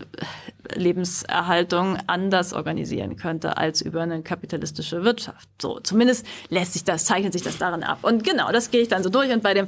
Lebenserhaltung 0.76 1.98
anders 2.08 2.54
organisieren 2.54 3.16
könnte 3.16 3.58
als 3.58 3.82
über 3.82 4.02
eine 4.02 4.22
kapitalistische 4.22 5.04
Wirtschaft. 5.04 5.50
So, 5.62 5.80
zumindest 5.80 6.26
lässt 6.50 6.74
sich 6.74 6.84
das, 6.84 7.06
zeichnet 7.06 7.34
sich 7.34 7.42
das 7.42 7.58
darin 7.58 7.84
ab. 7.84 8.00
Und 8.04 8.24
genau, 8.24 8.52
das 8.52 8.72
gehe 8.72 8.82
ich 8.82 8.88
dann 8.88 9.04
so 9.04 9.10
durch. 9.10 9.32
Und 9.32 9.44
bei 9.44 9.54
dem, 9.54 9.68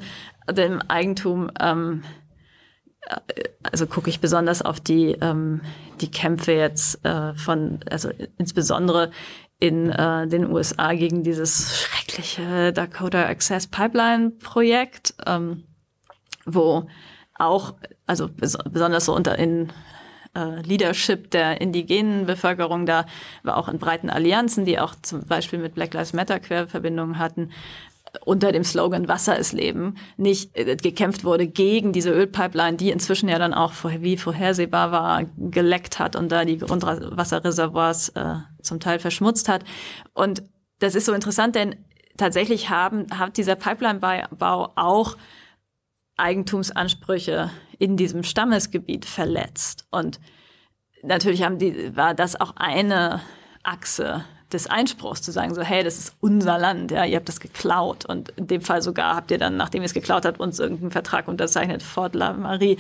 dem 0.50 0.82
Eigentum, 0.88 1.52
ähm, 1.60 2.04
äh, 2.04 2.08
also 3.64 3.88
gucke 3.88 4.10
ich 4.10 4.20
besonders 4.20 4.62
auf 4.62 4.80
die, 4.80 5.18
ähm, 5.22 5.62
die 6.02 6.12
Kämpfe 6.12 6.54
jetzt 6.54 7.04
äh, 7.06 7.34
von, 7.34 7.80
also 7.90 8.10
insbesondere 8.38 9.12
in 9.60 9.92
äh, 9.92 10.28
den 10.28 10.52
USA 10.52 10.94
gegen 10.94 11.24
dieses 11.24 11.80
schreckliche 11.82 12.74
Dakota 12.74 13.26
Access 13.26 13.68
Pipeline 13.68 14.32
Projekt, 14.32 15.14
ähm, 15.26 15.64
wo 16.46 16.88
auch, 17.36 17.76
also 18.08 18.30
besonders 18.38 19.06
so 19.06 19.16
unter 19.16 19.38
in 19.38 19.72
äh, 20.36 20.62
Leadership 20.62 21.30
der 21.32 21.62
indigenen 21.62 22.26
Bevölkerung 22.26 22.86
da 22.86 23.06
war 23.44 23.58
auch 23.58 23.68
in 23.68 23.80
breiten 23.80 24.10
Allianzen, 24.10 24.66
die 24.66 24.80
auch 24.80 24.96
zum 25.02 25.26
Beispiel 25.26 25.60
mit 25.60 25.76
Black 25.76 25.94
Lives 25.94 26.14
Matter 26.14 26.40
Querverbindungen 26.40 27.20
hatten, 27.20 27.52
unter 28.26 28.52
dem 28.52 28.64
Slogan 28.64 29.08
Wasser 29.08 29.38
ist 29.38 29.54
Leben 29.54 29.96
nicht 30.18 30.58
äh, 30.58 30.76
gekämpft 30.76 31.24
wurde 31.24 31.48
gegen 31.48 31.94
diese 31.94 32.12
Ölpipeline, 32.12 32.78
die 32.78 32.92
inzwischen 32.92 33.30
ja 33.30 33.40
dann 33.40 33.54
auch 33.54 33.74
wie 33.84 34.18
vorhersehbar 34.18 34.92
war, 34.92 35.24
geleckt 35.38 36.00
hat 36.00 36.16
und 36.16 36.32
da 36.32 36.46
die 36.46 36.58
Grundwasserreservoirs 36.58 38.10
äh, 38.10 38.36
zum 38.62 38.80
Teil 38.80 39.00
verschmutzt 39.00 39.48
hat. 39.50 39.64
Und 40.14 40.44
das 40.80 40.96
ist 40.96 41.06
so 41.06 41.14
interessant, 41.14 41.56
denn 41.56 41.76
tatsächlich 42.18 42.70
haben, 42.70 43.08
hat 43.18 43.38
dieser 43.38 43.56
Pipelinebau 43.56 44.72
auch 44.76 45.18
Eigentumsansprüche 46.18 47.50
in 47.80 47.98
diesem 47.98 48.24
Stammesgebiet 48.24 49.06
verletzt. 49.06 49.88
Und 49.90 50.20
natürlich 51.02 51.44
haben 51.44 51.58
die, 51.58 51.96
war 51.96 52.14
das 52.14 52.40
auch 52.40 52.56
eine 52.58 53.22
Achse 53.64 54.26
des 54.54 54.68
Einspruchs, 54.68 55.22
zu 55.22 55.32
sagen 55.32 55.54
so, 55.54 55.62
hey, 55.62 55.84
das 55.84 55.98
ist 55.98 56.16
unser 56.20 56.58
Land, 56.58 56.92
ja, 56.92 57.06
ihr 57.06 57.18
habt 57.18 57.30
das 57.30 57.40
geklaut. 57.40 58.06
Und 58.06 58.30
in 58.32 58.48
dem 58.48 58.62
Fall 58.62 58.82
sogar 58.82 59.16
habt 59.16 59.32
ihr 59.32 59.38
dann, 59.38 59.58
nachdem 59.58 59.82
ihr 59.82 59.86
es 59.86 59.94
geklaut 59.94 60.26
habt, 60.26 60.40
uns 60.40 60.60
irgendeinen 60.60 60.92
Vertrag 60.92 61.28
unterzeichnet, 61.28 61.84
Fort 61.84 62.16
La 62.16 62.34
Marie, 62.34 62.78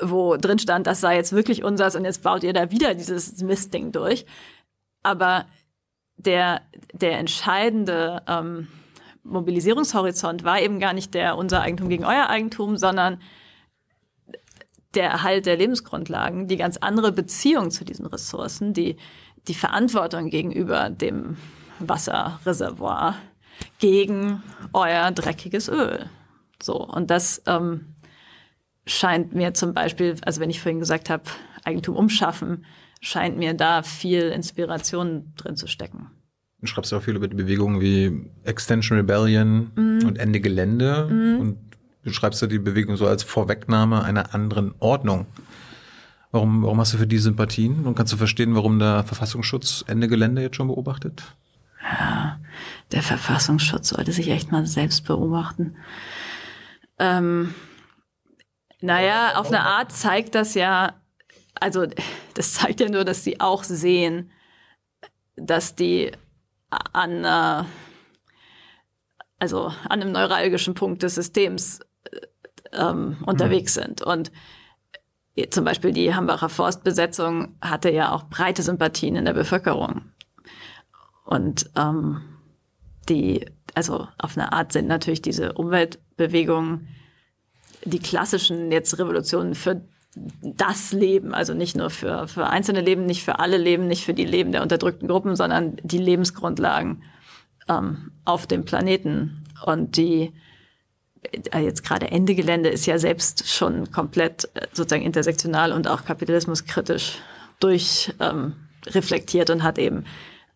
wo 0.00 0.36
drin 0.36 0.58
stand, 0.58 0.86
das 0.86 1.00
sei 1.00 1.16
jetzt 1.16 1.32
wirklich 1.32 1.64
unseres 1.64 1.96
und 1.96 2.04
jetzt 2.04 2.22
baut 2.22 2.44
ihr 2.44 2.52
da 2.52 2.70
wieder 2.70 2.94
dieses 2.94 3.42
Mistding 3.42 3.92
durch. 3.92 4.26
Aber 5.02 5.46
der, 6.16 6.62
der 6.92 7.18
entscheidende 7.18 8.22
ähm, 8.26 8.68
Mobilisierungshorizont 9.22 10.44
war 10.44 10.60
eben 10.60 10.80
gar 10.80 10.92
nicht 10.92 11.14
der 11.14 11.36
unser 11.36 11.62
Eigentum 11.62 11.88
gegen 11.88 12.04
euer 12.04 12.28
Eigentum, 12.28 12.76
sondern 12.76 13.20
der 14.94 15.10
Erhalt 15.10 15.46
der 15.46 15.56
Lebensgrundlagen, 15.56 16.48
die 16.48 16.56
ganz 16.56 16.78
andere 16.78 17.12
Beziehung 17.12 17.70
zu 17.70 17.84
diesen 17.84 18.06
Ressourcen, 18.06 18.72
die, 18.72 18.96
die 19.48 19.54
Verantwortung 19.54 20.30
gegenüber 20.30 20.90
dem 20.90 21.36
Wasserreservoir 21.78 23.16
gegen 23.78 24.42
euer 24.72 25.10
dreckiges 25.12 25.68
Öl. 25.68 26.06
So, 26.62 26.76
und 26.76 27.10
das 27.10 27.42
ähm, 27.46 27.94
scheint 28.86 29.34
mir 29.34 29.54
zum 29.54 29.74
Beispiel, 29.74 30.16
also 30.24 30.40
wenn 30.40 30.50
ich 30.50 30.60
vorhin 30.60 30.80
gesagt 30.80 31.10
habe, 31.10 31.24
Eigentum 31.64 31.96
umschaffen, 31.96 32.64
scheint 33.00 33.36
mir 33.36 33.54
da 33.54 33.82
viel 33.82 34.28
Inspiration 34.30 35.32
drin 35.36 35.56
zu 35.56 35.66
stecken. 35.66 36.10
Du 36.60 36.66
schreibst 36.66 36.92
ja 36.92 36.98
auch 36.98 37.02
viel 37.02 37.16
über 37.16 37.28
die 37.28 37.36
Bewegungen 37.36 37.80
wie 37.80 38.30
Extension 38.44 38.98
Rebellion 38.98 39.70
mm. 39.74 40.06
und 40.06 40.18
Ende 40.18 40.40
Gelände. 40.40 41.06
Mm. 41.10 41.40
Und 41.40 41.58
du 42.02 42.10
schreibst 42.12 42.40
ja 42.40 42.48
die 42.48 42.58
Bewegung 42.58 42.96
so 42.96 43.06
als 43.06 43.22
Vorwegnahme 43.22 44.02
einer 44.02 44.34
anderen 44.34 44.74
Ordnung. 44.78 45.26
Warum, 46.32 46.62
warum 46.62 46.80
hast 46.80 46.92
du 46.92 46.98
für 46.98 47.06
die 47.06 47.18
Sympathien? 47.18 47.86
Und 47.86 47.94
kannst 47.94 48.12
du 48.12 48.16
verstehen, 48.16 48.54
warum 48.54 48.78
der 48.78 49.04
Verfassungsschutz 49.04 49.84
Ende 49.86 50.08
Gelände 50.08 50.42
jetzt 50.42 50.56
schon 50.56 50.68
beobachtet? 50.68 51.22
Ja, 51.82 52.38
der 52.92 53.02
Verfassungsschutz 53.02 53.90
sollte 53.90 54.12
sich 54.12 54.30
echt 54.30 54.50
mal 54.50 54.66
selbst 54.66 55.04
beobachten. 55.06 55.76
Ähm, 56.98 57.54
naja, 58.80 59.36
auf 59.36 59.48
eine 59.48 59.62
Art 59.62 59.92
zeigt 59.92 60.34
das 60.34 60.54
ja, 60.54 60.94
also 61.54 61.86
das 62.34 62.54
zeigt 62.54 62.80
ja 62.80 62.88
nur, 62.88 63.04
dass 63.04 63.24
sie 63.24 63.40
auch 63.40 63.64
sehen, 63.64 64.30
dass 65.36 65.74
die 65.74 66.12
an, 66.70 67.24
äh, 67.24 67.64
also 69.38 69.66
an 69.66 70.02
einem 70.02 70.12
neuralgischen 70.12 70.74
Punkt 70.74 71.02
des 71.02 71.14
Systems 71.14 71.80
äh, 72.04 72.18
ähm, 72.72 73.18
unterwegs 73.26 73.76
mhm. 73.76 73.80
sind. 73.80 74.02
Und 74.02 74.32
zum 75.50 75.64
Beispiel 75.64 75.92
die 75.92 76.14
Hambacher 76.14 76.48
Forstbesetzung 76.48 77.54
hatte 77.60 77.90
ja 77.90 78.12
auch 78.12 78.24
breite 78.24 78.62
Sympathien 78.62 79.16
in 79.16 79.24
der 79.24 79.34
Bevölkerung. 79.34 80.02
Und 81.24 81.70
ähm, 81.76 82.22
die, 83.08 83.46
also 83.74 84.08
auf 84.18 84.36
eine 84.36 84.52
Art 84.52 84.72
sind 84.72 84.86
natürlich 84.86 85.22
diese 85.22 85.52
Umweltbewegungen 85.52 86.88
die 87.84 87.98
klassischen 87.98 88.72
jetzt 88.72 88.98
Revolutionen 88.98 89.54
für 89.54 89.82
das 90.42 90.92
Leben, 90.92 91.34
also 91.34 91.52
nicht 91.54 91.76
nur 91.76 91.90
für, 91.90 92.26
für 92.26 92.46
einzelne 92.46 92.80
Leben, 92.80 93.04
nicht 93.04 93.22
für 93.22 93.38
alle 93.38 93.58
Leben, 93.58 93.86
nicht 93.86 94.04
für 94.04 94.14
die 94.14 94.24
Leben 94.24 94.50
der 94.52 94.62
unterdrückten 94.62 95.08
Gruppen, 95.08 95.36
sondern 95.36 95.76
die 95.82 95.98
Lebensgrundlagen 95.98 97.02
ähm, 97.68 98.12
auf 98.24 98.46
dem 98.46 98.64
Planeten. 98.64 99.44
Und 99.64 99.96
die 99.96 100.32
jetzt 101.54 101.84
gerade 101.84 102.10
Ende 102.10 102.34
Gelände 102.34 102.68
ist 102.68 102.86
ja 102.86 102.98
selbst 102.98 103.48
schon 103.48 103.90
komplett 103.90 104.48
äh, 104.54 104.66
sozusagen 104.72 105.04
intersektional 105.04 105.72
und 105.72 105.88
auch 105.88 106.04
kapitalismuskritisch 106.04 107.18
durchreflektiert 107.60 109.50
ähm, 109.50 109.56
und 109.56 109.62
hat 109.62 109.78
eben 109.78 110.04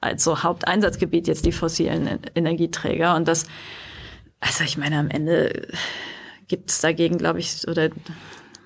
als 0.01 0.25
so 0.25 0.43
Haupteinsatzgebiet 0.43 1.29
jetzt 1.29 1.45
die 1.45 1.53
fossilen 1.53 2.21
Energieträger. 2.35 3.15
Und 3.17 3.29
das, 3.29 3.47
also 4.41 4.65
ich 4.65 4.79
meine, 4.79 4.99
am 4.99 5.11
Ende 5.11 5.69
gibt 6.49 6.71
es 6.71 6.81
dagegen, 6.81 7.19
glaube 7.19 7.39
ich, 7.39 7.69
oder 7.69 7.91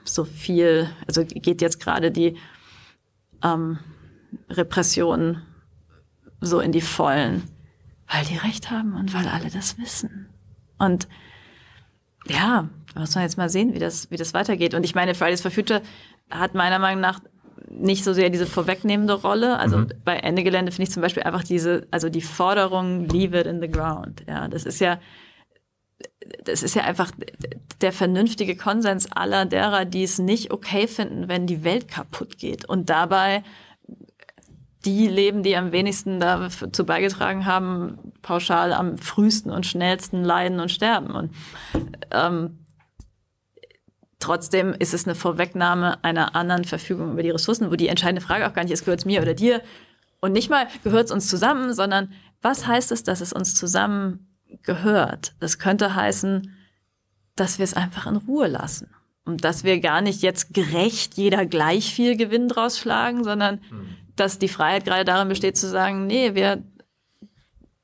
so 0.05 0.25
viel, 0.25 0.89
also 1.07 1.25
geht 1.25 1.61
jetzt 1.61 1.81
gerade 1.81 2.11
die 2.11 2.37
ähm, 3.43 3.79
Repression 4.49 5.43
so 6.41 6.61
in 6.61 6.73
die 6.73 6.81
Vollen, 6.81 7.43
weil 8.09 8.25
die 8.25 8.37
Recht 8.37 8.71
haben 8.71 8.95
und 8.95 9.15
weil 9.15 9.27
alle 9.29 9.51
das 9.51 9.79
wissen. 9.79 10.29
Und 10.79 11.09
ja, 12.29 12.69
muss 12.95 13.15
man 13.15 13.25
jetzt 13.25 13.39
mal 13.39 13.49
sehen, 13.49 13.75
wie 13.75 13.79
das, 13.79 14.11
wie 14.11 14.17
das 14.17 14.35
weitergeht. 14.35 14.75
Und 14.75 14.85
ich 14.85 14.95
meine, 14.95 15.15
Fridays 15.15 15.41
for 15.41 15.51
Future 15.51 15.83
hat 16.31 16.55
meiner 16.55 16.79
Meinung 16.79 17.01
nach 17.01 17.21
nicht 17.71 18.05
so 18.05 18.13
sehr 18.13 18.31
diese 18.31 18.47
vorwegnehmende 18.47 19.15
Rolle. 19.15 19.59
Also 19.59 19.79
mhm. 19.79 19.89
bei 20.05 20.17
Ende 20.17 20.45
Gelände 20.45 20.73
finde 20.73 20.85
ich 20.85 20.91
zum 20.91 21.03
Beispiel 21.03 21.23
einfach 21.23 21.45
diese, 21.45 21.87
also 21.91 22.09
die 22.09 22.21
Forderung, 22.21 23.09
leave 23.09 23.39
it 23.39 23.47
in 23.47 23.61
the 23.61 23.69
ground. 23.69 24.25
Ja, 24.29 24.49
das 24.49 24.65
ist 24.65 24.81
ja, 24.81 25.01
das 26.45 26.63
ist 26.63 26.75
ja 26.75 26.83
einfach 26.83 27.11
der 27.81 27.93
vernünftige 27.93 28.57
Konsens 28.57 29.11
aller 29.11 29.45
derer, 29.47 29.85
die 29.85 30.05
es 30.05 30.19
nicht 30.19 30.53
okay 30.53 30.87
finden, 30.87 31.29
wenn 31.29 31.47
die 31.47 31.65
Welt 31.65 31.89
kaputt 31.89 32.39
geht. 32.39 32.65
Und 32.69 32.91
dabei 32.91 33.43
die 34.85 35.09
leben, 35.09 35.43
die 35.43 35.57
am 35.57 35.73
wenigsten 35.73 36.21
dazu 36.21 36.85
beigetragen 36.85 37.47
haben, 37.47 38.13
pauschal 38.23 38.73
am 38.73 38.99
frühesten 38.99 39.51
und 39.51 39.67
schnellsten 39.67 40.25
leiden 40.25 40.61
und 40.61 40.71
sterben. 40.71 41.15
Und 41.15 41.33
ähm, 42.11 42.59
trotzdem 44.19 44.75
ist 44.79 44.95
es 44.95 45.07
eine 45.07 45.15
Vorwegnahme 45.15 46.03
einer 46.05 46.37
anderen 46.37 46.65
Verfügung 46.65 47.13
über 47.13 47.23
die 47.23 47.31
Ressourcen, 47.31 47.71
wo 47.71 47.77
die 47.77 47.89
entscheidende 47.89 48.23
Frage 48.23 48.47
auch 48.47 48.53
gar 48.53 48.63
nicht 48.63 48.73
ist, 48.73 48.85
gehört 48.85 49.01
es 49.01 49.07
mir 49.07 49.23
oder 49.23 49.35
dir? 49.35 49.63
Und 50.21 50.33
nicht 50.33 50.51
mal 50.51 50.67
gehört 50.83 51.07
es 51.07 51.13
uns 51.13 51.29
zusammen, 51.29 51.75
sondern 51.75 52.13
was 52.43 52.67
heißt 52.67 52.93
es, 52.93 53.03
dass 53.03 53.21
es 53.21 53.33
uns 53.33 53.55
zusammen 53.55 54.29
gehört? 54.63 55.35
Das 55.41 55.59
könnte 55.59 55.95
heißen, 55.95 56.55
dass 57.37 57.59
wir 57.59 57.65
es 57.65 57.75
einfach 57.75 58.07
in 58.07 58.17
Ruhe 58.17 58.47
lassen. 58.47 58.91
Und 59.27 59.43
dass 59.45 59.65
wir 59.65 59.81
gar 59.81 60.03
nicht 60.03 60.21
jetzt 60.21 60.53
gerecht 60.53 61.15
jeder 61.15 61.47
gleich 61.47 61.95
viel 61.95 62.15
Gewinn 62.15 62.47
draus 62.47 62.79
schlagen, 62.79 63.25
sondern 63.25 63.61
mhm 63.71 64.04
dass 64.17 64.39
die 64.39 64.49
Freiheit 64.49 64.85
gerade 64.85 65.05
darin 65.05 65.29
besteht 65.29 65.57
zu 65.57 65.69
sagen, 65.69 66.07
nee, 66.07 66.35
wir, 66.35 66.63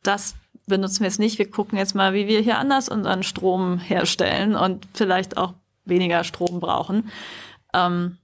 das 0.03 0.35
benutzen 0.67 1.01
wir 1.01 1.09
jetzt 1.09 1.19
nicht, 1.19 1.39
wir 1.39 1.51
gucken 1.51 1.79
jetzt 1.79 1.95
mal, 1.95 2.15
wie 2.15 2.29
wir 2.29 2.41
hier 2.41 2.59
anders 2.59 2.89
unseren 2.89 3.23
Strom 3.23 3.79
herstellen 3.79 4.55
und 4.55 4.87
vielleicht 4.95 5.37
auch 5.37 5.55
weniger 5.85 6.25
Strom 6.25 6.61
brauchen. 6.61 7.11
Ähm, 7.75 8.19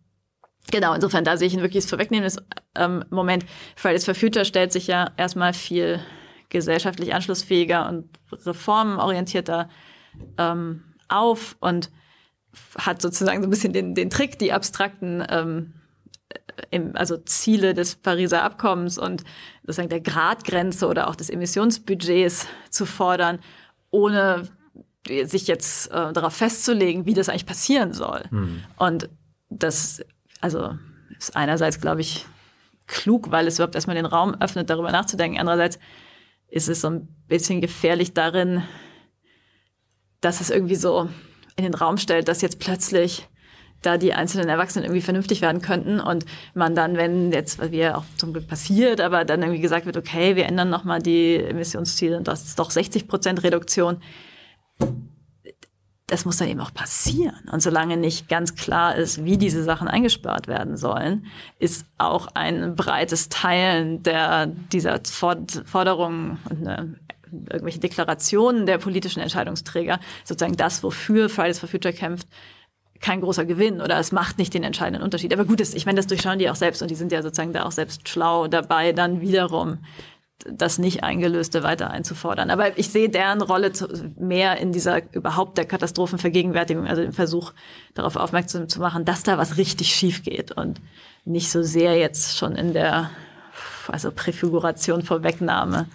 genau, 0.71 0.95
insofern, 0.95 1.25
da 1.25 1.37
sehe 1.37 1.49
ich 1.49 1.55
ein 1.55 1.63
wirkliches 1.63 1.91
vorwegnehmendes 1.91 2.39
ähm, 2.77 3.05
Moment. 3.11 3.45
Fridays 3.75 4.05
for 4.05 4.15
Future 4.15 4.45
stellt 4.45 4.73
sich 4.73 4.87
ja 4.87 5.11
erstmal 5.17 5.53
viel 5.53 6.01
gesellschaftlich 6.49 7.13
anschlussfähiger 7.13 7.89
und 7.89 8.09
reformenorientierter 8.33 9.69
ähm, 10.39 10.85
auf 11.09 11.57
und 11.61 11.91
hat 12.79 13.03
sozusagen 13.03 13.43
so 13.43 13.47
ein 13.47 13.51
bisschen 13.51 13.73
den, 13.73 13.95
den 13.95 14.11
Trick, 14.11 14.39
die 14.39 14.53
abstrakten 14.53 15.25
ähm, 15.29 15.75
also 16.95 17.17
Ziele 17.19 17.75
des 17.75 17.97
Pariser 17.97 18.43
Abkommens 18.43 18.99
und 18.99 19.25
sozusagen 19.63 19.89
der 19.89 20.01
Gradgrenze 20.01 20.87
oder 20.87 21.09
auch 21.09 21.17
des 21.17 21.31
Emissionsbudgets 21.31 22.47
zu 22.71 22.87
fordern, 22.87 23.39
ohne 23.91 24.49
sich 25.25 25.47
jetzt 25.47 25.91
äh, 25.91 26.13
darauf 26.13 26.35
festzulegen, 26.35 27.07
wie 27.07 27.15
das 27.15 27.29
eigentlich 27.29 27.47
passieren 27.47 27.93
soll. 27.93 28.25
Mhm. 28.31 28.65
Und 28.77 29.09
das, 29.49 30.03
also 30.41 30.77
ist 31.19 31.37
einerseits, 31.37 31.81
glaube 31.81 32.01
ich, 32.01 32.27
klug, 32.87 33.31
weil 33.31 33.47
es 33.47 33.57
überhaupt 33.57 33.75
erstmal 33.75 33.97
den 33.97 34.07
Raum 34.07 34.35
öffnet, 34.41 34.71
darüber 34.71 34.93
nachzudenken. 34.93 35.39
Andererseits 35.39 35.79
ist 36.49 36.69
es 36.69 36.81
so 36.81 36.91
ein 36.91 37.09
bisschen 37.29 37.61
gefährlich 37.61 38.15
darin, 38.15 38.63
dass 40.21 40.41
es 40.41 40.51
irgendwie 40.51 40.77
so 40.77 41.09
in 41.57 41.65
den 41.65 41.75
Raum 41.75 41.99
stellt, 41.99 42.29
dass 42.29 42.43
jetzt 42.43 42.59
plötzlich 42.59 43.29
da 43.83 43.99
die 43.99 44.13
einzelnen 44.13 44.49
Erwachsenen 44.49 44.85
irgendwie 44.85 45.03
vernünftig 45.03 45.43
werden 45.43 45.63
könnten 45.63 46.01
und 46.01 46.25
man 46.55 46.75
dann, 46.75 46.97
wenn 46.97 47.33
jetzt, 47.33 47.61
wie 47.71 47.79
ja 47.79 47.97
auch 47.97 48.05
zum 48.17 48.33
Glück 48.33 48.49
passiert, 48.49 49.01
aber 49.01 49.25
dann 49.25 49.43
irgendwie 49.43 49.61
gesagt 49.61 49.87
wird, 49.87 49.97
okay, 49.97 50.37
wir 50.37 50.47
ändern 50.47 50.71
nochmal 50.71 51.01
die 51.01 51.37
Emissionsziele 51.37 52.17
und 52.17 52.29
das 52.29 52.45
ist 52.45 52.59
doch 52.59 52.71
60 52.71 53.07
Prozent 53.09 53.43
Reduktion. 53.43 53.99
Das 56.09 56.25
muss 56.25 56.37
dann 56.37 56.49
eben 56.49 56.61
auch 56.61 56.73
passieren. 56.73 57.49
Und 57.51 57.61
solange 57.61 57.97
nicht 57.97 58.29
ganz 58.29 58.55
klar 58.55 58.95
ist, 58.95 59.25
wie 59.25 59.39
diese 59.39 59.65
Sachen 59.65 59.89
eingespart 59.89 60.47
werden 60.47 60.77
sollen, 60.77 61.27
ist 61.59 61.85
auch 61.99 62.29
ein 62.35 62.77
breites 62.77 63.29
Teilen 63.29 64.05
der, 64.05 64.47
dieser 64.47 65.01
Forderungen 65.05 66.39
und 66.49 66.69
eine 66.69 66.95
irgendwelche 67.51 67.81
Deklarationen 67.81 68.67
der 68.67 68.79
politischen 68.79 69.21
Entscheidungsträger, 69.21 70.01
sozusagen 70.25 70.57
das, 70.57 70.83
wofür 70.83 71.29
Fridays 71.29 71.59
for 71.59 71.69
Future 71.69 71.93
kämpft, 71.93 72.29
kein 73.01 73.21
großer 73.21 73.45
Gewinn 73.45 73.81
oder 73.81 73.99
es 73.99 74.13
macht 74.13 74.39
nicht 74.39 74.55
den 74.55 74.65
entscheidenden 74.65 75.03
Unterschied. 75.03 75.33
Aber 75.33 75.45
gut, 75.45 75.61
ich 75.61 75.87
meine, 75.87 75.97
das 75.97 76.07
durchschauen 76.07 76.39
die 76.39 76.51
auch 76.51 76.57
selbst 76.57 76.83
und 76.83 76.91
die 76.91 76.95
sind 76.95 77.13
ja 77.13 77.23
sozusagen 77.23 77.53
da 77.53 77.65
auch 77.65 77.73
selbst 77.73 78.09
schlau 78.09 78.49
dabei, 78.49 78.93
dann 78.93 79.21
wiederum 79.21 79.79
das 80.45 80.79
nicht 80.79 81.03
eingelöste 81.03 81.63
weiter 81.63 81.91
einzufordern. 81.91 82.51
Aber 82.51 82.79
ich 82.79 82.91
sehe 82.91 83.09
deren 83.09 83.41
Rolle 83.41 83.73
mehr 84.19 84.59
in 84.59 84.73
dieser 84.73 85.03
überhaupt 85.15 85.59
der 85.59 85.65
Katastrophenvergegenwärtigung, 85.65 86.87
also 86.87 87.03
im 87.03 87.13
Versuch 87.13 87.53
darauf 87.95 88.17
aufmerksam 88.17 88.69
zu 88.69 88.81
machen, 88.81 89.05
dass 89.05 89.23
da 89.23 89.39
was 89.39 89.57
richtig 89.57 89.95
schief 89.95 90.23
geht 90.23 90.53
und 90.53 90.81
nicht 91.25 91.51
so 91.51 91.63
sehr 91.63 91.97
jetzt 91.97 92.37
schon 92.37 92.55
in 92.55 92.73
der 92.73 93.11
also 93.89 94.11
Präfiguration, 94.11 95.03
Vorwegnahme 95.03 95.89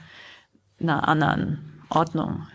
einer 0.80 1.08
anderen 1.08 1.84
Ordnung 1.90 2.48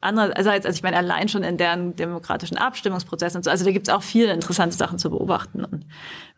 Andererseits, 0.00 0.64
also 0.64 0.76
ich 0.76 0.82
meine, 0.82 0.96
allein 0.96 1.28
schon 1.28 1.42
in 1.42 1.58
deren 1.58 1.94
demokratischen 1.94 2.56
Abstimmungsprozessen 2.56 3.38
und 3.38 3.44
so, 3.44 3.50
also 3.50 3.64
da 3.64 3.70
gibt 3.70 3.88
es 3.88 3.94
auch 3.94 4.02
viele 4.02 4.32
interessante 4.32 4.76
Sachen 4.76 4.98
zu 4.98 5.10
beobachten. 5.10 5.64
Und, 5.64 5.86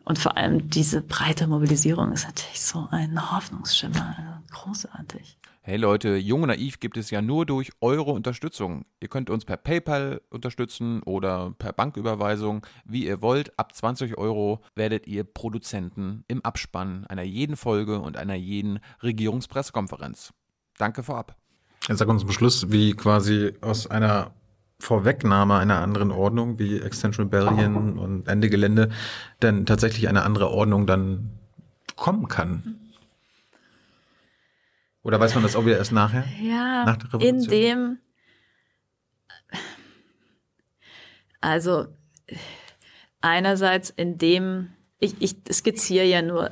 und 0.03 0.19
vor 0.19 0.35
allem 0.35 0.69
diese 0.69 1.01
breite 1.01 1.47
Mobilisierung 1.47 2.11
ist 2.11 2.25
natürlich 2.25 2.61
so 2.61 2.87
ein 2.91 3.31
Hoffnungsschimmer. 3.31 4.15
Also 4.17 4.63
großartig. 4.63 5.37
Hey 5.65 5.77
Leute, 5.77 6.17
Jung 6.17 6.41
und 6.41 6.49
Naiv 6.49 6.81
gibt 6.81 6.97
es 6.97 7.09
ja 7.09 7.21
nur 7.21 7.45
durch 7.45 7.71
eure 7.79 8.11
Unterstützung. 8.11 8.83
Ihr 8.99 9.07
könnt 9.07 9.29
uns 9.29 9.45
per 9.45 9.55
PayPal 9.55 10.19
unterstützen 10.29 11.01
oder 11.03 11.53
per 11.57 11.71
Banküberweisung, 11.71 12.65
wie 12.83 13.05
ihr 13.05 13.21
wollt. 13.21 13.57
Ab 13.57 13.73
20 13.73 14.17
Euro 14.17 14.61
werdet 14.75 15.07
ihr 15.07 15.23
Produzenten 15.23 16.25
im 16.27 16.43
Abspann 16.43 17.07
einer 17.07 17.23
jeden 17.23 17.55
Folge 17.55 18.01
und 18.01 18.17
einer 18.17 18.35
jeden 18.35 18.79
Regierungspressekonferenz. 19.01 20.33
Danke 20.77 21.01
vorab. 21.01 21.37
Jetzt 21.87 21.99
sag 21.99 22.07
uns 22.07 22.21
zum 22.21 22.31
Schluss, 22.31 22.71
wie 22.71 22.93
quasi 22.93 23.53
aus 23.61 23.87
einer 23.87 24.31
Vorwegnahme 24.79 25.57
einer 25.57 25.81
anderen 25.81 26.11
Ordnung 26.11 26.59
wie 26.59 26.79
Extension 26.79 27.27
Rebellion 27.27 27.97
und 27.97 28.27
Ende 28.27 28.49
Gelände 28.49 28.89
denn 29.41 29.65
tatsächlich 29.65 30.07
eine 30.07 30.23
andere 30.23 30.49
Ordnung 30.49 30.87
dann 30.87 31.39
kommen 31.95 32.27
kann. 32.27 32.79
Oder 35.03 35.19
weiß 35.19 35.35
man 35.35 35.43
das 35.43 35.55
auch 35.55 35.65
wieder 35.65 35.77
erst 35.77 35.91
nachher? 35.91 36.25
Ja, 36.41 36.85
nach 36.85 36.97
der 36.97 37.13
Revolution? 37.13 37.43
in 37.43 37.49
dem, 37.49 37.97
also 41.41 41.87
einerseits 43.21 43.89
in 43.89 44.17
dem 44.17 44.69
ich, 44.99 45.15
ich 45.19 45.35
skizziere 45.51 46.05
ja 46.05 46.21
nur 46.21 46.49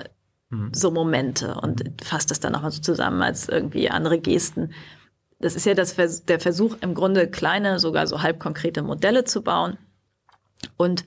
mhm. 0.49 0.73
so 0.73 0.91
Momente 0.91 1.55
und 1.55 1.83
fasse 2.03 2.27
das 2.27 2.41
dann 2.41 2.51
nochmal 2.51 2.71
so 2.71 2.81
zusammen 2.81 3.21
als 3.21 3.47
irgendwie 3.47 3.89
andere 3.89 4.19
Gesten. 4.19 4.73
Das 5.41 5.55
ist 5.55 5.65
ja 5.65 5.73
das, 5.73 5.95
der 6.25 6.39
Versuch, 6.39 6.77
im 6.81 6.93
Grunde 6.93 7.27
kleine, 7.29 7.79
sogar 7.79 8.07
so 8.07 8.21
halbkonkrete 8.21 8.83
Modelle 8.83 9.23
zu 9.23 9.41
bauen. 9.41 9.77
Und 10.77 11.05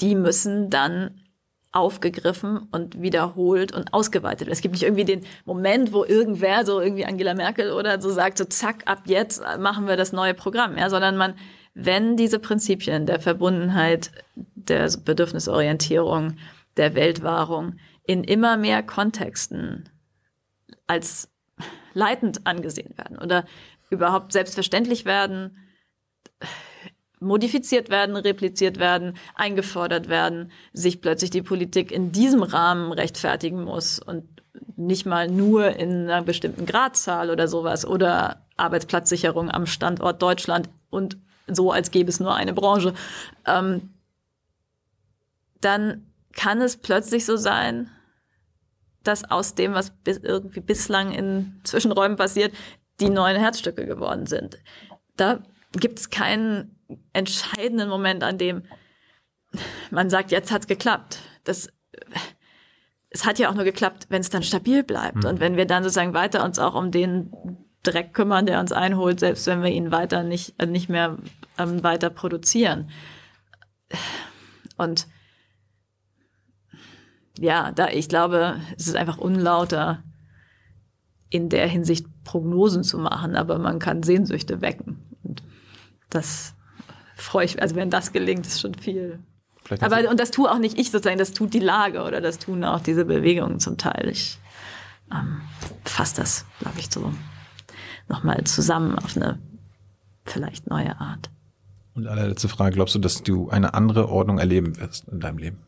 die 0.00 0.14
müssen 0.14 0.70
dann 0.70 1.20
aufgegriffen 1.70 2.68
und 2.70 3.00
wiederholt 3.00 3.72
und 3.72 3.92
ausgeweitet 3.92 4.42
werden. 4.42 4.52
Es 4.52 4.60
gibt 4.60 4.74
nicht 4.74 4.84
irgendwie 4.84 5.04
den 5.04 5.24
Moment, 5.44 5.92
wo 5.92 6.04
irgendwer, 6.04 6.64
so 6.64 6.80
irgendwie 6.80 7.04
Angela 7.04 7.34
Merkel 7.34 7.72
oder 7.72 8.00
so 8.00 8.10
sagt, 8.10 8.38
so 8.38 8.44
zack, 8.44 8.82
ab 8.86 9.02
jetzt 9.06 9.42
machen 9.58 9.88
wir 9.88 9.96
das 9.96 10.12
neue 10.12 10.34
Programm, 10.34 10.78
ja, 10.78 10.88
sondern 10.88 11.16
man, 11.16 11.34
wenn 11.74 12.16
diese 12.16 12.38
Prinzipien 12.38 13.06
der 13.06 13.18
Verbundenheit, 13.18 14.12
der 14.36 14.88
Bedürfnisorientierung, 15.04 16.36
der 16.76 16.94
Weltwahrung 16.94 17.76
in 18.06 18.22
immer 18.22 18.56
mehr 18.56 18.82
Kontexten 18.82 19.88
als 20.86 21.28
leitend 21.94 22.46
angesehen 22.46 22.96
werden 22.98 23.18
oder 23.18 23.44
überhaupt 23.90 24.32
selbstverständlich 24.32 25.04
werden, 25.04 25.56
modifiziert 27.20 27.88
werden, 27.88 28.16
repliziert 28.16 28.78
werden, 28.78 29.16
eingefordert 29.34 30.08
werden, 30.08 30.52
sich 30.72 31.00
plötzlich 31.00 31.30
die 31.30 31.42
Politik 31.42 31.90
in 31.90 32.12
diesem 32.12 32.42
Rahmen 32.42 32.92
rechtfertigen 32.92 33.64
muss 33.64 33.98
und 33.98 34.24
nicht 34.76 35.06
mal 35.06 35.28
nur 35.28 35.76
in 35.76 36.04
einer 36.04 36.22
bestimmten 36.22 36.66
Gradzahl 36.66 37.30
oder 37.30 37.48
sowas 37.48 37.86
oder 37.86 38.44
Arbeitsplatzsicherung 38.56 39.50
am 39.50 39.66
Standort 39.66 40.22
Deutschland 40.22 40.68
und 40.90 41.16
so, 41.46 41.72
als 41.72 41.90
gäbe 41.90 42.08
es 42.08 42.20
nur 42.20 42.34
eine 42.34 42.54
Branche, 42.54 42.94
ähm, 43.46 43.94
dann 45.60 46.06
kann 46.32 46.60
es 46.60 46.76
plötzlich 46.76 47.24
so 47.24 47.36
sein, 47.36 47.90
dass 49.04 49.30
aus 49.30 49.54
dem, 49.54 49.74
was 49.74 49.90
bis 49.90 50.18
irgendwie 50.18 50.60
bislang 50.60 51.12
in 51.12 51.60
Zwischenräumen 51.64 52.16
passiert, 52.16 52.54
die 53.00 53.10
neuen 53.10 53.38
Herzstücke 53.38 53.86
geworden 53.86 54.26
sind. 54.26 54.58
Da 55.16 55.42
gibt 55.72 55.98
es 55.98 56.10
keinen 56.10 56.78
entscheidenden 57.12 57.88
Moment, 57.88 58.22
an 58.22 58.38
dem 58.38 58.62
man 59.90 60.10
sagt, 60.10 60.32
jetzt 60.32 60.50
hat's 60.50 60.66
geklappt. 60.66 61.18
Das, 61.44 61.68
es 63.10 63.24
hat 63.24 63.38
ja 63.38 63.48
auch 63.48 63.54
nur 63.54 63.64
geklappt, 63.64 64.06
wenn 64.08 64.20
es 64.20 64.30
dann 64.30 64.42
stabil 64.42 64.82
bleibt 64.82 65.22
mhm. 65.22 65.26
und 65.26 65.40
wenn 65.40 65.56
wir 65.56 65.66
dann 65.66 65.82
sozusagen 65.82 66.14
weiter 66.14 66.44
uns 66.44 66.58
auch 66.58 66.74
um 66.74 66.90
den 66.90 67.30
Dreck 67.82 68.14
kümmern, 68.14 68.46
der 68.46 68.60
uns 68.60 68.72
einholt, 68.72 69.20
selbst 69.20 69.46
wenn 69.46 69.62
wir 69.62 69.70
ihn 69.70 69.92
weiter 69.92 70.22
nicht, 70.22 70.54
äh, 70.58 70.66
nicht 70.66 70.88
mehr 70.88 71.18
ähm, 71.58 71.82
weiter 71.82 72.10
produzieren. 72.10 72.90
Und 74.76 75.06
ja, 77.38 77.72
da 77.72 77.88
ich 77.88 78.08
glaube, 78.08 78.60
es 78.76 78.86
ist 78.86 78.96
einfach 78.96 79.18
unlauter, 79.18 80.02
in 81.30 81.48
der 81.48 81.66
Hinsicht 81.66 82.06
Prognosen 82.22 82.84
zu 82.84 82.98
machen, 82.98 83.34
aber 83.34 83.58
man 83.58 83.80
kann 83.80 84.04
Sehnsüchte 84.04 84.60
wecken. 84.60 85.02
Und 85.24 85.42
das 86.08 86.54
freue 87.16 87.44
ich, 87.44 87.60
also 87.60 87.74
wenn 87.74 87.90
das 87.90 88.12
gelingt, 88.12 88.46
ist 88.46 88.60
schon 88.60 88.74
viel. 88.74 89.18
Aber 89.80 90.08
und 90.10 90.20
das 90.20 90.30
tue 90.30 90.50
auch 90.50 90.58
nicht 90.58 90.78
ich 90.78 90.90
sozusagen, 90.90 91.18
das 91.18 91.32
tut 91.32 91.54
die 91.54 91.58
Lage 91.58 92.02
oder 92.04 92.20
das 92.20 92.38
tun 92.38 92.62
auch 92.64 92.80
diese 92.80 93.04
Bewegungen 93.04 93.58
zum 93.58 93.78
Teil. 93.78 94.08
Ich 94.10 94.38
ähm, 95.12 95.40
fasse 95.84 96.16
das, 96.16 96.44
glaube 96.60 96.78
ich, 96.78 96.90
so 96.90 97.12
nochmal 98.08 98.44
zusammen 98.44 98.98
auf 98.98 99.16
eine 99.16 99.38
vielleicht 100.24 100.68
neue 100.68 101.00
Art. 101.00 101.30
Und 101.94 102.06
allerletzte 102.06 102.48
Frage, 102.48 102.74
glaubst 102.74 102.94
du, 102.94 102.98
dass 102.98 103.22
du 103.22 103.48
eine 103.50 103.74
andere 103.74 104.08
Ordnung 104.08 104.38
erleben 104.38 104.78
wirst 104.78 105.08
in 105.08 105.20
deinem 105.20 105.38
Leben? 105.38 105.58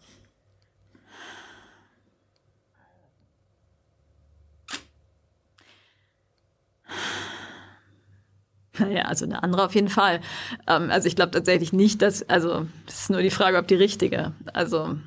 Naja, 8.78 9.02
also 9.02 9.24
eine 9.24 9.42
andere 9.42 9.64
auf 9.64 9.74
jeden 9.74 9.88
Fall. 9.88 10.20
Ähm, 10.66 10.90
also 10.90 11.08
ich 11.08 11.16
glaube 11.16 11.30
tatsächlich 11.30 11.72
nicht, 11.72 12.02
dass, 12.02 12.28
also 12.28 12.66
es 12.86 13.02
ist 13.02 13.10
nur 13.10 13.22
die 13.22 13.30
Frage, 13.30 13.58
ob 13.58 13.68
die 13.68 13.74
richtige. 13.74 14.32
Also 14.52 14.98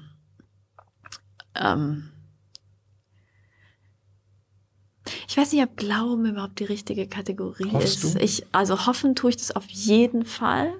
ähm, 1.55 2.09
ich 5.27 5.37
weiß 5.37 5.53
nicht, 5.53 5.63
ob 5.63 5.77
Glauben 5.77 6.25
überhaupt 6.25 6.59
die 6.59 6.65
richtige 6.65 7.07
Kategorie 7.07 7.71
Hoffst 7.71 8.03
ist. 8.03 8.15
Du? 8.15 8.19
Ich, 8.19 8.45
also 8.51 8.85
hoffen 8.85 9.15
tue 9.15 9.31
ich 9.31 9.37
das 9.37 9.51
auf 9.51 9.67
jeden 9.69 10.25
Fall. 10.25 10.73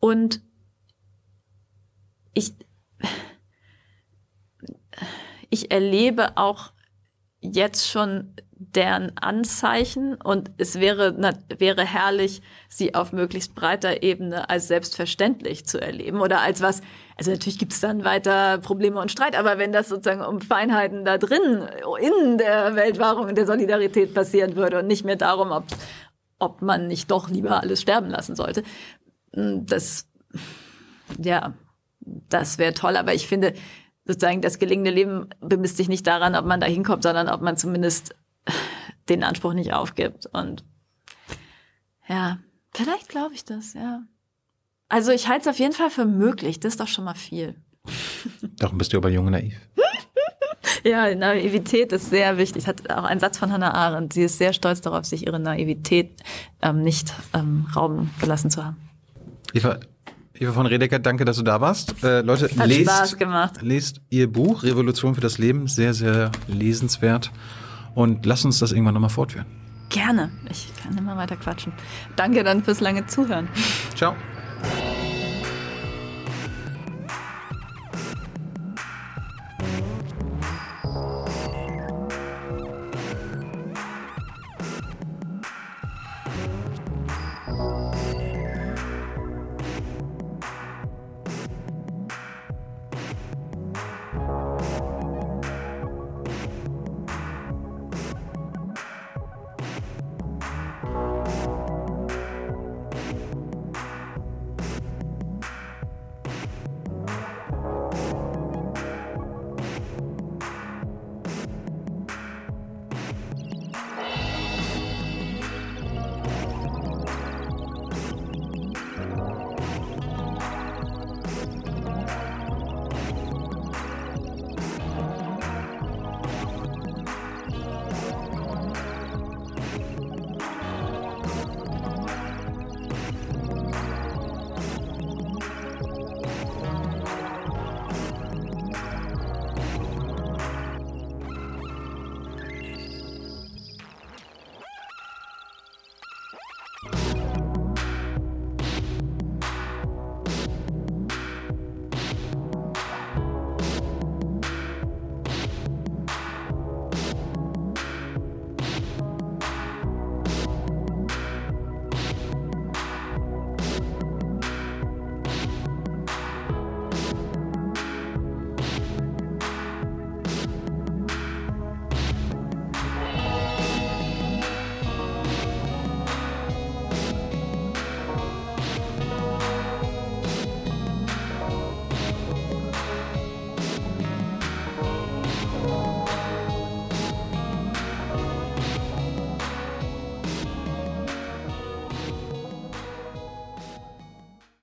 Und 0.00 0.40
ich, 2.34 2.52
ich 5.50 5.70
erlebe 5.70 6.36
auch 6.36 6.72
jetzt 7.40 7.88
schon 7.88 8.34
deren 8.72 9.16
Anzeichen 9.16 10.14
und 10.14 10.50
es 10.58 10.80
wäre, 10.80 11.14
na, 11.16 11.32
wäre 11.58 11.84
herrlich, 11.84 12.42
sie 12.68 12.94
auf 12.94 13.12
möglichst 13.12 13.54
breiter 13.54 14.02
Ebene 14.02 14.48
als 14.48 14.68
selbstverständlich 14.68 15.66
zu 15.66 15.80
erleben 15.80 16.20
oder 16.20 16.40
als 16.40 16.60
was, 16.60 16.82
also 17.16 17.30
natürlich 17.30 17.58
gibt 17.58 17.72
es 17.72 17.80
dann 17.80 18.04
weiter 18.04 18.58
Probleme 18.58 19.00
und 19.00 19.10
Streit, 19.10 19.36
aber 19.36 19.58
wenn 19.58 19.72
das 19.72 19.88
sozusagen 19.88 20.22
um 20.22 20.40
Feinheiten 20.40 21.04
da 21.04 21.18
drin, 21.18 21.68
in 22.00 22.38
der 22.38 22.74
Weltwahrung 22.76 23.28
und 23.28 23.36
der 23.36 23.46
Solidarität 23.46 24.14
passieren 24.14 24.56
würde 24.56 24.78
und 24.78 24.86
nicht 24.86 25.04
mehr 25.04 25.16
darum, 25.16 25.50
ob, 25.50 25.64
ob 26.38 26.62
man 26.62 26.86
nicht 26.86 27.10
doch 27.10 27.28
lieber 27.28 27.60
alles 27.60 27.82
sterben 27.82 28.10
lassen 28.10 28.36
sollte, 28.36 28.62
hm, 29.34 29.66
das, 29.66 30.08
ja, 31.18 31.54
das 32.00 32.58
wäre 32.58 32.74
toll, 32.74 32.96
aber 32.96 33.14
ich 33.14 33.26
finde, 33.26 33.54
sozusagen 34.04 34.42
das 34.42 34.58
gelingende 34.58 34.90
Leben 34.90 35.28
bemisst 35.40 35.76
sich 35.76 35.88
nicht 35.88 36.06
daran, 36.06 36.34
ob 36.34 36.44
man 36.44 36.60
da 36.60 36.66
hinkommt, 36.66 37.02
sondern 37.02 37.28
ob 37.28 37.40
man 37.40 37.56
zumindest 37.56 38.14
den 39.08 39.22
Anspruch 39.22 39.54
nicht 39.54 39.72
aufgibt. 39.72 40.26
Und 40.26 40.64
ja, 42.08 42.38
vielleicht 42.72 43.08
glaube 43.08 43.34
ich 43.34 43.44
das, 43.44 43.74
ja. 43.74 44.02
Also 44.88 45.12
ich 45.12 45.28
halte 45.28 45.42
es 45.42 45.54
auf 45.54 45.58
jeden 45.58 45.72
Fall 45.72 45.90
für 45.90 46.04
möglich. 46.04 46.60
Das 46.60 46.74
ist 46.74 46.80
doch 46.80 46.88
schon 46.88 47.04
mal 47.04 47.14
viel. 47.14 47.56
Darum 48.58 48.78
bist 48.78 48.92
du 48.92 48.96
aber 48.96 49.08
jung 49.10 49.26
und 49.26 49.32
naiv. 49.32 49.54
ja, 50.84 51.14
Naivität 51.14 51.92
ist 51.92 52.10
sehr 52.10 52.38
wichtig. 52.38 52.66
Hat 52.66 52.90
auch 52.90 53.04
ein 53.04 53.20
Satz 53.20 53.38
von 53.38 53.52
Hannah 53.52 53.74
Arendt. 53.74 54.12
Sie 54.12 54.22
ist 54.22 54.38
sehr 54.38 54.52
stolz 54.52 54.80
darauf, 54.80 55.04
sich 55.04 55.26
ihre 55.26 55.40
Naivität 55.40 56.22
ähm, 56.62 56.82
nicht 56.82 57.12
ähm, 57.32 57.66
rauben 57.74 58.10
gelassen 58.20 58.50
zu 58.50 58.64
haben. 58.64 58.76
Eva, 59.52 59.80
Eva 60.34 60.52
von 60.52 60.66
Redeker, 60.66 60.98
danke, 60.98 61.24
dass 61.24 61.36
du 61.36 61.42
da 61.42 61.60
warst. 61.60 62.02
Äh, 62.02 62.22
Leute, 62.22 62.44
Hat 62.56 62.66
lest, 62.66 62.82
Spaß 62.82 63.16
gemacht. 63.16 63.62
lest 63.62 64.00
ihr 64.10 64.30
Buch 64.30 64.62
Revolution 64.62 65.14
für 65.14 65.20
das 65.20 65.38
Leben. 65.38 65.66
Sehr, 65.66 65.94
sehr 65.94 66.32
lesenswert. 66.48 67.30
Und 67.94 68.26
lass 68.26 68.44
uns 68.44 68.58
das 68.58 68.72
irgendwann 68.72 68.94
nochmal 68.94 69.10
fortführen. 69.10 69.46
Gerne. 69.88 70.30
Ich 70.50 70.72
kann 70.82 70.96
immer 70.98 71.16
weiter 71.16 71.36
quatschen. 71.36 71.72
Danke 72.16 72.42
dann 72.42 72.64
fürs 72.64 72.80
lange 72.80 73.06
Zuhören. 73.06 73.48
Ciao. 73.94 74.14